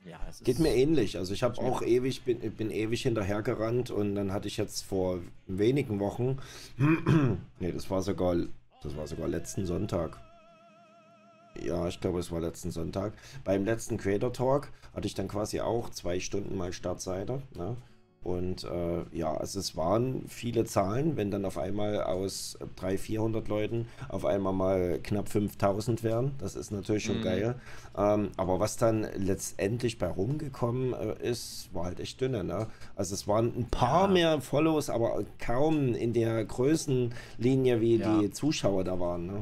ja, 0.05 0.19
es 0.29 0.43
Geht 0.43 0.59
mir 0.59 0.73
ähnlich. 0.73 1.17
Also 1.17 1.33
ich 1.33 1.43
habe 1.43 1.59
auch 1.59 1.81
ewig, 1.81 2.23
bin, 2.23 2.39
bin 2.39 2.71
ewig 2.71 3.01
hinterhergerannt 3.03 3.91
und 3.91 4.15
dann 4.15 4.31
hatte 4.31 4.47
ich 4.47 4.57
jetzt 4.57 4.83
vor 4.83 5.19
wenigen 5.47 5.99
Wochen, 5.99 6.37
nee, 7.59 7.71
das 7.71 7.89
war 7.89 8.01
sogar, 8.01 8.35
das 8.81 8.95
war 8.95 9.07
sogar 9.07 9.27
letzten 9.27 9.65
Sonntag. 9.65 10.19
Ja, 11.61 11.87
ich 11.87 11.99
glaube, 11.99 12.19
es 12.19 12.31
war 12.31 12.39
letzten 12.39 12.71
Sonntag. 12.71 13.13
Beim 13.43 13.65
letzten 13.65 13.97
Creator 13.97 14.31
Talk 14.31 14.71
hatte 14.93 15.07
ich 15.07 15.15
dann 15.15 15.27
quasi 15.27 15.59
auch 15.59 15.89
zwei 15.89 16.19
Stunden 16.19 16.55
mal 16.55 16.71
Startseite. 16.71 17.41
Ne? 17.55 17.75
Und 18.21 18.65
äh, 18.65 19.05
ja, 19.17 19.33
also 19.33 19.59
es 19.59 19.77
waren 19.77 20.25
viele 20.27 20.65
Zahlen, 20.65 21.15
wenn 21.15 21.31
dann 21.31 21.45
auf 21.45 21.57
einmal 21.57 22.03
aus 22.03 22.57
300, 22.75 22.99
400 22.99 23.47
Leuten 23.47 23.87
auf 24.09 24.25
einmal 24.25 24.51
mal 24.51 24.99
knapp 25.01 25.29
5000 25.29 26.03
wären. 26.03 26.33
Das 26.37 26.55
ist 26.55 26.71
natürlich 26.71 27.05
schon 27.05 27.19
Mhm. 27.19 27.23
geil. 27.23 27.55
Ähm, 27.97 28.31
aber 28.35 28.59
was 28.59 28.75
dann 28.75 29.07
letztendlich 29.15 29.97
bei 29.97 30.07
rumgekommen 30.07 30.93
äh, 30.93 31.15
ist, 31.29 31.69
war 31.73 31.85
halt 31.85 32.01
echt 32.01 32.19
dünne. 32.19 32.43
Ne? 32.43 32.67
Also 32.97 33.13
es 33.15 33.25
waren 33.25 33.53
ein 33.57 33.69
paar 33.69 34.07
Ja. 34.07 34.13
mehr 34.13 34.41
Follows, 34.41 34.89
aber 34.89 35.23
kaum 35.39 35.93
in 35.95 36.11
der 36.11 36.43
Größenlinie, 36.43 37.79
wie 37.79 37.95
Ja. 37.97 38.19
die 38.19 38.31
Zuschauer 38.31 38.83
da 38.83 38.99
waren. 38.99 39.27
Ne? 39.27 39.41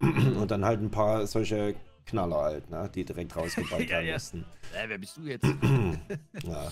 Und 0.38 0.50
dann 0.50 0.64
halt 0.66 0.82
ein 0.82 0.90
paar 0.90 1.26
solche 1.26 1.74
Knaller 2.06 2.36
halt, 2.42 2.70
ne? 2.70 2.90
die 2.94 3.04
direkt 3.06 3.34
rausgeballt 3.36 3.84
Ja, 3.88 3.96
werden 3.96 4.06
ja. 4.08 4.12
mussten. 4.14 4.44
äh, 4.74 4.86
wer 4.88 4.98
bist 4.98 5.16
du 5.16 5.22
jetzt? 5.22 5.46
Ja. 6.46 6.70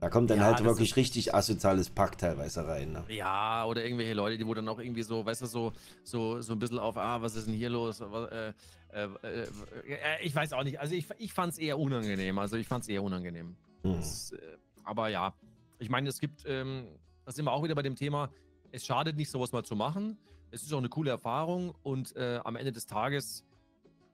Da 0.00 0.10
kommt 0.10 0.28
dann 0.30 0.38
Ja, 0.38 0.44
halt 0.46 0.62
wirklich 0.62 0.90
ist- 0.90 0.96
richtig 0.96 1.34
asoziales 1.34 1.88
Pack 1.90 2.18
teilweise 2.18 2.66
rein. 2.66 2.92
Ne? 2.92 3.04
Ja, 3.08 3.64
oder 3.64 3.82
irgendwelche 3.82 4.12
Leute, 4.12 4.36
die 4.36 4.46
wo 4.46 4.52
dann 4.52 4.68
auch 4.68 4.78
irgendwie 4.78 5.02
so, 5.02 5.24
weißt 5.24 5.42
du, 5.42 5.46
so, 5.46 5.72
so, 6.04 6.40
so 6.42 6.52
ein 6.52 6.58
bisschen 6.58 6.78
auf, 6.78 6.96
ah, 6.98 7.22
was 7.22 7.34
ist 7.34 7.46
denn 7.46 7.54
hier 7.54 7.70
los? 7.70 8.00
Was, 8.00 8.30
äh, 8.30 8.52
äh, 8.92 9.08
äh, 9.22 9.42
äh, 9.42 10.22
ich 10.22 10.34
weiß 10.34 10.52
auch 10.52 10.64
nicht. 10.64 10.78
Also 10.80 10.94
ich, 10.94 11.06
ich 11.16 11.32
fand 11.32 11.54
es 11.54 11.58
eher 11.58 11.78
unangenehm. 11.78 12.38
Also 12.38 12.56
ich 12.56 12.68
fand 12.68 12.82
es 12.82 12.88
eher 12.88 13.02
unangenehm. 13.02 13.56
Hm. 13.82 13.96
Das, 13.96 14.32
äh, 14.32 14.38
aber 14.84 15.08
ja, 15.08 15.32
ich 15.78 15.88
meine, 15.88 16.10
es 16.10 16.20
gibt, 16.20 16.44
ähm, 16.46 16.86
da 17.24 17.32
sind 17.32 17.46
wir 17.46 17.52
auch 17.52 17.64
wieder 17.64 17.74
bei 17.74 17.82
dem 17.82 17.96
Thema, 17.96 18.30
es 18.72 18.84
schadet 18.84 19.16
nicht, 19.16 19.30
sowas 19.30 19.52
mal 19.52 19.64
zu 19.64 19.76
machen. 19.76 20.18
Es 20.50 20.62
ist 20.62 20.72
auch 20.74 20.78
eine 20.78 20.90
coole 20.90 21.10
Erfahrung 21.10 21.74
und 21.82 22.14
äh, 22.16 22.38
am 22.44 22.56
Ende 22.56 22.70
des 22.72 22.86
Tages, 22.86 23.44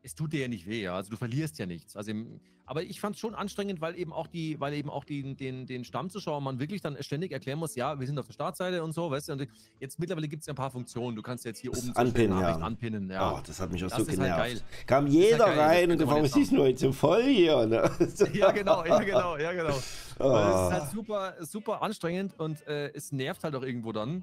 es 0.02 0.14
tut 0.14 0.32
dir 0.32 0.40
ja 0.40 0.48
nicht 0.48 0.66
weh, 0.66 0.82
ja. 0.82 0.94
also 0.94 1.10
du 1.10 1.16
verlierst 1.16 1.58
ja 1.58 1.66
nichts. 1.66 1.96
Also 1.96 2.10
im, 2.10 2.40
aber 2.66 2.82
ich 2.82 3.00
fand 3.00 3.14
es 3.14 3.20
schon 3.20 3.34
anstrengend, 3.34 3.80
weil 3.80 3.96
eben 3.96 4.12
auch 4.12 4.26
die, 4.26 4.58
weil 4.58 4.72
eben 4.74 4.90
auch 4.90 5.04
die, 5.04 5.34
den, 5.34 5.66
den 5.66 5.84
Stammzuschauer 5.84 6.40
man 6.40 6.58
wirklich 6.58 6.80
dann 6.80 7.00
ständig 7.02 7.32
erklären 7.32 7.58
muss, 7.58 7.76
ja, 7.76 7.98
wir 7.98 8.06
sind 8.06 8.18
auf 8.18 8.26
der 8.26 8.32
Startseite 8.32 8.82
und 8.82 8.92
so, 8.92 9.10
weißt 9.10 9.28
du, 9.28 9.32
und 9.34 9.48
jetzt 9.78 9.98
mittlerweile 10.00 10.28
gibt 10.28 10.42
es 10.42 10.46
ja 10.46 10.52
ein 10.52 10.56
paar 10.56 10.70
Funktionen. 10.70 11.14
Du 11.14 11.22
kannst 11.22 11.44
jetzt 11.44 11.60
hier 11.60 11.70
oben 11.70 11.94
Anpinnen, 11.94 12.38
ja. 12.38 12.56
anpinnen, 12.56 13.10
ja. 13.10 13.36
Oh, 13.36 13.40
das 13.46 13.60
hat 13.60 13.70
mich 13.70 13.84
auch 13.84 13.88
Das 13.88 13.98
so 13.98 14.06
halt 14.06 14.10
genervt. 14.10 14.38
geil. 14.38 14.60
Kam 14.86 15.04
halt 15.04 15.14
jeder 15.14 15.38
das 15.38 15.58
rein 15.58 15.90
und 15.90 15.98
gefragt, 15.98 16.22
jetzt 16.22 16.34
was 16.34 16.42
ist 16.42 16.52
denn 16.52 16.58
heute 16.58 16.78
so 16.78 16.92
voll 16.92 17.24
hier? 17.24 17.66
Ne? 17.66 17.90
ja, 18.32 18.50
genau, 18.50 18.84
ja, 18.84 18.98
genau, 19.00 19.36
ja, 19.36 19.52
genau. 19.52 19.78
Oh. 20.18 20.36
Es 20.36 20.76
ist 20.76 20.80
halt 20.80 20.90
super, 20.92 21.34
super 21.40 21.82
anstrengend 21.82 22.38
und 22.38 22.64
äh, 22.68 22.92
es 22.92 23.10
nervt 23.10 23.42
halt 23.42 23.56
auch 23.56 23.62
irgendwo 23.62 23.92
dann. 23.92 24.22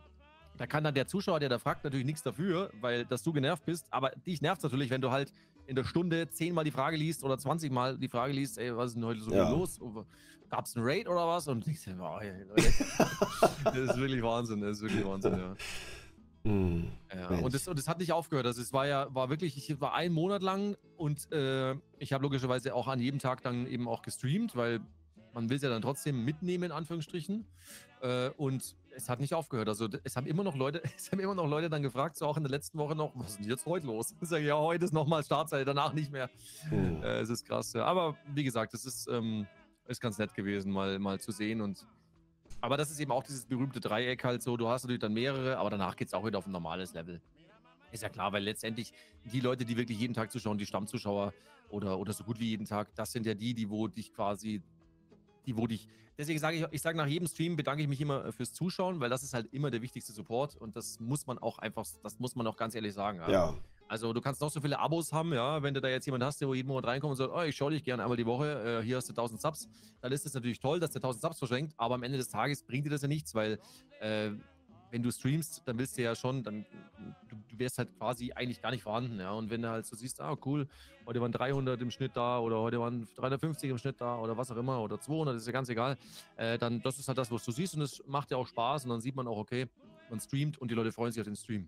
Da 0.59 0.67
kann 0.67 0.83
dann 0.83 0.93
der 0.93 1.07
Zuschauer, 1.07 1.39
der 1.39 1.47
da 1.47 1.57
fragt, 1.57 1.85
natürlich 1.85 2.05
nichts 2.05 2.21
dafür, 2.21 2.69
weil 2.81 3.05
dass 3.05 3.23
du 3.23 3.31
genervt 3.31 3.65
bist. 3.65 3.87
Aber 3.91 4.11
dich 4.27 4.41
nervt 4.41 4.61
natürlich, 4.61 4.89
wenn 4.89 4.99
du 4.99 5.09
halt 5.09 5.33
in 5.69 5.75
der 5.75 5.83
Stunde 5.83 6.29
zehnmal 6.29 6.63
die 6.63 6.71
Frage 6.71 6.97
liest 6.97 7.23
oder 7.23 7.37
20 7.37 7.71
Mal 7.71 7.97
die 7.97 8.09
Frage 8.09 8.33
liest, 8.33 8.57
ey, 8.57 8.75
was 8.75 8.87
ist 8.89 8.95
denn 8.95 9.05
heute 9.05 9.21
so 9.21 9.31
Ja. 9.31 9.49
los? 9.49 9.79
Gab 10.49 10.65
es 10.65 10.75
einen 10.75 10.83
Raid 10.83 11.07
oder 11.07 11.27
was? 11.27 11.47
Und 11.47 11.67
ich 11.67 11.79
so, 11.79 11.91
boah, 11.95 12.21
ey, 12.21 12.33
das 13.63 13.75
ist 13.75 13.97
wirklich 13.97 14.23
Wahnsinn, 14.23 14.61
das 14.61 14.77
ist 14.77 14.81
wirklich 14.83 15.05
Wahnsinn, 15.05 15.37
ja. 15.37 15.55
Hm. 16.43 16.87
Ja, 17.13 17.27
und 17.39 17.53
es, 17.53 17.67
und 17.67 17.77
es 17.77 17.87
hat 17.87 17.99
nicht 17.99 18.11
aufgehört. 18.11 18.47
Also 18.47 18.61
es 18.61 18.73
war 18.73 18.87
ja, 18.87 19.13
war 19.13 19.29
wirklich, 19.29 19.57
ich 19.57 19.79
war 19.79 19.93
einen 19.93 20.13
Monat 20.13 20.41
lang 20.41 20.75
und 20.97 21.31
äh, 21.31 21.75
ich 21.99 22.13
habe 22.13 22.23
logischerweise 22.23 22.73
auch 22.73 22.87
an 22.87 22.99
jedem 22.99 23.19
Tag 23.19 23.43
dann 23.43 23.67
eben 23.67 23.87
auch 23.87 24.01
gestreamt, 24.01 24.55
weil 24.55 24.79
man 25.33 25.49
will 25.49 25.57
es 25.57 25.61
ja 25.63 25.69
dann 25.69 25.81
trotzdem 25.81 26.25
mitnehmen, 26.25 26.63
in 26.65 26.71
Anführungsstrichen. 26.71 27.45
Äh, 28.01 28.29
und 28.37 28.75
es 28.95 29.09
hat 29.09 29.19
nicht 29.19 29.33
aufgehört. 29.33 29.67
Also 29.69 29.87
es 30.03 30.15
haben 30.15 30.27
immer 30.27 30.43
noch 30.43 30.55
Leute, 30.55 30.81
es 30.97 31.11
haben 31.11 31.19
immer 31.19 31.35
noch 31.35 31.47
Leute 31.47 31.69
dann 31.69 31.81
gefragt, 31.81 32.17
so 32.17 32.25
auch 32.25 32.37
in 32.37 32.43
der 32.43 32.51
letzten 32.51 32.77
Woche 32.77 32.95
noch, 32.95 33.11
was 33.15 33.31
ist 33.31 33.39
denn 33.39 33.49
jetzt 33.49 33.65
heute 33.65 33.87
los? 33.87 34.15
Ich 34.21 34.29
sage, 34.29 34.45
ja, 34.45 34.57
heute 34.57 34.85
ist 34.85 34.93
nochmal 34.93 35.23
Startzeit, 35.23 35.67
danach 35.67 35.93
nicht 35.93 36.11
mehr. 36.11 36.29
Hm. 36.69 37.03
Äh, 37.03 37.19
es 37.19 37.29
ist 37.29 37.45
krass. 37.45 37.73
Ja. 37.73 37.85
Aber 37.85 38.17
wie 38.33 38.43
gesagt, 38.43 38.73
es 38.73 38.85
ist, 38.85 39.07
ähm, 39.07 39.47
ist 39.87 40.01
ganz 40.01 40.17
nett 40.17 40.33
gewesen, 40.33 40.71
mal, 40.71 40.99
mal 40.99 41.19
zu 41.19 41.31
sehen. 41.31 41.61
Und 41.61 41.85
aber 42.61 42.77
das 42.77 42.91
ist 42.91 42.99
eben 42.99 43.11
auch 43.11 43.23
dieses 43.23 43.45
berühmte 43.45 43.79
Dreieck 43.79 44.23
halt 44.23 44.43
so. 44.43 44.57
Du 44.57 44.67
hast 44.67 44.83
natürlich 44.83 45.01
dann 45.01 45.13
mehrere, 45.13 45.57
aber 45.57 45.69
danach 45.69 45.95
geht 45.95 46.09
es 46.09 46.13
auch 46.13 46.25
wieder 46.25 46.37
auf 46.37 46.45
ein 46.45 46.51
normales 46.51 46.93
Level. 46.93 47.21
Ist 47.91 48.03
ja 48.03 48.09
klar, 48.09 48.31
weil 48.31 48.43
letztendlich 48.43 48.93
die 49.25 49.39
Leute, 49.39 49.65
die 49.65 49.77
wirklich 49.77 49.99
jeden 49.99 50.13
Tag 50.13 50.31
zuschauen, 50.31 50.57
die 50.57 50.65
Stammzuschauer 50.65 51.33
oder, 51.69 51.97
oder 51.97 52.13
so 52.13 52.23
gut 52.23 52.39
wie 52.39 52.49
jeden 52.49 52.65
Tag, 52.65 52.93
das 52.95 53.11
sind 53.11 53.25
ja 53.25 53.33
die, 53.33 53.53
die 53.53 53.69
wo 53.69 53.87
dich 53.87 54.13
quasi, 54.13 54.61
die 55.45 55.55
wo 55.57 55.67
dich. 55.67 55.87
Deswegen 56.17 56.39
sage 56.39 56.57
ich, 56.57 56.65
ich 56.71 56.81
sage 56.81 56.97
nach 56.97 57.07
jedem 57.07 57.27
Stream 57.27 57.55
bedanke 57.55 57.81
ich 57.81 57.87
mich 57.87 58.01
immer 58.01 58.25
äh, 58.25 58.31
fürs 58.31 58.51
Zuschauen, 58.51 58.99
weil 58.99 59.09
das 59.09 59.23
ist 59.23 59.33
halt 59.33 59.53
immer 59.53 59.71
der 59.71 59.81
wichtigste 59.81 60.11
Support 60.11 60.57
und 60.57 60.75
das 60.75 60.99
muss 60.99 61.25
man 61.25 61.37
auch 61.39 61.59
einfach, 61.59 61.85
das 62.03 62.19
muss 62.19 62.35
man 62.35 62.45
auch 62.45 62.57
ganz 62.57 62.75
ehrlich 62.75 62.93
sagen. 62.93 63.19
Ja, 63.19 63.29
Also 63.87 64.13
du 64.13 64.21
kannst 64.21 64.39
noch 64.41 64.51
so 64.51 64.61
viele 64.61 64.77
Abos 64.77 65.11
haben, 65.13 65.33
ja, 65.33 65.63
wenn 65.63 65.73
du 65.73 65.81
da 65.81 65.87
jetzt 65.87 66.05
jemand 66.05 66.23
hast, 66.23 66.39
der 66.41 66.47
wo 66.47 66.53
jeden 66.53 66.67
Monat 66.67 66.85
reinkommt 66.85 67.11
und 67.11 67.17
sagt, 67.17 67.31
oh, 67.33 67.41
ich 67.41 67.55
schaue 67.55 67.71
dich 67.71 67.83
gerne 67.83 68.03
einmal 68.03 68.17
die 68.17 68.25
Woche, 68.25 68.81
äh, 68.81 68.85
hier 68.85 68.97
hast 68.97 69.07
du 69.07 69.13
1000 69.13 69.41
Subs, 69.41 69.67
dann 70.01 70.11
ist 70.11 70.25
es 70.25 70.33
natürlich 70.33 70.59
toll, 70.59 70.79
dass 70.79 70.91
der 70.91 70.99
1000 70.99 71.21
Subs 71.21 71.39
verschenkt, 71.39 71.73
aber 71.77 71.95
am 71.95 72.03
Ende 72.03 72.17
des 72.17 72.27
Tages 72.27 72.63
bringt 72.63 72.85
dir 72.85 72.91
das 72.91 73.01
ja 73.01 73.07
nichts, 73.07 73.33
weil 73.33 73.57
äh, 74.01 74.31
wenn 74.91 75.03
du 75.03 75.11
streamst, 75.11 75.61
dann 75.65 75.77
willst 75.77 75.97
du 75.97 76.01
ja 76.01 76.15
schon, 76.15 76.43
dann 76.43 76.65
du, 77.27 77.35
du 77.47 77.59
wärst 77.59 77.77
halt 77.77 77.95
quasi 77.97 78.31
eigentlich 78.31 78.61
gar 78.61 78.71
nicht 78.71 78.83
vorhanden, 78.83 79.19
ja, 79.19 79.31
und 79.31 79.49
wenn 79.49 79.61
du 79.61 79.69
halt 79.69 79.85
so 79.85 79.95
siehst, 79.95 80.21
ah, 80.21 80.35
cool, 80.45 80.67
heute 81.05 81.21
waren 81.21 81.31
300 81.31 81.81
im 81.81 81.91
Schnitt 81.91 82.11
da 82.15 82.39
oder 82.39 82.59
heute 82.59 82.79
waren 82.79 83.07
350 83.15 83.69
im 83.69 83.77
Schnitt 83.77 83.99
da 83.99 84.17
oder 84.17 84.37
was 84.37 84.51
auch 84.51 84.57
immer 84.57 84.81
oder 84.81 84.99
200, 84.99 85.35
ist 85.35 85.47
ja 85.47 85.53
ganz 85.53 85.69
egal, 85.69 85.97
äh, 86.37 86.57
dann 86.57 86.81
das 86.81 86.99
ist 86.99 87.07
halt 87.07 87.17
das, 87.17 87.31
was 87.31 87.43
du 87.45 87.51
siehst 87.51 87.75
und 87.75 87.81
es 87.81 88.03
macht 88.07 88.31
ja 88.31 88.37
auch 88.37 88.47
Spaß 88.47 88.85
und 88.85 88.89
dann 88.89 89.01
sieht 89.01 89.15
man 89.15 89.27
auch, 89.27 89.37
okay, 89.37 89.67
man 90.09 90.19
streamt 90.19 90.57
und 90.57 90.71
die 90.71 90.75
Leute 90.75 90.91
freuen 90.91 91.11
sich 91.11 91.21
auf 91.21 91.27
den 91.27 91.35
Stream 91.35 91.67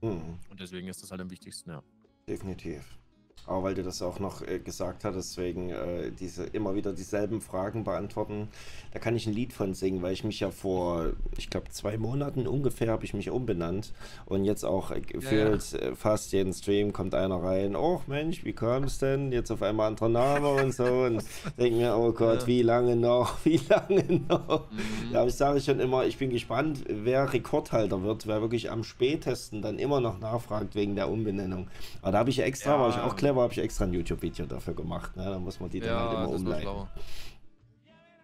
hm. 0.00 0.38
und 0.50 0.60
deswegen 0.60 0.88
ist 0.88 1.02
das 1.02 1.10
halt 1.10 1.20
am 1.20 1.30
wichtigsten, 1.30 1.70
ja. 1.70 1.82
definitiv. 2.28 2.98
Aber 3.46 3.62
weil 3.64 3.74
du 3.74 3.82
das 3.82 4.00
auch 4.00 4.20
noch 4.20 4.40
äh, 4.42 4.58
gesagt 4.58 5.04
hattest, 5.04 5.36
wegen 5.36 5.70
äh, 5.70 6.10
diese 6.18 6.44
immer 6.44 6.74
wieder 6.74 6.92
dieselben 6.92 7.40
Fragen 7.42 7.84
beantworten, 7.84 8.48
da 8.92 8.98
kann 8.98 9.14
ich 9.16 9.26
ein 9.26 9.34
Lied 9.34 9.52
von 9.52 9.74
singen, 9.74 10.00
weil 10.02 10.12
ich 10.14 10.24
mich 10.24 10.40
ja 10.40 10.50
vor, 10.50 11.12
ich 11.36 11.50
glaube, 11.50 11.68
zwei 11.70 11.98
Monaten 11.98 12.46
ungefähr 12.46 12.90
habe 12.90 13.04
ich 13.04 13.12
mich 13.12 13.28
umbenannt 13.30 13.92
und 14.24 14.44
jetzt 14.44 14.64
auch 14.64 14.90
äh, 14.90 15.00
gefühlt 15.00 15.74
äh, 15.74 15.94
fast 15.94 16.32
jeden 16.32 16.52
Stream 16.54 16.92
kommt 16.94 17.14
einer 17.14 17.42
rein, 17.42 17.76
oh 17.76 18.00
Mensch, 18.06 18.44
wie 18.44 18.54
kommst 18.54 19.02
denn? 19.02 19.30
Jetzt 19.30 19.50
auf 19.50 19.60
einmal 19.62 19.88
anderer 19.88 20.08
Name 20.08 20.48
und 20.48 20.72
so 20.72 20.84
und 20.84 21.22
denke 21.58 21.78
mir, 21.78 21.96
oh 21.98 22.12
Gott, 22.12 22.42
Ja. 22.42 22.46
wie 22.46 22.62
lange 22.62 22.96
noch, 22.96 23.36
wie 23.44 23.60
lange 23.68 24.22
noch? 24.28 24.70
Mhm. 24.70 25.12
Ja, 25.12 25.26
ich 25.26 25.34
sage 25.34 25.60
schon 25.60 25.80
immer, 25.80 26.06
ich 26.06 26.16
bin 26.16 26.30
gespannt, 26.30 26.84
wer 26.88 27.30
Rekordhalter 27.32 28.02
wird, 28.02 28.26
wer 28.26 28.40
wirklich 28.40 28.70
am 28.70 28.84
spätesten 28.84 29.60
dann 29.60 29.78
immer 29.78 30.00
noch 30.00 30.18
nachfragt 30.18 30.74
wegen 30.74 30.96
der 30.96 31.10
Umbenennung. 31.10 31.68
Aber 32.00 32.12
da 32.12 32.18
habe 32.20 32.30
ich 32.30 32.38
extra, 32.40 32.72
Ja. 32.72 32.80
war 32.80 32.88
ich 32.88 32.96
auch 32.96 33.16
clever, 33.16 33.33
habe 33.42 33.52
ich 33.52 33.58
extra 33.58 33.84
ein 33.84 33.92
YouTube-Video 33.92 34.46
dafür 34.46 34.74
gemacht. 34.74 35.16
Ne? 35.16 35.24
Da 35.24 35.38
muss 35.38 35.60
man 35.60 35.70
die 35.70 35.80
dann 35.80 35.98
halt 35.98 36.12
immer 36.12 36.28
umleiten. 36.28 36.88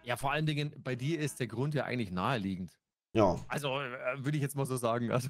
Ja, 0.03 0.17
vor 0.17 0.31
allen 0.31 0.45
Dingen, 0.45 0.73
bei 0.83 0.95
dir 0.95 1.19
ist 1.19 1.39
der 1.39 1.47
Grund 1.47 1.75
ja 1.75 1.83
eigentlich 1.83 2.11
naheliegend. 2.11 2.71
Ja, 3.13 3.35
Also 3.49 3.79
äh, 3.79 4.23
würde 4.23 4.37
ich 4.37 4.41
jetzt 4.41 4.55
mal 4.55 4.65
so 4.65 4.77
sagen. 4.77 5.11
Also, 5.11 5.29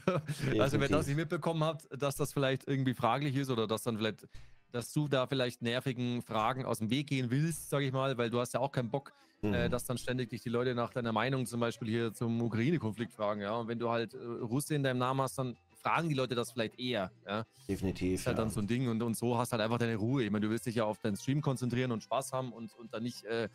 also 0.60 0.80
wer 0.80 0.88
das 0.88 1.08
nicht 1.08 1.16
mitbekommen 1.16 1.64
hat, 1.64 1.88
dass 1.98 2.16
das 2.16 2.32
vielleicht 2.32 2.68
irgendwie 2.68 2.94
fraglich 2.94 3.36
ist 3.36 3.50
oder 3.50 3.66
dass 3.66 3.84
dann 3.84 3.98
vielleicht, 3.98 4.28
dass 4.72 4.94
du 4.94 5.08
da 5.08 5.26
vielleicht 5.26 5.62
nervigen 5.62 6.22
Fragen 6.22 6.64
aus 6.64 6.78
dem 6.78 6.90
Weg 6.90 7.08
gehen 7.08 7.32
willst, 7.32 7.70
sage 7.70 7.86
ich 7.86 7.92
mal, 7.92 8.18
weil 8.18 8.30
du 8.30 8.40
hast 8.40 8.54
ja 8.54 8.60
auch 8.60 8.72
keinen 8.72 8.90
Bock, 8.90 9.14
äh, 9.42 9.68
mhm. 9.68 9.72
dass 9.72 9.86
dann 9.86 9.98
ständig 9.98 10.30
dich 10.30 10.42
die 10.42 10.50
Leute 10.50 10.76
nach 10.76 10.92
deiner 10.92 11.12
Meinung 11.12 11.48
zum 11.48 11.60
Beispiel 11.60 11.90
hier 11.90 12.14
zum 12.14 12.40
Ukraine-Konflikt 12.42 13.14
fragen, 13.14 13.42
ja. 13.42 13.56
Und 13.56 13.68
wenn 13.68 13.80
du 13.80 13.90
halt 13.90 14.14
äh, 14.14 14.18
Russe 14.18 14.76
in 14.76 14.84
deinem 14.84 15.00
Namen 15.00 15.22
hast, 15.22 15.40
dann 15.40 15.58
fragen 15.82 16.10
die 16.10 16.16
Leute 16.16 16.36
das 16.36 16.52
vielleicht 16.52 16.80
eher, 16.80 17.12
ja. 17.26 17.46
definitiv. 17.68 18.20
ist 18.20 18.28
halt 18.28 18.38
ja. 18.38 18.44
dann 18.44 18.52
so 18.52 18.60
ein 18.60 18.68
Ding 18.68 18.88
und, 18.88 19.02
und 19.02 19.18
so 19.18 19.38
hast 19.38 19.52
halt 19.52 19.62
einfach 19.62 19.78
deine 19.78 19.96
Ruhe. 19.96 20.24
Ich 20.24 20.32
meine, 20.32 20.46
du 20.46 20.52
willst 20.52 20.66
dich 20.66 20.76
ja 20.76 20.86
auf 20.86 21.00
deinen 21.00 21.16
Stream 21.16 21.42
konzentrieren 21.42 21.92
und 21.92 22.04
Spaß 22.04 22.34
haben 22.34 22.54
und, 22.54 22.74
und 22.76 22.94
dann 22.94 23.04
nicht 23.04 23.24
äh, 23.24 23.50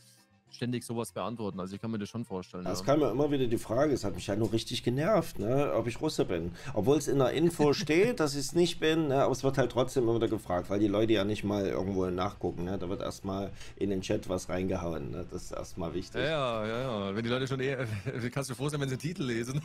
ständig 0.51 0.84
sowas 0.84 1.12
beantworten. 1.12 1.61
Also 1.61 1.74
ich 1.74 1.80
kann 1.80 1.90
mir 1.90 1.99
das 1.99 2.09
schon 2.09 2.24
vorstellen. 2.24 2.66
Es 2.66 2.80
ja. 2.80 2.86
kam 2.86 3.01
ja 3.01 3.11
immer 3.11 3.30
wieder 3.30 3.47
die 3.47 3.59
Frage, 3.59 3.92
es 3.92 4.05
hat 4.05 4.14
mich 4.14 4.26
ja 4.26 4.36
nur 4.36 4.53
richtig 4.53 4.82
genervt, 4.82 5.38
ne, 5.38 5.72
ob 5.74 5.86
ich 5.86 6.01
Russe 6.01 6.24
bin. 6.24 6.53
Obwohl 6.74 6.97
es 6.97 7.09
in 7.09 7.18
der 7.18 7.30
Info 7.32 7.72
steht, 7.74 8.20
dass 8.20 8.34
ich 8.34 8.40
es 8.40 8.53
nicht 8.55 8.80
bin, 8.80 9.09
ne, 9.09 9.22
aber 9.22 9.32
es 9.32 9.44
wird 9.44 9.59
halt 9.59 9.70
trotzdem 9.72 10.05
immer 10.05 10.16
wieder 10.16 10.28
gefragt, 10.28 10.70
weil 10.70 10.80
die 10.80 10.88
Leute 10.88 11.12
ja 11.12 11.24
nicht 11.24 11.44
mal 11.44 11.66
irgendwo 11.66 12.07
nachgucken. 12.07 12.64
Ne? 12.64 12.78
Da 12.78 12.88
wird 12.88 13.01
erstmal 13.01 13.51
in 13.76 13.90
den 13.90 14.01
Chat 14.01 14.28
was 14.28 14.49
reingehauen. 14.49 15.11
Ne? 15.11 15.26
Das 15.30 15.44
ist 15.44 15.53
erstmal 15.53 15.94
wichtig. 15.94 16.22
Ja, 16.22 16.66
ja, 16.66 16.80
ja. 16.80 17.14
Wenn 17.14 17.22
die 17.22 17.30
Leute 17.30 17.47
schon 17.47 17.61
eher, 17.61 17.86
kannst 18.32 18.51
du 18.51 18.55
froh 18.55 18.68
sein, 18.68 18.80
wenn 18.80 18.88
sie 18.88 18.97
den 18.97 19.03
Titel 19.03 19.24
lesen. 19.24 19.62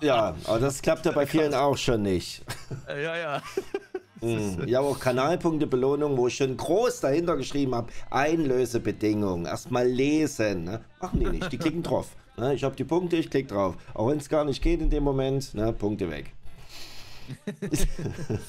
Ja, 0.00 0.34
aber 0.44 0.58
das 0.58 0.82
klappt 0.82 1.06
ja 1.06 1.12
bei 1.12 1.26
vielen 1.34 1.54
auch 1.54 1.76
schon 1.76 2.02
nicht. 2.02 2.42
Ja, 2.88 3.16
ja. 3.16 3.42
Mhm. 4.58 4.64
Ich 4.66 4.74
habe 4.74 4.86
auch 4.86 4.98
Kanalpunkte 4.98 5.66
Belohnung, 5.66 6.16
wo 6.16 6.28
ich 6.28 6.36
schon 6.36 6.56
groß 6.56 7.00
dahinter 7.00 7.36
geschrieben 7.36 7.74
habe, 7.74 7.92
Einlösebedingungen, 8.10 9.46
erstmal 9.46 9.86
lesen. 9.86 10.64
Ne? 10.64 10.80
Machen 11.00 11.20
die 11.20 11.26
nicht, 11.26 11.52
die 11.52 11.58
klicken 11.58 11.82
drauf. 11.84 12.16
Ne? 12.36 12.54
Ich 12.54 12.64
habe 12.64 12.74
die 12.74 12.84
Punkte, 12.84 13.16
ich 13.16 13.30
klicke 13.30 13.48
drauf. 13.48 13.76
Auch 13.92 14.08
wenn 14.08 14.18
es 14.18 14.28
gar 14.28 14.44
nicht 14.44 14.62
geht 14.62 14.80
in 14.80 14.90
dem 14.90 15.04
Moment, 15.04 15.54
ne? 15.54 15.72
Punkte 15.72 16.10
weg. 16.10 16.32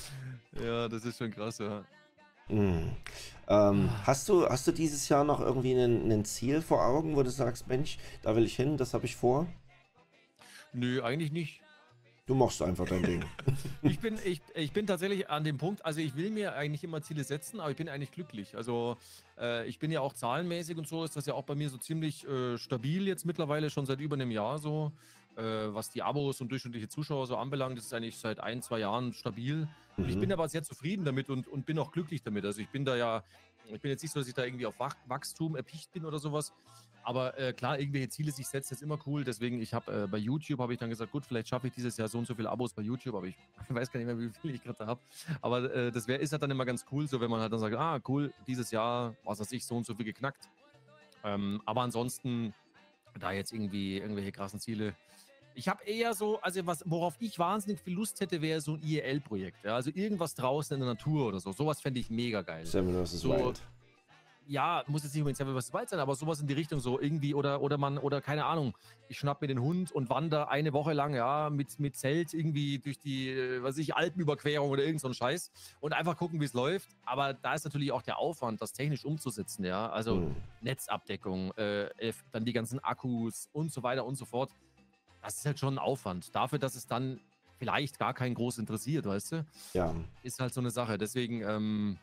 Ja, 0.63 0.87
das 0.87 1.03
ist 1.03 1.17
schon 1.17 1.31
krass, 1.31 1.57
ja. 1.57 1.83
Mhm. 2.47 2.91
Ähm, 3.47 3.89
hast, 4.05 4.29
du, 4.29 4.47
hast 4.47 4.65
du 4.67 4.71
dieses 4.71 5.09
Jahr 5.09 5.23
noch 5.23 5.41
irgendwie 5.41 5.73
ein, 5.73 6.11
ein 6.11 6.25
Ziel 6.25 6.61
vor 6.61 6.85
Augen, 6.85 7.15
wo 7.15 7.23
du 7.23 7.29
sagst, 7.29 7.67
Mensch, 7.67 7.97
da 8.21 8.35
will 8.35 8.45
ich 8.45 8.55
hin, 8.55 8.77
das 8.77 8.93
habe 8.93 9.05
ich 9.05 9.15
vor? 9.15 9.47
Nö, 10.73 11.01
eigentlich 11.03 11.31
nicht. 11.31 11.61
Du 12.25 12.33
machst 12.33 12.61
einfach 12.61 12.85
dein 12.87 13.03
Ding. 13.03 13.23
Ich 13.83 13.99
bin, 13.99 14.17
ich, 14.25 14.41
ich 14.55 14.73
bin 14.73 14.87
tatsächlich 14.87 15.29
an 15.29 15.43
dem 15.43 15.59
Punkt, 15.59 15.85
also 15.85 15.99
ich 15.99 16.15
will 16.15 16.31
mir 16.31 16.55
eigentlich 16.55 16.83
immer 16.83 17.03
Ziele 17.03 17.23
setzen, 17.23 17.59
aber 17.59 17.69
ich 17.69 17.77
bin 17.77 17.87
eigentlich 17.87 18.11
glücklich. 18.11 18.55
Also 18.55 18.97
äh, 19.39 19.67
ich 19.67 19.77
bin 19.77 19.91
ja 19.91 20.01
auch 20.01 20.13
zahlenmäßig 20.13 20.75
und 20.77 20.87
so, 20.87 21.03
ist 21.03 21.15
das 21.15 21.27
ja 21.27 21.35
auch 21.35 21.43
bei 21.43 21.53
mir 21.53 21.69
so 21.69 21.77
ziemlich 21.77 22.27
äh, 22.27 22.57
stabil 22.57 23.07
jetzt 23.07 23.25
mittlerweile, 23.25 23.69
schon 23.69 23.85
seit 23.85 23.99
über 23.99 24.15
einem 24.15 24.31
Jahr 24.31 24.57
so. 24.57 24.91
Äh, 25.35 25.43
was 25.43 25.91
die 25.91 26.01
Abos 26.01 26.41
und 26.41 26.49
durchschnittliche 26.51 26.87
Zuschauer 26.87 27.27
so 27.27 27.37
anbelangt, 27.37 27.77
das 27.77 27.85
ist 27.85 27.93
eigentlich 27.93 28.17
seit 28.17 28.39
ein, 28.39 28.63
zwei 28.63 28.79
Jahren 28.79 29.13
stabil. 29.13 29.67
Und 29.97 30.09
Ich 30.09 30.15
Mhm. 30.15 30.21
bin 30.21 30.33
aber 30.33 30.49
sehr 30.49 30.63
zufrieden 30.63 31.05
damit 31.05 31.29
und, 31.29 31.47
und 31.47 31.67
bin 31.67 31.77
auch 31.77 31.91
glücklich 31.91 32.23
damit. 32.23 32.43
Also 32.43 32.61
ich 32.61 32.69
bin 32.69 32.85
da 32.85 32.95
ja, 32.95 33.23
ich 33.71 33.81
bin 33.81 33.91
jetzt 33.91 34.01
nicht 34.01 34.13
so, 34.13 34.19
dass 34.19 34.27
ich 34.27 34.33
da 34.33 34.43
irgendwie 34.45 34.65
auf 34.65 34.79
Wach 34.79 34.95
Wachstum 35.05 35.55
erpicht 35.55 35.91
bin 35.91 36.05
oder 36.05 36.17
sowas. 36.17 36.53
Aber 37.05 37.37
äh, 37.37 37.53
klar, 37.53 37.79
irgendwelche 37.79 38.09
Ziele 38.09 38.31
sich 38.31 38.47
setzen, 38.47 38.73
ist 38.73 38.81
immer 38.81 38.97
cool. 39.05 39.23
Deswegen, 39.23 39.61
ich 39.61 39.75
habe 39.75 40.05
äh, 40.05 40.07
bei 40.07 40.17
YouTube 40.17 40.59
habe 40.59 40.73
ich 40.73 40.79
dann 40.79 40.89
gesagt, 40.89 41.11
gut, 41.11 41.23
vielleicht 41.23 41.47
schaffe 41.47 41.67
ich 41.67 41.73
dieses 41.73 41.95
Jahr 41.97 42.07
so 42.07 42.17
und 42.17 42.25
so 42.25 42.33
viele 42.33 42.49
Abos 42.49 42.73
bei 42.73 42.81
YouTube, 42.81 43.13
aber 43.13 43.27
ich 43.27 43.35
weiß 43.69 43.91
gar 43.91 43.99
nicht 43.99 44.07
mehr, 44.07 44.19
wie 44.19 44.31
viel 44.41 44.55
ich 44.55 44.63
gerade 44.63 44.87
habe. 44.87 44.99
Aber 45.39 45.71
äh, 45.71 45.91
das 45.91 46.07
wär, 46.07 46.19
ist 46.19 46.31
halt 46.31 46.41
dann 46.41 46.49
immer 46.49 46.65
ganz 46.65 46.83
cool, 46.91 47.07
so 47.07 47.21
wenn 47.21 47.29
man 47.29 47.41
halt 47.41 47.53
dann 47.53 47.59
sagt, 47.59 47.75
ah, 47.75 47.99
cool, 48.07 48.33
dieses 48.47 48.71
Jahr, 48.71 49.13
was 49.23 49.39
weiß 49.39 49.51
ich, 49.51 49.63
so 49.63 49.75
und 49.77 49.85
so 49.85 49.93
viel 49.93 50.05
geknackt. 50.05 50.49
Ähm, 51.23 51.61
aber 51.65 51.81
ansonsten 51.81 52.55
da 53.19 53.31
jetzt 53.31 53.53
irgendwie 53.53 53.99
irgendwelche 53.99 54.31
krassen 54.31 54.59
Ziele. 54.59 54.95
Ich 55.53 55.69
habe 55.69 55.83
eher 55.85 56.15
so, 56.15 56.41
also 56.41 56.65
was, 56.65 56.83
worauf 56.89 57.15
ich 57.19 57.37
wahnsinnig 57.37 57.79
viel 57.79 57.93
Lust 57.93 58.19
hätte, 58.19 58.41
wäre 58.41 58.61
so 58.61 58.73
ein 58.73 58.83
IEL-Projekt. 58.83 59.63
Ja? 59.63 59.75
Also 59.75 59.91
irgendwas 59.93 60.33
draußen 60.33 60.73
in 60.73 60.81
der 60.81 60.89
Natur 60.89 61.27
oder 61.27 61.39
so. 61.39 61.51
Sowas 61.51 61.81
fände 61.81 61.99
ich 61.99 62.09
mega 62.09 62.41
geil. 62.41 62.65
Seven 62.65 63.05
vs. 63.05 63.11
So, 63.21 63.29
Wild 63.29 63.61
ja, 64.47 64.83
muss 64.87 65.03
jetzt 65.03 65.13
nicht 65.13 65.21
unbedingt 65.21 65.37
Seven 65.37 65.59
vs. 65.59 65.73
Wild 65.73 65.89
sein, 65.89 65.99
aber 65.99 66.15
sowas 66.15 66.39
in 66.39 66.47
die 66.47 66.53
Richtung 66.53 66.79
so 66.79 66.99
irgendwie 66.99 67.33
oder 67.33 67.61
oder 67.61 67.77
man 67.77 67.97
oder 67.97 68.21
keine 68.21 68.45
Ahnung, 68.45 68.77
ich 69.07 69.17
schnapp 69.17 69.41
mir 69.41 69.47
den 69.47 69.61
Hund 69.61 69.91
und 69.91 70.09
wandere 70.09 70.49
eine 70.49 70.73
Woche 70.73 70.93
lang 70.93 71.15
ja 71.15 71.49
mit 71.49 71.79
mit 71.79 71.95
Zelt 71.95 72.33
irgendwie 72.33 72.79
durch 72.79 72.99
die 72.99 73.29
äh, 73.29 73.63
was 73.63 73.77
ich 73.77 73.95
Alpenüberquerung 73.95 74.69
oder 74.69 74.83
irgend 74.83 75.01
so 75.01 75.07
ein 75.07 75.13
Scheiß 75.13 75.51
und 75.79 75.93
einfach 75.93 76.17
gucken, 76.17 76.39
wie 76.41 76.45
es 76.45 76.53
läuft, 76.53 76.89
aber 77.05 77.33
da 77.33 77.53
ist 77.53 77.65
natürlich 77.65 77.91
auch 77.91 78.01
der 78.01 78.17
Aufwand, 78.17 78.61
das 78.61 78.73
technisch 78.73 79.05
umzusetzen, 79.05 79.65
ja, 79.65 79.89
also 79.89 80.15
mhm. 80.15 80.35
Netzabdeckung, 80.61 81.51
äh, 81.57 82.13
dann 82.31 82.45
die 82.45 82.53
ganzen 82.53 82.79
Akkus 82.83 83.49
und 83.53 83.71
so 83.71 83.83
weiter 83.83 84.05
und 84.05 84.15
so 84.15 84.25
fort. 84.25 84.51
Das 85.21 85.37
ist 85.37 85.45
halt 85.45 85.59
schon 85.59 85.75
ein 85.75 85.79
Aufwand. 85.79 86.35
Dafür, 86.35 86.59
dass 86.59 86.75
es 86.75 86.85
dann 86.85 87.19
vielleicht 87.57 87.97
gar 87.99 88.13
keinen 88.13 88.35
groß 88.35 88.59
interessiert, 88.59 89.05
weißt 89.05 89.31
du? 89.31 89.45
Ja. 89.73 89.95
Ist 90.23 90.39
halt 90.39 90.53
so 90.53 90.61
eine 90.61 90.69
Sache. 90.69 90.97
Deswegen, 90.97 91.41
ähm, 91.41 91.97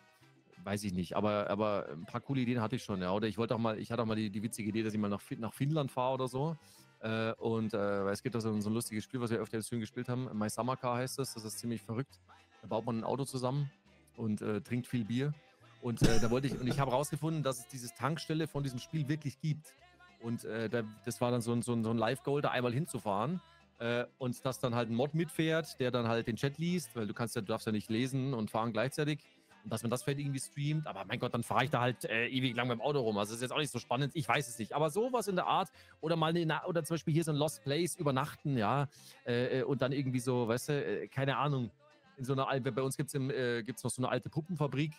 weiß 0.65 0.85
ich 0.85 0.93
nicht, 0.93 1.17
aber, 1.17 1.51
aber 1.51 1.89
ein 1.91 2.07
paar 2.07 2.21
coole 2.21 2.41
Ideen 2.41 2.61
hatte 2.61 2.77
ich 2.77 2.85
schon, 2.85 3.01
ja. 3.01 3.13
Oder 3.13 3.29
ich 3.29 3.39
wollte 3.39 3.55
auch 3.55 3.59
mal, 3.59 3.79
ich 3.79 3.91
hatte 3.91 4.03
auch 4.03 4.07
mal 4.07 4.17
die, 4.17 4.31
die 4.31 4.43
witzige 4.43 4.69
Idee, 4.69 4.83
dass 4.83 4.95
ich 4.95 5.01
mal 5.01 5.09
nach, 5.09 5.23
nach 5.39 5.53
Finnland 5.53 5.91
fahre 5.91 6.15
oder 6.15 6.29
so. 6.29 6.57
Äh, 7.01 7.33
und 7.35 7.75
äh, 7.75 8.09
es 8.11 8.23
gibt 8.23 8.35
da 8.35 8.41
so, 8.41 8.59
so, 8.61 8.71
ein 8.71 8.75
lustiges 8.75 9.05
Spiel, 9.05 9.21
was 9.21 9.31
wir 9.31 9.39
öfter 9.39 9.57
im 9.57 9.63
Stream 9.63 9.81
gespielt 9.81 10.09
haben. 10.09 10.29
My 10.39 10.49
Summer 10.49 10.77
Car 10.77 10.99
heißt 10.99 11.19
das. 11.19 11.35
Das 11.35 11.45
ist 11.45 11.59
ziemlich 11.59 11.83
verrückt. 11.83 12.21
Da 12.63 12.69
baut 12.69 12.87
man 12.87 12.99
ein 12.99 13.05
Auto 13.05 13.25
zusammen 13.25 13.71
und 14.17 14.41
äh, 14.41 14.61
trinkt 14.61 14.87
viel 14.87 15.05
Bier. 15.05 15.35
Und 15.81 16.01
äh, 16.03 16.21
da 16.21 16.31
wollte 16.31 16.47
ich, 16.47 16.59
und 16.59 16.69
ich 16.69 16.79
habe 16.79 16.93
herausgefunden, 16.93 17.43
dass 17.43 17.59
es 17.59 17.67
dieses 17.67 17.93
Tankstelle 17.95 18.47
von 18.47 18.63
diesem 18.63 18.79
Spiel 18.79 19.09
wirklich 19.09 19.41
gibt. 19.41 19.75
Und 20.21 20.45
äh, 20.45 20.69
da, 20.69 20.85
das 21.05 21.21
war 21.21 21.33
dann 21.33 21.41
so 21.41 21.53
ein, 21.53 21.63
so 21.63 21.73
ein, 21.73 21.83
so 21.83 21.91
ein 21.91 21.99
Live-Goal, 21.99 22.41
da 22.41 22.51
einmal 22.51 22.73
hinzufahren. 22.73 23.41
Äh, 23.81 24.05
und 24.19 24.45
dass 24.45 24.61
dann 24.61 24.77
halt 24.77 24.91
ein 24.91 24.95
Mod 24.95 25.15
mitfährt, 25.15 25.81
der 25.81 25.91
dann 25.91 26.07
halt 26.07 26.29
den 26.29 26.37
Chat 26.37 26.59
liest, 26.59 26.95
weil 26.95 27.09
du 27.09 27.15
kannst 27.15 27.35
ja, 27.35 27.41
du 27.41 27.49
darfst 27.49 27.67
ja 27.67 27.73
nicht 27.73 27.91
lesen 27.91 28.33
und 28.33 28.49
fahren 28.49 28.73
gleichzeitig 28.73 29.25
dass 29.65 29.83
man 29.83 29.91
das 29.91 30.03
vielleicht 30.03 30.21
irgendwie 30.21 30.41
streamt. 30.41 30.87
Aber 30.87 31.05
mein 31.05 31.19
Gott, 31.19 31.35
dann 31.35 31.43
fahre 31.43 31.65
ich 31.65 31.71
da 31.71 31.81
halt 31.81 32.05
äh, 32.05 32.27
ewig 32.29 32.55
lang 32.55 32.69
beim 32.69 32.81
Auto 32.81 33.01
rum. 33.01 33.19
Also 33.19 33.31
das 33.31 33.37
ist 33.37 33.43
jetzt 33.43 33.53
auch 33.53 33.59
nicht 33.59 33.71
so 33.71 33.79
spannend. 33.79 34.13
Ich 34.15 34.29
weiß 34.29 34.49
es 34.49 34.59
nicht. 34.59 34.73
Aber 34.73 34.91
sowas 34.91 35.29
in 35.29 35.37
der 35.37 35.47
Art 35.47 35.71
oder 36.01 36.17
mal 36.17 36.35
eine, 36.35 36.61
oder 36.67 36.85
zum 36.85 36.95
Beispiel 36.95 37.15
hier 37.15 37.25
so 37.25 37.33
ein 37.33 37.37
Lost 37.37 37.63
Place 37.63 37.97
übernachten, 37.97 38.57
ja, 38.57 38.89
äh, 39.27 39.61
äh 39.61 39.63
und 39.63 39.83
dann 39.83 39.93
irgendwie 39.93 40.21
so, 40.21 40.49
weißt 40.49 40.69
du, 40.71 40.73
äh, 40.73 41.09
keine 41.09 41.37
Ahnung. 41.37 41.71
In 42.19 42.25
so 42.25 42.35
einer, 42.35 42.61
bei 42.61 42.83
uns 42.83 42.97
gibt 42.97 43.09
es 43.09 43.15
äh, 43.15 43.63
noch 43.63 43.91
so 43.91 44.03
eine 44.03 44.09
alte 44.09 44.29
Puppenfabrik. 44.29 44.93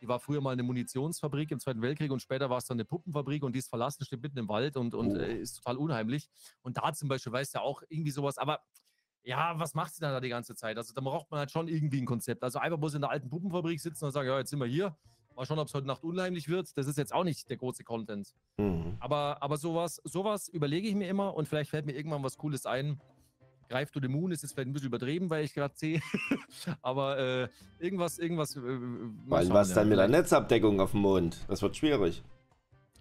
Die 0.00 0.08
war 0.08 0.18
früher 0.18 0.40
mal 0.40 0.52
eine 0.52 0.62
Munitionsfabrik 0.62 1.50
im 1.50 1.60
Zweiten 1.60 1.82
Weltkrieg 1.82 2.10
und 2.10 2.22
später 2.22 2.48
war 2.48 2.58
es 2.58 2.64
dann 2.64 2.76
eine 2.76 2.86
Puppenfabrik 2.86 3.42
und 3.42 3.54
die 3.54 3.58
ist 3.58 3.68
verlassen, 3.68 4.04
steht 4.04 4.22
mitten 4.22 4.38
im 4.38 4.48
Wald 4.48 4.76
und, 4.76 4.94
und 4.94 5.12
oh. 5.12 5.20
ist 5.20 5.56
total 5.56 5.76
unheimlich. 5.76 6.28
Und 6.62 6.78
da 6.78 6.92
zum 6.92 7.08
Beispiel 7.08 7.32
weißt 7.32 7.54
du 7.54 7.58
ja 7.58 7.64
auch 7.64 7.82
irgendwie 7.88 8.10
sowas, 8.10 8.38
aber 8.38 8.60
ja, 9.22 9.58
was 9.58 9.74
macht 9.74 9.94
sie 9.94 10.00
dann 10.00 10.12
da 10.12 10.20
die 10.20 10.28
ganze 10.28 10.54
Zeit? 10.54 10.76
Also 10.76 10.94
da 10.94 11.00
braucht 11.00 11.30
man 11.30 11.40
halt 11.40 11.50
schon 11.50 11.68
irgendwie 11.68 12.00
ein 12.00 12.06
Konzept. 12.06 12.42
Also 12.42 12.58
einfach 12.58 12.78
muss 12.78 12.94
in 12.94 13.00
der 13.00 13.10
alten 13.10 13.28
Puppenfabrik 13.28 13.80
sitzen 13.80 14.04
und 14.04 14.12
sagen, 14.12 14.28
ja, 14.28 14.38
jetzt 14.38 14.50
sind 14.50 14.58
wir 14.58 14.66
hier. 14.66 14.96
Mal 15.36 15.46
schauen, 15.46 15.58
ob 15.58 15.68
es 15.68 15.74
heute 15.74 15.86
Nacht 15.86 16.02
unheimlich 16.02 16.48
wird. 16.48 16.76
Das 16.76 16.86
ist 16.86 16.98
jetzt 16.98 17.14
auch 17.14 17.24
nicht 17.24 17.48
der 17.48 17.56
große 17.56 17.84
Content. 17.84 18.34
Mhm. 18.58 18.96
Aber, 18.98 19.38
aber 19.42 19.56
sowas, 19.56 20.00
sowas 20.04 20.48
überlege 20.48 20.88
ich 20.88 20.94
mir 20.94 21.08
immer 21.08 21.34
und 21.34 21.48
vielleicht 21.48 21.70
fällt 21.70 21.86
mir 21.86 21.92
irgendwann 21.92 22.22
was 22.22 22.36
Cooles 22.36 22.66
ein. 22.66 23.00
Greif 23.68 23.92
to 23.92 24.00
the 24.02 24.08
Moon 24.08 24.32
ist 24.32 24.42
jetzt 24.42 24.52
vielleicht 24.52 24.68
ein 24.68 24.72
bisschen 24.72 24.88
übertrieben, 24.88 25.30
weil 25.30 25.44
ich 25.44 25.54
gerade 25.54 25.74
sehe. 25.76 26.00
aber 26.82 27.18
äh, 27.18 27.48
irgendwas, 27.78 28.18
irgendwas. 28.18 28.56
Äh, 28.56 28.60
weil 28.62 29.48
was 29.50 29.68
ja. 29.70 29.76
dann 29.76 29.88
mit 29.88 29.98
der 29.98 30.08
Netzabdeckung 30.08 30.80
auf 30.80 30.90
dem 30.90 31.00
Mond? 31.00 31.44
Das 31.46 31.62
wird 31.62 31.76
schwierig. 31.76 32.24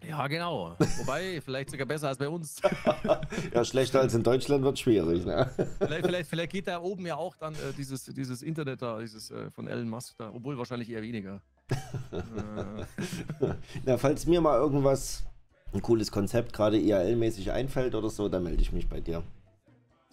Ja, 0.07 0.27
genau. 0.27 0.75
Wobei, 0.97 1.41
vielleicht 1.45 1.71
sogar 1.71 1.85
besser 1.85 2.07
als 2.07 2.17
bei 2.17 2.29
uns. 2.29 2.61
ja, 3.53 3.65
schlechter 3.65 3.99
als 3.99 4.13
in 4.13 4.23
Deutschland 4.23 4.63
wird 4.63 4.79
schwierig. 4.79 5.25
Ne? 5.25 5.49
Vielleicht, 5.79 6.05
vielleicht, 6.05 6.29
vielleicht 6.29 6.51
geht 6.51 6.67
da 6.67 6.81
oben 6.81 7.05
ja 7.05 7.15
auch 7.15 7.35
dann 7.35 7.53
äh, 7.55 7.73
dieses, 7.77 8.05
dieses 8.05 8.41
Internet 8.41 8.81
da, 8.81 8.99
dieses 8.99 9.31
äh, 9.31 9.49
von 9.51 9.67
Elon 9.67 9.89
Musk 9.89 10.15
da, 10.17 10.31
obwohl 10.33 10.57
wahrscheinlich 10.57 10.89
eher 10.89 11.01
weniger. 11.01 11.41
äh. 12.11 12.85
Na, 13.85 13.97
falls 13.97 14.25
mir 14.25 14.41
mal 14.41 14.57
irgendwas, 14.57 15.25
ein 15.73 15.81
cooles 15.81 16.11
Konzept 16.11 16.53
gerade 16.53 16.77
IRL-mäßig 16.77 17.51
einfällt 17.51 17.93
oder 17.93 18.09
so, 18.09 18.29
dann 18.29 18.43
melde 18.43 18.61
ich 18.61 18.71
mich 18.71 18.87
bei 18.87 19.01
dir. 19.01 19.23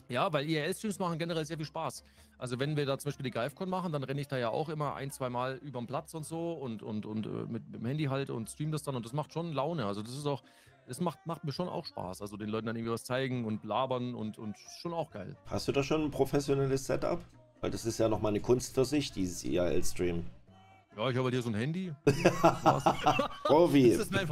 Ja, 0.09 0.33
weil 0.33 0.49
IRL-Streams 0.49 0.99
machen 0.99 1.19
generell 1.19 1.45
sehr 1.45 1.57
viel 1.57 1.67
Spaß. 1.67 2.05
Also 2.39 2.59
wenn 2.59 2.77
wir 2.77 2.85
da 2.85 2.99
zum 2.99 3.09
Beispiel 3.09 3.25
die 3.25 3.31
GreifCon 3.31 3.69
machen, 3.69 3.93
dann 3.93 4.03
renne 4.03 4.21
ich 4.21 4.29
da 4.29 4.37
ja 4.37 4.51
auch 4.51 4.69
immer 4.69 4.95
ein, 4.95 5.11
zwei 5.11 5.31
Mal 5.31 5.57
über 5.63 5.81
den 5.81 5.87
Platz 5.87 6.13
und 6.15 6.27
so 6.27 6.53
und, 6.53 6.83
und, 6.83 7.07
und 7.07 7.27
äh, 7.27 7.29
mit, 7.29 7.69
mit, 7.71 7.75
dem 7.75 7.87
Handy 7.87 8.05
halt 8.05 8.31
und 8.31 8.51
stream 8.51 8.73
das 8.73 8.83
dann 8.83 8.95
und 8.95 9.07
das 9.07 9.13
macht 9.13 9.33
schon 9.33 9.53
Laune. 9.53 9.87
Also 9.87 10.03
das 10.03 10.13
ist 10.13 10.27
auch, 10.27 10.43
das 10.87 11.01
macht, 11.01 11.27
macht 11.27 11.45
mir 11.45 11.53
schon 11.53 11.69
auch 11.69 11.87
Spaß. 11.87 12.21
Also 12.21 12.37
den 12.37 12.51
Leuten 12.51 12.67
dann 12.67 12.77
irgendwie 12.77 12.93
was 12.93 13.05
zeigen 13.05 13.45
und 13.47 13.65
labern 13.65 14.15
und, 14.15 14.39
und 14.39 14.57
schon 14.83 14.93
auch 14.93 15.11
geil. 15.11 15.35
Hast 15.47 15.67
du 15.69 15.73
da 15.73 15.83
schon 15.83 16.05
ein 16.05 16.11
professionelles 16.11 16.87
Setup? 16.87 17.25
Weil 17.63 17.71
das 17.71 17.87
ist 17.87 17.99
ja 17.99 18.09
nochmal 18.09 18.33
eine 18.33 18.41
Kunst 18.41 18.75
für 18.75 18.85
sich, 18.85 19.13
dieses 19.13 19.43
IRL-Stream. 19.43 20.27
Ja, 20.95 21.11
ich 21.11 21.17
habe 21.17 21.25
halt 21.25 21.35
hier 21.35 21.43
so 21.43 21.51
ein 21.51 21.55
Handy. 21.55 21.93
Profi. 23.45 23.91
Das 23.91 24.01
ist 24.01 24.13
mein, 24.13 24.29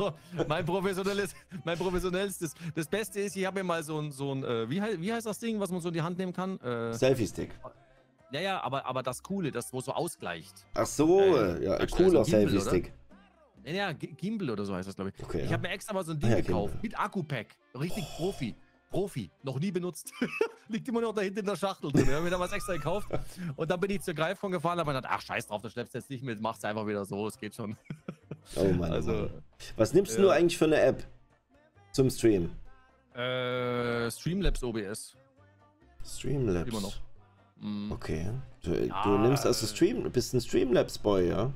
mein 0.46 0.64
professionelles, 0.64 1.34
mein 1.64 1.76
professionelles. 1.76 2.38
Das, 2.38 2.54
das 2.74 2.86
Beste 2.86 3.20
ist, 3.20 3.36
ich 3.36 3.44
habe 3.46 3.60
mir 3.60 3.64
mal 3.64 3.82
so 3.82 3.98
ein, 3.98 4.10
so 4.10 4.32
ein 4.34 4.44
äh, 4.44 4.68
wie, 4.68 4.80
wie 5.00 5.12
heißt 5.12 5.26
das 5.26 5.38
Ding, 5.38 5.58
was 5.60 5.70
man 5.70 5.80
so 5.80 5.88
in 5.88 5.94
die 5.94 6.02
Hand 6.02 6.18
nehmen 6.18 6.32
kann? 6.32 6.58
Äh, 6.60 6.94
Selfie-Stick. 6.94 7.50
Ja, 8.34 8.40
ja, 8.40 8.60
aber, 8.64 8.84
aber 8.84 9.04
das 9.04 9.22
Coole, 9.22 9.52
das 9.52 9.72
wo 9.72 9.80
so 9.80 9.92
ausgleicht. 9.92 10.66
Ach 10.74 10.86
so, 10.86 11.20
äh, 11.20 11.64
ja, 11.64 11.86
cooler 11.86 12.24
Selfie-Stick. 12.24 12.92
Ja, 13.64 13.72
ja, 13.72 13.92
Gimbal 13.92 14.50
oder 14.50 14.64
so 14.64 14.74
heißt 14.74 14.88
das, 14.88 14.96
glaube 14.96 15.12
ich. 15.14 15.24
Okay, 15.24 15.42
ich 15.42 15.44
ja. 15.44 15.52
habe 15.52 15.68
mir 15.68 15.72
extra 15.72 15.94
mal 15.94 16.04
so 16.04 16.10
ein 16.10 16.18
Ding 16.18 16.30
ja, 16.30 16.40
gekauft 16.40 16.74
mit 16.82 16.98
Akku-Pack. 16.98 17.56
Richtig 17.78 18.04
oh. 18.04 18.16
Profi. 18.16 18.56
Profi, 18.90 19.30
noch 19.44 19.60
nie 19.60 19.70
benutzt. 19.70 20.12
Liegt 20.68 20.88
immer 20.88 21.00
noch 21.00 21.14
da 21.14 21.20
hinten 21.20 21.38
in 21.38 21.46
der 21.46 21.54
Schachtel 21.54 21.92
drin. 21.92 22.06
Ich 22.08 22.10
habe 22.10 22.24
mir 22.24 22.30
da 22.30 22.40
was 22.40 22.52
extra 22.52 22.72
gekauft. 22.72 23.08
Und 23.54 23.70
dann 23.70 23.78
bin 23.78 23.90
ich 23.90 24.02
zur 24.02 24.14
Greifung 24.14 24.50
gefahren, 24.50 24.80
aber 24.80 24.92
dann, 24.92 25.04
ach, 25.06 25.20
scheiß 25.20 25.46
drauf, 25.46 25.62
das 25.62 25.72
schleppst 25.72 25.94
du 25.94 25.98
jetzt 25.98 26.10
nicht 26.10 26.24
mit, 26.24 26.40
mach's 26.40 26.64
einfach 26.64 26.88
wieder 26.88 27.04
so, 27.04 27.28
es 27.28 27.38
geht 27.38 27.54
schon. 27.54 27.76
oh 28.56 28.64
Mann. 28.64 28.90
Also, 28.90 29.12
Mann. 29.12 29.42
Was 29.76 29.94
nimmst 29.94 30.18
du 30.18 30.28
eigentlich 30.30 30.58
für 30.58 30.64
eine 30.64 30.80
App 30.80 31.06
zum 31.92 32.10
Stream? 32.10 32.50
Äh, 33.14 34.10
Streamlabs 34.10 34.64
OBS. 34.64 35.16
Streamlabs. 36.04 36.68
Immer 36.68 36.80
noch. 36.80 37.00
Mhm. 37.56 37.92
Okay. 37.92 38.30
Du, 38.62 38.74
ja, 38.74 39.02
du, 39.02 39.18
nimmst 39.18 39.46
also 39.46 39.66
Stream, 39.66 40.10
bist 40.10 40.34
ein 40.34 40.40
Streamlabs-Boy, 40.40 41.28
ja? 41.28 41.52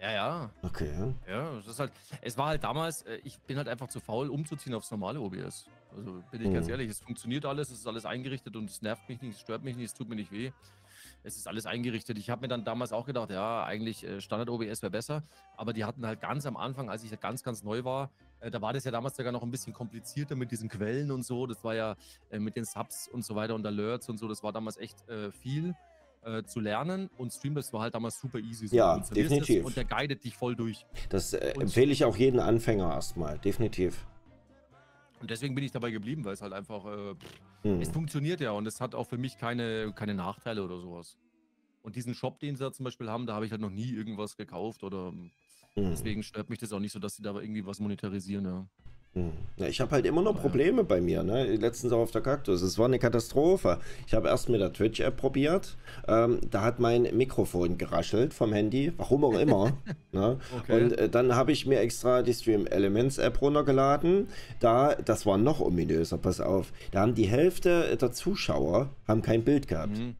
Ja, 0.00 0.12
ja. 0.12 0.50
Okay. 0.62 1.14
Ja, 1.28 1.56
das 1.56 1.66
ist 1.66 1.78
halt, 1.78 1.92
es 2.22 2.38
war 2.38 2.48
halt 2.48 2.64
damals, 2.64 3.02
äh, 3.02 3.18
ich 3.22 3.38
bin 3.40 3.58
halt 3.58 3.68
einfach 3.68 3.88
zu 3.88 4.00
faul, 4.00 4.30
umzuziehen 4.30 4.74
aufs 4.74 4.90
normale 4.90 5.20
OBS. 5.20 5.66
Also 5.94 6.22
bin 6.30 6.40
ich 6.40 6.48
mhm. 6.48 6.54
ganz 6.54 6.68
ehrlich, 6.68 6.88
es 6.88 7.00
funktioniert 7.00 7.44
alles, 7.44 7.70
es 7.70 7.80
ist 7.80 7.86
alles 7.86 8.06
eingerichtet 8.06 8.56
und 8.56 8.70
es 8.70 8.80
nervt 8.80 9.06
mich 9.08 9.20
nicht, 9.20 9.34
es 9.34 9.40
stört 9.40 9.62
mich 9.62 9.76
nicht, 9.76 9.86
es 9.86 9.94
tut 9.94 10.08
mir 10.08 10.16
nicht 10.16 10.32
weh. 10.32 10.52
Es 11.22 11.36
ist 11.36 11.46
alles 11.46 11.66
eingerichtet. 11.66 12.16
Ich 12.16 12.30
habe 12.30 12.40
mir 12.40 12.48
dann 12.48 12.64
damals 12.64 12.92
auch 12.92 13.04
gedacht, 13.04 13.30
ja, 13.30 13.62
eigentlich 13.64 14.04
äh, 14.04 14.22
Standard 14.22 14.48
OBS 14.48 14.80
wäre 14.80 14.90
besser, 14.90 15.22
aber 15.56 15.74
die 15.74 15.84
hatten 15.84 16.06
halt 16.06 16.22
ganz 16.22 16.46
am 16.46 16.56
Anfang, 16.56 16.88
als 16.88 17.04
ich 17.04 17.20
ganz, 17.20 17.42
ganz 17.42 17.62
neu 17.62 17.84
war, 17.84 18.10
äh, 18.40 18.50
da 18.50 18.60
war 18.60 18.72
das 18.72 18.84
ja 18.84 18.90
damals 18.90 19.16
sogar 19.16 19.32
noch 19.32 19.42
ein 19.42 19.50
bisschen 19.50 19.72
komplizierter 19.72 20.36
mit 20.36 20.50
diesen 20.50 20.68
Quellen 20.68 21.10
und 21.10 21.24
so. 21.24 21.46
Das 21.46 21.62
war 21.64 21.74
ja 21.74 21.96
mit 22.32 22.56
den 22.56 22.64
Subs 22.64 23.08
und 23.08 23.24
so 23.24 23.34
weiter 23.34 23.54
und 23.54 23.66
Alerts 23.66 24.08
und 24.08 24.18
so, 24.18 24.28
das 24.28 24.42
war 24.42 24.52
damals 24.52 24.76
echt 24.76 25.04
viel 25.32 25.74
äh, 26.22 26.42
zu 26.44 26.60
lernen 26.60 27.08
und 27.16 27.32
Streamlabs 27.32 27.72
war 27.72 27.80
halt 27.80 27.94
damals 27.94 28.20
super 28.20 28.38
easy. 28.38 28.66
So, 28.66 28.76
ja, 28.76 28.98
definitiv. 28.98 29.64
Und 29.64 29.76
der 29.76 29.86
guidet 29.86 30.22
dich 30.22 30.36
voll 30.36 30.54
durch. 30.54 30.84
Das 31.08 31.32
äh, 31.32 31.54
empfehle 31.58 31.92
ich 31.92 32.04
auch 32.04 32.16
jeden 32.16 32.40
Anfänger 32.40 32.92
erstmal, 32.92 33.38
definitiv. 33.38 34.06
Und 35.20 35.30
deswegen 35.30 35.54
bin 35.54 35.64
ich 35.64 35.72
dabei 35.72 35.90
geblieben, 35.90 36.24
weil 36.24 36.34
es 36.34 36.42
halt 36.42 36.52
einfach, 36.52 36.84
äh, 36.84 37.14
hm. 37.62 37.80
es 37.80 37.88
funktioniert 37.88 38.40
ja 38.40 38.52
und 38.52 38.66
es 38.66 38.80
hat 38.80 38.94
auch 38.94 39.06
für 39.06 39.18
mich 39.18 39.38
keine, 39.38 39.92
keine 39.94 40.14
Nachteile 40.14 40.62
oder 40.62 40.78
sowas. 40.78 41.16
Und 41.82 41.96
diesen 41.96 42.14
Shop, 42.14 42.38
den 42.38 42.56
sie 42.56 42.64
da 42.64 42.72
zum 42.72 42.84
Beispiel 42.84 43.08
haben, 43.08 43.26
da 43.26 43.34
habe 43.34 43.46
ich 43.46 43.52
halt 43.52 43.62
noch 43.62 43.70
nie 43.70 43.90
irgendwas 43.90 44.36
gekauft 44.36 44.82
oder 44.84 45.14
hm. 45.76 45.90
deswegen 45.90 46.22
stört 46.22 46.50
mich 46.50 46.58
das 46.58 46.72
auch 46.72 46.80
nicht 46.80 46.92
so, 46.92 46.98
dass 46.98 47.16
sie 47.16 47.22
da 47.22 47.38
irgendwie 47.38 47.64
was 47.64 47.80
monetarisieren, 47.80 48.44
ja. 48.44 48.66
Hm. 49.14 49.32
Ja, 49.56 49.66
ich 49.66 49.80
habe 49.80 49.90
halt 49.90 50.06
immer 50.06 50.22
noch 50.22 50.40
Probleme 50.40 50.84
bei 50.84 51.00
mir, 51.00 51.24
ne? 51.24 51.56
Letztens 51.56 51.92
auch 51.92 51.98
auf 51.98 52.12
der 52.12 52.20
Kaktus. 52.20 52.62
Es 52.62 52.78
war 52.78 52.86
eine 52.86 53.00
Katastrophe. 53.00 53.80
Ich 54.06 54.14
habe 54.14 54.28
erst 54.28 54.48
mit 54.48 54.60
der 54.60 54.72
Twitch-App 54.72 55.16
probiert. 55.16 55.76
Ähm, 56.06 56.38
da 56.48 56.62
hat 56.62 56.78
mein 56.78 57.02
Mikrofon 57.16 57.76
geraschelt 57.76 58.32
vom 58.32 58.52
Handy, 58.52 58.92
warum 58.96 59.24
auch 59.24 59.36
immer. 59.36 59.76
ne? 60.12 60.38
okay. 60.56 60.84
Und 60.84 60.92
äh, 60.92 61.08
dann 61.08 61.34
habe 61.34 61.50
ich 61.50 61.66
mir 61.66 61.80
extra 61.80 62.22
die 62.22 62.32
Stream 62.32 62.68
Elements 62.68 63.18
App 63.18 63.42
runtergeladen. 63.42 64.28
Da, 64.60 64.94
das 64.94 65.26
war 65.26 65.38
noch 65.38 65.58
ominöser, 65.58 66.16
pass 66.16 66.40
auf. 66.40 66.72
Da 66.92 67.00
haben 67.00 67.16
die 67.16 67.26
Hälfte 67.26 67.96
der 67.96 68.12
Zuschauer 68.12 68.90
haben 69.08 69.22
kein 69.22 69.42
Bild 69.42 69.66
gehabt. 69.66 69.98
Mhm. 69.98 70.14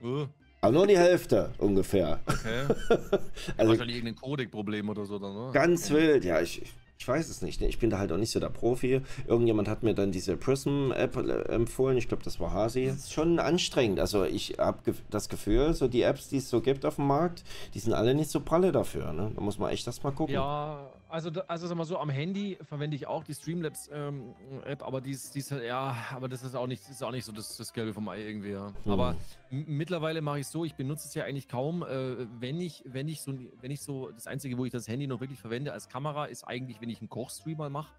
Uh. 0.00 0.26
Aber 0.60 0.72
nur 0.72 0.86
die 0.86 0.98
Hälfte 0.98 1.50
ungefähr. 1.58 2.20
Okay. 2.26 2.74
also, 3.56 3.70
Wahrscheinlich 3.70 3.96
irgendein 3.96 4.16
Codec-Problem 4.16 4.88
oder 4.88 5.04
so, 5.04 5.18
dann, 5.18 5.34
ne? 5.34 5.50
Ganz 5.52 5.90
wild, 5.90 6.24
ja. 6.24 6.40
Ich, 6.40 6.62
ich 6.98 7.06
weiß 7.06 7.28
es 7.28 7.42
nicht. 7.42 7.60
Ne? 7.60 7.68
Ich 7.68 7.78
bin 7.78 7.90
da 7.90 7.98
halt 7.98 8.10
auch 8.10 8.16
nicht 8.16 8.32
so 8.32 8.40
der 8.40 8.48
Profi. 8.48 9.00
Irgendjemand 9.28 9.68
hat 9.68 9.84
mir 9.84 9.94
dann 9.94 10.10
diese 10.10 10.36
Prism-App 10.36 11.16
äh, 11.16 11.42
empfohlen. 11.52 11.96
Ich 11.96 12.08
glaube, 12.08 12.24
das 12.24 12.40
war 12.40 12.52
Hasi. 12.52 12.86
Das 12.86 12.96
ist 12.96 13.12
schon 13.12 13.38
anstrengend. 13.38 14.00
Also 14.00 14.24
ich 14.24 14.56
habe 14.58 14.94
das 15.10 15.28
Gefühl, 15.28 15.74
so 15.74 15.86
die 15.86 16.02
Apps, 16.02 16.28
die 16.28 16.38
es 16.38 16.50
so 16.50 16.60
gibt 16.60 16.84
auf 16.84 16.96
dem 16.96 17.06
Markt, 17.06 17.44
die 17.74 17.78
sind 17.78 17.92
alle 17.92 18.14
nicht 18.14 18.30
so 18.30 18.40
pralle 18.40 18.72
dafür. 18.72 19.12
Ne? 19.12 19.30
Da 19.34 19.40
muss 19.40 19.58
man 19.58 19.70
echt 19.70 19.86
das 19.86 20.02
mal 20.02 20.10
gucken. 20.10 20.34
Ja, 20.34 20.90
Also, 21.10 21.30
also 21.46 21.66
sag 21.66 21.76
mal 21.76 21.84
so, 21.84 21.98
am 21.98 22.10
Handy 22.10 22.58
verwende 22.62 22.94
ich 22.94 23.06
auch 23.06 23.24
die 23.24 23.34
Streamlabs 23.34 23.88
ähm, 23.92 24.34
App, 24.64 24.82
aber 24.82 25.00
die 25.00 25.12
ist, 25.12 25.34
die 25.34 25.38
ist 25.38 25.50
halt, 25.50 25.64
ja, 25.64 25.96
aber 26.14 26.28
das 26.28 26.42
ist 26.42 26.54
auch 26.54 26.66
nicht, 26.66 26.86
ist 26.88 27.02
auch 27.02 27.10
nicht 27.10 27.24
so 27.24 27.32
das, 27.32 27.56
das 27.56 27.72
Gelbe 27.72 27.94
vom 27.94 28.08
Ei 28.08 28.20
irgendwie, 28.20 28.50
ja. 28.50 28.72
Hm. 28.84 28.92
Aber 28.92 29.16
mittlerweile 29.50 30.20
mache 30.20 30.40
ich 30.40 30.46
es 30.46 30.52
so, 30.52 30.66
ich 30.66 30.74
benutze 30.74 31.08
es 31.08 31.14
ja 31.14 31.24
eigentlich 31.24 31.48
kaum, 31.48 31.82
äh, 31.82 32.26
wenn 32.38 32.60
ich, 32.60 32.84
wenn 32.84 33.08
ich 33.08 33.22
so, 33.22 33.32
wenn 33.60 33.70
ich 33.70 33.80
so, 33.80 34.10
das 34.10 34.26
Einzige, 34.26 34.58
wo 34.58 34.66
ich 34.66 34.72
das 34.72 34.86
Handy 34.86 35.06
noch 35.06 35.20
wirklich 35.20 35.40
verwende 35.40 35.72
als 35.72 35.88
Kamera, 35.88 36.26
ist 36.26 36.44
eigentlich, 36.44 36.80
wenn 36.82 36.90
ich 36.90 37.00
einen 37.00 37.08
Kochstream 37.08 37.56
mal 37.56 37.70
mache. 37.70 37.92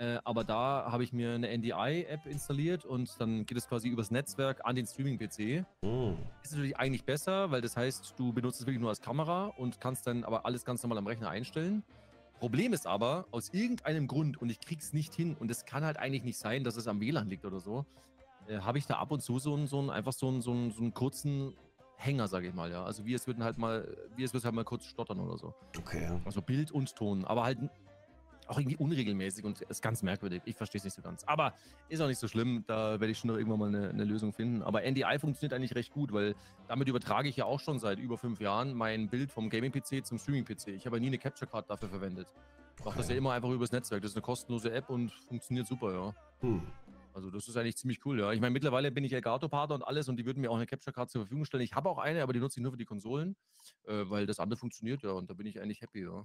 Äh, 0.00 0.18
aber 0.24 0.44
da 0.44 0.86
habe 0.90 1.04
ich 1.04 1.12
mir 1.12 1.32
eine 1.32 1.48
NDI-App 1.48 2.24
installiert 2.24 2.86
und 2.86 3.20
dann 3.20 3.44
geht 3.44 3.58
es 3.58 3.68
quasi 3.68 3.88
übers 3.88 4.10
Netzwerk 4.10 4.60
an 4.64 4.74
den 4.74 4.86
Streaming-PC. 4.86 5.66
Mm. 5.82 6.14
Ist 6.42 6.52
natürlich 6.52 6.76
eigentlich 6.78 7.04
besser, 7.04 7.50
weil 7.50 7.60
das 7.60 7.76
heißt, 7.76 8.14
du 8.16 8.32
benutzt 8.32 8.60
es 8.60 8.66
wirklich 8.66 8.80
nur 8.80 8.88
als 8.88 9.02
Kamera 9.02 9.46
und 9.58 9.78
kannst 9.78 10.06
dann 10.06 10.24
aber 10.24 10.46
alles 10.46 10.64
ganz 10.64 10.82
normal 10.82 10.96
am 10.96 11.06
Rechner 11.06 11.28
einstellen. 11.28 11.84
Problem 12.40 12.72
ist 12.72 12.86
aber, 12.86 13.26
aus 13.30 13.50
irgendeinem 13.50 14.08
Grund, 14.08 14.40
und 14.40 14.50
ich 14.50 14.60
krieg's 14.60 14.92
nicht 14.92 15.14
hin, 15.14 15.36
und 15.38 15.50
es 15.50 15.66
kann 15.66 15.84
halt 15.84 15.98
eigentlich 15.98 16.24
nicht 16.24 16.38
sein, 16.38 16.64
dass 16.64 16.76
es 16.76 16.88
am 16.88 17.00
WLAN 17.00 17.28
liegt 17.28 17.44
oder 17.44 17.60
so, 17.60 17.84
äh, 18.48 18.58
habe 18.60 18.78
ich 18.78 18.86
da 18.86 18.94
ab 18.94 19.12
und 19.12 19.20
zu 19.20 19.38
so 19.38 19.54
einen, 19.54 19.66
so 19.66 19.78
einen 19.78 19.90
einfach 19.90 20.14
so 20.14 20.28
einen, 20.28 20.40
so 20.40 20.50
einen, 20.50 20.72
so 20.72 20.80
einen 20.80 20.94
kurzen 20.94 21.54
Hänger, 21.96 22.28
sage 22.28 22.48
ich 22.48 22.54
mal, 22.54 22.70
ja. 22.70 22.82
Also 22.82 23.04
wie 23.04 23.12
es 23.12 23.26
würden 23.26 23.44
halt 23.44 23.58
mal, 23.58 23.94
wie 24.16 24.24
es 24.24 24.32
wird 24.32 24.42
halt 24.44 24.54
mal 24.54 24.64
kurz 24.64 24.86
stottern 24.86 25.20
oder 25.20 25.36
so. 25.36 25.54
Okay. 25.78 26.10
Also 26.24 26.40
Bild 26.40 26.72
und 26.72 26.96
Ton, 26.96 27.26
aber 27.26 27.44
halt 27.44 27.58
auch 28.50 28.58
irgendwie 28.58 28.76
unregelmäßig 28.76 29.44
und 29.44 29.60
ist 29.62 29.82
ganz 29.82 30.02
merkwürdig. 30.02 30.42
Ich 30.44 30.56
verstehe 30.56 30.78
es 30.78 30.84
nicht 30.84 30.94
so 30.94 31.02
ganz. 31.02 31.24
Aber 31.24 31.54
ist 31.88 32.00
auch 32.00 32.08
nicht 32.08 32.18
so 32.18 32.28
schlimm. 32.28 32.64
Da 32.66 33.00
werde 33.00 33.10
ich 33.10 33.18
schon 33.18 33.28
noch 33.28 33.36
irgendwann 33.36 33.58
mal 33.58 33.68
eine, 33.68 33.90
eine, 33.90 34.04
Lösung 34.04 34.32
finden. 34.32 34.62
Aber 34.62 34.82
NDI 34.82 35.18
funktioniert 35.18 35.52
eigentlich 35.52 35.74
recht 35.74 35.92
gut, 35.92 36.12
weil 36.12 36.34
damit 36.68 36.88
übertrage 36.88 37.28
ich 37.28 37.36
ja 37.36 37.44
auch 37.44 37.60
schon 37.60 37.78
seit 37.78 37.98
über 37.98 38.18
fünf 38.18 38.40
Jahren 38.40 38.74
mein 38.74 39.08
Bild 39.08 39.30
vom 39.30 39.48
Gaming-PC 39.48 40.04
zum 40.04 40.18
Streaming-PC. 40.18 40.68
Ich 40.68 40.86
habe 40.86 40.96
ja 40.96 41.00
nie 41.00 41.06
eine 41.08 41.18
Capture 41.18 41.50
Card 41.50 41.70
dafür 41.70 41.88
verwendet. 41.88 42.28
Ich 42.78 42.84
mache 42.84 42.98
das 42.98 43.08
ja 43.08 43.16
immer 43.16 43.32
einfach 43.32 43.50
übers 43.50 43.72
Netzwerk. 43.72 44.02
Das 44.02 44.12
ist 44.12 44.16
eine 44.16 44.22
kostenlose 44.22 44.72
App 44.72 44.90
und 44.90 45.12
funktioniert 45.28 45.66
super, 45.66 45.92
ja. 45.92 46.14
Hm. 46.40 46.62
Also 47.12 47.30
das 47.30 47.48
ist 47.48 47.56
eigentlich 47.56 47.76
ziemlich 47.76 48.04
cool, 48.06 48.20
ja. 48.20 48.32
Ich 48.32 48.40
meine, 48.40 48.52
mittlerweile 48.52 48.90
bin 48.90 49.04
ich 49.04 49.12
Elgato-Partner 49.12 49.74
und 49.74 49.82
alles 49.82 50.08
und 50.08 50.16
die 50.16 50.24
würden 50.26 50.40
mir 50.40 50.50
auch 50.50 50.56
eine 50.56 50.66
Capture 50.66 50.94
Card 50.94 51.10
zur 51.10 51.22
Verfügung 51.22 51.44
stellen. 51.44 51.62
Ich 51.62 51.74
habe 51.74 51.88
auch 51.88 51.98
eine, 51.98 52.22
aber 52.22 52.32
die 52.32 52.40
nutze 52.40 52.60
ich 52.60 52.62
nur 52.62 52.72
für 52.72 52.78
die 52.78 52.84
Konsolen, 52.84 53.36
äh, 53.86 54.04
weil 54.08 54.26
das 54.26 54.38
andere 54.38 54.58
funktioniert, 54.58 55.02
ja. 55.02 55.10
Und 55.10 55.28
da 55.28 55.34
bin 55.34 55.46
ich 55.46 55.60
eigentlich 55.60 55.82
happy, 55.82 56.04
ja. 56.04 56.24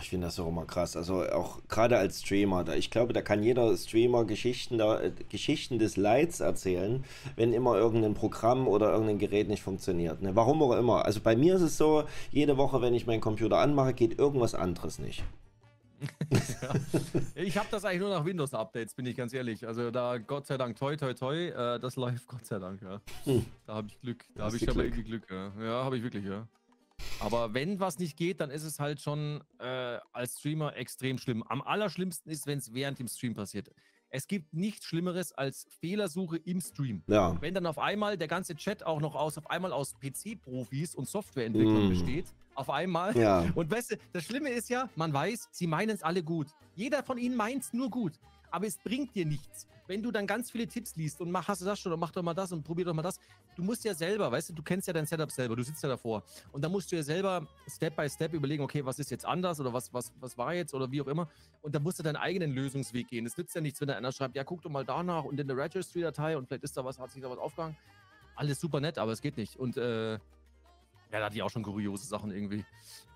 Ich 0.00 0.08
finde 0.08 0.26
das 0.26 0.40
auch 0.40 0.48
immer 0.48 0.64
krass. 0.64 0.96
Also 0.96 1.24
auch 1.30 1.60
gerade 1.68 1.98
als 1.98 2.20
Streamer, 2.22 2.64
da, 2.64 2.74
ich 2.74 2.90
glaube, 2.90 3.12
da 3.12 3.22
kann 3.22 3.42
jeder 3.42 3.76
Streamer 3.76 4.24
Geschichten, 4.24 4.78
da, 4.78 5.00
äh, 5.00 5.12
Geschichten 5.28 5.78
des 5.78 5.96
Leids 5.96 6.40
erzählen, 6.40 7.04
wenn 7.36 7.52
immer 7.52 7.76
irgendein 7.76 8.14
Programm 8.14 8.66
oder 8.66 8.92
irgendein 8.92 9.18
Gerät 9.18 9.48
nicht 9.48 9.62
funktioniert. 9.62 10.22
Ne? 10.22 10.34
Warum 10.34 10.62
auch 10.62 10.72
immer. 10.72 11.04
Also 11.04 11.20
bei 11.20 11.36
mir 11.36 11.54
ist 11.56 11.62
es 11.62 11.76
so, 11.76 12.04
jede 12.30 12.56
Woche, 12.56 12.80
wenn 12.80 12.94
ich 12.94 13.06
meinen 13.06 13.20
Computer 13.20 13.58
anmache, 13.58 13.92
geht 13.92 14.18
irgendwas 14.18 14.54
anderes 14.54 14.98
nicht. 14.98 15.22
ja. 16.30 16.74
Ich 17.34 17.56
habe 17.56 17.68
das 17.70 17.84
eigentlich 17.84 18.00
nur 18.00 18.10
nach 18.10 18.24
Windows-Updates, 18.24 18.94
bin 18.94 19.06
ich 19.06 19.16
ganz 19.16 19.32
ehrlich. 19.32 19.66
Also 19.66 19.90
da 19.90 20.18
Gott 20.18 20.46
sei 20.46 20.56
Dank, 20.56 20.76
toi, 20.76 20.96
toi, 20.96 21.12
toi, 21.14 21.48
äh, 21.48 21.78
das 21.78 21.96
läuft 21.96 22.26
Gott 22.26 22.46
sei 22.46 22.58
Dank, 22.58 22.80
ja. 22.82 23.00
Hm. 23.24 23.44
Da 23.66 23.74
habe 23.74 23.88
ich 23.88 24.00
Glück. 24.00 24.24
Da 24.34 24.44
habe 24.44 24.56
ich 24.56 24.68
aber 24.68 24.84
irgendwie 24.84 25.04
Glück, 25.04 25.30
ja. 25.30 25.52
Ja, 25.60 25.84
habe 25.84 25.96
ich 25.96 26.02
wirklich, 26.02 26.24
ja. 26.24 26.46
Aber 27.20 27.54
wenn 27.54 27.80
was 27.80 27.98
nicht 27.98 28.16
geht, 28.16 28.40
dann 28.40 28.50
ist 28.50 28.64
es 28.64 28.78
halt 28.78 29.00
schon 29.00 29.42
äh, 29.58 29.98
als 30.12 30.38
Streamer 30.38 30.76
extrem 30.76 31.18
schlimm. 31.18 31.42
Am 31.42 31.62
allerschlimmsten 31.62 32.30
ist, 32.30 32.46
wenn 32.46 32.58
es 32.58 32.74
während 32.74 32.98
dem 32.98 33.08
Stream 33.08 33.34
passiert. 33.34 33.70
Es 34.10 34.28
gibt 34.28 34.54
nichts 34.54 34.84
Schlimmeres 34.84 35.32
als 35.32 35.66
Fehlersuche 35.80 36.36
im 36.36 36.60
Stream. 36.60 37.02
Ja. 37.08 37.36
Wenn 37.40 37.52
dann 37.54 37.66
auf 37.66 37.78
einmal 37.78 38.16
der 38.16 38.28
ganze 38.28 38.54
Chat 38.54 38.84
auch 38.84 39.00
noch 39.00 39.16
aus, 39.16 39.36
auf 39.38 39.50
einmal 39.50 39.72
aus 39.72 39.94
PC-Profis 39.94 40.94
und 40.94 41.08
Softwareentwicklern 41.08 41.86
mm. 41.86 41.88
besteht, 41.88 42.26
auf 42.54 42.70
einmal. 42.70 43.16
Ja. 43.16 43.40
Und 43.56 43.68
weißt 43.68 43.92
du, 43.92 43.96
das 44.12 44.22
Schlimme 44.22 44.50
ist 44.50 44.70
ja, 44.70 44.88
man 44.94 45.12
weiß, 45.12 45.48
sie 45.50 45.66
meinen 45.66 45.90
es 45.90 46.04
alle 46.04 46.22
gut. 46.22 46.46
Jeder 46.76 47.02
von 47.02 47.18
ihnen 47.18 47.34
meint 47.34 47.64
es 47.64 47.72
nur 47.72 47.90
gut. 47.90 48.12
Aber 48.52 48.68
es 48.68 48.78
bringt 48.78 49.16
dir 49.16 49.26
nichts 49.26 49.66
wenn 49.86 50.02
du 50.02 50.10
dann 50.10 50.26
ganz 50.26 50.50
viele 50.50 50.66
Tipps 50.66 50.96
liest 50.96 51.20
und 51.20 51.30
mach, 51.30 51.48
hast 51.48 51.60
du 51.60 51.64
das 51.64 51.78
schon 51.78 51.92
und 51.92 52.00
mach 52.00 52.10
doch 52.10 52.22
mal 52.22 52.34
das 52.34 52.52
und 52.52 52.62
probier 52.62 52.84
doch 52.84 52.94
mal 52.94 53.02
das, 53.02 53.18
du 53.56 53.62
musst 53.62 53.84
ja 53.84 53.94
selber, 53.94 54.30
weißt 54.30 54.50
du, 54.50 54.52
du 54.54 54.62
kennst 54.62 54.86
ja 54.86 54.92
dein 54.92 55.06
Setup 55.06 55.30
selber, 55.30 55.56
du 55.56 55.62
sitzt 55.62 55.82
ja 55.82 55.88
davor 55.88 56.22
und 56.52 56.62
dann 56.62 56.72
musst 56.72 56.90
du 56.90 56.96
ja 56.96 57.02
selber 57.02 57.46
Step 57.68 57.96
by 57.96 58.08
Step 58.08 58.32
überlegen, 58.32 58.62
okay, 58.62 58.84
was 58.84 58.98
ist 58.98 59.10
jetzt 59.10 59.26
anders 59.26 59.60
oder 59.60 59.72
was, 59.72 59.92
was, 59.92 60.12
was 60.20 60.38
war 60.38 60.54
jetzt 60.54 60.74
oder 60.74 60.90
wie 60.90 61.00
auch 61.02 61.08
immer 61.08 61.28
und 61.62 61.74
dann 61.74 61.82
musst 61.82 61.98
du 61.98 62.02
deinen 62.02 62.16
eigenen 62.16 62.52
Lösungsweg 62.52 63.08
gehen. 63.08 63.26
Es 63.26 63.36
nützt 63.36 63.54
ja 63.54 63.60
nichts, 63.60 63.80
wenn 63.80 63.88
da 63.88 63.96
einer 63.96 64.12
schreibt, 64.12 64.36
ja, 64.36 64.44
guck 64.44 64.62
doch 64.62 64.70
mal 64.70 64.84
danach 64.84 65.24
und 65.24 65.38
in 65.38 65.46
der 65.46 65.56
Registry-Datei 65.56 66.36
und 66.36 66.46
vielleicht 66.46 66.64
ist 66.64 66.76
da 66.76 66.84
was, 66.84 66.98
hat 66.98 67.10
sich 67.10 67.22
da 67.22 67.30
was 67.30 67.38
aufgehangen. 67.38 67.76
Alles 68.36 68.60
super 68.60 68.80
nett, 68.80 68.98
aber 68.98 69.12
es 69.12 69.20
geht 69.20 69.36
nicht. 69.36 69.56
Und 69.56 69.76
äh, 69.76 70.18
ja, 71.14 71.20
da 71.20 71.26
hatte 71.26 71.36
ich 71.36 71.42
auch 71.44 71.50
schon 71.50 71.62
kuriose 71.62 72.04
Sachen 72.06 72.32
irgendwie. 72.32 72.64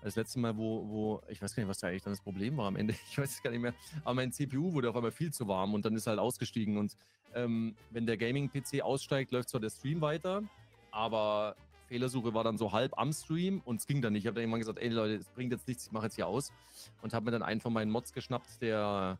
Das 0.01 0.15
letzte 0.15 0.39
Mal, 0.39 0.55
wo, 0.55 0.87
wo, 0.87 1.21
ich 1.27 1.41
weiß 1.41 1.53
gar 1.53 1.63
nicht, 1.63 1.69
was 1.69 1.79
da 1.79 1.87
eigentlich 1.87 2.03
dann 2.03 2.13
das 2.13 2.21
Problem 2.21 2.55
war 2.55 2.67
am 2.67 2.77
Ende. 2.77 2.95
Ich 3.11 3.17
weiß 3.17 3.29
es 3.29 3.43
gar 3.43 3.51
nicht 3.51 3.59
mehr. 3.59 3.73
Aber 4.05 4.13
mein 4.13 4.31
CPU 4.31 4.71
wurde 4.71 4.89
auf 4.89 4.95
einmal 4.95 5.11
viel 5.11 5.33
zu 5.33 5.49
warm 5.49 5.73
und 5.73 5.83
dann 5.83 5.95
ist 5.95 6.07
halt 6.07 6.17
ausgestiegen. 6.17 6.77
Und 6.77 6.95
ähm, 7.35 7.75
wenn 7.89 8.05
der 8.05 8.15
Gaming-PC 8.15 8.81
aussteigt, 8.81 9.31
läuft 9.31 9.49
zwar 9.49 9.59
der 9.59 9.69
Stream 9.69 9.99
weiter, 9.99 10.43
aber 10.91 11.57
Fehlersuche 11.87 12.33
war 12.33 12.45
dann 12.45 12.57
so 12.57 12.71
halb 12.71 12.97
am 12.97 13.11
Stream 13.11 13.61
und 13.65 13.81
es 13.81 13.85
ging 13.85 14.01
dann 14.01 14.13
nicht. 14.13 14.23
Ich 14.23 14.27
habe 14.27 14.35
dann 14.35 14.43
irgendwann 14.43 14.61
gesagt, 14.61 14.79
ey 14.79 14.87
Leute, 14.87 15.15
es 15.15 15.27
bringt 15.31 15.51
jetzt 15.51 15.67
nichts, 15.67 15.87
ich 15.87 15.91
mache 15.91 16.05
jetzt 16.05 16.15
hier 16.15 16.27
aus. 16.27 16.53
Und 17.01 17.13
habe 17.13 17.25
mir 17.25 17.31
dann 17.31 17.43
einen 17.43 17.59
von 17.59 17.73
meinen 17.73 17.91
Mods 17.91 18.13
geschnappt, 18.13 18.61
der 18.61 19.17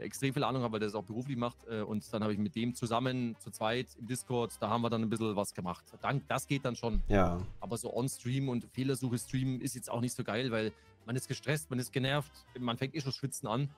extrem 0.00 0.32
viel 0.32 0.44
Ahnung 0.44 0.62
hat, 0.62 0.72
weil 0.72 0.80
der 0.80 0.88
das 0.88 0.94
auch 0.94 1.04
beruflich 1.04 1.36
macht. 1.36 1.58
Äh, 1.68 1.82
und 1.82 2.04
dann 2.12 2.22
habe 2.22 2.32
ich 2.32 2.38
mit 2.38 2.54
dem 2.54 2.74
zusammen 2.74 3.36
zu 3.38 3.50
zweit 3.50 3.88
im 3.98 4.06
Discord, 4.06 4.52
da 4.60 4.68
haben 4.68 4.82
wir 4.82 4.90
dann 4.90 5.02
ein 5.02 5.10
bisschen 5.10 5.36
was 5.36 5.54
gemacht. 5.54 5.84
Dann, 6.00 6.22
das 6.28 6.46
geht 6.46 6.64
dann 6.64 6.76
schon. 6.76 7.02
Ja. 7.08 7.40
Aber 7.60 7.76
so 7.76 7.94
on-Stream 7.94 8.48
und 8.48 8.64
Fehlersuche 8.72 9.18
streamen 9.18 9.60
ist 9.60 9.74
jetzt 9.74 9.90
auch 9.90 10.00
nicht 10.00 10.14
so 10.14 10.24
geil, 10.24 10.50
weil 10.50 10.72
man 11.06 11.16
ist 11.16 11.28
gestresst, 11.28 11.70
man 11.70 11.78
ist 11.78 11.92
genervt, 11.92 12.32
man 12.58 12.76
fängt 12.76 12.94
eh 12.94 13.00
schon 13.00 13.12
schwitzen 13.12 13.48
an. 13.48 13.68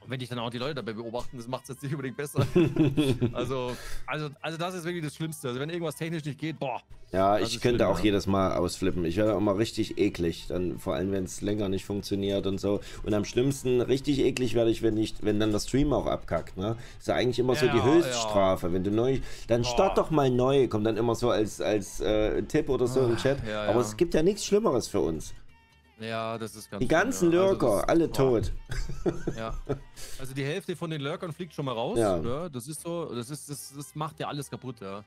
Und 0.00 0.10
wenn 0.10 0.20
ich 0.20 0.28
dann 0.28 0.38
auch 0.38 0.50
die 0.50 0.58
Leute 0.58 0.76
dabei 0.76 0.94
beobachten, 0.94 1.36
das 1.36 1.46
macht 1.46 1.64
es 1.64 1.70
jetzt 1.70 1.82
nicht 1.82 1.92
unbedingt 1.92 2.16
besser. 2.16 2.46
also, 3.32 3.76
also, 4.06 4.30
also 4.40 4.58
das 4.58 4.74
ist 4.74 4.84
wirklich 4.84 5.04
das 5.04 5.14
Schlimmste. 5.14 5.48
Also 5.48 5.60
wenn 5.60 5.68
irgendwas 5.68 5.96
technisch 5.96 6.24
nicht 6.24 6.38
geht, 6.38 6.58
boah. 6.58 6.80
Ja, 7.12 7.38
ich 7.38 7.60
könnte 7.60 7.80
schlimm, 7.80 7.92
auch 7.92 7.98
ja. 7.98 8.04
jedes 8.04 8.26
Mal 8.26 8.54
ausflippen. 8.56 9.04
Ich 9.04 9.16
werde 9.16 9.34
auch 9.34 9.40
mal 9.40 9.56
richtig 9.56 9.98
eklig. 9.98 10.46
Dann 10.48 10.78
vor 10.78 10.94
allem, 10.94 11.10
wenn 11.10 11.24
es 11.24 11.40
länger 11.40 11.68
nicht 11.68 11.84
funktioniert 11.84 12.46
und 12.46 12.60
so. 12.60 12.80
Und 13.02 13.12
am 13.14 13.24
schlimmsten, 13.24 13.80
richtig 13.80 14.20
eklig 14.20 14.54
werde 14.54 14.70
ich, 14.70 14.82
wenn 14.82 14.94
nicht, 14.94 15.24
wenn 15.24 15.40
dann 15.40 15.52
das 15.52 15.64
Stream 15.64 15.92
auch 15.92 16.06
abkackt. 16.06 16.56
Ne? 16.56 16.76
ist 16.98 17.08
ja 17.08 17.14
eigentlich 17.14 17.38
immer 17.38 17.54
ja, 17.54 17.60
so 17.60 17.66
die 17.66 17.82
Höchststrafe. 17.82 18.68
Ja. 18.68 18.72
Wenn 18.72 18.84
du 18.84 18.92
neu, 18.92 19.18
dann 19.48 19.64
start 19.64 19.98
doch 19.98 20.10
mal 20.10 20.30
neu. 20.30 20.68
Kommt 20.68 20.86
dann 20.86 20.96
immer 20.96 21.16
so 21.16 21.30
als, 21.30 21.60
als 21.60 22.00
äh, 22.00 22.42
Tipp 22.44 22.68
oder 22.68 22.86
so 22.86 23.00
im 23.00 23.16
Chat. 23.16 23.38
Aber 23.48 23.80
es 23.80 23.96
gibt 23.96 24.14
ja 24.14 24.22
nichts 24.22 24.44
Schlimmeres 24.44 24.86
für 24.86 25.00
uns. 25.00 25.34
Ja, 26.00 26.38
das 26.38 26.56
ist 26.56 26.70
ganz 26.70 26.80
Die 26.80 26.88
ganzen 26.88 27.30
ja. 27.30 27.38
Lurker, 27.38 27.72
also 27.72 27.86
alle 27.86 28.10
tot. 28.10 28.52
Ja. 29.36 29.54
Also 30.18 30.34
die 30.34 30.44
Hälfte 30.44 30.76
von 30.76 30.90
den 30.90 31.00
Lurkern 31.00 31.32
fliegt 31.32 31.54
schon 31.54 31.64
mal 31.64 31.72
raus, 31.72 31.98
ja. 31.98 32.16
oder? 32.18 32.50
Das 32.50 32.66
ist 32.68 32.80
so, 32.80 33.14
das 33.14 33.30
ist, 33.30 33.48
das, 33.48 33.72
das 33.74 33.94
macht 33.94 34.18
ja 34.20 34.28
alles 34.28 34.50
kaputt, 34.50 34.80
ja. 34.80 35.04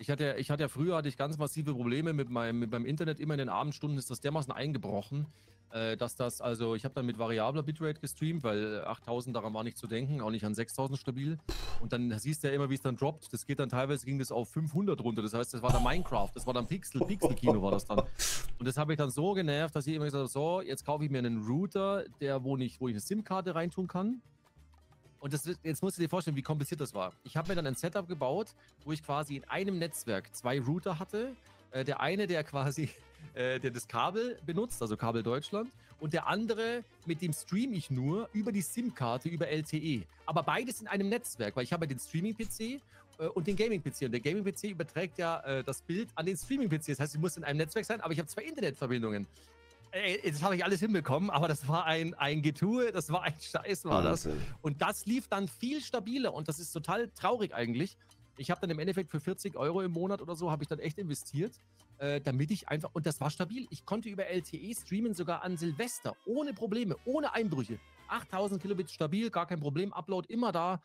Ich 0.00 0.08
hatte, 0.08 0.36
ich 0.38 0.50
hatte 0.50 0.62
ja 0.62 0.68
früher 0.68 0.96
hatte 0.96 1.08
ich 1.08 1.18
ganz 1.18 1.36
massive 1.36 1.74
Probleme 1.74 2.14
mit 2.14 2.30
meinem, 2.30 2.58
mit 2.58 2.70
meinem 2.70 2.86
Internet. 2.86 3.20
Immer 3.20 3.34
in 3.34 3.38
den 3.38 3.48
Abendstunden 3.50 3.98
ist 3.98 4.10
das 4.10 4.18
dermaßen 4.20 4.50
eingebrochen, 4.50 5.26
äh, 5.72 5.94
dass 5.98 6.16
das, 6.16 6.40
also 6.40 6.74
ich 6.74 6.84
habe 6.84 6.94
dann 6.94 7.04
mit 7.04 7.18
variabler 7.18 7.62
Bitrate 7.62 8.00
gestreamt, 8.00 8.42
weil 8.42 8.82
8000 8.86 9.36
daran 9.36 9.52
war 9.52 9.62
nicht 9.62 9.76
zu 9.76 9.86
denken, 9.86 10.22
auch 10.22 10.30
nicht 10.30 10.46
an 10.46 10.54
6000 10.54 10.98
stabil. 10.98 11.36
Und 11.80 11.92
dann 11.92 12.18
siehst 12.18 12.42
du 12.42 12.48
ja 12.48 12.54
immer, 12.54 12.70
wie 12.70 12.76
es 12.76 12.80
dann 12.80 12.96
droppt. 12.96 13.30
Das 13.30 13.44
geht 13.44 13.58
dann 13.58 13.68
teilweise, 13.68 14.06
ging 14.06 14.18
das 14.18 14.32
auf 14.32 14.48
500 14.48 14.98
runter. 15.02 15.20
Das 15.20 15.34
heißt, 15.34 15.52
das 15.52 15.60
war 15.60 15.70
dann 15.70 15.82
Minecraft, 15.82 16.30
das 16.34 16.46
war 16.46 16.54
dann 16.54 16.66
Pixel, 16.66 17.02
Pixel-Kino 17.04 17.60
war 17.60 17.72
das 17.72 17.84
dann. 17.84 17.98
Und 17.98 18.66
das 18.66 18.78
habe 18.78 18.94
ich 18.94 18.96
dann 18.96 19.10
so 19.10 19.34
genervt, 19.34 19.76
dass 19.76 19.86
ich 19.86 19.94
immer 19.94 20.06
gesagt 20.06 20.22
habe, 20.22 20.28
so, 20.28 20.62
jetzt 20.62 20.86
kaufe 20.86 21.04
ich 21.04 21.10
mir 21.10 21.18
einen 21.18 21.44
Router, 21.46 22.04
der, 22.22 22.42
wo, 22.42 22.56
nicht, 22.56 22.80
wo 22.80 22.88
ich 22.88 22.94
eine 22.94 23.00
SIM-Karte 23.00 23.54
reintun 23.54 23.86
kann. 23.86 24.22
Und 25.20 25.34
das, 25.34 25.44
jetzt 25.62 25.82
musst 25.82 25.98
du 25.98 26.02
dir 26.02 26.08
vorstellen, 26.08 26.36
wie 26.36 26.42
kompliziert 26.42 26.80
das 26.80 26.94
war. 26.94 27.12
Ich 27.24 27.36
habe 27.36 27.48
mir 27.48 27.54
dann 27.54 27.66
ein 27.66 27.74
Setup 27.74 28.08
gebaut, 28.08 28.48
wo 28.84 28.92
ich 28.92 29.02
quasi 29.02 29.36
in 29.36 29.44
einem 29.44 29.78
Netzwerk 29.78 30.34
zwei 30.34 30.60
Router 30.60 30.98
hatte. 30.98 31.36
Äh, 31.72 31.84
der 31.84 32.00
eine, 32.00 32.26
der 32.26 32.42
quasi 32.42 32.88
äh, 33.34 33.60
der 33.60 33.70
das 33.70 33.86
Kabel 33.86 34.38
benutzt, 34.44 34.80
also 34.82 34.96
Kabel 34.96 35.22
Deutschland, 35.22 35.70
und 36.00 36.14
der 36.14 36.26
andere, 36.26 36.82
mit 37.04 37.20
dem 37.20 37.32
streame 37.32 37.76
ich 37.76 37.90
nur 37.90 38.28
über 38.32 38.52
die 38.52 38.62
SIM-Karte, 38.62 39.28
über 39.28 39.48
LTE. 39.48 40.04
Aber 40.24 40.42
beides 40.42 40.80
in 40.80 40.88
einem 40.88 41.10
Netzwerk, 41.10 41.54
weil 41.54 41.64
ich 41.64 41.72
habe 41.72 41.86
den 41.86 41.98
Streaming-PC 41.98 42.80
äh, 43.18 43.26
und 43.34 43.46
den 43.46 43.56
Gaming-PC. 43.56 44.06
Und 44.06 44.12
der 44.12 44.20
Gaming-PC 44.20 44.70
überträgt 44.70 45.18
ja 45.18 45.40
äh, 45.40 45.62
das 45.62 45.82
Bild 45.82 46.08
an 46.14 46.24
den 46.24 46.36
Streaming-PC. 46.36 46.86
Das 46.86 47.00
heißt, 47.00 47.14
ich 47.14 47.20
muss 47.20 47.36
in 47.36 47.44
einem 47.44 47.58
Netzwerk 47.58 47.84
sein, 47.84 48.00
aber 48.00 48.12
ich 48.12 48.18
habe 48.18 48.28
zwei 48.28 48.42
Internetverbindungen. 48.42 49.26
Ey, 49.92 50.30
das 50.30 50.42
habe 50.42 50.56
ich 50.56 50.64
alles 50.64 50.80
hinbekommen, 50.80 51.30
aber 51.30 51.48
das 51.48 51.66
war 51.66 51.84
ein, 51.84 52.14
ein 52.14 52.42
Getue, 52.42 52.92
das 52.92 53.10
war 53.10 53.22
ein 53.22 53.34
Scheiß, 53.40 53.84
war 53.84 54.02
das. 54.02 54.28
Und 54.62 54.82
das 54.82 55.06
lief 55.06 55.26
dann 55.28 55.48
viel 55.48 55.80
stabiler 55.80 56.32
und 56.32 56.48
das 56.48 56.58
ist 56.58 56.72
total 56.72 57.08
traurig 57.10 57.54
eigentlich. 57.54 57.96
Ich 58.36 58.50
habe 58.50 58.60
dann 58.60 58.70
im 58.70 58.78
Endeffekt 58.78 59.10
für 59.10 59.20
40 59.20 59.56
Euro 59.56 59.82
im 59.82 59.92
Monat 59.92 60.22
oder 60.22 60.36
so, 60.36 60.50
habe 60.50 60.62
ich 60.62 60.68
dann 60.68 60.78
echt 60.78 60.98
investiert 60.98 61.60
äh, 62.00 62.20
damit 62.20 62.50
ich 62.50 62.68
einfach, 62.68 62.90
und 62.94 63.06
das 63.06 63.20
war 63.20 63.30
stabil, 63.30 63.66
ich 63.70 63.84
konnte 63.84 64.08
über 64.08 64.26
LTE 64.26 64.74
streamen, 64.74 65.14
sogar 65.14 65.42
an 65.42 65.56
Silvester, 65.56 66.16
ohne 66.24 66.54
Probleme, 66.54 66.96
ohne 67.04 67.34
Einbrüche. 67.34 67.78
8000 68.08 68.60
Kilobit 68.60 68.90
stabil, 68.90 69.30
gar 69.30 69.46
kein 69.46 69.60
Problem, 69.60 69.92
Upload 69.92 70.32
immer 70.32 70.50
da, 70.50 70.80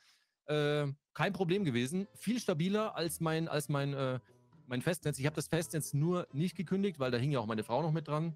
äh, 0.47 0.87
kein 1.13 1.33
Problem 1.33 1.63
gewesen. 1.63 2.07
Viel 2.15 2.39
stabiler 2.39 2.95
als 2.95 3.21
mein, 3.21 3.47
als 3.47 3.69
mein, 3.69 3.93
äh, 3.93 4.19
mein 4.67 4.81
Festnetz. 4.81 5.17
Ich 5.17 5.25
habe 5.25 5.35
das 5.35 5.47
Festnetz 5.47 5.93
nur 5.93 6.27
nicht 6.33 6.55
gekündigt, 6.55 6.99
weil 6.99 7.11
da 7.11 7.17
hing 7.17 7.31
ja 7.31 7.39
auch 7.39 7.45
meine 7.45 7.63
Frau 7.63 7.81
noch 7.81 7.93
mit 7.93 8.07
dran. 8.07 8.35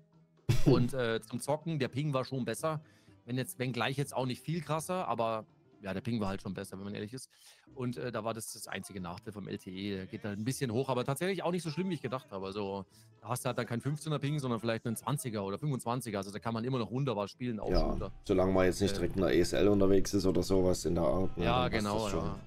Und 0.66 0.94
äh, 0.94 1.20
zum 1.22 1.40
Zocken, 1.40 1.80
der 1.80 1.88
Ping 1.88 2.14
war 2.14 2.26
schon 2.26 2.46
besser. 2.46 2.82
wenn 3.26 3.38
jetzt, 3.38 3.60
wenn 3.60 3.74
gleich 3.74 3.98
jetzt 3.98 4.16
auch 4.16 4.26
nicht 4.26 4.42
viel 4.42 4.62
krasser, 4.62 5.08
aber 5.08 5.46
ja, 5.82 5.94
der 5.94 6.02
Ping 6.02 6.20
war 6.20 6.30
halt 6.30 6.42
schon 6.42 6.54
besser, 6.54 6.78
wenn 6.78 6.86
man 6.86 6.94
ehrlich 6.94 7.14
ist. 7.14 7.30
Und 7.76 7.98
äh, 7.98 8.12
da 8.12 8.24
war 8.24 8.34
das 8.34 8.54
das 8.54 8.68
einzige 8.68 9.00
Nachteil 9.00 9.32
vom 9.32 9.48
LTE. 9.48 9.96
Der 9.96 10.06
geht 10.08 10.24
halt 10.24 10.38
ein 10.38 10.44
bisschen 10.44 10.72
hoch, 10.72 10.90
aber 10.90 11.06
tatsächlich 11.06 11.44
auch 11.44 11.52
nicht 11.52 11.64
so 11.64 11.70
schlimm, 11.70 11.90
wie 11.90 11.94
ich 11.94 12.02
gedacht 12.02 12.32
habe. 12.32 12.46
Also 12.46 12.86
da 13.22 13.30
hast 13.30 13.46
du 13.46 13.48
halt 13.48 13.58
dann 13.58 13.66
kein 13.66 13.82
15er 13.82 14.20
Ping, 14.20 14.40
sondern 14.40 14.60
vielleicht 14.60 14.86
einen 14.86 14.96
20er 14.96 15.40
oder 15.40 15.58
25er. 15.58 16.18
Also 16.18 16.32
da 16.32 16.40
kann 16.40 16.54
man 16.54 16.64
immer 16.66 16.80
noch 16.80 16.92
wunderbar 16.92 17.28
spielen. 17.28 17.60
Auch 17.60 17.72
ja, 17.72 18.12
solange 18.26 18.52
man 18.52 18.66
jetzt 18.66 18.82
nicht 18.82 18.96
direkt 18.96 19.16
in 19.16 19.22
der 19.22 19.34
ESL 19.36 19.68
unterwegs 19.68 20.14
ist 20.14 20.26
oder 20.26 20.44
sowas 20.44 20.84
in 20.86 20.96
der 20.96 21.06
Art. 21.06 21.38
Ne, 21.38 21.46
ja, 21.46 21.68
genau. 21.70 22.10
Ja. 22.10 22.40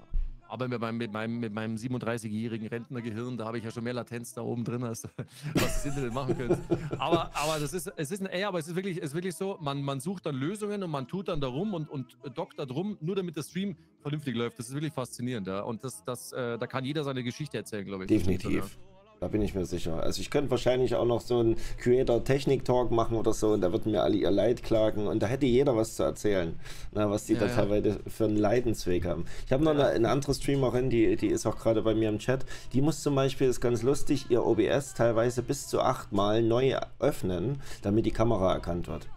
Aber 0.53 0.67
mit 0.67 0.79
meinem, 0.79 0.97
mit 0.97 1.11
meinem, 1.11 1.39
mit 1.39 1.51
meinem 1.51 1.75
37-jährigen 1.77 2.67
Rentnergehirn, 2.67 3.37
da 3.37 3.45
habe 3.45 3.57
ich 3.57 3.63
ja 3.63 3.71
schon 3.71 3.83
mehr 3.83 3.93
Latenz 3.93 4.35
da 4.35 4.43
oben 4.43 4.63
drin, 4.63 4.83
als 4.83 5.01
was 5.55 5.63
das 5.63 5.85
Internet 5.87 6.13
machen 6.13 6.37
könnte. 6.37 6.59
Aber, 6.99 7.35
aber 7.35 7.59
das 7.59 7.73
ist, 7.73 7.91
es 7.95 8.11
ist 8.11 8.21
ein, 8.21 8.27
ey, 8.27 8.43
aber 8.43 8.59
es 8.59 8.67
ist 8.67 8.75
wirklich, 8.75 8.97
es 8.97 9.05
ist 9.05 9.13
wirklich 9.15 9.33
so, 9.33 9.57
man, 9.61 9.81
man 9.81 9.99
sucht 9.99 10.27
dann 10.27 10.35
Lösungen 10.35 10.83
und 10.83 10.91
man 10.91 11.07
tut 11.07 11.29
dann 11.29 11.41
darum 11.41 11.73
und, 11.73 11.89
und 11.89 12.15
dockt 12.35 12.59
da 12.59 12.67
drum, 12.67 12.99
nur 13.01 13.15
damit 13.15 13.35
der 13.35 13.41
Stream 13.41 13.75
vernünftig 14.03 14.35
läuft. 14.35 14.59
Das 14.59 14.67
ist 14.67 14.75
wirklich 14.75 14.93
faszinierend, 14.93 15.47
ja. 15.47 15.61
Und 15.61 15.83
das, 15.83 16.03
das, 16.03 16.31
äh, 16.33 16.59
da 16.59 16.67
kann 16.67 16.85
jeder 16.85 17.03
seine 17.03 17.23
Geschichte 17.23 17.57
erzählen, 17.57 17.85
glaube 17.85 18.03
ich. 18.03 18.09
Definitiv. 18.09 18.77
Da 19.23 19.29
bin 19.29 19.41
ich 19.41 19.55
mir 19.55 19.65
sicher. 19.65 20.03
Also 20.03 20.19
ich 20.19 20.29
könnte 20.29 20.51
wahrscheinlich 20.51 20.95
auch 20.95 21.05
noch 21.05 21.21
so 21.21 21.39
einen 21.39 21.55
Creator-Technik-Talk 21.77 22.91
machen 22.91 23.15
oder 23.15 23.31
so 23.31 23.53
und 23.53 23.61
da 23.61 23.71
würden 23.71 23.93
mir 23.93 24.03
alle 24.03 24.17
ihr 24.17 24.31
Leid 24.31 24.63
klagen 24.63 25.07
und 25.07 25.23
da 25.23 25.27
hätte 25.27 25.45
jeder 25.45 25.77
was 25.77 25.95
zu 25.95 26.03
erzählen, 26.03 26.59
na, 26.91 27.09
was 27.09 27.23
die 27.23 27.35
ja, 27.35 27.39
da 27.39 27.45
ja. 27.45 27.55
teilweise 27.55 28.01
für 28.05 28.25
einen 28.25 28.35
Leidensweg 28.35 29.05
haben. 29.05 29.23
Ich 29.45 29.53
habe 29.53 29.63
noch 29.63 29.71
eine, 29.71 29.85
eine, 29.85 30.09
andere 30.09 30.33
Streamerin, 30.33 30.89
die, 30.89 31.15
die 31.15 31.27
ist 31.27 31.45
auch 31.45 31.57
gerade 31.57 31.83
bei 31.83 31.95
mir 31.95 32.09
im 32.09 32.19
Chat, 32.19 32.45
die 32.73 32.81
muss 32.81 33.01
zum 33.01 33.15
Beispiel, 33.15 33.47
ist 33.47 33.61
ganz 33.61 33.81
lustig, 33.81 34.25
ihr 34.27 34.45
OBS 34.45 34.93
teilweise 34.93 35.41
bis 35.41 35.69
zu 35.69 35.79
achtmal 35.79 36.43
neu 36.43 36.75
öffnen, 36.99 37.61
damit 37.81 38.05
die 38.05 38.11
Kamera 38.11 38.51
erkannt 38.51 38.89
wird. 38.89 39.07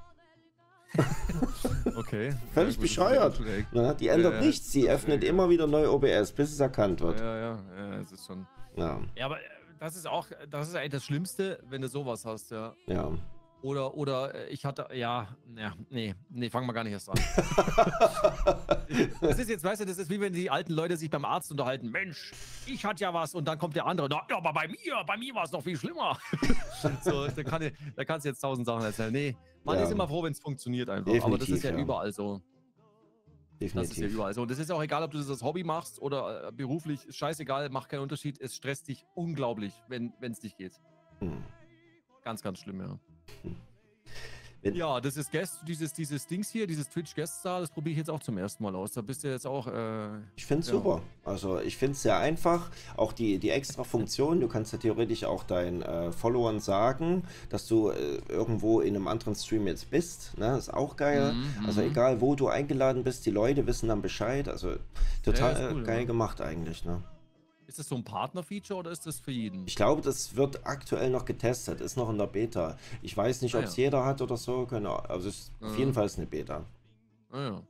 okay. 1.97 2.33
Völlig 2.55 2.77
ja, 2.77 2.81
bescheuert. 2.81 3.41
Na, 3.73 3.93
die 3.93 4.07
ändert 4.07 4.35
ja, 4.35 4.41
nichts, 4.41 4.71
sie 4.71 4.89
öffnet 4.89 5.25
immer 5.25 5.51
wieder 5.51 5.67
neu 5.67 5.91
OBS, 5.91 6.31
bis 6.31 6.53
es 6.53 6.61
erkannt 6.61 7.01
wird. 7.01 7.19
Ja, 7.19 7.37
ja, 7.37 7.59
ja, 7.77 8.01
es 8.01 8.13
ist 8.13 8.25
schon. 8.25 8.47
Ja. 8.77 9.01
ja, 9.17 9.27
aber 9.27 9.39
das 9.87 9.95
ist 9.95 10.09
auch, 10.09 10.27
das 10.51 10.67
ist 10.69 10.75
eigentlich 10.75 10.91
das 10.91 11.05
Schlimmste, 11.05 11.61
wenn 11.69 11.81
du 11.81 11.87
sowas 11.87 12.25
hast, 12.25 12.51
ja. 12.51 12.75
Ja. 12.89 13.13
Oder, 13.63 13.95
oder 13.95 14.35
äh, 14.35 14.49
ich 14.49 14.65
hatte, 14.65 14.89
ja, 14.93 15.29
ja, 15.57 15.75
nee, 15.91 16.13
nee, 16.29 16.51
fangen 16.51 16.67
wir 16.67 16.73
gar 16.73 16.83
nicht 16.83 16.93
erst 16.93 17.09
an. 17.09 17.17
das 19.21 19.39
ist 19.39 19.49
jetzt, 19.49 19.63
weißt 19.63 19.83
du, 19.83 19.87
das 19.87 19.99
ist 19.99 20.11
wie 20.11 20.21
wenn 20.21 20.33
die 20.33 20.51
alten 20.51 20.73
Leute 20.73 20.97
sich 20.97 21.09
beim 21.09 21.25
Arzt 21.25 21.53
unterhalten. 21.53 21.91
Mensch, 21.91 22.33
ich 22.67 22.85
hatte 22.85 23.05
ja 23.05 23.15
was 23.15 23.33
und 23.33 23.47
dann 23.47 23.59
kommt 23.59 23.77
der 23.77 23.87
andere. 23.87 24.09
Ja, 24.11 24.37
aber 24.37 24.53
bei 24.53 24.67
mir, 24.67 25.05
bei 25.07 25.17
mir 25.17 25.33
war 25.37 25.45
es 25.45 25.53
noch 25.53 25.63
viel 25.63 25.77
schlimmer. 25.77 26.19
so, 27.05 27.29
da, 27.29 27.45
kann, 27.45 27.71
da 27.95 28.05
kannst 28.05 28.25
du 28.25 28.31
jetzt 28.31 28.41
tausend 28.41 28.67
Sachen 28.67 28.83
erzählen. 28.83 29.13
Nee, 29.13 29.37
man 29.63 29.79
ja. 29.79 29.85
ist 29.85 29.93
immer 29.93 30.09
froh, 30.09 30.25
wenn 30.25 30.33
es 30.33 30.41
funktioniert 30.41 30.91
einfach. 30.91 31.13
Definitiv, 31.13 31.25
aber 31.25 31.39
das 31.39 31.49
ist 31.49 31.63
ja, 31.63 31.71
ja, 31.71 31.79
überall 31.79 32.13
so. 32.13 32.43
Definitiv. 33.61 33.89
Das 33.89 33.91
ist 33.91 34.03
ja 34.03 34.09
überall 34.09 34.35
so. 34.35 34.43
Und 34.43 34.51
das 34.51 34.59
ist 34.59 34.71
auch 34.71 34.83
egal, 34.83 35.03
ob 35.03 35.11
du 35.11 35.19
das 35.19 35.31
als 35.31 35.43
Hobby 35.43 35.65
machst 35.65 36.01
oder 36.01 36.49
äh, 36.49 36.53
beruflich, 36.53 37.01
scheißegal, 37.09 37.71
macht 37.71 37.89
keinen 37.89 38.01
Unterschied. 38.01 38.41
Es 38.41 38.55
stresst 38.55 38.89
dich 38.89 39.05
unglaublich, 39.15 39.73
wenn 39.89 40.13
es 40.21 40.43
nicht 40.43 40.59
geht. 40.59 40.73
Hm. 41.21 41.43
Ganz, 42.23 42.43
ganz 42.43 42.59
schlimm, 42.59 42.81
ja. 42.81 42.99
Hm. 43.43 43.57
Ja, 44.75 45.01
das 45.01 45.17
ist 45.17 45.31
Guest, 45.31 45.61
dieses, 45.67 45.93
dieses 45.93 46.27
Dings 46.27 46.51
hier, 46.51 46.67
dieses 46.67 46.89
Twitch 46.89 47.15
Guest 47.15 47.41
Star, 47.41 47.61
das 47.61 47.71
probiere 47.71 47.93
ich 47.93 47.99
jetzt 47.99 48.11
auch 48.11 48.21
zum 48.21 48.39
ersten 48.39 48.63
Mal 48.63 48.75
aus. 48.75 48.93
Da 48.93 49.01
bist 49.01 49.23
du 49.23 49.29
jetzt 49.29 49.47
auch. 49.47 49.67
Äh, 49.67 50.09
ich 50.37 50.47
finde 50.47 50.63
es 50.63 50.69
ja. 50.69 50.75
super. 50.75 51.03
Also 51.25 51.61
ich 51.61 51.77
finde 51.77 51.93
es 51.93 52.03
sehr 52.03 52.19
einfach. 52.19 52.71
Auch 52.97 53.13
die, 53.13 53.39
die 53.39 53.51
extra 53.51 53.85
Funktion, 53.85 54.41
du 54.41 54.49
kannst 54.49 54.73
ja 54.73 54.79
theoretisch 54.79 55.25
auch 55.25 55.45
deinen 55.45 55.83
äh, 55.83 56.13
Followern 56.13 56.61
sagen, 56.61 57.25
dass 57.51 57.67
du 57.67 57.91
äh, 57.91 58.19
irgendwo 58.29 58.81
in 58.81 58.97
einem 58.97 59.09
anderen 59.09 59.35
Stream 59.35 59.67
jetzt 59.67 59.91
bist. 59.91 60.37
Ne? 60.39 60.57
Ist 60.57 60.73
auch 60.73 60.97
geil. 60.97 61.33
Mhm, 61.33 61.67
also 61.67 61.81
mhm. 61.81 61.89
egal 61.89 62.21
wo 62.21 62.35
du 62.35 62.49
eingeladen 62.49 63.05
bist, 63.05 63.27
die 63.27 63.31
Leute 63.31 63.67
wissen 63.67 63.89
dann 63.89 64.03
Bescheid. 64.03 64.49
Also 64.49 64.77
total 65.25 65.61
ja, 65.61 65.73
cool, 65.73 65.85
geil 65.85 66.01
ja. 66.01 66.05
gemacht 66.07 66.41
eigentlich. 66.41 66.85
Ne? 66.85 67.03
Ist 67.67 67.81
das 67.81 67.89
so 67.89 67.97
ein 67.97 68.05
Partner-Feature 68.05 68.79
oder 68.79 68.91
ist 68.93 69.07
das 69.07 69.19
für 69.19 69.33
jeden? 69.33 69.67
Ich 69.67 69.75
glaube, 69.75 70.01
das 70.01 70.37
wird 70.37 70.65
aktuell 70.67 71.11
noch 71.11 71.25
getestet, 71.25 71.81
ist 71.81 71.97
noch 71.97 72.09
in 72.11 72.19
der 72.19 72.29
Beta. 72.29 72.77
Ich 73.03 73.17
weiß 73.17 73.43
nicht, 73.43 73.57
ob 73.57 73.65
es 73.65 73.73
ah, 73.73 73.77
ja. 73.77 73.85
jeder 73.85 74.05
hat 74.05 74.23
oder 74.23 74.37
so. 74.37 74.67
Genau. 74.67 74.97
Also 74.97 75.29
es 75.29 75.39
ist 75.39 75.53
ah, 75.61 75.67
auf 75.67 75.79
jeden 75.79 75.93
Fall 75.93 76.07
ist 76.07 76.17
eine 76.17 76.27
Beta. 76.27 76.65
Ah, 77.31 77.41
ja. 77.41 77.63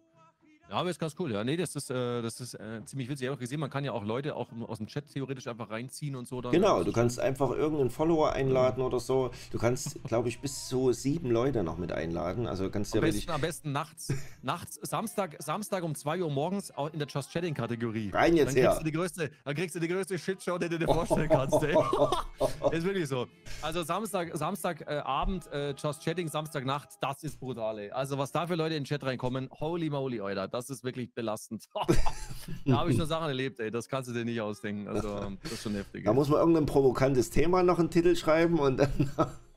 Ja, 0.68 0.76
aber 0.76 0.90
ist 0.90 0.98
ganz 0.98 1.14
cool. 1.20 1.30
Ja, 1.30 1.44
nee, 1.44 1.56
das 1.56 1.76
ist, 1.76 1.90
äh, 1.90 2.22
das 2.22 2.40
ist 2.40 2.54
äh, 2.54 2.84
ziemlich 2.84 3.08
witzig. 3.08 3.22
Ich 3.22 3.28
habe 3.28 3.36
auch 3.36 3.40
gesehen, 3.40 3.60
man 3.60 3.70
kann 3.70 3.84
ja 3.84 3.92
auch 3.92 4.04
Leute 4.04 4.34
auch 4.34 4.48
aus 4.66 4.78
dem 4.78 4.88
Chat 4.88 5.06
theoretisch 5.12 5.46
einfach 5.46 5.70
reinziehen 5.70 6.16
und 6.16 6.26
so. 6.26 6.40
Dann 6.40 6.50
genau, 6.50 6.82
du 6.82 6.90
kannst 6.90 7.20
einfach 7.20 7.50
irgendeinen 7.50 7.90
Follower 7.90 8.32
einladen 8.32 8.82
oder 8.82 8.98
so. 8.98 9.30
Du 9.52 9.58
kannst, 9.58 10.02
glaube 10.08 10.28
ich, 10.28 10.40
bis 10.40 10.68
zu 10.68 10.92
sieben 10.92 11.30
Leute 11.30 11.62
noch 11.62 11.78
mit 11.78 11.92
einladen. 11.92 12.48
Also 12.48 12.68
kannst 12.68 12.94
du 12.94 12.98
am, 12.98 13.04
besten, 13.04 13.30
am 13.30 13.40
besten 13.40 13.72
nachts, 13.72 14.12
nachts, 14.42 14.80
Samstag, 14.82 15.36
Samstag 15.38 15.84
um 15.84 15.94
2 15.94 16.22
Uhr 16.22 16.30
morgens 16.30 16.76
auch 16.76 16.92
in 16.92 16.98
der 16.98 17.06
Just 17.06 17.32
Chatting-Kategorie. 17.32 18.10
Rein 18.10 18.36
jetzt 18.36 18.48
dann 18.48 18.54
kriegst, 18.54 18.68
her. 18.68 18.78
Du 18.78 18.84
die 18.84 18.92
größte, 18.92 19.30
dann 19.44 19.54
kriegst 19.54 19.76
du 19.76 19.80
die 19.80 19.88
größte 19.88 20.18
Shitshow, 20.18 20.58
die 20.58 20.68
du 20.68 20.80
dir 20.80 20.86
vorstellen 20.92 21.28
kannst. 21.28 21.62
Ey. 21.62 21.76
ist 22.72 22.84
wirklich 22.84 23.06
so. 23.06 23.28
Also 23.62 23.84
Samstag, 23.84 24.36
Samstagabend, 24.36 25.46
äh, 25.52 25.74
Just 25.76 26.02
Chatting, 26.02 26.26
Samstagnacht, 26.26 26.88
das 27.00 27.22
ist 27.22 27.38
brutal. 27.38 27.78
Ey. 27.78 27.90
Also 27.92 28.18
was 28.18 28.32
da 28.32 28.48
für 28.48 28.56
Leute 28.56 28.74
in 28.74 28.82
den 28.82 28.86
Chat 28.86 29.04
reinkommen, 29.04 29.48
holy 29.60 29.90
moly, 29.90 30.20
Alter 30.20 30.55
das 30.56 30.70
ist 30.70 30.84
wirklich 30.84 31.12
belastend. 31.12 31.68
da 32.66 32.78
habe 32.78 32.90
ich 32.90 32.96
schon 32.96 33.06
Sachen 33.06 33.28
erlebt, 33.28 33.60
ey. 33.60 33.70
Das 33.70 33.88
kannst 33.88 34.08
du 34.08 34.14
dir 34.14 34.24
nicht 34.24 34.40
ausdenken. 34.40 34.88
Also, 34.88 35.08
das 35.42 35.52
ist 35.52 35.62
schon 35.62 35.74
heftig. 35.74 36.04
Da 36.04 36.10
ey. 36.10 36.14
muss 36.14 36.28
man 36.28 36.40
irgendein 36.40 36.66
provokantes 36.66 37.30
Thema 37.30 37.62
noch 37.62 37.78
einen 37.78 37.90
Titel 37.90 38.16
schreiben 38.16 38.58
und 38.58 38.78
dann. 38.78 39.10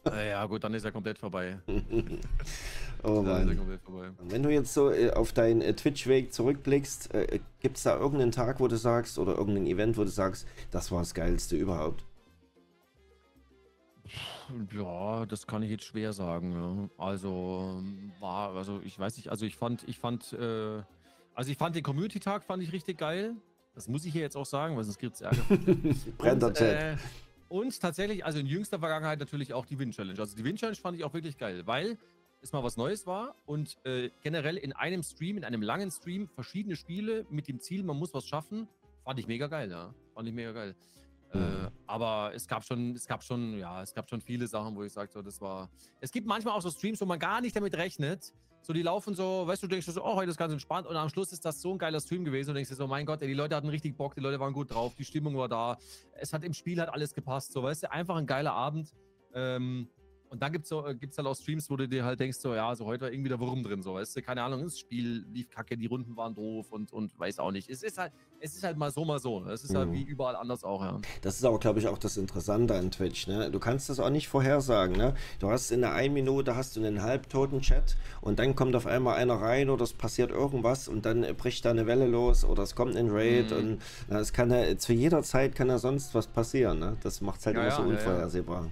ja, 0.05 0.45
gut, 0.45 0.63
dann 0.63 0.73
ist 0.73 0.85
er 0.85 0.91
komplett 0.91 1.17
vorbei. 1.17 1.59
oh 3.03 3.21
Mann. 3.21 3.79
Vorbei. 3.83 4.09
Wenn 4.27 4.43
du 4.43 4.49
jetzt 4.49 4.73
so 4.73 4.91
äh, 4.91 5.11
auf 5.11 5.33
deinen 5.33 5.61
äh, 5.61 5.73
Twitch-Weg 5.73 6.33
zurückblickst, 6.33 7.13
äh, 7.13 7.39
gibt 7.59 7.77
es 7.77 7.83
da 7.83 7.97
irgendeinen 7.97 8.31
Tag, 8.31 8.59
wo 8.59 8.67
du 8.67 8.77
sagst, 8.77 9.17
oder 9.17 9.37
irgendein 9.37 9.67
Event, 9.67 9.97
wo 9.97 10.03
du 10.03 10.09
sagst, 10.09 10.47
das 10.71 10.91
war 10.91 10.99
das 10.99 11.13
Geilste 11.13 11.55
überhaupt? 11.55 12.03
Ja, 14.73 15.25
das 15.25 15.47
kann 15.47 15.63
ich 15.63 15.69
jetzt 15.69 15.83
schwer 15.83 16.13
sagen. 16.13 16.53
Ja. 16.53 17.03
Also 17.03 17.81
war, 18.19 18.55
also 18.55 18.81
ich 18.83 18.97
weiß 18.97 19.17
nicht, 19.17 19.29
also 19.29 19.45
ich 19.45 19.55
fand, 19.55 19.87
ich 19.87 19.97
fand, 19.97 20.33
äh, 20.33 20.81
also 21.33 21.51
ich 21.51 21.57
fand 21.57 21.75
den 21.75 21.83
Community-Tag 21.83 22.43
fand 22.43 22.63
ich 22.63 22.71
richtig 22.71 22.97
geil. 22.97 23.35
Das 23.75 23.87
muss 23.87 24.05
ich 24.05 24.13
hier 24.13 24.21
jetzt 24.21 24.35
auch 24.35 24.45
sagen, 24.45 24.75
weil 24.75 24.83
sonst 24.83 24.99
gibt 24.99 25.15
es 25.15 25.21
Ärger. 25.21 25.43
Brennt 26.17 26.41
der 26.41 26.53
Chat. 26.53 26.83
Äh, 26.83 26.97
und 27.47 27.79
tatsächlich, 27.79 28.25
also 28.25 28.39
in 28.39 28.45
jüngster 28.45 28.79
Vergangenheit 28.79 29.19
natürlich 29.19 29.53
auch 29.53 29.65
die 29.65 29.79
Win-Challenge. 29.79 30.19
Also 30.19 30.35
die 30.35 30.43
Win-Challenge 30.43 30.77
fand 30.77 30.97
ich 30.97 31.03
auch 31.03 31.13
wirklich 31.13 31.37
geil, 31.37 31.65
weil 31.65 31.97
es 32.41 32.53
mal 32.53 32.63
was 32.63 32.77
Neues 32.77 33.05
war 33.05 33.35
und 33.45 33.77
äh, 33.85 34.11
generell 34.21 34.57
in 34.57 34.73
einem 34.73 35.03
Stream, 35.03 35.37
in 35.37 35.43
einem 35.43 35.61
langen 35.61 35.91
Stream, 35.91 36.27
verschiedene 36.27 36.75
Spiele 36.75 37.25
mit 37.29 37.47
dem 37.47 37.59
Ziel, 37.59 37.83
man 37.83 37.97
muss 37.97 38.13
was 38.13 38.25
schaffen, 38.27 38.67
fand 39.03 39.19
ich 39.19 39.27
mega 39.27 39.47
geil, 39.47 39.69
ja. 39.69 39.93
Fand 40.13 40.27
ich 40.27 40.33
mega 40.33 40.51
geil. 40.51 40.75
Äh, 41.33 41.37
mhm. 41.37 41.67
aber 41.85 42.31
es 42.33 42.47
gab 42.47 42.63
schon, 42.63 42.95
es 42.95 43.05
gab 43.05 43.23
schon, 43.23 43.57
ja, 43.57 43.83
es 43.83 43.93
gab 43.93 44.09
schon 44.09 44.19
viele 44.19 44.47
Sachen, 44.47 44.75
wo 44.75 44.83
ich 44.83 44.91
sage, 44.91 45.11
so, 45.11 45.21
das 45.21 45.39
war. 45.39 45.69
Es 45.99 46.11
gibt 46.11 46.25
manchmal 46.25 46.55
auch 46.55 46.61
so 46.61 46.71
Streams, 46.71 46.99
wo 47.01 47.05
man 47.05 47.19
gar 47.19 47.39
nicht 47.41 47.55
damit 47.55 47.75
rechnet. 47.75 48.33
So, 48.61 48.73
die 48.73 48.81
laufen 48.81 49.15
so, 49.15 49.47
weißt 49.47 49.63
du, 49.63 49.67
du 49.67 49.71
denkst 49.71 49.87
so, 49.87 50.03
oh, 50.03 50.15
heute 50.15 50.31
ist 50.31 50.37
ganz 50.37 50.51
entspannt 50.51 50.85
und 50.85 50.95
am 50.95 51.07
Schluss 51.09 51.31
ist 51.31 51.45
das 51.45 51.61
so 51.61 51.71
ein 51.71 51.77
geiler 51.77 52.01
Stream 52.01 52.25
gewesen 52.25 52.49
und 52.49 52.55
denkst 52.55 52.69
dir 52.69 52.75
so, 52.75 52.87
mein 52.87 53.05
Gott, 53.05 53.21
ey, 53.21 53.27
die 53.27 53.33
Leute 53.33 53.55
hatten 53.55 53.69
richtig 53.69 53.95
Bock, 53.95 54.15
die 54.15 54.21
Leute 54.21 54.39
waren 54.39 54.53
gut 54.53 54.73
drauf, 54.73 54.95
die 54.95 55.05
Stimmung 55.05 55.37
war 55.37 55.47
da, 55.47 55.77
es 56.13 56.33
hat 56.33 56.43
im 56.43 56.53
Spiel 56.53 56.81
hat 56.81 56.89
alles 56.89 57.13
gepasst, 57.13 57.53
so, 57.53 57.63
weißt 57.63 57.83
du, 57.83 57.91
einfach 57.91 58.17
ein 58.17 58.27
geiler 58.27 58.51
Abend. 58.51 58.93
Ähm, 59.33 59.87
und 60.29 60.41
dann 60.41 60.51
gibt 60.51 60.63
es 60.63 60.69
so, 60.69 60.85
äh, 60.85 60.93
gibt's 60.93 61.17
halt 61.17 61.27
auch 61.27 61.35
Streams, 61.35 61.69
wo 61.69 61.75
du 61.75 61.87
dir 61.87 62.05
halt 62.05 62.19
denkst, 62.19 62.37
so, 62.37 62.53
ja, 62.53 62.75
so 62.75 62.85
heute 62.85 63.01
war 63.01 63.11
irgendwie 63.11 63.29
der 63.29 63.39
Wurm 63.39 63.63
drin, 63.63 63.81
so, 63.81 63.95
weißt 63.95 64.15
du, 64.15 64.21
keine 64.21 64.43
Ahnung, 64.43 64.63
das 64.63 64.77
Spiel 64.77 65.25
lief 65.31 65.49
kacke, 65.49 65.75
die 65.75 65.87
Runden 65.87 66.15
waren 66.15 66.35
doof 66.35 66.71
und, 66.71 66.93
und 66.93 67.17
weiß 67.19 67.39
auch 67.39 67.51
nicht. 67.51 67.69
Es 67.69 67.81
ist 67.81 67.97
halt, 67.97 68.13
es 68.39 68.55
ist 68.55 68.63
halt 68.63 68.77
mal 68.77 68.91
so, 68.91 69.05
mal 69.05 69.19
so. 69.19 69.43
Es 69.45 69.63
ist 69.63 69.75
halt 69.75 69.89
mhm. 69.89 69.95
halt 69.95 70.07
wie 70.07 70.09
überall 70.09 70.35
anders 70.35 70.63
auch, 70.63 70.83
ja. 70.83 70.99
Das 71.21 71.37
ist 71.37 71.45
aber, 71.45 71.59
glaube 71.59 71.79
ich, 71.79 71.87
auch 71.87 71.97
das 71.97 72.17
Interessante 72.17 72.75
an 72.75 72.91
Twitch, 72.91 73.27
ne? 73.27 73.49
Du 73.49 73.59
kannst 73.59 73.89
das 73.89 73.99
auch 73.99 74.11
nicht 74.11 74.27
vorhersagen, 74.27 74.95
ne? 74.95 75.15
Du 75.39 75.49
hast 75.49 75.71
in 75.71 75.81
der 75.81 75.93
einen 75.93 76.13
Minute 76.13 76.55
hast 76.55 76.75
du 76.75 76.85
einen 76.85 77.01
halbtoten 77.01 77.61
Chat 77.61 77.97
und 78.21 78.39
dann 78.39 78.55
kommt 78.55 78.75
auf 78.75 78.85
einmal 78.85 79.17
einer 79.17 79.35
rein 79.35 79.69
oder 79.69 79.83
es 79.83 79.93
passiert 79.93 80.31
irgendwas 80.31 80.87
und 80.87 81.05
dann 81.05 81.21
bricht 81.37 81.65
da 81.65 81.71
eine 81.71 81.87
Welle 81.87 82.07
los 82.07 82.45
oder 82.45 82.63
es 82.63 82.75
kommt 82.75 82.95
ein 82.95 83.09
Raid 83.09 83.51
mhm. 83.51 83.79
und 84.09 84.15
es 84.15 84.31
kann 84.31 84.51
ja, 84.51 84.77
zu 84.77 84.93
jeder 84.93 85.23
Zeit 85.23 85.55
kann 85.55 85.69
ja 85.69 85.79
sonst 85.79 86.13
was 86.13 86.27
passieren, 86.27 86.79
ne? 86.79 86.97
Das 87.01 87.21
macht 87.21 87.39
es 87.39 87.47
halt 87.47 87.55
ja, 87.55 87.63
immer 87.63 87.71
ja, 87.71 87.77
so 87.77 87.83
unvorhersehbar. 87.83 88.65
Ja, 88.65 88.71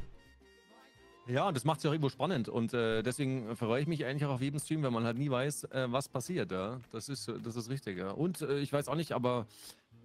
ja, 1.27 1.51
das 1.51 1.65
macht 1.65 1.77
es 1.77 1.83
ja 1.83 1.89
auch 1.89 1.93
irgendwo 1.93 2.09
spannend. 2.09 2.49
Und 2.49 2.73
äh, 2.73 3.03
deswegen 3.03 3.55
freue 3.55 3.81
ich 3.81 3.87
mich 3.87 4.05
eigentlich 4.05 4.25
auch 4.25 4.35
auf 4.35 4.41
jedem 4.41 4.59
Stream, 4.59 4.83
wenn 4.83 4.93
man 4.93 5.03
halt 5.03 5.17
nie 5.17 5.29
weiß, 5.29 5.65
äh, 5.65 5.87
was 5.89 6.07
passiert. 6.07 6.51
Ja? 6.51 6.79
Das, 6.91 7.09
ist, 7.09 7.31
das 7.43 7.55
ist 7.55 7.69
richtig. 7.69 7.97
Ja? 7.97 8.11
Und 8.11 8.41
äh, 8.41 8.59
ich 8.59 8.71
weiß 8.71 8.87
auch 8.87 8.95
nicht, 8.95 9.11
aber 9.11 9.45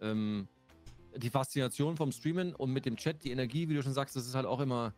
ähm, 0.01 0.49
die 1.17 1.31
Faszination 1.31 1.97
vom 1.97 2.13
Streamen 2.13 2.55
und 2.55 2.73
mit 2.73 2.87
dem 2.87 2.97
Chat, 2.97 3.23
die 3.25 3.31
Energie, 3.31 3.69
wie 3.69 3.75
du 3.75 3.83
schon 3.83 3.93
sagst, 3.93 4.17
das 4.17 4.27
ist 4.27 4.35
halt 4.35 4.47
auch 4.47 4.61
immer. 4.61 4.93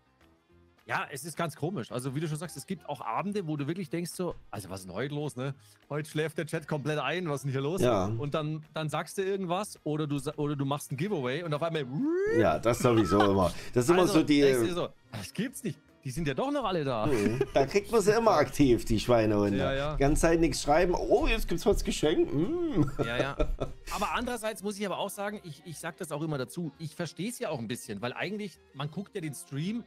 Ja, 0.87 1.07
es 1.11 1.25
ist 1.25 1.35
ganz 1.35 1.57
komisch. 1.57 1.91
Also, 1.91 2.15
wie 2.15 2.21
du 2.21 2.29
schon 2.29 2.37
sagst, 2.37 2.59
es 2.59 2.67
gibt 2.67 2.87
auch 2.87 3.01
Abende, 3.01 3.47
wo 3.47 3.57
du 3.57 3.67
wirklich 3.67 3.89
denkst 3.89 4.11
so, 4.11 4.35
also 4.51 4.69
was 4.69 4.81
ist 4.81 4.87
denn 4.87 4.95
heute 4.95 5.15
los, 5.15 5.35
ne? 5.35 5.55
Heute 5.89 6.11
schläft 6.11 6.37
der 6.37 6.45
Chat 6.45 6.69
komplett 6.69 6.99
ein, 6.99 7.27
was 7.27 7.37
ist 7.37 7.45
denn 7.45 7.53
hier 7.53 7.63
los? 7.63 7.81
Ja. 7.81 8.05
Und 8.05 8.35
dann, 8.35 8.63
dann 8.75 8.91
sagst 8.91 9.17
du 9.17 9.23
irgendwas 9.23 9.79
oder 9.85 10.07
du, 10.07 10.21
oder 10.37 10.57
du 10.57 10.67
machst 10.67 10.93
ein 10.93 10.99
Giveaway 10.99 11.43
und 11.43 11.55
auf 11.55 11.63
einmal. 11.63 11.87
Ja, 12.39 12.59
das 12.59 12.81
sowieso 12.81 13.19
immer. 13.31 13.51
Das 13.73 13.85
ist 13.85 13.91
immer 13.91 14.03
also, 14.03 14.21
so 14.21 14.23
die. 14.23 14.43
So, 14.53 14.91
das 15.11 15.33
gibt's 15.33 15.65
nicht 15.65 15.79
die 16.05 16.11
sind 16.11 16.29
ja 16.29 16.35
doch 16.35 16.51
noch 16.51 16.65
alle 16.65 16.85
da. 16.85 17.07
Mhm. 17.07 17.41
Da 17.55 17.65
kriegt 17.67 17.91
man 17.91 18.01
sie 18.03 18.13
immer 18.13 18.33
aktiv, 18.33 18.85
die 18.85 19.01
Schweinehunde. 19.01 19.57
Ja, 19.59 19.73
ja. 19.73 19.97
Ganz 19.97 20.21
Zeit 20.21 20.39
nichts 20.41 20.63
schreiben. 20.63 20.95
Oh, 20.95 21.27
jetzt 21.27 21.49
gibt's 21.49 21.65
was 21.65 21.83
geschenkt. 21.83 22.33
Mm. 22.33 22.85
Ja, 23.05 23.17
ja. 23.17 23.37
Aber 23.95 24.13
andererseits 24.15 24.63
muss 24.63 24.79
ich 24.79 24.85
aber 24.85 24.99
auch 24.99 25.09
sagen, 25.11 25.41
ich, 25.45 25.63
ich 25.65 25.79
sag 25.79 25.97
das 25.97 26.13
auch 26.13 26.23
immer 26.23 26.37
dazu. 26.37 26.73
Ich 26.79 26.95
verstehe 26.95 27.31
es 27.31 27.39
ja 27.39 27.49
auch 27.49 27.59
ein 27.59 27.69
bisschen, 27.69 28.03
weil 28.03 28.13
eigentlich, 28.13 28.59
man 28.75 28.91
guckt 28.91 29.15
ja 29.15 29.21
den 29.23 29.35
Stream, 29.35 29.85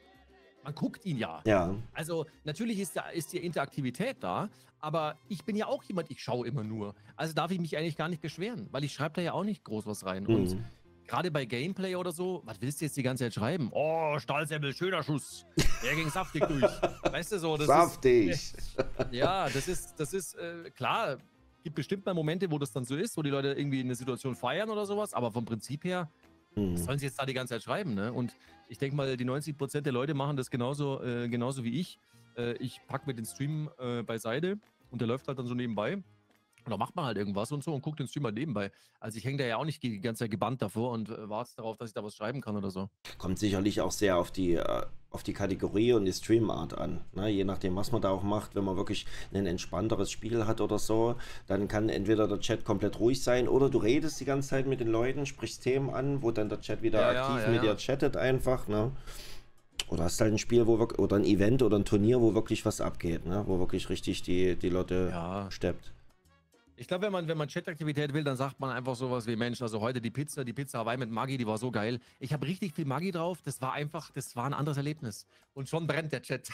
man 0.64 0.74
guckt 0.74 1.06
ihn 1.06 1.18
ja. 1.18 1.42
Ja. 1.46 1.76
Also 1.94 2.26
natürlich 2.44 2.80
ist, 2.80 2.96
da, 2.98 3.10
ist 3.10 3.32
die 3.34 3.38
Interaktivität 3.38 4.18
da, 4.20 4.50
aber 4.80 5.18
ich 5.30 5.46
bin 5.46 5.56
ja 5.56 5.68
auch 5.68 5.84
jemand, 5.84 6.10
ich 6.12 6.22
schaue 6.22 6.48
immer 6.48 6.64
nur. 6.64 6.96
Also 7.16 7.34
darf 7.34 7.52
ich 7.52 7.60
mich 7.60 7.78
eigentlich 7.78 7.96
gar 7.96 8.10
nicht 8.10 8.22
beschweren, 8.22 8.68
weil 8.72 8.84
ich 8.84 8.94
schreibe 8.94 9.16
da 9.16 9.22
ja 9.22 9.34
auch 9.34 9.44
nicht 9.44 9.64
groß 9.64 9.86
was 9.86 10.06
rein. 10.06 10.26
Und 10.26 10.56
Mhm. 10.56 10.66
Gerade 11.08 11.32
bei 11.32 11.46
Gameplay 11.46 11.96
oder 11.96 12.12
so, 12.12 12.42
was 12.46 12.62
willst 12.62 12.82
du 12.82 12.86
jetzt 12.86 12.98
die 12.98 13.04
ganze 13.04 13.24
Zeit 13.26 13.34
schreiben? 13.34 13.70
Oh, 13.72 14.18
Stahlsemmel, 14.20 14.74
schöner 14.74 15.02
Schuss. 15.04 15.46
Der 15.84 15.96
ging 15.96 16.10
saftig 16.10 16.44
durch. 16.48 16.64
Weißt 17.04 17.32
du 17.32 17.40
so, 17.40 17.58
das 17.58 17.68
Saftig. 17.68 18.30
ist. 18.30 18.56
Ja, 19.12 19.48
das 19.50 19.68
ist, 19.68 19.96
das 20.00 20.14
ist 20.14 20.36
äh, 20.36 20.70
klar. 20.72 21.18
Gibt 21.64 21.76
bestimmt 21.76 22.06
mal 22.06 22.14
Momente, 22.14 22.50
wo 22.52 22.58
das 22.60 22.72
dann 22.72 22.86
so 22.86 22.96
ist, 22.96 23.18
wo 23.18 23.22
die 23.22 23.30
Leute 23.30 23.50
irgendwie 23.54 23.80
eine 23.80 23.96
Situation 23.96 24.36
feiern 24.36 24.70
oder 24.70 24.86
sowas, 24.86 25.14
aber 25.14 25.32
vom 25.32 25.46
Prinzip 25.46 25.84
her 25.84 26.10
Mhm. 26.56 26.74
was 26.74 26.86
sollen 26.86 26.98
sie 26.98 27.06
jetzt 27.06 27.20
da 27.20 27.26
die 27.28 27.36
ganze 27.36 27.54
Zeit 27.54 27.62
schreiben, 27.62 27.94
ne? 27.94 28.12
Und 28.12 28.34
ich 28.68 28.80
denke 28.80 28.96
mal, 28.96 29.16
die 29.16 29.26
90% 29.26 29.82
der 29.82 29.94
Leute 29.94 30.16
machen 30.16 30.38
das 30.38 30.50
genauso, 30.50 31.04
äh, 31.04 31.30
genauso 31.30 31.64
wie 31.64 31.80
ich. 31.80 32.00
Äh, 32.36 32.54
ich 32.54 32.82
packe 32.88 33.06
mir 33.06 33.14
den 33.14 33.26
Stream 33.26 33.70
äh, 33.78 34.02
beiseite 34.02 34.58
und 34.90 35.00
der 35.00 35.08
läuft 35.08 35.28
halt 35.28 35.38
dann 35.38 35.46
so 35.46 35.54
nebenbei. 35.54 36.02
Da 36.72 36.78
macht 36.78 36.96
man 36.96 37.06
halt 37.06 37.18
irgendwas 37.18 37.52
und 37.52 37.64
so 37.64 37.74
und 37.74 37.82
guckt 37.82 38.00
den 38.00 38.08
Stream 38.08 38.26
halt 38.26 38.36
nebenbei. 38.36 38.72
Also 39.00 39.18
ich 39.18 39.26
hänge 39.26 39.38
da 39.38 39.46
ja 39.46 39.58
auch 39.58 39.66
nicht 39.66 39.82
die 39.84 40.00
ganze 40.00 40.24
Zeit 40.24 40.32
gebannt 40.32 40.62
davor 40.62 40.92
und 40.92 41.10
äh, 41.10 41.30
warte 41.30 41.52
darauf, 41.58 41.78
dass 41.78 41.90
ich 41.90 41.94
da 41.94 42.04
was 42.04 42.16
schreiben 42.16 42.42
kann 42.42 42.56
oder 42.56 42.72
so. 42.72 42.90
Kommt 43.18 43.40
sicherlich 43.40 43.82
auch 43.82 43.92
sehr 43.92 44.18
auf 44.18 44.32
die, 44.32 44.54
äh, 44.54 44.82
auf 45.10 45.24
die 45.24 45.34
Kategorie 45.34 45.94
und 45.94 46.06
die 46.06 46.14
Streamart 46.14 46.78
an. 46.78 47.02
Ne? 47.14 47.30
Je 47.30 47.44
nachdem, 47.44 47.76
was 47.76 47.92
man 47.92 48.02
da 48.02 48.10
auch 48.10 48.24
macht. 48.24 48.56
Wenn 48.56 48.64
man 48.66 48.76
wirklich 48.76 49.06
ein 49.34 49.46
entspannteres 49.46 50.12
Spiel 50.12 50.46
hat 50.46 50.62
oder 50.62 50.80
so, 50.80 51.16
dann 51.48 51.68
kann 51.68 51.90
entweder 51.90 52.28
der 52.28 52.40
Chat 52.40 52.66
komplett 52.66 53.00
ruhig 53.00 53.24
sein 53.24 53.48
oder 53.48 53.70
du 53.70 53.78
redest 53.78 54.20
die 54.20 54.26
ganze 54.26 54.50
Zeit 54.50 54.68
mit 54.68 54.80
den 54.80 54.90
Leuten, 54.90 55.26
sprichst 55.26 55.64
Themen 55.64 55.90
an, 55.90 56.22
wo 56.22 56.32
dann 56.32 56.50
der 56.50 56.62
Chat 56.62 56.82
wieder 56.82 57.14
Ja, 57.14 57.22
aktiv 57.22 57.44
ja, 57.46 57.52
mit 57.52 57.64
ja. 57.64 57.74
dir 57.74 57.78
chattet 57.78 58.18
einfach. 58.18 58.68
Ne? 58.68 58.92
Oder 59.90 60.04
hast 60.04 60.20
halt 60.20 60.34
ein 60.34 60.38
Spiel, 60.38 60.68
wo 60.68 60.80
wirklich, 60.80 61.00
oder 61.00 61.16
ein 61.16 61.24
Event 61.24 61.62
oder 61.64 61.78
ein 61.78 61.86
Turnier, 61.86 62.20
wo 62.20 62.34
wirklich 62.34 62.66
was 62.66 62.82
abgeht, 62.82 63.26
ne? 63.26 63.44
wo 63.48 63.60
wirklich 63.60 63.90
richtig 63.90 64.22
die, 64.24 64.56
die 64.56 64.70
Leute 64.70 65.48
steppt. 65.50 65.94
Ich 66.80 66.88
glaube, 66.88 67.08
wenn 67.08 67.12
man, 67.12 67.28
wenn 67.28 67.38
man 67.40 67.50
Chataktivität 67.50 68.14
will, 68.14 68.24
dann 68.24 68.38
sagt 68.38 68.60
man 68.60 68.70
einfach 68.70 68.96
sowas 68.96 69.26
wie, 69.26 69.36
Mensch, 69.36 69.64
also 69.64 69.82
heute 69.82 70.00
die 70.00 70.12
Pizza, 70.12 70.46
die 70.46 70.54
Pizza 70.54 70.78
Hawaii 70.80 70.98
mit 70.98 71.10
Maggi, 71.10 71.36
die 71.36 71.48
war 71.48 71.58
so 71.58 71.72
geil. 71.72 72.00
Ich 72.20 72.34
habe 72.34 72.46
richtig 72.46 72.76
viel 72.76 72.86
Maggi 72.86 73.12
drauf, 73.12 73.42
das 73.42 73.60
war 73.62 73.74
einfach, 73.74 74.12
das 74.12 74.36
war 74.36 74.46
ein 74.46 74.54
anderes 74.54 74.78
Erlebnis. 74.78 75.26
Und 75.54 75.68
schon 75.68 75.88
brennt 75.88 76.14
der 76.14 76.22
Chat. 76.22 76.48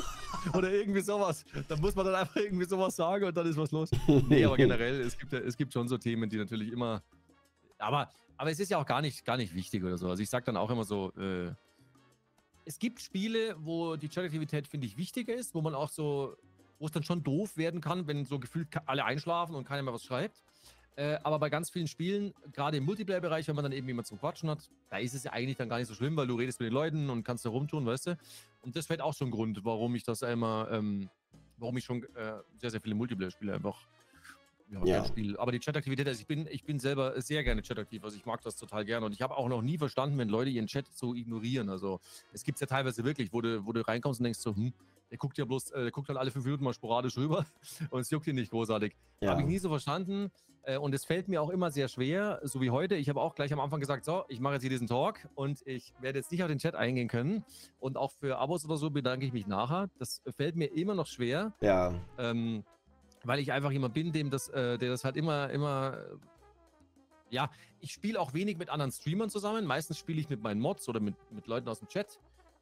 Oder 0.54 0.72
irgendwie 0.72 1.02
sowas. 1.02 1.44
Da 1.68 1.76
muss 1.76 1.94
man 1.94 2.06
dann 2.06 2.14
einfach 2.14 2.36
irgendwie 2.36 2.64
sowas 2.64 2.96
sagen 2.96 3.26
und 3.26 3.36
dann 3.36 3.46
ist 3.46 3.58
was 3.58 3.70
los. 3.70 3.90
Nee, 4.28 4.46
aber 4.46 4.56
generell, 4.56 4.98
es 5.02 5.18
gibt, 5.18 5.34
es 5.34 5.56
gibt 5.56 5.74
schon 5.74 5.88
so 5.88 5.98
Themen, 5.98 6.30
die 6.30 6.38
natürlich 6.38 6.72
immer. 6.72 7.02
Aber, 7.76 8.10
aber 8.38 8.50
es 8.50 8.58
ist 8.58 8.70
ja 8.70 8.78
auch 8.78 8.86
gar 8.86 9.02
nicht, 9.02 9.26
gar 9.26 9.36
nicht 9.36 9.54
wichtig 9.54 9.84
oder 9.84 9.98
so. 9.98 10.08
Also 10.08 10.22
ich 10.22 10.30
sage 10.30 10.46
dann 10.46 10.56
auch 10.56 10.70
immer 10.70 10.84
so, 10.84 11.12
äh, 11.18 11.52
es 12.64 12.78
gibt 12.78 13.00
Spiele, 13.02 13.54
wo 13.58 13.96
die 13.96 14.08
Chataktivität, 14.08 14.68
finde 14.68 14.86
ich, 14.86 14.96
wichtiger 14.96 15.34
ist, 15.34 15.54
wo 15.54 15.60
man 15.60 15.74
auch 15.74 15.90
so, 15.90 16.34
wo 16.78 16.86
es 16.86 16.92
dann 16.92 17.02
schon 17.02 17.22
doof 17.22 17.56
werden 17.56 17.80
kann, 17.80 18.06
wenn 18.06 18.24
so 18.24 18.38
gefühlt 18.38 18.68
alle 18.86 19.04
einschlafen 19.04 19.54
und 19.54 19.64
keiner 19.64 19.82
mehr 19.82 19.94
was 19.94 20.04
schreibt. 20.04 20.42
Äh, 20.96 21.18
aber 21.24 21.38
bei 21.38 21.50
ganz 21.50 21.68
vielen 21.70 21.88
Spielen, 21.88 22.32
gerade 22.52 22.78
im 22.78 22.84
Multiplayer-Bereich, 22.84 23.46
wenn 23.48 23.54
man 23.54 23.64
dann 23.64 23.72
eben 23.72 23.86
jemand 23.86 24.06
zum 24.06 24.18
Quatschen 24.18 24.48
hat, 24.48 24.70
da 24.88 24.96
ist 24.96 25.14
es 25.14 25.24
ja 25.24 25.32
eigentlich 25.32 25.58
dann 25.58 25.68
gar 25.68 25.78
nicht 25.78 25.88
so 25.88 25.94
schlimm, 25.94 26.16
weil 26.16 26.26
du 26.26 26.36
redest 26.36 26.58
mit 26.58 26.68
den 26.70 26.72
Leuten 26.72 27.10
und 27.10 27.22
kannst 27.22 27.44
da 27.44 27.50
rumtun, 27.50 27.84
weißt 27.84 28.06
du? 28.08 28.18
Und 28.62 28.76
das 28.76 28.88
wäre 28.88 29.04
auch 29.04 29.12
schon 29.12 29.28
ein 29.28 29.30
Grund, 29.30 29.62
warum 29.62 29.94
ich 29.94 30.04
das 30.04 30.22
immer, 30.22 30.68
ähm, 30.70 31.10
warum 31.58 31.76
ich 31.76 31.84
schon 31.84 32.02
äh, 32.14 32.38
sehr, 32.56 32.70
sehr 32.70 32.80
viele 32.80 32.94
Multiplayer-Spiele 32.94 33.52
einfach 33.52 33.78
ja, 34.70 34.78
Ja. 34.78 34.84
gern 34.84 35.06
spiele. 35.06 35.38
Aber 35.38 35.52
die 35.52 35.60
Chataktivität, 35.60 36.08
also 36.08 36.20
ich 36.20 36.26
bin, 36.26 36.46
ich 36.50 36.64
bin 36.64 36.78
selber 36.78 37.20
sehr 37.20 37.44
gerne 37.44 37.62
chataktiv, 37.62 38.02
also 38.02 38.16
ich 38.16 38.24
mag 38.24 38.40
das 38.42 38.56
total 38.56 38.84
gerne 38.84 39.06
und 39.06 39.12
ich 39.12 39.22
habe 39.22 39.36
auch 39.36 39.48
noch 39.48 39.62
nie 39.62 39.78
verstanden, 39.78 40.18
wenn 40.18 40.28
Leute 40.28 40.50
ihren 40.50 40.66
Chat 40.66 40.86
so 40.94 41.14
ignorieren. 41.14 41.68
Also 41.68 42.00
es 42.32 42.42
gibt 42.42 42.58
ja 42.60 42.66
teilweise 42.66 43.04
wirklich, 43.04 43.32
wo 43.32 43.40
du, 43.42 43.64
wo 43.66 43.72
du 43.72 43.86
reinkommst 43.86 44.20
und 44.20 44.24
denkst 44.24 44.40
so, 44.40 44.54
hm, 44.56 44.72
der 45.10 45.18
guckt 45.18 45.38
ja 45.38 45.44
bloß, 45.44 45.70
äh, 45.72 45.82
der 45.82 45.90
guckt 45.90 46.08
halt 46.08 46.18
alle 46.18 46.30
fünf 46.30 46.44
Minuten 46.44 46.64
mal 46.64 46.72
sporadisch 46.74 47.16
rüber 47.16 47.44
und 47.90 48.00
es 48.00 48.10
juckt 48.10 48.26
ihn 48.26 48.34
nicht 48.36 48.50
großartig. 48.50 48.96
Ja. 49.20 49.30
Habe 49.30 49.42
ich 49.42 49.46
nie 49.46 49.58
so 49.58 49.68
verstanden. 49.68 50.30
Äh, 50.62 50.78
Und 50.78 50.92
es 50.94 51.04
fällt 51.04 51.28
mir 51.28 51.40
auch 51.40 51.50
immer 51.50 51.70
sehr 51.70 51.86
schwer, 51.86 52.40
so 52.42 52.60
wie 52.60 52.70
heute. 52.70 52.96
Ich 52.96 53.08
habe 53.08 53.20
auch 53.20 53.36
gleich 53.36 53.52
am 53.52 53.60
Anfang 53.60 53.78
gesagt, 53.78 54.04
so, 54.04 54.24
ich 54.26 54.40
mache 54.40 54.54
jetzt 54.54 54.62
hier 54.62 54.70
diesen 54.70 54.88
Talk 54.88 55.28
und 55.36 55.62
ich 55.64 55.94
werde 56.00 56.18
jetzt 56.18 56.32
nicht 56.32 56.42
auf 56.42 56.48
den 56.48 56.58
Chat 56.58 56.74
eingehen 56.74 57.06
können. 57.06 57.44
Und 57.78 57.96
auch 57.96 58.10
für 58.10 58.38
Abos 58.38 58.64
oder 58.64 58.76
so 58.76 58.90
bedanke 58.90 59.24
ich 59.24 59.32
mich 59.32 59.46
nachher. 59.46 59.88
Das 60.00 60.22
fällt 60.36 60.56
mir 60.56 60.66
immer 60.66 60.96
noch 60.96 61.06
schwer, 61.06 61.52
Ja, 61.60 61.94
ähm, 62.18 62.64
weil 63.22 63.38
ich 63.38 63.52
einfach 63.52 63.70
jemand 63.70 63.94
bin, 63.94 64.10
dem 64.12 64.28
das, 64.30 64.48
äh, 64.48 64.76
der 64.76 64.88
das 64.90 65.04
halt 65.04 65.16
immer, 65.16 65.50
immer. 65.50 65.98
äh, 65.98 66.16
Ja, 67.30 67.48
ich 67.78 67.92
spiele 67.92 68.20
auch 68.20 68.34
wenig 68.34 68.58
mit 68.58 68.68
anderen 68.68 68.90
Streamern 68.90 69.30
zusammen. 69.30 69.66
Meistens 69.66 69.98
spiele 69.98 70.20
ich 70.20 70.28
mit 70.28 70.42
meinen 70.42 70.60
Mods 70.60 70.88
oder 70.88 70.98
mit, 70.98 71.14
mit 71.30 71.46
Leuten 71.46 71.68
aus 71.68 71.78
dem 71.78 71.86
Chat. 71.88 72.18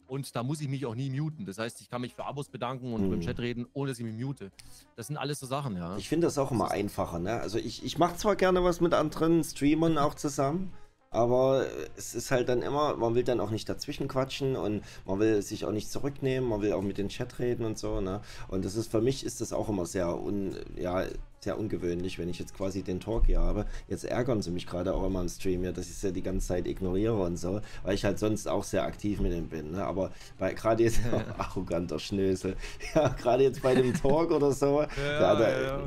Und 0.07 0.35
da 0.37 0.43
muss 0.43 0.61
ich 0.61 0.69
mich 0.69 0.85
auch 0.87 0.95
nie 0.95 1.11
muten. 1.11 1.47
Das 1.47 1.59
heißt, 1.59 1.81
ich 1.81 1.89
kann 1.89 2.01
mich 2.03 2.15
für 2.15 2.25
Abos 2.25 2.49
bedanken 2.49 2.93
und 2.93 3.03
Mhm. 3.03 3.11
mit 3.11 3.21
dem 3.23 3.27
Chat 3.27 3.39
reden, 3.39 3.67
ohne 3.73 3.91
dass 3.91 3.99
ich 3.99 4.05
mich 4.05 4.15
mute. 4.23 4.51
Das 4.97 5.07
sind 5.07 5.17
alles 5.17 5.41
so 5.41 5.47
Sachen, 5.47 5.77
ja. 5.77 5.97
Ich 5.97 6.09
finde 6.09 6.27
das 6.27 6.39
auch 6.39 6.51
immer 6.51 6.71
einfacher, 6.71 7.19
ne? 7.19 7.41
Also 7.41 7.59
ich, 7.59 7.85
ich 7.85 7.99
mache 7.99 8.17
zwar 8.17 8.37
gerne 8.37 8.63
was 8.65 8.81
mit 8.81 8.93
anderen 8.95 9.43
Streamern 9.45 9.97
auch 9.99 10.15
zusammen, 10.15 10.73
aber 11.11 11.65
es 11.97 12.15
ist 12.15 12.31
halt 12.33 12.49
dann 12.49 12.61
immer, 12.63 12.97
man 12.97 13.15
will 13.15 13.23
dann 13.25 13.41
auch 13.41 13.51
nicht 13.51 13.69
dazwischen 13.69 14.09
quatschen 14.09 14.57
und 14.57 14.83
man 15.07 15.21
will 15.21 15.43
sich 15.43 15.65
auch 15.65 15.71
nicht 15.73 15.91
zurücknehmen, 15.91 16.49
man 16.49 16.61
will 16.61 16.73
auch 16.73 16.83
mit 16.83 16.99
den 16.99 17.09
Chat 17.09 17.39
reden 17.39 17.65
und 17.65 17.79
so, 17.79 18.01
ne? 18.01 18.21
Und 18.49 18.65
das 18.65 18.75
ist 18.75 18.91
für 18.91 19.01
mich 19.01 19.25
ist 19.25 19.41
das 19.41 19.53
auch 19.53 19.69
immer 19.69 19.87
sehr 19.87 20.21
un, 20.21 20.57
ja, 20.77 21.05
sehr 21.45 21.59
ungewöhnlich, 21.59 22.19
wenn 22.19 22.29
ich 22.29 22.39
jetzt 22.39 22.57
quasi 22.57 22.83
den 22.83 23.01
Talk 23.01 23.27
hier 23.27 23.41
habe. 23.41 23.67
Jetzt 23.89 24.05
ärgern 24.05 24.43
sie 24.43 24.51
mich 24.51 24.67
gerade 24.67 24.95
auch 24.95 25.07
immer 25.07 25.21
im 25.21 25.29
Stream, 25.29 25.63
ja, 25.63 25.73
dass 25.73 25.87
ich 25.89 25.95
sie 25.97 26.13
die 26.13 26.23
ganze 26.23 26.49
Zeit 26.49 26.67
ignoriere 26.67 27.23
und 27.23 27.37
so, 27.37 27.61
weil 27.85 27.95
ich 27.95 28.05
halt 28.05 28.19
sonst 28.19 28.49
auch 28.49 28.65
sehr 28.65 28.85
aktiv 28.85 29.21
mit 29.21 29.33
dem 29.33 29.49
bin, 29.49 29.73
ne? 29.73 29.85
Aber 29.85 30.11
bei 30.39 30.53
gerade 30.55 30.83
jetzt 30.83 31.01
arroganter 31.39 31.99
Schnösel, 31.99 32.57
ja, 32.95 33.09
gerade 33.09 33.45
jetzt 33.45 33.63
bei 33.63 33.75
dem 33.75 33.95
Talk 33.95 34.31
oder 34.31 34.53
so, 34.53 34.83
ja, 34.83 35.37
da, 35.37 35.63
ja. 35.63 35.81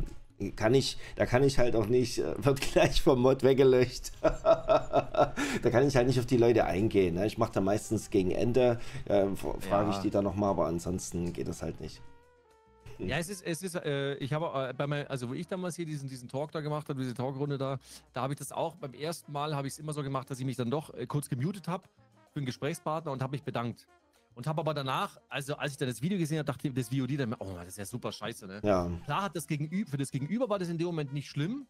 kann 0.55 0.73
ich, 0.73 0.97
da 1.15 1.25
kann 1.25 1.43
ich 1.43 1.57
halt 1.57 1.75
auch 1.75 1.88
nicht, 1.88 2.19
äh, 2.19 2.34
wird 2.45 2.61
gleich 2.61 3.01
vom 3.01 3.21
Mod 3.21 3.43
weggelöscht. 3.43 4.11
da 4.21 5.34
kann 5.71 5.88
ich 5.88 5.95
halt 5.95 6.07
nicht 6.07 6.19
auf 6.19 6.25
die 6.25 6.38
Leute 6.38 6.65
eingehen. 6.65 7.15
Ne? 7.15 7.25
Ich 7.25 7.38
mache 7.38 7.51
da 7.53 7.61
meistens 7.61 8.09
gegen 8.09 8.31
Ende, 8.31 8.79
äh, 9.05 9.25
frage 9.35 9.89
ich 9.89 9.95
Ja. 9.97 10.01
die 10.03 10.09
dann 10.11 10.23
nochmal, 10.23 10.51
aber 10.51 10.67
ansonsten 10.67 11.34
geht 11.34 11.47
das 11.47 11.61
halt 11.61 11.81
nicht. 11.81 12.01
Ja, 12.99 13.18
es 13.18 13.30
ist, 13.30 13.45
es 13.45 13.61
ist, 13.61 13.76
äh, 13.76 14.15
ich 14.15 14.34
habe 14.34 14.69
äh, 14.69 14.74
bei 14.74 14.88
mein, 14.88 15.07
also 15.07 15.30
wo 15.30 15.34
ich 15.34 15.48
damals 15.48 15.76
hier 15.76 15.86
diesen, 15.86 16.10
diesen 16.10 16.28
Talk 16.28 16.52
da 16.52 16.61
gemacht 16.61 16.90
habe, 16.90 16.99
diese 16.99 17.14
Talkrunde 17.14 17.57
da, 17.57 17.78
da 18.14 18.22
habe 18.22 18.34
ich 18.34 18.40
das 18.40 18.52
auch, 18.52 18.76
beim 18.76 18.94
ersten 18.94 19.32
Mal 19.32 19.56
habe 19.56 19.68
ich 19.68 19.74
es 19.74 19.80
immer 19.80 19.94
so 19.94 20.02
gemacht, 20.02 20.30
dass 20.30 20.40
ich 20.40 20.45
mich 20.45 20.56
dann 20.57 20.72
doch 20.72 20.94
äh, 20.94 21.06
kurz 21.06 21.30
gemutet 21.30 21.68
habe 21.68 21.84
für 22.34 22.40
einen 22.40 22.45
Gesprächspartner 22.45 23.11
und 23.11 23.22
habe 23.22 23.32
mich 23.32 23.44
bedankt. 23.44 23.88
Und 24.34 24.45
habe 24.45 24.61
aber 24.61 24.76
danach, 24.76 25.19
also 25.30 25.56
als 25.56 25.72
ich 25.72 25.78
dann 25.80 25.88
das 25.88 26.02
Video 26.02 26.18
gesehen 26.18 26.38
habe, 26.38 26.45
dachte 26.45 26.68
ich, 26.68 26.74
das 26.74 26.90
VOD, 26.90 27.19
dann, 27.19 27.34
oh, 27.40 27.56
das 27.56 27.69
ist 27.69 27.78
ja 27.78 27.86
super 27.86 28.11
scheiße, 28.11 28.45
ne? 28.45 28.60
Ja, 28.64 28.90
Klar 29.06 29.24
hat 29.24 29.36
das 29.36 29.48
Gegenüber, 29.48 29.90
für 29.90 29.98
das 29.98 30.11
Gegenüber 30.11 30.48
war 30.48 30.60
das 30.60 30.69
in 30.69 30.78
dem 30.78 30.86
Moment 30.86 31.11
nicht 31.11 31.28
schlimm, 31.28 31.65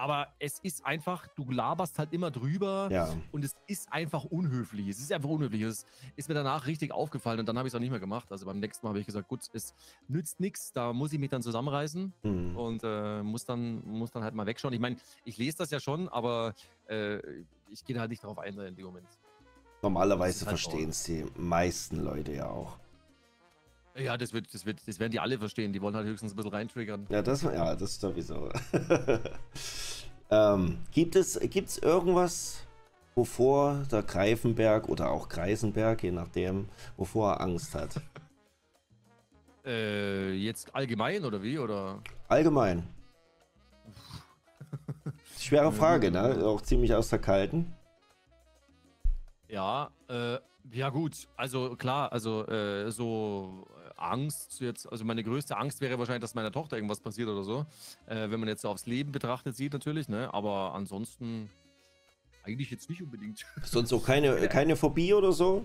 aber 0.00 0.28
es 0.38 0.58
ist 0.60 0.84
einfach, 0.84 1.26
du 1.28 1.50
laberst 1.50 1.98
halt 1.98 2.12
immer 2.12 2.30
drüber 2.30 2.88
ja. 2.90 3.14
und 3.32 3.44
es 3.44 3.54
ist 3.66 3.92
einfach 3.92 4.24
unhöflich. 4.24 4.88
Es 4.88 4.98
ist 4.98 5.12
einfach 5.12 5.28
unhöflich. 5.28 5.62
Es 5.62 5.84
ist 6.16 6.28
mir 6.28 6.34
danach 6.34 6.66
richtig 6.66 6.92
aufgefallen 6.92 7.40
und 7.40 7.46
dann 7.46 7.58
habe 7.58 7.68
ich 7.68 7.72
es 7.72 7.76
auch 7.76 7.80
nicht 7.80 7.90
mehr 7.90 8.00
gemacht. 8.00 8.32
Also 8.32 8.46
beim 8.46 8.60
nächsten 8.60 8.86
Mal 8.86 8.90
habe 8.90 9.00
ich 9.00 9.06
gesagt, 9.06 9.28
gut, 9.28 9.40
es 9.52 9.74
nützt 10.08 10.40
nichts, 10.40 10.72
da 10.72 10.92
muss 10.92 11.12
ich 11.12 11.18
mich 11.18 11.30
dann 11.30 11.42
zusammenreißen 11.42 12.12
Hm. 12.22 12.56
und 12.56 12.82
äh, 12.82 13.22
muss, 13.22 13.44
dann, 13.44 13.86
muss 13.86 14.10
dann 14.10 14.24
halt 14.24 14.34
mal 14.34 14.46
wegschauen. 14.46 14.72
Ich 14.72 14.80
meine, 14.80 14.96
ich 15.24 15.36
lese 15.36 15.58
das 15.58 15.70
ja 15.70 15.80
schon, 15.80 16.08
aber 16.08 16.54
äh, 16.88 17.18
ich 17.68 17.84
gehe 17.84 17.98
halt 18.00 18.10
nicht 18.10 18.24
darauf 18.24 18.38
ein 18.38 18.58
in 18.58 18.74
dem 18.74 18.86
Moment. 18.86 19.06
Normalerweise 19.82 20.46
halt 20.46 20.58
verstehen 20.58 20.90
es 20.90 21.04
die 21.04 21.26
meisten 21.36 21.96
Leute 21.96 22.32
ja 22.32 22.48
auch. 22.48 22.78
Ja, 23.96 24.16
das, 24.16 24.32
wird, 24.32 24.52
das, 24.54 24.64
wird, 24.64 24.86
das 24.86 24.98
werden 25.00 25.12
die 25.12 25.20
alle 25.20 25.38
verstehen. 25.38 25.72
Die 25.72 25.82
wollen 25.82 25.96
halt 25.96 26.06
höchstens 26.06 26.32
ein 26.32 26.36
bisschen 26.36 26.52
reintriggern. 26.52 27.06
Ja, 27.10 27.22
das, 27.22 27.42
ja, 27.42 27.74
das 27.74 28.00
sowieso. 28.00 28.48
ähm, 30.30 30.78
gibt 30.92 31.16
es 31.16 31.38
gibt's 31.40 31.78
irgendwas, 31.78 32.66
wovor 33.14 33.82
der 33.90 34.02
Greifenberg 34.02 34.88
oder 34.88 35.10
auch 35.10 35.28
Greisenberg, 35.28 36.02
je 36.02 36.12
nachdem, 36.12 36.68
wovor 36.96 37.32
er 37.32 37.40
Angst 37.40 37.74
hat? 37.74 38.00
Äh, 39.64 40.32
jetzt 40.32 40.74
allgemein 40.74 41.24
oder 41.24 41.42
wie? 41.42 41.58
Oder? 41.58 42.00
Allgemein. 42.28 42.86
Schwere 45.38 45.72
Frage, 45.72 46.10
ne? 46.10 46.44
Auch 46.44 46.62
ziemlich 46.62 46.94
aus 46.94 47.08
der 47.08 47.18
Kalten. 47.18 47.74
Ja, 49.48 49.90
äh, 50.08 50.38
ja 50.72 50.90
gut, 50.90 51.26
also 51.36 51.74
klar, 51.76 52.12
also 52.12 52.46
äh, 52.46 52.90
so 52.90 53.66
Angst 54.00 54.60
jetzt, 54.60 54.90
also 54.90 55.04
meine 55.04 55.22
größte 55.22 55.56
Angst 55.56 55.80
wäre 55.80 55.98
wahrscheinlich, 55.98 56.22
dass 56.22 56.34
meiner 56.34 56.52
Tochter 56.52 56.76
irgendwas 56.76 57.00
passiert 57.00 57.28
oder 57.28 57.44
so, 57.44 57.66
äh, 58.06 58.30
wenn 58.30 58.40
man 58.40 58.48
jetzt 58.48 58.62
so 58.62 58.68
aufs 58.68 58.86
Leben 58.86 59.12
betrachtet 59.12 59.56
sieht 59.56 59.72
natürlich, 59.72 60.08
ne, 60.08 60.32
aber 60.32 60.74
ansonsten 60.74 61.50
eigentlich 62.42 62.70
jetzt 62.70 62.88
nicht 62.88 63.02
unbedingt. 63.02 63.44
Sonst 63.62 63.92
auch 63.92 64.04
keine, 64.04 64.48
keine 64.48 64.76
Phobie 64.76 65.12
oder 65.12 65.32
so? 65.32 65.64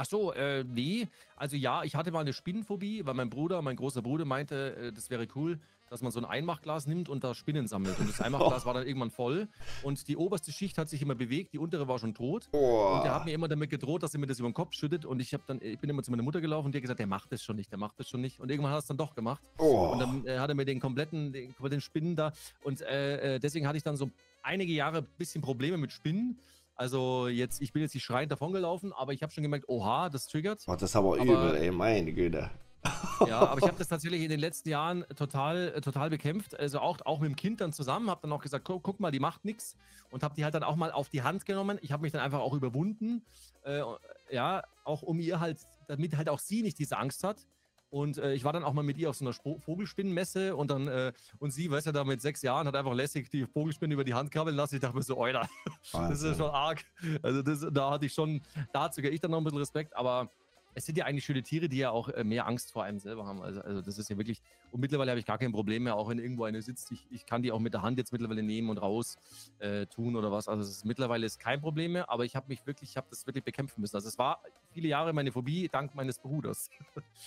Ach 0.00 0.06
so, 0.06 0.32
äh, 0.32 0.64
nee. 0.64 1.08
Also 1.36 1.56
ja, 1.56 1.82
ich 1.82 1.94
hatte 1.94 2.10
mal 2.10 2.20
eine 2.20 2.32
Spinnenphobie, 2.32 3.04
weil 3.04 3.12
mein 3.12 3.28
Bruder, 3.28 3.60
mein 3.60 3.76
großer 3.76 4.00
Bruder 4.00 4.24
meinte, 4.24 4.74
äh, 4.76 4.92
das 4.92 5.10
wäre 5.10 5.28
cool, 5.34 5.60
dass 5.90 6.00
man 6.00 6.10
so 6.10 6.20
ein 6.20 6.24
Einmachglas 6.24 6.86
nimmt 6.86 7.10
und 7.10 7.22
da 7.22 7.34
Spinnen 7.34 7.66
sammelt. 7.66 7.98
Und 7.98 8.08
das 8.08 8.18
Einmachglas 8.22 8.64
war 8.64 8.72
dann 8.72 8.86
irgendwann 8.86 9.10
voll. 9.10 9.46
Und 9.82 10.08
die 10.08 10.16
oberste 10.16 10.52
Schicht 10.52 10.78
hat 10.78 10.88
sich 10.88 11.02
immer 11.02 11.14
bewegt, 11.14 11.52
die 11.52 11.58
untere 11.58 11.86
war 11.86 11.98
schon 11.98 12.14
tot. 12.14 12.48
Oh. 12.52 12.94
Und 12.94 13.04
der 13.04 13.14
hat 13.14 13.26
mir 13.26 13.34
immer 13.34 13.46
damit 13.46 13.68
gedroht, 13.68 14.02
dass 14.02 14.14
er 14.14 14.20
mir 14.20 14.26
das 14.26 14.38
über 14.38 14.48
den 14.48 14.54
Kopf 14.54 14.72
schüttet. 14.72 15.04
Und 15.04 15.20
ich, 15.20 15.34
hab 15.34 15.46
dann, 15.46 15.60
ich 15.60 15.78
bin 15.78 15.90
immer 15.90 16.02
zu 16.02 16.10
meiner 16.10 16.22
Mutter 16.22 16.40
gelaufen 16.40 16.66
und 16.66 16.72
die 16.72 16.78
hat 16.78 16.82
gesagt, 16.82 17.00
der 17.00 17.06
macht 17.06 17.30
das 17.30 17.42
schon 17.42 17.56
nicht, 17.56 17.70
der 17.70 17.78
macht 17.78 18.00
das 18.00 18.08
schon 18.08 18.22
nicht. 18.22 18.40
Und 18.40 18.50
irgendwann 18.50 18.70
hat 18.70 18.78
er 18.78 18.80
es 18.80 18.86
dann 18.86 18.96
doch 18.96 19.14
gemacht. 19.14 19.42
Oh. 19.58 19.90
Und 19.92 19.98
dann 19.98 20.26
äh, 20.26 20.38
hat 20.38 20.48
er 20.48 20.54
mir 20.54 20.64
den 20.64 20.80
kompletten, 20.80 21.30
den 21.30 21.54
kompletten 21.54 21.82
Spinnen 21.82 22.16
da. 22.16 22.32
Und 22.62 22.80
äh, 22.80 23.34
äh, 23.34 23.38
deswegen 23.38 23.66
hatte 23.66 23.76
ich 23.76 23.84
dann 23.84 23.98
so 23.98 24.10
einige 24.42 24.72
Jahre 24.72 24.98
ein 24.98 25.06
bisschen 25.18 25.42
Probleme 25.42 25.76
mit 25.76 25.92
Spinnen. 25.92 26.38
Also 26.80 27.28
jetzt, 27.28 27.60
ich 27.60 27.74
bin 27.74 27.82
jetzt 27.82 27.92
nicht 27.92 28.04
schreiend 28.04 28.32
davongelaufen, 28.32 28.94
aber 28.94 29.12
ich 29.12 29.22
habe 29.22 29.30
schon 29.30 29.42
gemerkt, 29.42 29.68
oha, 29.68 30.08
das 30.08 30.26
triggert. 30.28 30.62
Oh, 30.66 30.72
das 30.72 30.84
ist 30.84 30.96
aber, 30.96 31.20
Aber- 31.20 31.24
übel, 31.24 31.56
ey, 31.56 31.70
meine 31.70 32.10
Güte. 32.10 32.50
Ja, 33.28 33.40
aber 33.40 33.58
ich 33.58 33.68
habe 33.68 33.76
das 33.76 33.88
tatsächlich 33.88 34.22
in 34.22 34.30
den 34.30 34.40
letzten 34.40 34.70
Jahren 34.70 35.04
total, 35.14 35.74
äh, 35.76 35.82
total 35.82 36.08
bekämpft. 36.08 36.58
Also 36.58 36.78
auch, 36.78 36.96
auch 37.04 37.20
mit 37.20 37.28
dem 37.28 37.36
Kind 37.36 37.60
dann 37.60 37.74
zusammen. 37.74 38.08
Habe 38.08 38.22
dann 38.22 38.32
auch 38.32 38.40
gesagt, 38.40 38.64
guck, 38.64 38.82
guck 38.82 38.98
mal, 38.98 39.10
die 39.10 39.20
macht 39.20 39.44
nichts. 39.44 39.76
Und 40.10 40.22
habe 40.22 40.34
die 40.34 40.42
halt 40.42 40.54
dann 40.54 40.62
auch 40.62 40.74
mal 40.76 40.90
auf 40.90 41.10
die 41.10 41.20
Hand 41.22 41.44
genommen. 41.44 41.78
Ich 41.82 41.92
habe 41.92 42.00
mich 42.00 42.12
dann 42.12 42.22
einfach 42.22 42.40
auch 42.40 42.54
überwunden. 42.54 43.26
Äh, 43.64 43.82
ja, 44.30 44.62
auch 44.84 45.02
um 45.02 45.20
ihr 45.20 45.38
halt, 45.38 45.58
damit 45.86 46.16
halt 46.16 46.30
auch 46.30 46.38
sie 46.38 46.62
nicht 46.62 46.78
diese 46.78 46.96
Angst 46.96 47.22
hat. 47.22 47.46
Und 47.90 48.18
äh, 48.18 48.34
ich 48.34 48.44
war 48.44 48.52
dann 48.52 48.64
auch 48.64 48.72
mal 48.72 48.82
mit 48.82 48.96
ihr 48.98 49.10
auf 49.10 49.16
so 49.16 49.24
einer 49.24 49.32
Spo 49.32 49.58
Vogelspinnenmesse 49.58 50.54
und 50.54 50.70
dann, 50.70 50.86
äh, 50.86 51.12
und 51.38 51.50
sie, 51.50 51.70
weißt 51.70 51.88
du, 51.88 51.92
da 51.92 52.04
mit 52.04 52.22
sechs 52.22 52.40
Jahren 52.42 52.66
hat 52.66 52.76
einfach 52.76 52.94
lässig 52.94 53.30
die 53.30 53.46
Vogelspinne 53.46 53.94
über 53.94 54.04
die 54.04 54.14
Hand 54.14 54.30
krabbeln 54.30 54.56
lassen. 54.56 54.76
Ich 54.76 54.80
dachte 54.80 54.96
mir 54.96 55.02
so, 55.02 55.20
Alter, 55.20 55.48
das 55.92 56.22
ist 56.22 56.38
schon 56.38 56.50
arg. 56.50 56.84
Also 57.22 57.42
das, 57.42 57.66
da 57.72 57.90
hatte 57.90 58.06
ich 58.06 58.14
schon, 58.14 58.42
da 58.72 58.90
sogar 58.92 59.10
ich 59.10 59.20
dann 59.20 59.32
noch 59.32 59.38
ein 59.38 59.44
bisschen 59.44 59.58
Respekt, 59.58 59.96
aber 59.96 60.30
es 60.74 60.84
sind 60.86 60.96
ja 60.98 61.04
eigentlich 61.04 61.24
schöne 61.24 61.42
Tiere, 61.42 61.68
die 61.68 61.78
ja 61.78 61.90
auch 61.90 62.08
äh, 62.08 62.22
mehr 62.24 62.46
Angst 62.46 62.70
vor 62.72 62.84
einem 62.84 62.98
selber 62.98 63.26
haben. 63.26 63.42
Also, 63.42 63.60
also 63.60 63.80
das 63.82 63.98
ist 63.98 64.08
ja 64.08 64.16
wirklich, 64.16 64.40
und 64.70 64.80
mittlerweile 64.80 65.10
habe 65.10 65.20
ich 65.20 65.26
gar 65.26 65.38
kein 65.38 65.52
Problem 65.52 65.82
mehr, 65.84 65.96
auch 65.96 66.08
wenn 66.08 66.18
irgendwo 66.18 66.44
eine 66.44 66.62
sitzt, 66.62 66.90
ich, 66.92 67.06
ich 67.10 67.26
kann 67.26 67.42
die 67.42 67.52
auch 67.52 67.58
mit 67.58 67.74
der 67.74 67.82
Hand 67.82 67.98
jetzt 67.98 68.12
mittlerweile 68.12 68.42
nehmen 68.42 68.70
und 68.70 68.78
raus 68.78 69.16
äh, 69.58 69.86
tun 69.86 70.16
oder 70.16 70.30
was. 70.30 70.48
Also 70.48 70.62
es 70.62 70.70
ist, 70.70 70.84
mittlerweile 70.84 71.26
ist 71.26 71.38
kein 71.38 71.60
Problem 71.60 71.92
mehr, 71.92 72.08
aber 72.10 72.24
ich 72.24 72.36
habe 72.36 72.46
mich 72.48 72.66
wirklich, 72.66 72.90
ich 72.90 72.96
habe 72.96 73.06
das 73.10 73.26
wirklich 73.26 73.44
bekämpfen 73.44 73.80
müssen. 73.80 73.96
Also 73.96 74.08
es 74.08 74.18
war 74.18 74.42
viele 74.72 74.88
Jahre 74.88 75.12
meine 75.12 75.32
Phobie 75.32 75.68
dank 75.68 75.94
meines 75.94 76.18
Bruders. 76.18 76.70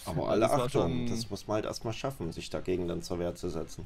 Aber 0.06 0.30
alle 0.30 0.41
Das 0.41 0.52
Achtung, 0.52 0.70
schon- 0.70 1.07
das 1.07 1.30
muss 1.30 1.48
man 1.48 1.56
halt 1.56 1.65
erstmal 1.65 1.94
schaffen, 1.94 2.32
sich 2.32 2.49
dagegen 2.49 2.88
dann 2.88 3.02
zur 3.02 3.20
Wehr 3.20 3.36
zu 3.36 3.49
setzen. 3.49 3.86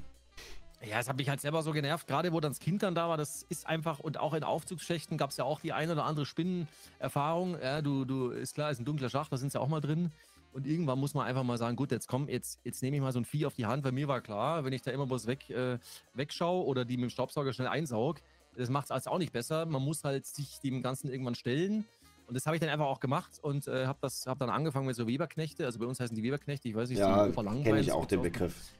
Ja, 0.83 0.99
es 0.99 1.09
hat 1.09 1.17
mich 1.17 1.27
halt 1.27 1.41
selber 1.41 1.63
so 1.63 1.71
genervt, 1.71 2.07
gerade 2.07 2.31
wo 2.31 2.39
dann 2.39 2.51
das 2.51 2.59
Kind 2.59 2.83
dann 2.83 2.93
da 2.93 3.09
war, 3.09 3.17
das 3.17 3.43
ist 3.49 3.65
einfach, 3.65 3.99
und 3.99 4.19
auch 4.19 4.33
in 4.33 4.43
Aufzugsschächten 4.43 5.17
gab 5.17 5.31
es 5.31 5.37
ja 5.37 5.43
auch 5.43 5.59
die 5.59 5.73
ein 5.73 5.89
oder 5.89 6.05
andere 6.05 6.25
Spinnenerfahrung. 6.25 7.57
Ja, 7.61 7.81
du, 7.81 8.05
du, 8.05 8.29
ist 8.29 8.53
klar, 8.53 8.69
ist 8.69 8.79
ein 8.79 8.85
dunkler 8.85 9.09
Schacht, 9.09 9.31
da 9.31 9.37
sind 9.37 9.51
sie 9.51 9.59
auch 9.59 9.67
mal 9.67 9.81
drin. 9.81 10.11
Und 10.53 10.65
irgendwann 10.65 10.99
muss 10.99 11.13
man 11.13 11.25
einfach 11.25 11.43
mal 11.43 11.57
sagen, 11.57 11.75
gut, 11.75 11.91
jetzt 11.91 12.07
komm, 12.07 12.29
jetzt, 12.29 12.59
jetzt 12.63 12.81
nehme 12.81 12.95
ich 12.95 13.01
mal 13.01 13.11
so 13.11 13.19
ein 13.19 13.25
Vieh 13.25 13.45
auf 13.45 13.53
die 13.53 13.65
Hand, 13.65 13.83
weil 13.83 13.91
mir 13.91 14.07
war 14.07 14.21
klar, 14.21 14.63
wenn 14.63 14.73
ich 14.73 14.81
da 14.81 14.91
immer 14.91 15.05
bloß 15.05 15.27
weg, 15.27 15.49
äh, 15.49 15.77
wegschaue 16.13 16.65
oder 16.65 16.85
die 16.85 16.97
mit 16.97 17.05
dem 17.05 17.09
Staubsauger 17.09 17.53
schnell 17.53 17.67
einsaug, 17.67 18.21
das 18.55 18.69
macht 18.69 18.85
es 18.85 18.91
also 18.91 19.11
auch 19.11 19.19
nicht 19.19 19.33
besser. 19.33 19.65
Man 19.65 19.83
muss 19.83 20.03
halt 20.03 20.25
sich 20.25 20.59
dem 20.59 20.81
Ganzen 20.81 21.09
irgendwann 21.11 21.35
stellen. 21.35 21.85
Und 22.27 22.35
das 22.35 22.45
habe 22.45 22.55
ich 22.55 22.59
dann 22.59 22.69
einfach 22.69 22.87
auch 22.87 22.99
gemacht 22.99 23.39
und 23.41 23.67
äh, 23.67 23.85
habe 23.85 24.07
hab 24.07 24.39
dann 24.39 24.49
angefangen 24.49 24.87
mit 24.87 24.95
so 24.95 25.07
Weberknechte. 25.07 25.65
Also 25.65 25.79
bei 25.79 25.85
uns 25.85 25.99
heißen 25.99 26.15
die 26.15 26.23
Weberknechte, 26.23 26.67
ich 26.67 26.75
weiß 26.75 26.89
nicht, 26.89 26.99
Ja, 26.99 27.23
die 27.23 27.29
Uferlangbein, 27.29 27.63
kenne 27.63 27.79
ich 27.79 27.91
auch 27.91 28.05
den 28.05 28.21
Begriff. 28.21 28.73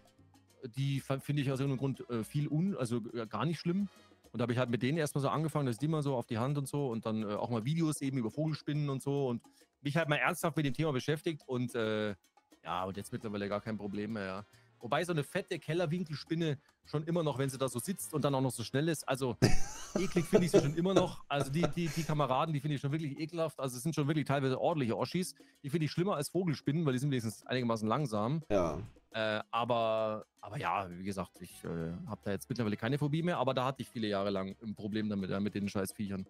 Die 0.63 0.99
finde 0.99 1.41
ich 1.41 1.51
aus 1.51 1.59
irgendeinem 1.59 1.79
Grund 1.79 2.09
äh, 2.09 2.23
viel 2.23 2.47
un, 2.47 2.75
also 2.77 3.01
äh, 3.13 3.27
gar 3.27 3.45
nicht 3.45 3.59
schlimm. 3.59 3.89
Und 4.31 4.39
da 4.39 4.43
habe 4.43 4.53
ich 4.53 4.59
halt 4.59 4.69
mit 4.69 4.83
denen 4.83 4.97
erstmal 4.97 5.21
so 5.21 5.29
angefangen, 5.29 5.65
dass 5.65 5.77
die 5.77 5.87
mal 5.87 6.03
so 6.03 6.15
auf 6.15 6.25
die 6.25 6.37
Hand 6.37 6.57
und 6.57 6.67
so 6.67 6.89
und 6.89 7.05
dann 7.05 7.23
äh, 7.23 7.33
auch 7.33 7.49
mal 7.49 7.65
Videos 7.65 8.01
eben 8.01 8.17
über 8.17 8.29
Vogelspinnen 8.29 8.89
und 8.89 9.01
so 9.01 9.27
und 9.27 9.41
mich 9.81 9.95
halt 9.95 10.09
mal 10.09 10.17
ernsthaft 10.17 10.57
mit 10.57 10.65
dem 10.65 10.73
Thema 10.73 10.91
beschäftigt 10.91 11.43
und 11.45 11.73
äh, 11.75 12.15
ja, 12.63 12.83
und 12.83 12.97
jetzt 12.97 13.11
mittlerweile 13.13 13.47
gar 13.47 13.61
kein 13.61 13.77
Problem 13.77 14.13
mehr, 14.13 14.25
ja. 14.25 14.45
Wobei 14.79 15.03
so 15.03 15.11
eine 15.11 15.23
fette 15.23 15.59
Kellerwinkelspinne 15.59 16.57
schon 16.85 17.03
immer 17.05 17.23
noch, 17.23 17.37
wenn 17.37 17.49
sie 17.49 17.57
da 17.57 17.67
so 17.67 17.79
sitzt 17.79 18.13
und 18.13 18.23
dann 18.23 18.33
auch 18.35 18.41
noch 18.41 18.51
so 18.51 18.63
schnell 18.63 18.87
ist, 18.87 19.07
also 19.07 19.35
eklig 19.99 20.25
finde 20.25 20.45
ich 20.45 20.51
sie 20.51 20.59
schon 20.61 20.75
immer 20.75 20.93
noch. 20.93 21.23
Also 21.27 21.51
die, 21.51 21.63
die, 21.75 21.87
die 21.87 22.03
Kameraden, 22.03 22.53
die 22.53 22.59
finde 22.59 22.75
ich 22.75 22.81
schon 22.81 22.91
wirklich 22.91 23.19
ekelhaft. 23.19 23.59
Also 23.59 23.77
es 23.77 23.83
sind 23.83 23.95
schon 23.95 24.07
wirklich 24.07 24.25
teilweise 24.25 24.59
ordentliche 24.59 24.97
Oschis. 24.97 25.35
Die 25.63 25.69
finde 25.69 25.85
ich 25.85 25.91
schlimmer 25.91 26.15
als 26.15 26.29
Vogelspinnen, 26.29 26.85
weil 26.85 26.93
die 26.93 26.99
sind 26.99 27.11
wenigstens 27.11 27.45
einigermaßen 27.45 27.87
langsam. 27.87 28.43
Ja, 28.49 28.79
Äh, 29.11 29.41
aber, 29.51 30.25
aber 30.41 30.57
ja, 30.59 30.87
wie 30.91 31.03
gesagt, 31.05 31.31
ich 31.41 31.63
äh, 31.63 31.67
habe 32.07 32.21
da 32.23 32.31
jetzt 32.31 32.49
mittlerweile 32.49 32.77
keine 32.77 32.97
Phobie 32.97 33.23
mehr, 33.23 33.37
aber 33.37 33.53
da 33.53 33.65
hatte 33.65 33.81
ich 33.81 33.89
viele 33.89 34.07
Jahre 34.07 34.29
lang 34.29 34.55
ein 34.61 34.75
Problem 34.75 35.09
damit, 35.09 35.29
ja, 35.29 35.39
mit 35.39 35.55
den 35.55 35.67
scheiß 35.69 35.93
Viechern. 35.93 36.27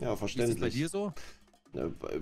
ja, 0.00 0.08
Wie 0.08 0.10
ist 0.10 0.12
es 0.12 0.18
verständlich. 0.18 0.60
bei 0.60 0.68
dir 0.70 0.88
so? 0.88 1.12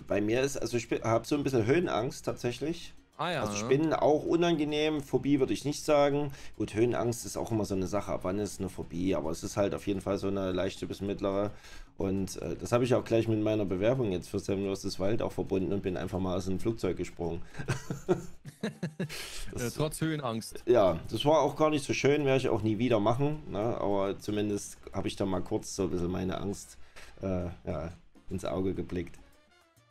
Bei 0.06 0.20
mir 0.20 0.42
ist, 0.42 0.58
also 0.58 0.76
ich 0.76 0.90
habe 1.02 1.26
so 1.26 1.34
ein 1.36 1.42
bisschen 1.42 1.64
Höhenangst 1.66 2.24
tatsächlich. 2.24 2.94
Ah 3.18 3.32
ja. 3.32 3.40
Also 3.40 3.52
ne? 3.52 3.58
Spinnen 3.58 3.92
auch 3.92 4.24
unangenehm, 4.24 5.02
Phobie 5.02 5.40
würde 5.40 5.52
ich 5.52 5.64
nicht 5.64 5.84
sagen. 5.84 6.30
Gut, 6.56 6.74
Höhenangst 6.74 7.26
ist 7.26 7.36
auch 7.36 7.50
immer 7.50 7.64
so 7.64 7.74
eine 7.74 7.88
Sache, 7.88 8.12
ab 8.12 8.20
wann 8.22 8.38
ist 8.38 8.52
es 8.52 8.58
eine 8.60 8.68
Phobie, 8.68 9.16
aber 9.16 9.30
es 9.32 9.42
ist 9.42 9.56
halt 9.56 9.74
auf 9.74 9.88
jeden 9.88 10.00
Fall 10.00 10.18
so 10.18 10.28
eine 10.28 10.52
leichte 10.52 10.86
bis 10.86 11.00
mittlere. 11.00 11.50
Und 11.96 12.40
äh, 12.40 12.54
das 12.54 12.70
habe 12.70 12.84
ich 12.84 12.94
auch 12.94 13.04
gleich 13.04 13.26
mit 13.26 13.42
meiner 13.42 13.64
Bewerbung 13.64 14.12
jetzt 14.12 14.28
für 14.28 14.38
Sam 14.38 14.72
vs. 14.72 15.00
Wald 15.00 15.20
auch 15.20 15.32
verbunden 15.32 15.72
und 15.72 15.82
bin 15.82 15.96
einfach 15.96 16.20
mal 16.20 16.36
aus 16.36 16.46
einem 16.46 16.60
Flugzeug 16.60 16.96
gesprungen. 16.96 17.42
äh, 18.62 19.06
das, 19.52 19.74
trotz 19.74 20.00
Höhenangst. 20.00 20.62
ja, 20.66 21.00
das 21.10 21.24
war 21.24 21.40
auch 21.40 21.56
gar 21.56 21.70
nicht 21.70 21.84
so 21.84 21.94
schön, 21.94 22.24
werde 22.24 22.38
ich 22.38 22.48
auch 22.48 22.62
nie 22.62 22.78
wieder 22.78 23.00
machen, 23.00 23.42
ne? 23.50 23.58
aber 23.58 24.16
zumindest 24.20 24.78
habe 24.92 25.08
ich 25.08 25.16
da 25.16 25.26
mal 25.26 25.42
kurz 25.42 25.74
so 25.74 25.84
ein 25.84 25.90
bisschen 25.90 26.10
meine 26.12 26.40
Angst 26.40 26.78
äh, 27.20 27.46
ja, 27.66 27.92
ins 28.30 28.44
Auge 28.44 28.74
geblickt. 28.74 29.18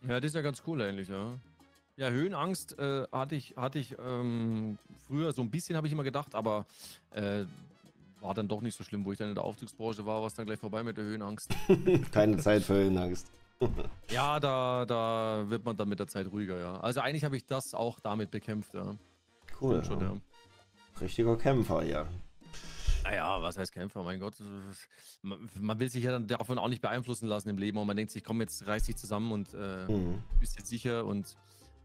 Ja, 0.07 0.21
das 0.21 0.29
ist 0.29 0.35
ja 0.35 0.41
ganz 0.41 0.63
cool 0.65 0.81
eigentlich, 0.81 1.09
ja. 1.09 1.37
Ja, 1.97 2.09
Höhenangst 2.09 2.77
äh, 2.77 3.05
hatte 3.11 3.35
ich, 3.35 3.55
hatte 3.57 3.79
ich 3.79 3.95
ähm, 3.99 4.77
früher 5.07 5.33
so 5.33 5.41
ein 5.41 5.49
bisschen, 5.49 5.75
habe 5.75 5.87
ich 5.87 5.93
immer 5.93 6.03
gedacht, 6.03 6.35
aber 6.35 6.65
äh, 7.11 7.45
war 8.21 8.35
dann 8.35 8.47
doch 8.47 8.61
nicht 8.61 8.77
so 8.77 8.83
schlimm, 8.83 9.03
wo 9.03 9.11
ich 9.11 9.17
dann 9.17 9.29
in 9.29 9.35
der 9.35 9.43
Aufzugsbranche 9.43 10.05
war, 10.05 10.21
war 10.21 10.27
es 10.27 10.35
dann 10.35 10.45
gleich 10.45 10.59
vorbei 10.59 10.83
mit 10.83 10.95
der 10.97 11.05
Höhenangst. 11.05 11.49
Keine 12.11 12.37
Zeit 12.37 12.61
für 12.63 12.75
Höhenangst. 12.75 13.31
ja, 14.11 14.39
da, 14.39 14.85
da 14.85 15.43
wird 15.47 15.65
man 15.65 15.75
dann 15.75 15.89
mit 15.89 15.99
der 15.99 16.07
Zeit 16.07 16.27
ruhiger, 16.31 16.59
ja. 16.59 16.79
Also 16.79 17.01
eigentlich 17.01 17.23
habe 17.23 17.35
ich 17.35 17.45
das 17.47 17.73
auch 17.73 17.99
damit 17.99 18.29
bekämpft, 18.29 18.75
ja. 18.75 18.95
Cool. 19.59 19.83
Schon, 19.83 19.99
ja. 19.99 20.15
Richtiger 21.01 21.35
Kämpfer, 21.35 21.83
ja. 21.83 22.05
Naja, 23.03 23.41
was 23.41 23.57
heißt 23.57 23.71
Kämpfer? 23.71 24.03
Mein 24.03 24.19
Gott, 24.19 24.35
man, 25.23 25.49
man 25.59 25.79
will 25.79 25.89
sich 25.89 26.03
ja 26.03 26.11
dann 26.11 26.27
davon 26.27 26.59
auch 26.59 26.67
nicht 26.67 26.81
beeinflussen 26.81 27.27
lassen 27.27 27.49
im 27.49 27.57
Leben 27.57 27.79
und 27.79 27.87
man 27.87 27.97
denkt 27.97 28.11
sich, 28.11 28.23
komm, 28.23 28.41
jetzt 28.41 28.67
reiß 28.67 28.83
dich 28.83 28.97
zusammen 28.97 29.31
und 29.31 29.51
äh, 29.55 29.87
Mhm. 29.91 30.21
bist 30.39 30.57
jetzt 30.59 30.67
sicher 30.69 31.03
und 31.05 31.35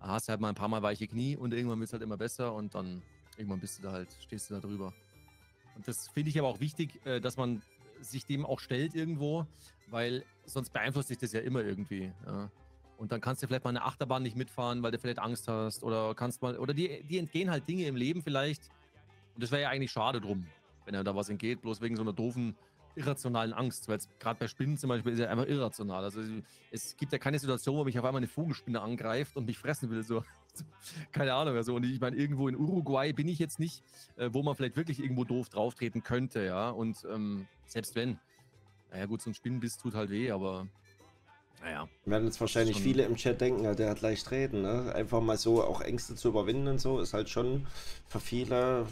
hast 0.02 0.28
halt 0.28 0.40
mal 0.40 0.48
ein 0.48 0.54
paar 0.54 0.68
Mal 0.68 0.82
weiche 0.82 1.06
Knie 1.06 1.36
und 1.36 1.52
irgendwann 1.52 1.78
wird 1.78 1.88
es 1.88 1.92
halt 1.92 2.02
immer 2.02 2.16
besser 2.16 2.54
und 2.54 2.74
dann 2.74 3.02
irgendwann 3.36 3.60
bist 3.60 3.78
du 3.78 3.82
da 3.82 3.92
halt, 3.92 4.08
stehst 4.20 4.50
du 4.50 4.54
da 4.54 4.60
drüber. 4.60 4.92
Und 5.76 5.88
das 5.88 6.08
finde 6.08 6.30
ich 6.30 6.38
aber 6.38 6.48
auch 6.48 6.60
wichtig, 6.60 7.04
äh, 7.06 7.20
dass 7.20 7.36
man 7.36 7.62
sich 8.00 8.26
dem 8.26 8.44
auch 8.44 8.60
stellt 8.60 8.94
irgendwo, 8.94 9.46
weil 9.88 10.24
sonst 10.44 10.72
beeinflusst 10.72 11.08
sich 11.08 11.18
das 11.18 11.32
ja 11.32 11.40
immer 11.40 11.62
irgendwie. 11.62 12.12
Ja. 12.26 12.50
Und 12.98 13.12
dann 13.12 13.20
kannst 13.20 13.42
du 13.42 13.46
vielleicht 13.46 13.64
mal 13.64 13.70
eine 13.70 13.84
Achterbahn 13.84 14.22
nicht 14.22 14.36
mitfahren, 14.36 14.82
weil 14.82 14.92
du 14.92 14.98
vielleicht 14.98 15.18
Angst 15.18 15.48
hast 15.48 15.82
oder 15.82 16.14
kannst 16.14 16.42
mal, 16.42 16.58
oder 16.58 16.74
dir, 16.74 17.02
dir 17.02 17.20
entgehen 17.20 17.50
halt 17.50 17.68
Dinge 17.68 17.84
im 17.86 17.96
Leben 17.96 18.22
vielleicht. 18.22 18.62
Und 19.34 19.42
das 19.42 19.50
wäre 19.50 19.62
ja 19.62 19.68
eigentlich 19.70 19.90
schade 19.90 20.20
drum, 20.20 20.46
wenn 20.84 20.94
er 20.94 21.04
da 21.04 21.14
was 21.14 21.28
entgeht, 21.28 21.62
bloß 21.62 21.80
wegen 21.80 21.96
so 21.96 22.02
einer 22.02 22.12
doofen, 22.12 22.56
irrationalen 22.94 23.52
Angst. 23.52 23.88
Weil 23.88 23.98
gerade 24.18 24.38
bei 24.38 24.48
Spinnen 24.48 24.76
zum 24.76 24.88
Beispiel 24.88 25.12
ist 25.12 25.18
ja 25.18 25.28
einfach 25.28 25.46
irrational. 25.46 26.04
Also 26.04 26.20
es 26.70 26.96
gibt 26.96 27.12
ja 27.12 27.18
keine 27.18 27.38
Situation, 27.38 27.76
wo 27.76 27.84
mich 27.84 27.98
auf 27.98 28.04
einmal 28.04 28.20
eine 28.20 28.28
Vogelspinne 28.28 28.80
angreift 28.80 29.36
und 29.36 29.46
mich 29.46 29.58
fressen 29.58 29.90
will. 29.90 30.02
So. 30.02 30.24
Keine 31.12 31.34
Ahnung. 31.34 31.56
Also, 31.56 31.74
und 31.74 31.84
ich 31.84 32.00
meine, 32.00 32.16
irgendwo 32.16 32.48
in 32.48 32.56
Uruguay 32.56 33.12
bin 33.12 33.28
ich 33.28 33.38
jetzt 33.38 33.58
nicht, 33.58 33.82
äh, 34.16 34.28
wo 34.32 34.42
man 34.42 34.54
vielleicht 34.54 34.76
wirklich 34.76 35.00
irgendwo 35.00 35.24
doof 35.24 35.48
drauftreten 35.48 36.02
könnte, 36.02 36.44
ja. 36.44 36.70
Und 36.70 37.06
ähm, 37.10 37.46
selbst 37.66 37.94
wenn, 37.94 38.18
naja 38.90 39.06
gut, 39.06 39.22
so 39.22 39.30
ein 39.30 39.34
Spinnenbiss 39.34 39.78
tut 39.78 39.94
halt 39.94 40.10
weh, 40.10 40.30
aber 40.30 40.66
naja. 41.62 41.88
Werden 42.04 42.24
jetzt 42.24 42.40
wahrscheinlich 42.40 42.76
Schon- 42.76 42.84
viele 42.84 43.04
im 43.04 43.16
Chat 43.16 43.40
denken, 43.40 43.64
ja, 43.64 43.74
der 43.74 43.90
hat 43.90 44.00
leicht 44.00 44.30
reden, 44.30 44.62
ne? 44.62 44.92
Einfach 44.94 45.20
mal 45.20 45.38
so 45.38 45.62
auch 45.62 45.80
Ängste 45.80 46.16
zu 46.16 46.28
überwinden 46.28 46.66
und 46.68 46.80
so, 46.80 47.00
ist 47.00 47.14
halt 47.14 47.28
schon 47.30 47.66
für 48.08 48.20
viele 48.20 48.86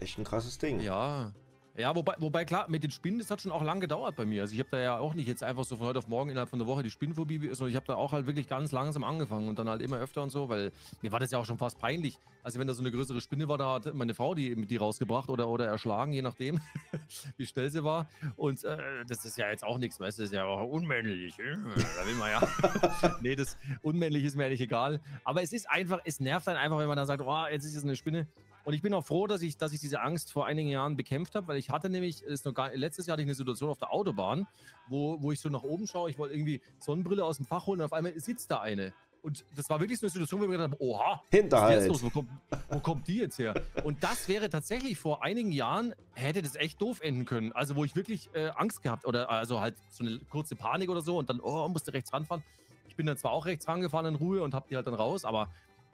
echt 0.00 0.18
ein 0.18 0.24
krasses 0.24 0.58
Ding. 0.58 0.80
Ja. 0.80 1.32
Ja, 1.76 1.94
wobei, 1.96 2.14
wobei 2.18 2.44
klar, 2.44 2.66
mit 2.68 2.84
den 2.84 2.92
Spinnen, 2.92 3.18
das 3.18 3.32
hat 3.32 3.40
schon 3.40 3.50
auch 3.50 3.62
lange 3.62 3.80
gedauert 3.80 4.14
bei 4.14 4.24
mir. 4.24 4.42
Also 4.42 4.54
ich 4.54 4.60
habe 4.60 4.68
da 4.70 4.78
ja 4.78 4.98
auch 4.98 5.14
nicht 5.14 5.26
jetzt 5.26 5.42
einfach 5.42 5.64
so 5.64 5.76
von 5.76 5.88
heute 5.88 5.98
auf 5.98 6.06
morgen 6.06 6.30
innerhalb 6.30 6.48
von 6.48 6.60
der 6.60 6.68
Woche 6.68 6.84
die 6.84 6.90
Spinnenphobie, 6.90 7.38
sondern 7.52 7.70
ich 7.70 7.74
habe 7.76 7.86
da 7.86 7.96
auch 7.96 8.12
halt 8.12 8.26
wirklich 8.26 8.46
ganz 8.48 8.70
langsam 8.70 9.02
angefangen 9.02 9.48
und 9.48 9.58
dann 9.58 9.68
halt 9.68 9.82
immer 9.82 9.98
öfter 9.98 10.22
und 10.22 10.30
so, 10.30 10.48
weil 10.48 10.70
mir 11.02 11.10
war 11.10 11.18
das 11.18 11.32
ja 11.32 11.38
auch 11.38 11.44
schon 11.44 11.58
fast 11.58 11.80
peinlich. 11.80 12.16
Also 12.44 12.60
wenn 12.60 12.68
da 12.68 12.74
so 12.74 12.80
eine 12.82 12.92
größere 12.92 13.20
Spinne 13.20 13.48
war, 13.48 13.58
da 13.58 13.74
hat 13.74 13.92
meine 13.92 14.14
Frau 14.14 14.36
die, 14.36 14.54
die 14.66 14.76
rausgebracht 14.76 15.28
oder, 15.28 15.48
oder 15.48 15.66
erschlagen, 15.66 16.12
je 16.12 16.22
nachdem, 16.22 16.60
wie 17.38 17.46
schnell 17.46 17.68
sie 17.70 17.82
war. 17.82 18.08
Und 18.36 18.62
äh, 18.62 19.04
das 19.08 19.24
ist 19.24 19.36
ja 19.36 19.50
jetzt 19.50 19.64
auch 19.64 19.78
nichts, 19.78 19.98
weißt 19.98 20.18
du, 20.18 20.22
das 20.22 20.30
ist 20.30 20.36
ja 20.36 20.44
auch 20.44 20.68
unmännlich. 20.68 21.36
äh, 21.40 21.56
Da 21.56 22.06
will 22.06 22.14
man 22.14 22.30
ja. 22.30 23.18
nee, 23.20 23.34
das 23.34 23.58
unmännlich 23.82 24.22
ist 24.22 24.36
mir 24.36 24.44
eigentlich 24.46 24.60
egal. 24.60 25.00
Aber 25.24 25.42
es 25.42 25.52
ist 25.52 25.68
einfach, 25.68 25.98
es 26.04 26.20
nervt 26.20 26.46
dann 26.46 26.56
einfach, 26.56 26.78
wenn 26.78 26.86
man 26.86 26.96
dann 26.96 27.06
sagt, 27.06 27.20
oh, 27.26 27.44
jetzt 27.50 27.64
ist 27.64 27.74
es 27.74 27.82
eine 27.82 27.96
Spinne. 27.96 28.28
Und 28.64 28.72
ich 28.72 28.82
bin 28.82 28.94
auch 28.94 29.04
froh, 29.04 29.26
dass 29.26 29.42
ich, 29.42 29.58
dass 29.58 29.72
ich 29.72 29.80
diese 29.80 30.00
Angst 30.00 30.32
vor 30.32 30.46
einigen 30.46 30.70
Jahren 30.70 30.96
bekämpft 30.96 31.34
habe, 31.34 31.48
weil 31.48 31.58
ich 31.58 31.70
hatte 31.70 31.90
nämlich, 31.90 32.22
ist 32.22 32.46
noch 32.46 32.54
gar, 32.54 32.74
letztes 32.74 33.06
Jahr 33.06 33.14
hatte 33.14 33.22
ich 33.22 33.28
eine 33.28 33.34
Situation 33.34 33.70
auf 33.70 33.78
der 33.78 33.92
Autobahn, 33.92 34.46
wo, 34.88 35.20
wo 35.20 35.32
ich 35.32 35.40
so 35.40 35.50
nach 35.50 35.62
oben 35.62 35.86
schaue, 35.86 36.10
ich 36.10 36.18
wollte 36.18 36.34
irgendwie 36.34 36.62
Sonnenbrille 36.80 37.24
aus 37.24 37.36
dem 37.36 37.46
Fach 37.46 37.66
holen 37.66 37.80
und 37.80 37.86
auf 37.86 37.92
einmal 37.92 38.18
sitzt 38.18 38.50
da 38.50 38.60
eine. 38.60 38.92
Und 39.22 39.44
das 39.56 39.70
war 39.70 39.80
wirklich 39.80 39.98
so 39.98 40.04
eine 40.04 40.10
Situation, 40.10 40.40
wo 40.40 40.44
ich 40.44 40.50
mir 40.50 40.58
gedacht 40.58 40.72
habe, 40.72 40.82
oha, 40.82 41.22
Hinterhalt. 41.30 41.90
Wo 42.02 42.10
kommt, 42.10 42.28
wo 42.68 42.78
kommt, 42.80 43.08
die 43.08 43.16
jetzt 43.16 43.38
her? 43.38 43.54
Und 43.82 44.02
das 44.04 44.28
wäre 44.28 44.50
tatsächlich 44.50 44.98
vor 44.98 45.22
einigen 45.22 45.50
Jahren, 45.50 45.94
hätte 46.12 46.42
das 46.42 46.56
echt 46.56 46.80
doof 46.80 47.00
enden 47.00 47.24
können. 47.24 47.52
Also 47.52 47.74
wo 47.74 47.84
ich 47.84 47.96
wirklich 47.96 48.28
äh, 48.34 48.48
Angst 48.56 48.82
gehabt 48.82 49.06
oder 49.06 49.30
also 49.30 49.60
halt 49.60 49.76
so 49.90 50.04
eine 50.04 50.18
kurze 50.30 50.56
Panik 50.56 50.90
oder 50.90 51.00
so 51.00 51.16
und 51.16 51.30
dann, 51.30 51.40
oh, 51.40 51.66
musste 51.68 51.94
rechts 51.94 52.12
ranfahren. 52.12 52.42
Ich 52.86 52.96
bin 52.96 53.06
dann 53.06 53.16
zwar 53.16 53.32
auch 53.32 53.46
rechts 53.46 53.66
rangefahren 53.66 54.06
in 54.06 54.14
Ruhe 54.14 54.42
und 54.42 54.54
hab 54.54 54.68
die 54.68 54.76
halt 54.76 54.86
dann 54.86 54.94
raus, 54.94 55.24
aber 55.24 55.48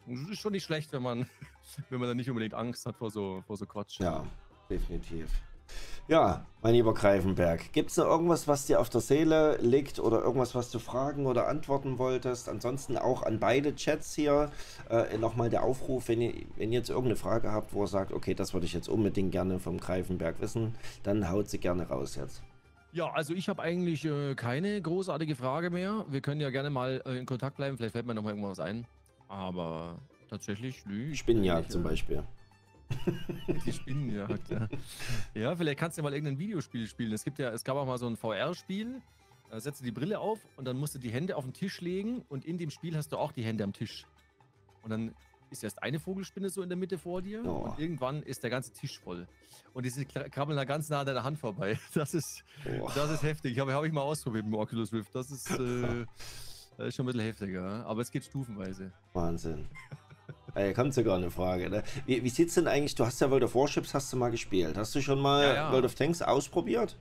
ist 0.06 0.40
schon 0.40 0.52
nicht 0.52 0.64
schlecht, 0.64 0.92
wenn 0.92 1.02
man, 1.02 1.26
wenn 1.90 2.00
man 2.00 2.08
dann 2.08 2.16
nicht 2.16 2.28
unbedingt 2.28 2.54
Angst 2.54 2.86
hat 2.86 2.96
vor 2.96 3.10
so, 3.10 3.42
vor 3.46 3.56
so 3.56 3.66
Quatsch. 3.66 4.00
Ja, 4.00 4.26
definitiv. 4.68 5.30
Ja, 6.08 6.44
mein 6.60 6.74
lieber 6.74 6.92
Greifenberg, 6.92 7.72
gibt 7.72 7.90
es 7.90 7.96
noch 7.96 8.06
irgendwas, 8.06 8.48
was 8.48 8.66
dir 8.66 8.80
auf 8.80 8.90
der 8.90 9.00
Seele 9.00 9.58
liegt 9.58 10.00
oder 10.00 10.20
irgendwas, 10.20 10.56
was 10.56 10.70
du 10.70 10.80
fragen 10.80 11.26
oder 11.26 11.46
antworten 11.46 11.98
wolltest? 11.98 12.48
Ansonsten 12.48 12.98
auch 12.98 13.22
an 13.22 13.38
beide 13.38 13.76
Chats 13.76 14.14
hier 14.16 14.50
äh, 14.88 15.16
nochmal 15.18 15.50
der 15.50 15.62
Aufruf, 15.62 16.08
wenn 16.08 16.20
ihr, 16.20 16.34
wenn 16.56 16.72
ihr 16.72 16.80
jetzt 16.80 16.90
irgendeine 16.90 17.14
Frage 17.14 17.52
habt, 17.52 17.72
wo 17.74 17.84
ihr 17.84 17.86
sagt, 17.86 18.12
okay, 18.12 18.34
das 18.34 18.52
würde 18.54 18.66
ich 18.66 18.72
jetzt 18.72 18.88
unbedingt 18.88 19.30
gerne 19.30 19.60
vom 19.60 19.78
Greifenberg 19.78 20.40
wissen, 20.40 20.74
dann 21.04 21.30
haut 21.30 21.48
sie 21.48 21.58
gerne 21.58 21.88
raus 21.88 22.16
jetzt. 22.16 22.42
Ja, 22.92 23.12
also 23.12 23.32
ich 23.32 23.48
habe 23.48 23.62
eigentlich 23.62 24.04
äh, 24.04 24.34
keine 24.34 24.82
großartige 24.82 25.36
Frage 25.36 25.70
mehr. 25.70 26.04
Wir 26.08 26.20
können 26.20 26.40
ja 26.40 26.50
gerne 26.50 26.70
mal 26.70 27.00
äh, 27.06 27.18
in 27.18 27.26
Kontakt 27.26 27.56
bleiben, 27.56 27.76
vielleicht 27.76 27.92
fällt 27.92 28.06
mir 28.06 28.14
noch 28.14 28.24
mal 28.24 28.30
irgendwas 28.30 28.58
ein. 28.58 28.84
Aber 29.30 29.96
tatsächlich, 30.28 30.84
nö. 30.86 31.14
Spinnenjagd 31.14 31.70
zum 31.70 31.84
Beispiel. 31.84 32.24
Die 33.64 33.72
Spinnenjagd, 33.72 34.50
ja. 34.50 34.68
Ja, 35.34 35.54
vielleicht 35.54 35.78
kannst 35.78 35.96
du 35.96 36.00
ja 36.00 36.02
mal 36.02 36.12
irgendein 36.12 36.40
Videospiel 36.40 36.88
spielen. 36.88 37.12
Es 37.12 37.22
gibt 37.22 37.38
ja, 37.38 37.50
es 37.50 37.62
gab 37.62 37.76
auch 37.76 37.86
mal 37.86 37.96
so 37.96 38.08
ein 38.08 38.16
VR-Spiel. 38.16 39.00
Da 39.48 39.60
setzt 39.60 39.80
du 39.80 39.84
die 39.84 39.92
Brille 39.92 40.18
auf 40.18 40.40
und 40.56 40.64
dann 40.64 40.76
musst 40.76 40.96
du 40.96 40.98
die 40.98 41.10
Hände 41.10 41.36
auf 41.36 41.44
den 41.44 41.52
Tisch 41.52 41.80
legen 41.80 42.24
und 42.28 42.44
in 42.44 42.58
dem 42.58 42.70
Spiel 42.70 42.96
hast 42.96 43.12
du 43.12 43.18
auch 43.18 43.30
die 43.30 43.44
Hände 43.44 43.62
am 43.62 43.72
Tisch. 43.72 44.04
Und 44.82 44.90
dann 44.90 45.14
ist 45.50 45.62
erst 45.62 45.80
eine 45.80 46.00
Vogelspinne 46.00 46.50
so 46.50 46.62
in 46.62 46.68
der 46.68 46.78
Mitte 46.78 46.98
vor 46.98 47.22
dir 47.22 47.44
oh. 47.44 47.68
und 47.68 47.78
irgendwann 47.78 48.24
ist 48.24 48.42
der 48.42 48.50
ganze 48.50 48.72
Tisch 48.72 48.98
voll. 48.98 49.28
Und 49.74 49.86
die 49.86 50.04
krabbeln 50.04 50.56
da 50.56 50.64
ganz 50.64 50.88
nah 50.88 51.00
an 51.00 51.06
deiner 51.06 51.22
Hand 51.22 51.38
vorbei. 51.38 51.78
Das 51.94 52.14
ist, 52.14 52.44
oh. 52.80 52.90
das 52.96 53.10
ist 53.10 53.22
heftig. 53.22 53.58
Habe 53.60 53.74
hab 53.74 53.84
ich 53.84 53.92
mal 53.92 54.02
ausprobiert 54.02 54.44
mit 54.44 54.54
dem 54.54 54.58
Oculus 54.60 54.92
Rift. 54.92 55.14
Das 55.14 55.30
ist, 55.30 55.50
äh, 55.50 56.06
das 56.76 56.88
ist 56.88 56.96
schon 56.96 57.04
ein 57.04 57.12
bisschen 57.12 57.26
heftiger, 57.26 57.84
aber 57.86 58.00
es 58.00 58.10
geht 58.10 58.24
stufenweise. 58.24 58.92
Wahnsinn. 59.12 59.68
Ey, 60.54 60.74
kommt 60.74 60.94
sogar 60.94 61.16
eine 61.16 61.30
Frage. 61.30 61.70
Ne? 61.70 61.82
Wie, 62.06 62.22
wie 62.24 62.28
sieht's 62.28 62.54
denn 62.54 62.66
eigentlich? 62.66 62.94
Du 62.94 63.04
hast 63.04 63.20
ja 63.20 63.30
World 63.30 63.44
of 63.44 63.54
Warships 63.54 63.94
hast 63.94 64.12
du 64.12 64.16
mal 64.16 64.30
gespielt. 64.30 64.76
Hast 64.76 64.94
du 64.94 65.00
schon 65.00 65.20
mal 65.20 65.44
ja, 65.44 65.54
ja. 65.54 65.72
World 65.72 65.84
of 65.84 65.94
Tanks 65.94 66.22
ausprobiert? 66.22 66.98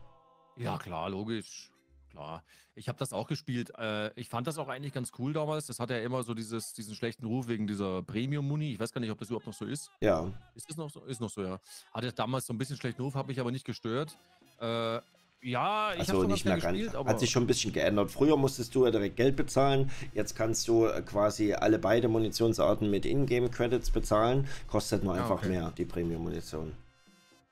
Ja, 0.58 0.78
klar, 0.78 1.10
logisch. 1.10 1.72
Klar. 2.12 2.44
Ich 2.76 2.88
habe 2.88 2.98
das 2.98 3.12
auch 3.12 3.28
gespielt. 3.28 3.72
Äh, 3.78 4.14
ich 4.20 4.30
fand 4.30 4.48
das 4.48 4.58
auch 4.58 4.70
eigentlich 4.70 4.94
ganz 4.94 5.12
cool 5.18 5.34
damals. 5.34 5.66
Das 5.66 5.80
hatte 5.80 5.96
ja 5.96 6.00
immer 6.02 6.24
so 6.24 6.34
dieses, 6.34 6.74
diesen 6.74 6.96
schlechten 6.96 7.26
Ruf 7.26 7.48
wegen 7.48 7.68
dieser 7.68 8.04
Premium-Muni. 8.04 8.74
Ich 8.74 8.80
weiß 8.80 8.94
gar 8.94 9.02
nicht, 9.02 9.12
ob 9.12 9.20
das 9.20 9.30
überhaupt 9.30 9.48
noch 9.48 9.54
so 9.54 9.66
ist. 9.66 9.92
Ja. 10.00 10.32
Ist 10.56 10.70
das 10.70 10.78
noch 10.78 10.90
so? 10.90 11.04
Ist 11.06 11.20
noch 11.20 11.30
so, 11.30 11.44
ja. 11.44 11.60
Hatte 11.94 12.14
damals 12.14 12.46
so 12.46 12.54
ein 12.54 12.58
bisschen 12.58 12.78
schlechten 12.78 13.02
Ruf, 13.02 13.16
habe 13.16 13.30
mich 13.30 13.40
aber 13.40 13.52
nicht 13.52 13.66
gestört. 13.66 14.18
Äh, 14.60 15.00
ja, 15.42 15.94
ich 15.94 16.00
also 16.02 16.24
habe 16.24 16.28
nicht 16.28 16.44
mehr 16.46 16.56
gespielt, 16.56 16.92
ganz, 16.92 17.08
Hat 17.08 17.20
sich 17.20 17.30
schon 17.30 17.44
ein 17.44 17.48
bisschen 17.48 17.72
geändert. 17.72 18.12
Früher 18.12 18.36
musstest 18.36 18.76
du 18.76 18.86
ja 18.86 18.92
direkt 18.92 19.16
Geld 19.16 19.36
bezahlen. 19.38 19.90
Jetzt 20.14 20.36
kannst 20.36 20.68
du 20.68 20.86
äh, 20.86 21.02
quasi 21.02 21.54
alle 21.54 21.80
beide 21.80 22.10
Munitionsarten 22.10 22.90
mit 22.90 23.06
Ingame-Credits 23.06 23.92
bezahlen. 23.92 24.48
Kostet 24.68 25.04
nur 25.04 25.14
ah, 25.14 25.22
einfach 25.22 25.38
okay. 25.38 25.50
mehr, 25.50 25.72
die 25.78 25.86
Premium-Munition. 25.86 26.74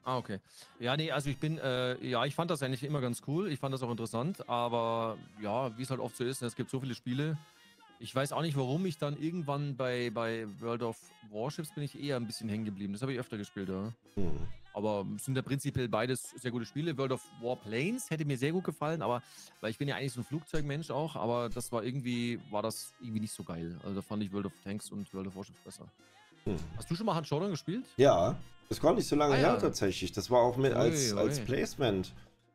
Ah, 0.04 0.18
okay. 0.18 0.40
Ja, 0.80 0.98
nee, 0.98 1.12
also 1.12 1.30
ich 1.30 1.38
bin, 1.38 1.58
äh, 1.60 1.98
ja, 2.06 2.26
ich 2.26 2.36
fand 2.36 2.52
das 2.52 2.62
eigentlich 2.62 2.84
immer 2.84 3.00
ganz 3.00 3.22
cool. 3.28 3.52
Ich 3.52 3.60
fand 3.60 3.74
das 3.74 3.84
auch 3.84 3.92
interessant, 3.92 4.48
aber 4.50 5.18
ja, 5.42 5.78
wie 5.78 5.84
es 5.84 5.90
halt 5.90 6.00
oft 6.00 6.16
so 6.16 6.24
ist, 6.24 6.42
es 6.42 6.56
gibt 6.56 6.70
so 6.70 6.80
viele 6.80 6.96
Spiele. 6.96 7.38
Ich 8.00 8.14
weiß 8.14 8.32
auch 8.32 8.42
nicht, 8.42 8.56
warum 8.56 8.86
ich 8.86 8.98
dann 8.98 9.18
irgendwann 9.18 9.76
bei, 9.76 10.10
bei 10.10 10.46
World 10.60 10.84
of 10.84 10.98
Warships 11.32 11.74
bin 11.74 11.84
ich 11.84 12.02
eher 12.02 12.18
ein 12.18 12.28
bisschen 12.28 12.48
hängen 12.48 12.66
geblieben. 12.66 12.94
Das 12.94 13.02
habe 13.02 13.14
ich 13.14 13.20
öfter 13.20 13.38
gespielt, 13.38 13.70
ja. 13.70 13.92
Hm. 14.16 14.48
Aber 14.78 15.08
sind 15.18 15.36
ja 15.36 15.42
prinzipiell 15.42 15.90
beides 15.90 16.30
sehr 16.40 16.52
gute 16.52 16.68
Spiele. 16.68 16.96
World 16.96 17.14
of 17.14 17.28
Warplanes 17.42 18.12
hätte 18.12 18.26
mir 18.26 18.38
sehr 18.38 18.52
gut 18.52 18.64
gefallen, 18.64 19.02
aber 19.02 19.24
weil 19.60 19.72
ich 19.72 19.78
bin 19.80 19.88
ja 19.88 19.96
eigentlich 19.96 20.14
so 20.14 20.22
ein 20.22 20.24
Flugzeugmensch 20.24 20.92
auch, 20.92 21.16
aber 21.16 21.50
das 21.50 21.72
war 21.72 21.84
irgendwie, 21.84 22.40
war 22.52 22.62
das 22.62 22.94
irgendwie 23.00 23.22
nicht 23.22 23.34
so 23.34 23.44
geil. 23.44 23.76
Also 23.82 23.96
da 23.96 24.02
fand 24.04 24.22
ich 24.22 24.32
World 24.32 24.46
of 24.46 24.54
Tanks 24.64 24.92
und 24.92 25.12
World 25.16 25.30
of 25.30 25.36
Warships 25.36 25.60
besser. 25.62 25.88
Hm. 26.44 26.58
Hast 26.76 26.92
du 26.92 26.94
schon 26.94 27.08
mal 27.08 27.16
Hand 27.16 27.28
Showdown 27.28 27.50
gespielt? 27.50 27.86
Ja, 27.98 28.36
das 28.70 28.84
war 28.84 28.94
nicht 28.94 29.08
so 29.08 29.16
lange 29.16 29.34
ah, 29.34 29.38
her 29.38 29.48
ja. 29.48 29.58
tatsächlich. 29.58 30.12
Das 30.12 30.30
war 30.30 30.42
auch 30.42 30.58
mit 30.58 30.74
als, 30.74 31.12
ui, 31.12 31.18
ui. 31.18 31.24
als 31.24 31.40
Placement 31.40 32.14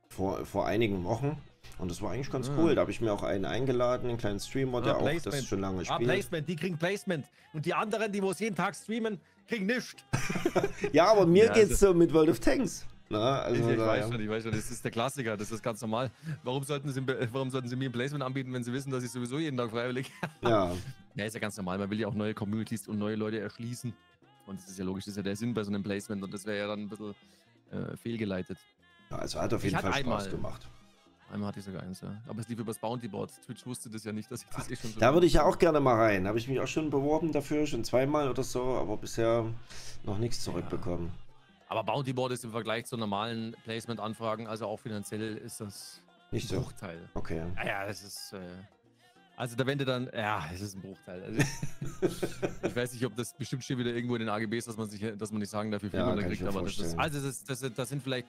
vor, 0.08 0.46
vor 0.46 0.66
einigen 0.68 1.02
Wochen. 1.02 1.36
Und 1.78 1.90
das 1.90 2.00
war 2.00 2.12
eigentlich 2.12 2.30
ganz 2.30 2.48
ja. 2.48 2.54
cool. 2.58 2.74
Da 2.74 2.82
habe 2.82 2.90
ich 2.90 3.00
mir 3.00 3.12
auch 3.12 3.22
einen 3.22 3.44
eingeladen, 3.44 4.08
einen 4.08 4.18
kleinen 4.18 4.40
Streamer, 4.40 4.80
der 4.80 4.94
ah, 4.94 4.98
auch 4.98 5.22
das 5.22 5.46
schon 5.46 5.60
lange 5.60 5.80
ah, 5.80 5.84
spielt. 5.84 6.08
Ah, 6.08 6.12
Placement, 6.12 6.48
die 6.48 6.56
kriegen 6.56 6.78
Placement. 6.78 7.26
Und 7.52 7.66
die 7.66 7.74
anderen, 7.74 8.12
die 8.12 8.22
wo 8.22 8.30
es 8.30 8.38
jeden 8.38 8.56
Tag 8.56 8.76
streamen, 8.76 9.20
kriegen 9.48 9.66
nichts. 9.66 9.96
ja, 10.92 11.06
aber 11.06 11.26
mir 11.26 11.46
ja, 11.46 11.52
geht's 11.52 11.72
also, 11.72 11.88
so 11.88 11.94
mit 11.94 12.12
World 12.12 12.30
of 12.30 12.40
Tanks. 12.40 12.86
Na, 13.08 13.40
also 13.40 13.68
ich, 13.68 13.76
ich 13.76 13.78
weiß 13.78 14.08
schon, 14.08 14.20
ich 14.20 14.28
weiß 14.28 14.42
schon, 14.44 14.52
das 14.52 14.70
ist 14.70 14.82
der 14.82 14.90
Klassiker, 14.90 15.36
das 15.36 15.50
ist 15.50 15.62
ganz 15.62 15.80
normal. 15.82 16.10
Warum 16.44 16.64
sollten 16.64 16.90
sie, 16.90 17.02
warum 17.30 17.50
sollten 17.50 17.68
sie 17.68 17.76
mir 17.76 17.90
ein 17.90 17.92
Placement 17.92 18.24
anbieten, 18.24 18.52
wenn 18.54 18.64
sie 18.64 18.72
wissen, 18.72 18.90
dass 18.90 19.04
ich 19.04 19.10
sowieso 19.10 19.38
jeden 19.38 19.56
Tag 19.56 19.70
freiwillig. 19.70 20.10
ja. 20.42 20.72
Ja, 21.14 21.24
ist 21.24 21.34
ja 21.34 21.40
ganz 21.40 21.56
normal. 21.58 21.76
Man 21.76 21.90
will 21.90 22.00
ja 22.00 22.08
auch 22.08 22.14
neue 22.14 22.32
Communities 22.32 22.88
und 22.88 22.98
neue 22.98 23.16
Leute 23.16 23.38
erschließen. 23.38 23.92
Und 24.46 24.60
das 24.60 24.68
ist 24.68 24.78
ja 24.78 24.84
logisch, 24.84 25.04
das 25.04 25.12
ist 25.12 25.16
ja 25.18 25.22
der 25.22 25.36
Sinn 25.36 25.52
bei 25.52 25.62
so 25.62 25.70
einem 25.70 25.82
Placement 25.82 26.22
und 26.22 26.32
das 26.32 26.46
wäre 26.46 26.58
ja 26.58 26.66
dann 26.68 26.80
ein 26.80 26.88
bisschen 26.88 27.14
äh, 27.70 27.96
fehlgeleitet. 27.96 28.58
Ja, 29.10 29.18
also 29.18 29.40
hat 29.40 29.52
auf 29.52 29.62
jeden 29.62 29.76
ich 29.76 29.82
Fall 29.82 29.92
Spaß 29.92 30.00
einmal, 30.00 30.30
gemacht. 30.30 30.68
Einmal 31.32 31.48
hatte 31.48 31.60
ich 31.60 31.64
sogar 31.64 31.82
eins, 31.82 32.02
ja. 32.02 32.14
Aber 32.28 32.40
es 32.40 32.48
lief 32.48 32.58
übers 32.58 32.78
Bounty-Board. 32.78 33.32
Twitch 33.46 33.64
wusste 33.64 33.88
das 33.88 34.04
ja 34.04 34.12
nicht, 34.12 34.30
dass 34.30 34.42
ich 34.42 34.48
das 34.50 34.70
eh 34.70 34.76
schon 34.76 34.92
so 34.92 35.00
Da 35.00 35.14
würde 35.14 35.26
ich 35.26 35.32
ja 35.32 35.44
auch 35.44 35.58
gerne 35.58 35.80
mal 35.80 35.94
rein. 35.94 36.28
Habe 36.28 36.38
ich 36.38 36.46
mich 36.46 36.60
auch 36.60 36.66
schon 36.66 36.90
beworben 36.90 37.32
dafür, 37.32 37.66
schon 37.66 37.84
zweimal 37.84 38.28
oder 38.28 38.42
so, 38.42 38.62
aber 38.62 38.98
bisher 38.98 39.46
noch 40.04 40.18
nichts 40.18 40.42
zurückbekommen. 40.42 41.06
Ja. 41.06 41.64
Aber 41.68 41.84
Bounty-Board 41.84 42.32
ist 42.32 42.44
im 42.44 42.50
Vergleich 42.50 42.84
zu 42.84 42.98
normalen 42.98 43.56
Placement-Anfragen, 43.64 44.46
also 44.46 44.66
auch 44.66 44.78
finanziell, 44.78 45.38
ist 45.38 45.62
das 45.62 46.02
nicht 46.32 46.52
ein 46.52 46.60
Bruchteil. 46.60 46.98
So. 47.14 47.20
Okay. 47.20 47.42
Ja, 47.56 47.66
ja, 47.66 47.86
das 47.86 48.02
ist. 48.02 48.34
Äh, 48.34 48.38
also 49.34 49.56
da 49.56 49.66
wenn 49.66 49.78
du 49.78 49.86
dann, 49.86 50.10
ja, 50.14 50.44
es 50.52 50.60
ist 50.60 50.76
ein 50.76 50.82
Bruchteil. 50.82 51.22
Also, 51.22 51.42
ich 52.62 52.76
weiß 52.76 52.92
nicht, 52.92 53.06
ob 53.06 53.16
das 53.16 53.32
bestimmt 53.32 53.64
steht 53.64 53.78
wieder 53.78 53.90
irgendwo 53.90 54.16
in 54.16 54.20
den 54.20 54.28
AGBs, 54.28 54.66
dass 54.66 54.76
man 54.76 54.90
sich, 54.90 55.00
dass 55.16 55.32
man 55.32 55.40
nicht 55.40 55.48
sagen 55.48 55.70
darf, 55.70 55.82
wie 55.82 55.88
viel 55.88 55.98
ja, 55.98 56.04
man 56.06 56.16
da 56.18 56.24
kriegt, 56.24 56.42
aber 56.42 56.60
das 56.60 56.78
ist, 56.78 56.98
also 56.98 57.26
das, 57.26 57.42
das, 57.44 57.72
das 57.74 57.88
sind 57.88 58.02
vielleicht 58.02 58.28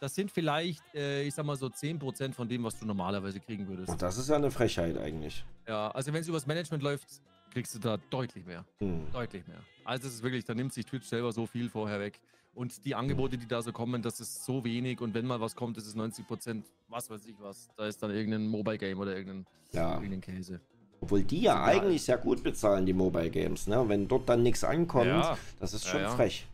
das 0.00 0.14
sind 0.14 0.30
vielleicht, 0.30 0.82
äh, 0.94 1.22
ich 1.22 1.34
sag 1.34 1.44
mal 1.44 1.56
so 1.56 1.66
10% 1.66 2.32
von 2.32 2.48
dem, 2.48 2.64
was 2.64 2.78
du 2.78 2.86
normalerweise 2.86 3.38
kriegen 3.38 3.68
würdest. 3.68 3.90
Und 3.90 4.02
das 4.02 4.16
ist 4.16 4.28
ja 4.28 4.36
eine 4.36 4.50
Frechheit 4.50 4.96
eigentlich. 4.96 5.44
Ja, 5.68 5.90
also 5.90 6.12
wenn 6.12 6.22
es 6.22 6.28
übers 6.28 6.46
Management 6.46 6.82
läuft, 6.82 7.06
kriegst 7.50 7.74
du 7.74 7.78
da 7.78 7.98
deutlich 8.08 8.46
mehr. 8.46 8.64
Hm. 8.78 9.06
Deutlich 9.12 9.46
mehr. 9.46 9.58
Also 9.84 10.08
es 10.08 10.14
ist 10.14 10.22
wirklich, 10.22 10.44
da 10.44 10.54
nimmt 10.54 10.72
sich 10.72 10.86
Twitch 10.86 11.06
selber 11.06 11.32
so 11.32 11.46
viel 11.46 11.68
vorher 11.68 12.00
weg. 12.00 12.18
Und 12.54 12.84
die 12.84 12.94
Angebote, 12.94 13.38
die 13.38 13.46
da 13.46 13.62
so 13.62 13.72
kommen, 13.72 14.02
das 14.02 14.20
ist 14.20 14.44
so 14.44 14.64
wenig. 14.64 15.00
Und 15.00 15.14
wenn 15.14 15.26
mal 15.26 15.40
was 15.40 15.54
kommt, 15.54 15.76
ist 15.76 15.86
es 15.86 15.94
90%, 15.94 16.64
was 16.88 17.10
weiß 17.10 17.26
ich 17.26 17.36
was. 17.38 17.68
Da 17.76 17.86
ist 17.86 18.02
dann 18.02 18.10
irgendein 18.10 18.46
Mobile 18.46 18.78
Game 18.78 18.98
oder 18.98 19.14
irgendein, 19.14 19.46
ja. 19.72 19.94
irgendein 19.94 20.20
Käse. 20.22 20.60
Obwohl 21.02 21.22
die 21.22 21.42
ja 21.42 21.62
eigentlich 21.62 22.02
sehr 22.02 22.18
gut 22.18 22.42
bezahlen, 22.42 22.86
die 22.86 22.92
Mobile 22.92 23.30
Games. 23.30 23.66
Ne? 23.66 23.88
Wenn 23.88 24.08
dort 24.08 24.28
dann 24.28 24.42
nichts 24.42 24.64
ankommt, 24.64 25.06
ja. 25.06 25.38
das 25.58 25.74
ist 25.74 25.86
schon 25.86 26.00
ja, 26.00 26.10
frech. 26.10 26.46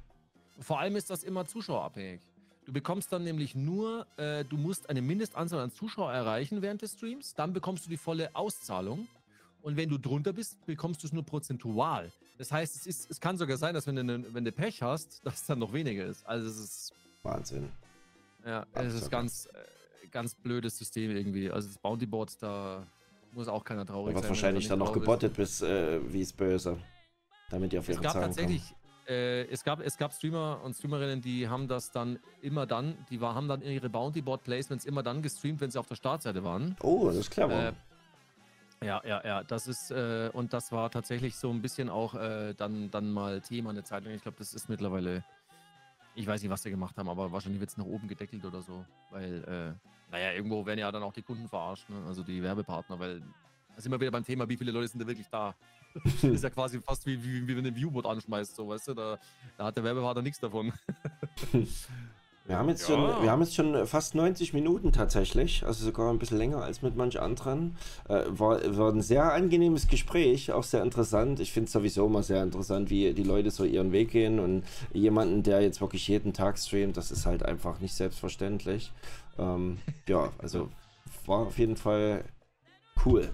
Vor 0.59 0.81
allem 0.81 0.97
ist 0.97 1.10
das 1.10 1.23
immer 1.23 1.47
zuschauerabhängig. 1.47 2.20
Du 2.67 2.73
bekommst 2.73 3.13
dann 3.13 3.23
nämlich 3.23 3.55
nur, 3.55 4.07
äh, 4.17 4.45
du 4.45 4.57
musst 4.57 4.91
eine 4.91 5.01
Mindestanzahl 5.01 5.61
an 5.61 5.71
Zuschauer 5.71 6.13
erreichen 6.13 6.63
während 6.63 6.83
des 6.83 6.95
Streams, 6.95 7.33
dann 7.35 7.53
bekommst 7.53 7.87
du 7.87 7.91
die 7.91 7.97
volle 7.97 8.35
Auszahlung. 8.35 9.07
Und 9.63 9.77
wenn 9.77 9.89
du 9.89 9.99
drunter 9.99 10.33
bist, 10.33 10.65
bekommst 10.67 11.03
du 11.03 11.07
es 11.07 11.13
nur 11.13 11.25
prozentual. 11.25 12.11
Das 12.39 12.51
heißt, 12.51 12.75
es, 12.75 12.87
ist, 12.87 13.11
es 13.11 13.21
kann 13.21 13.39
sogar 13.39 13.57
sein, 13.57 13.73
dass 13.73 13.87
wenn 13.87 13.97
du, 13.97 14.05
ne, 14.05 14.25
wenn 14.33 14.45
du 14.45 14.51
Pech 14.51 14.83
hast, 14.83 15.21
dass 15.25 15.43
es 15.43 15.47
dann 15.47 15.61
noch 15.61 15.73
weniger 15.73 16.05
ist. 16.05 16.27
Also 16.27 16.49
es 16.49 16.59
ist. 16.59 16.93
Wahnsinn. 17.23 17.71
Ja, 18.45 18.67
es 18.75 18.95
ist 18.95 19.11
ganz, 19.11 19.47
äh, 19.47 20.09
ganz 20.09 20.35
blödes 20.35 20.77
System 20.77 21.11
irgendwie. 21.11 21.51
Also 21.51 21.69
das 21.69 21.79
Bounty 21.79 22.07
Board, 22.07 22.41
da 22.41 22.85
muss 23.33 23.47
auch 23.49 23.65
keiner 23.65 23.87
traurig 23.87 24.15
wird 24.15 24.25
sein. 24.25 24.31
wahrscheinlich 24.31 24.67
dann 24.67 24.79
noch 24.81 24.93
gebottet 24.93 25.35
bis 25.35 25.63
äh, 25.63 26.01
wie 26.13 26.21
es 26.21 26.33
böse. 26.33 26.79
Damit 27.51 27.73
die 27.73 27.79
auf 27.79 27.89
ihre 27.89 27.99
es 27.99 28.03
gab 28.03 28.13
Zahlen 28.13 28.27
tatsächlich, 28.27 28.63
kommen 28.63 28.86
äh, 29.09 29.45
es, 29.45 29.65
gab, 29.65 29.81
es 29.81 29.97
gab 29.97 30.12
Streamer 30.12 30.61
und 30.62 30.74
Streamerinnen, 30.74 31.20
die 31.20 31.49
haben 31.49 31.69
das 31.69 31.91
dann 31.91 32.19
immer 32.43 32.66
dann, 32.66 32.97
die 33.11 33.20
war, 33.20 33.35
haben 33.35 33.49
dann 33.49 33.62
ihre 33.62 33.89
Bounty 33.89 34.23
Board 34.23 34.45
Placements 34.45 34.85
immer 34.85 35.03
dann 35.03 35.23
gestreamt, 35.23 35.61
wenn 35.61 35.70
sie 35.70 35.78
auf 35.78 35.87
der 35.87 35.95
Startseite 35.95 36.43
waren. 36.45 36.77
Oh, 36.83 37.07
das 37.07 37.16
ist 37.16 37.31
clever. 37.31 37.69
Äh, 37.69 37.73
ja, 38.85 39.01
ja, 39.07 39.23
ja, 39.24 39.43
das 39.43 39.69
ist, 39.69 39.91
äh, 39.91 40.31
und 40.33 40.53
das 40.53 40.70
war 40.70 40.91
tatsächlich 40.91 41.37
so 41.37 41.51
ein 41.51 41.62
bisschen 41.62 41.89
auch 41.89 42.15
äh, 42.15 42.55
dann, 42.55 42.91
dann 42.91 43.11
mal 43.11 43.41
Thema 43.41 43.70
eine 43.70 43.85
Zeit 43.85 44.05
lang. 44.05 44.15
Ich 44.15 44.23
glaube, 44.23 44.37
das 44.39 44.53
ist 44.53 44.69
mittlerweile, 44.69 45.24
ich 46.15 46.27
weiß 46.27 46.43
nicht, 46.43 46.51
was 46.51 46.62
sie 46.62 46.70
gemacht 46.70 46.97
haben, 46.99 47.09
aber 47.09 47.33
wahrscheinlich 47.33 47.61
wird 47.61 47.70
es 47.70 47.77
nach 47.78 47.87
oben 47.87 48.07
gedeckelt 48.07 48.45
oder 48.45 48.61
so, 48.61 48.85
weil, 49.11 49.45
äh, 49.45 50.12
naja, 50.12 50.33
irgendwo 50.33 50.66
werden 50.66 50.78
ja 50.78 50.93
dann 50.93 51.03
auch 51.03 51.12
die 51.12 51.23
Kunden 51.23 51.49
verarscht, 51.49 51.89
ne? 51.89 51.97
also 52.07 52.23
die 52.23 52.43
Werbepartner, 52.43 52.99
weil 52.99 53.23
Da 53.74 53.81
sind 53.81 53.93
wir 53.93 54.01
wieder 54.01 54.11
beim 54.11 54.24
Thema, 54.24 54.49
wie 54.49 54.57
viele 54.57 54.73
Leute 54.73 54.89
sind 54.89 55.03
da 55.03 55.07
wirklich 55.07 55.28
da? 55.28 55.55
Das 56.05 56.24
ist 56.24 56.44
ja 56.44 56.51
quasi 56.51 56.81
fast 56.81 57.06
wie, 57.06 57.23
wie, 57.23 57.47
wie 57.47 57.56
wenn 57.56 57.64
du 57.64 57.70
ein 57.70 57.77
Viewbot 57.77 58.06
anschmeißt, 58.06 58.55
so, 58.56 58.68
weißt 58.68 58.89
du? 58.89 58.94
Da, 58.94 59.18
da 59.56 59.64
hat 59.66 59.77
der 59.77 59.85
Werbepartner 59.85 60.23
nichts 60.23 60.40
davon. 60.40 60.73
Wir 62.48 62.59
haben, 62.59 62.68
jetzt 62.68 62.89
Ja. 62.89 62.94
schon, 62.94 63.23
wir 63.24 63.31
haben 63.32 63.40
jetzt 63.43 63.56
schon 63.56 63.86
fast 63.89 64.14
90 64.14 64.52
Minuten 64.55 64.93
tatsächlich, 64.93 65.64
also 65.66 65.85
sogar 65.85 66.12
ein 66.12 66.20
bisschen 66.20 66.39
länger 66.39 66.62
als 66.62 66.81
mit 66.81 66.94
manch 66.94 67.18
anderen. 67.20 67.77
Äh, 68.09 68.23
war, 68.28 68.60
war 68.77 68.93
ein 68.93 69.02
sehr 69.02 69.32
angenehmes 69.32 69.89
Gespräch, 69.89 70.52
auch 70.52 70.62
sehr 70.62 70.85
interessant. 70.85 71.40
Ich 71.40 71.52
finde 71.52 71.66
es 71.66 71.73
sowieso 71.73 72.06
immer 72.06 72.23
sehr 72.23 72.44
interessant, 72.44 72.89
wie 72.89 73.12
die 73.14 73.24
Leute 73.24 73.51
so 73.51 73.64
ihren 73.64 73.90
Weg 73.90 74.12
gehen 74.12 74.39
und 74.39 74.62
jemanden, 74.93 75.43
der 75.43 75.60
jetzt 75.60 75.81
wirklich 75.81 76.06
jeden 76.06 76.32
Tag 76.35 76.56
streamt, 76.56 76.97
das 76.97 77.10
ist 77.10 77.27
halt 77.27 77.43
einfach 77.43 77.81
nicht 77.81 77.94
selbstverständlich. 77.94 78.93
Ähm, 79.39 79.78
ja, 80.06 80.32
also 80.39 80.68
war 81.27 81.40
auf 81.48 81.59
jeden 81.59 81.77
Fall 81.77 82.24
cool. 83.05 83.28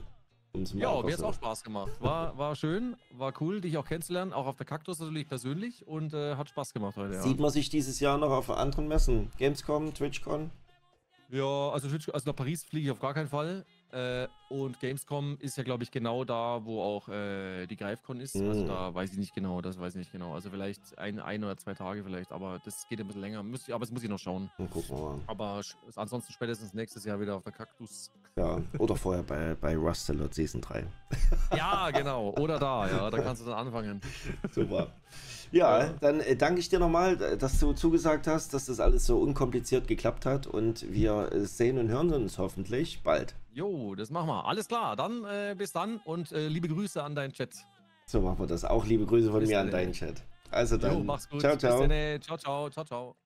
Ja, 0.75 1.01
mir 1.03 1.13
hat 1.13 1.19
so- 1.21 1.27
auch 1.27 1.35
Spaß 1.35 1.65
gemacht. 1.65 1.91
War, 2.01 2.37
war 2.37 2.55
schön, 2.57 2.97
war 3.13 3.33
cool, 3.41 3.63
dich 3.63 3.79
auch 3.79 3.87
kennenzulernen, 3.87 4.35
auch 4.35 4.47
auf 4.47 4.57
der 4.57 4.67
Kaktus 4.67 4.99
natürlich 4.99 5.27
persönlich 5.27 5.87
und 5.87 6.13
äh, 6.13 6.37
hat 6.37 6.51
Spaß 6.51 6.75
gemacht 6.75 6.97
heute. 6.97 7.15
Ja, 7.15 7.23
Sieht 7.23 7.39
man 7.41 7.51
sich 7.51 7.71
dieses 7.71 8.01
Jahr 8.01 8.19
noch 8.19 8.31
auf 8.31 8.51
anderen 8.51 8.87
Messen? 8.87 9.31
Gamescom, 9.39 9.95
TwitchCon? 9.95 10.51
ja 11.31 11.71
also, 11.71 11.89
Twitch- 11.89 12.11
also 12.13 12.29
nach 12.31 12.37
Paris 12.37 12.65
fliege 12.65 12.85
ich 12.87 12.91
auf 12.93 13.01
gar 13.01 13.15
keinen 13.15 13.29
Fall. 13.29 13.65
Äh, 13.93 14.27
und 14.49 14.81
Gamescom 14.81 15.37
ist 15.39 15.57
ja, 15.57 15.63
glaube 15.65 15.85
ich, 15.85 15.91
genau 15.91 16.25
da, 16.25 16.65
wo 16.65 16.81
auch 16.83 17.09
äh, 17.09 17.67
die 17.67 17.77
Greifcon 17.77 18.21
ist. 18.21 18.37
Also 18.37 18.63
Mhm. 18.63 18.67
da 18.67 18.95
weiß 18.95 19.13
ich 19.13 19.19
nicht 19.19 19.35
genau, 19.35 19.61
das 19.61 19.79
weiß 19.79 19.95
ich 19.95 19.99
nicht 20.01 20.13
genau. 20.13 20.33
Also 20.35 20.49
vielleicht 20.51 20.99
ein, 20.99 21.21
ein 21.21 21.45
oder 21.45 21.57
zwei 21.59 21.75
Tage 21.75 22.03
vielleicht, 22.03 22.33
aber 22.33 22.59
das 22.59 22.87
geht 22.89 23.01
ein 23.01 23.07
bisschen 23.07 23.21
länger. 23.21 23.43
Muss 23.43 23.69
ich, 23.69 23.75
aber 23.75 23.81
das 23.85 23.91
muss 23.93 24.03
ich 24.03 24.09
noch 24.09 24.19
schauen. 24.19 24.51
Dann 24.57 24.71
gucken 24.71 24.97
wir 24.97 25.03
mal. 25.03 25.21
Aber 25.27 25.61
ansonsten 25.97 26.33
spätestens 26.33 26.73
nächstes 26.75 27.05
Jahr 27.05 27.21
wieder 27.21 27.37
auf 27.37 27.43
der 27.45 27.53
Kaktus. 27.53 28.11
Ja, 28.37 28.63
oder 28.79 28.97
vorher 28.97 29.23
bei, 29.23 29.55
bei 29.55 29.77
Rustalot 29.77 30.33
Season 30.35 30.61
3. 30.63 30.87
Ja, 31.55 31.91
genau. 31.91 32.31
Oder 32.39 32.59
da, 32.59 32.89
ja. 32.89 33.11
Da 33.11 33.19
kannst 33.21 33.43
du 33.43 33.47
dann 33.47 33.67
anfangen. 33.67 34.01
Super. 34.53 34.91
Ja, 35.53 35.93
dann 36.01 36.21
äh, 36.21 36.35
danke 36.35 36.61
ich 36.61 36.71
dir 36.71 36.79
nochmal, 36.79 37.21
äh, 37.23 37.37
dass 37.37 37.61
du 37.61 37.75
zugesagt 37.75 38.27
hast, 38.27 38.55
dass 38.55 38.67
das 38.67 38.81
alles 38.81 39.07
so 39.07 39.19
unkompliziert 39.19 39.87
geklappt 39.87 40.25
hat 40.27 40.47
und 40.47 40.91
wir 40.91 41.31
äh, 41.31 41.41
sehen 41.41 41.79
und 41.79 41.89
hören 41.89 42.13
uns 42.13 42.39
hoffentlich 42.39 43.03
bald. 43.03 43.35
Jo, 43.53 43.95
das 43.95 44.11
machen 44.11 44.29
wir. 44.29 44.47
Alles 44.47 44.67
klar. 44.67 44.97
Dann 44.97 45.25
äh, 45.25 45.55
bis 45.57 45.73
dann 45.73 45.99
und 46.05 46.33
äh, 46.33 46.49
liebe 46.49 46.69
Grüße 46.69 47.03
an 47.03 47.15
deinen 47.15 47.33
Chat. 47.33 47.55
So 48.07 48.21
machen 48.23 48.39
wir 48.39 48.47
das. 48.47 48.65
Auch 48.65 48.87
liebe 48.87 49.05
Grüße 49.05 49.31
von 49.31 49.41
Bis 49.41 49.51
mir 49.51 49.61
an 49.61 49.71
deinen 49.71 49.93
Chat. 49.93 50.23
Also 50.51 50.79
dann. 50.79 50.95
Jo, 50.95 51.05
mach's 51.05 51.29
gut. 51.29 51.41
Ciao, 51.41 51.53
Bis 51.53 51.61
ciao. 51.61 51.87
dann. 51.87 52.23
Ciao, 52.23 52.39
ciao, 52.39 52.71
ciao, 52.71 52.85
ciao. 52.85 53.22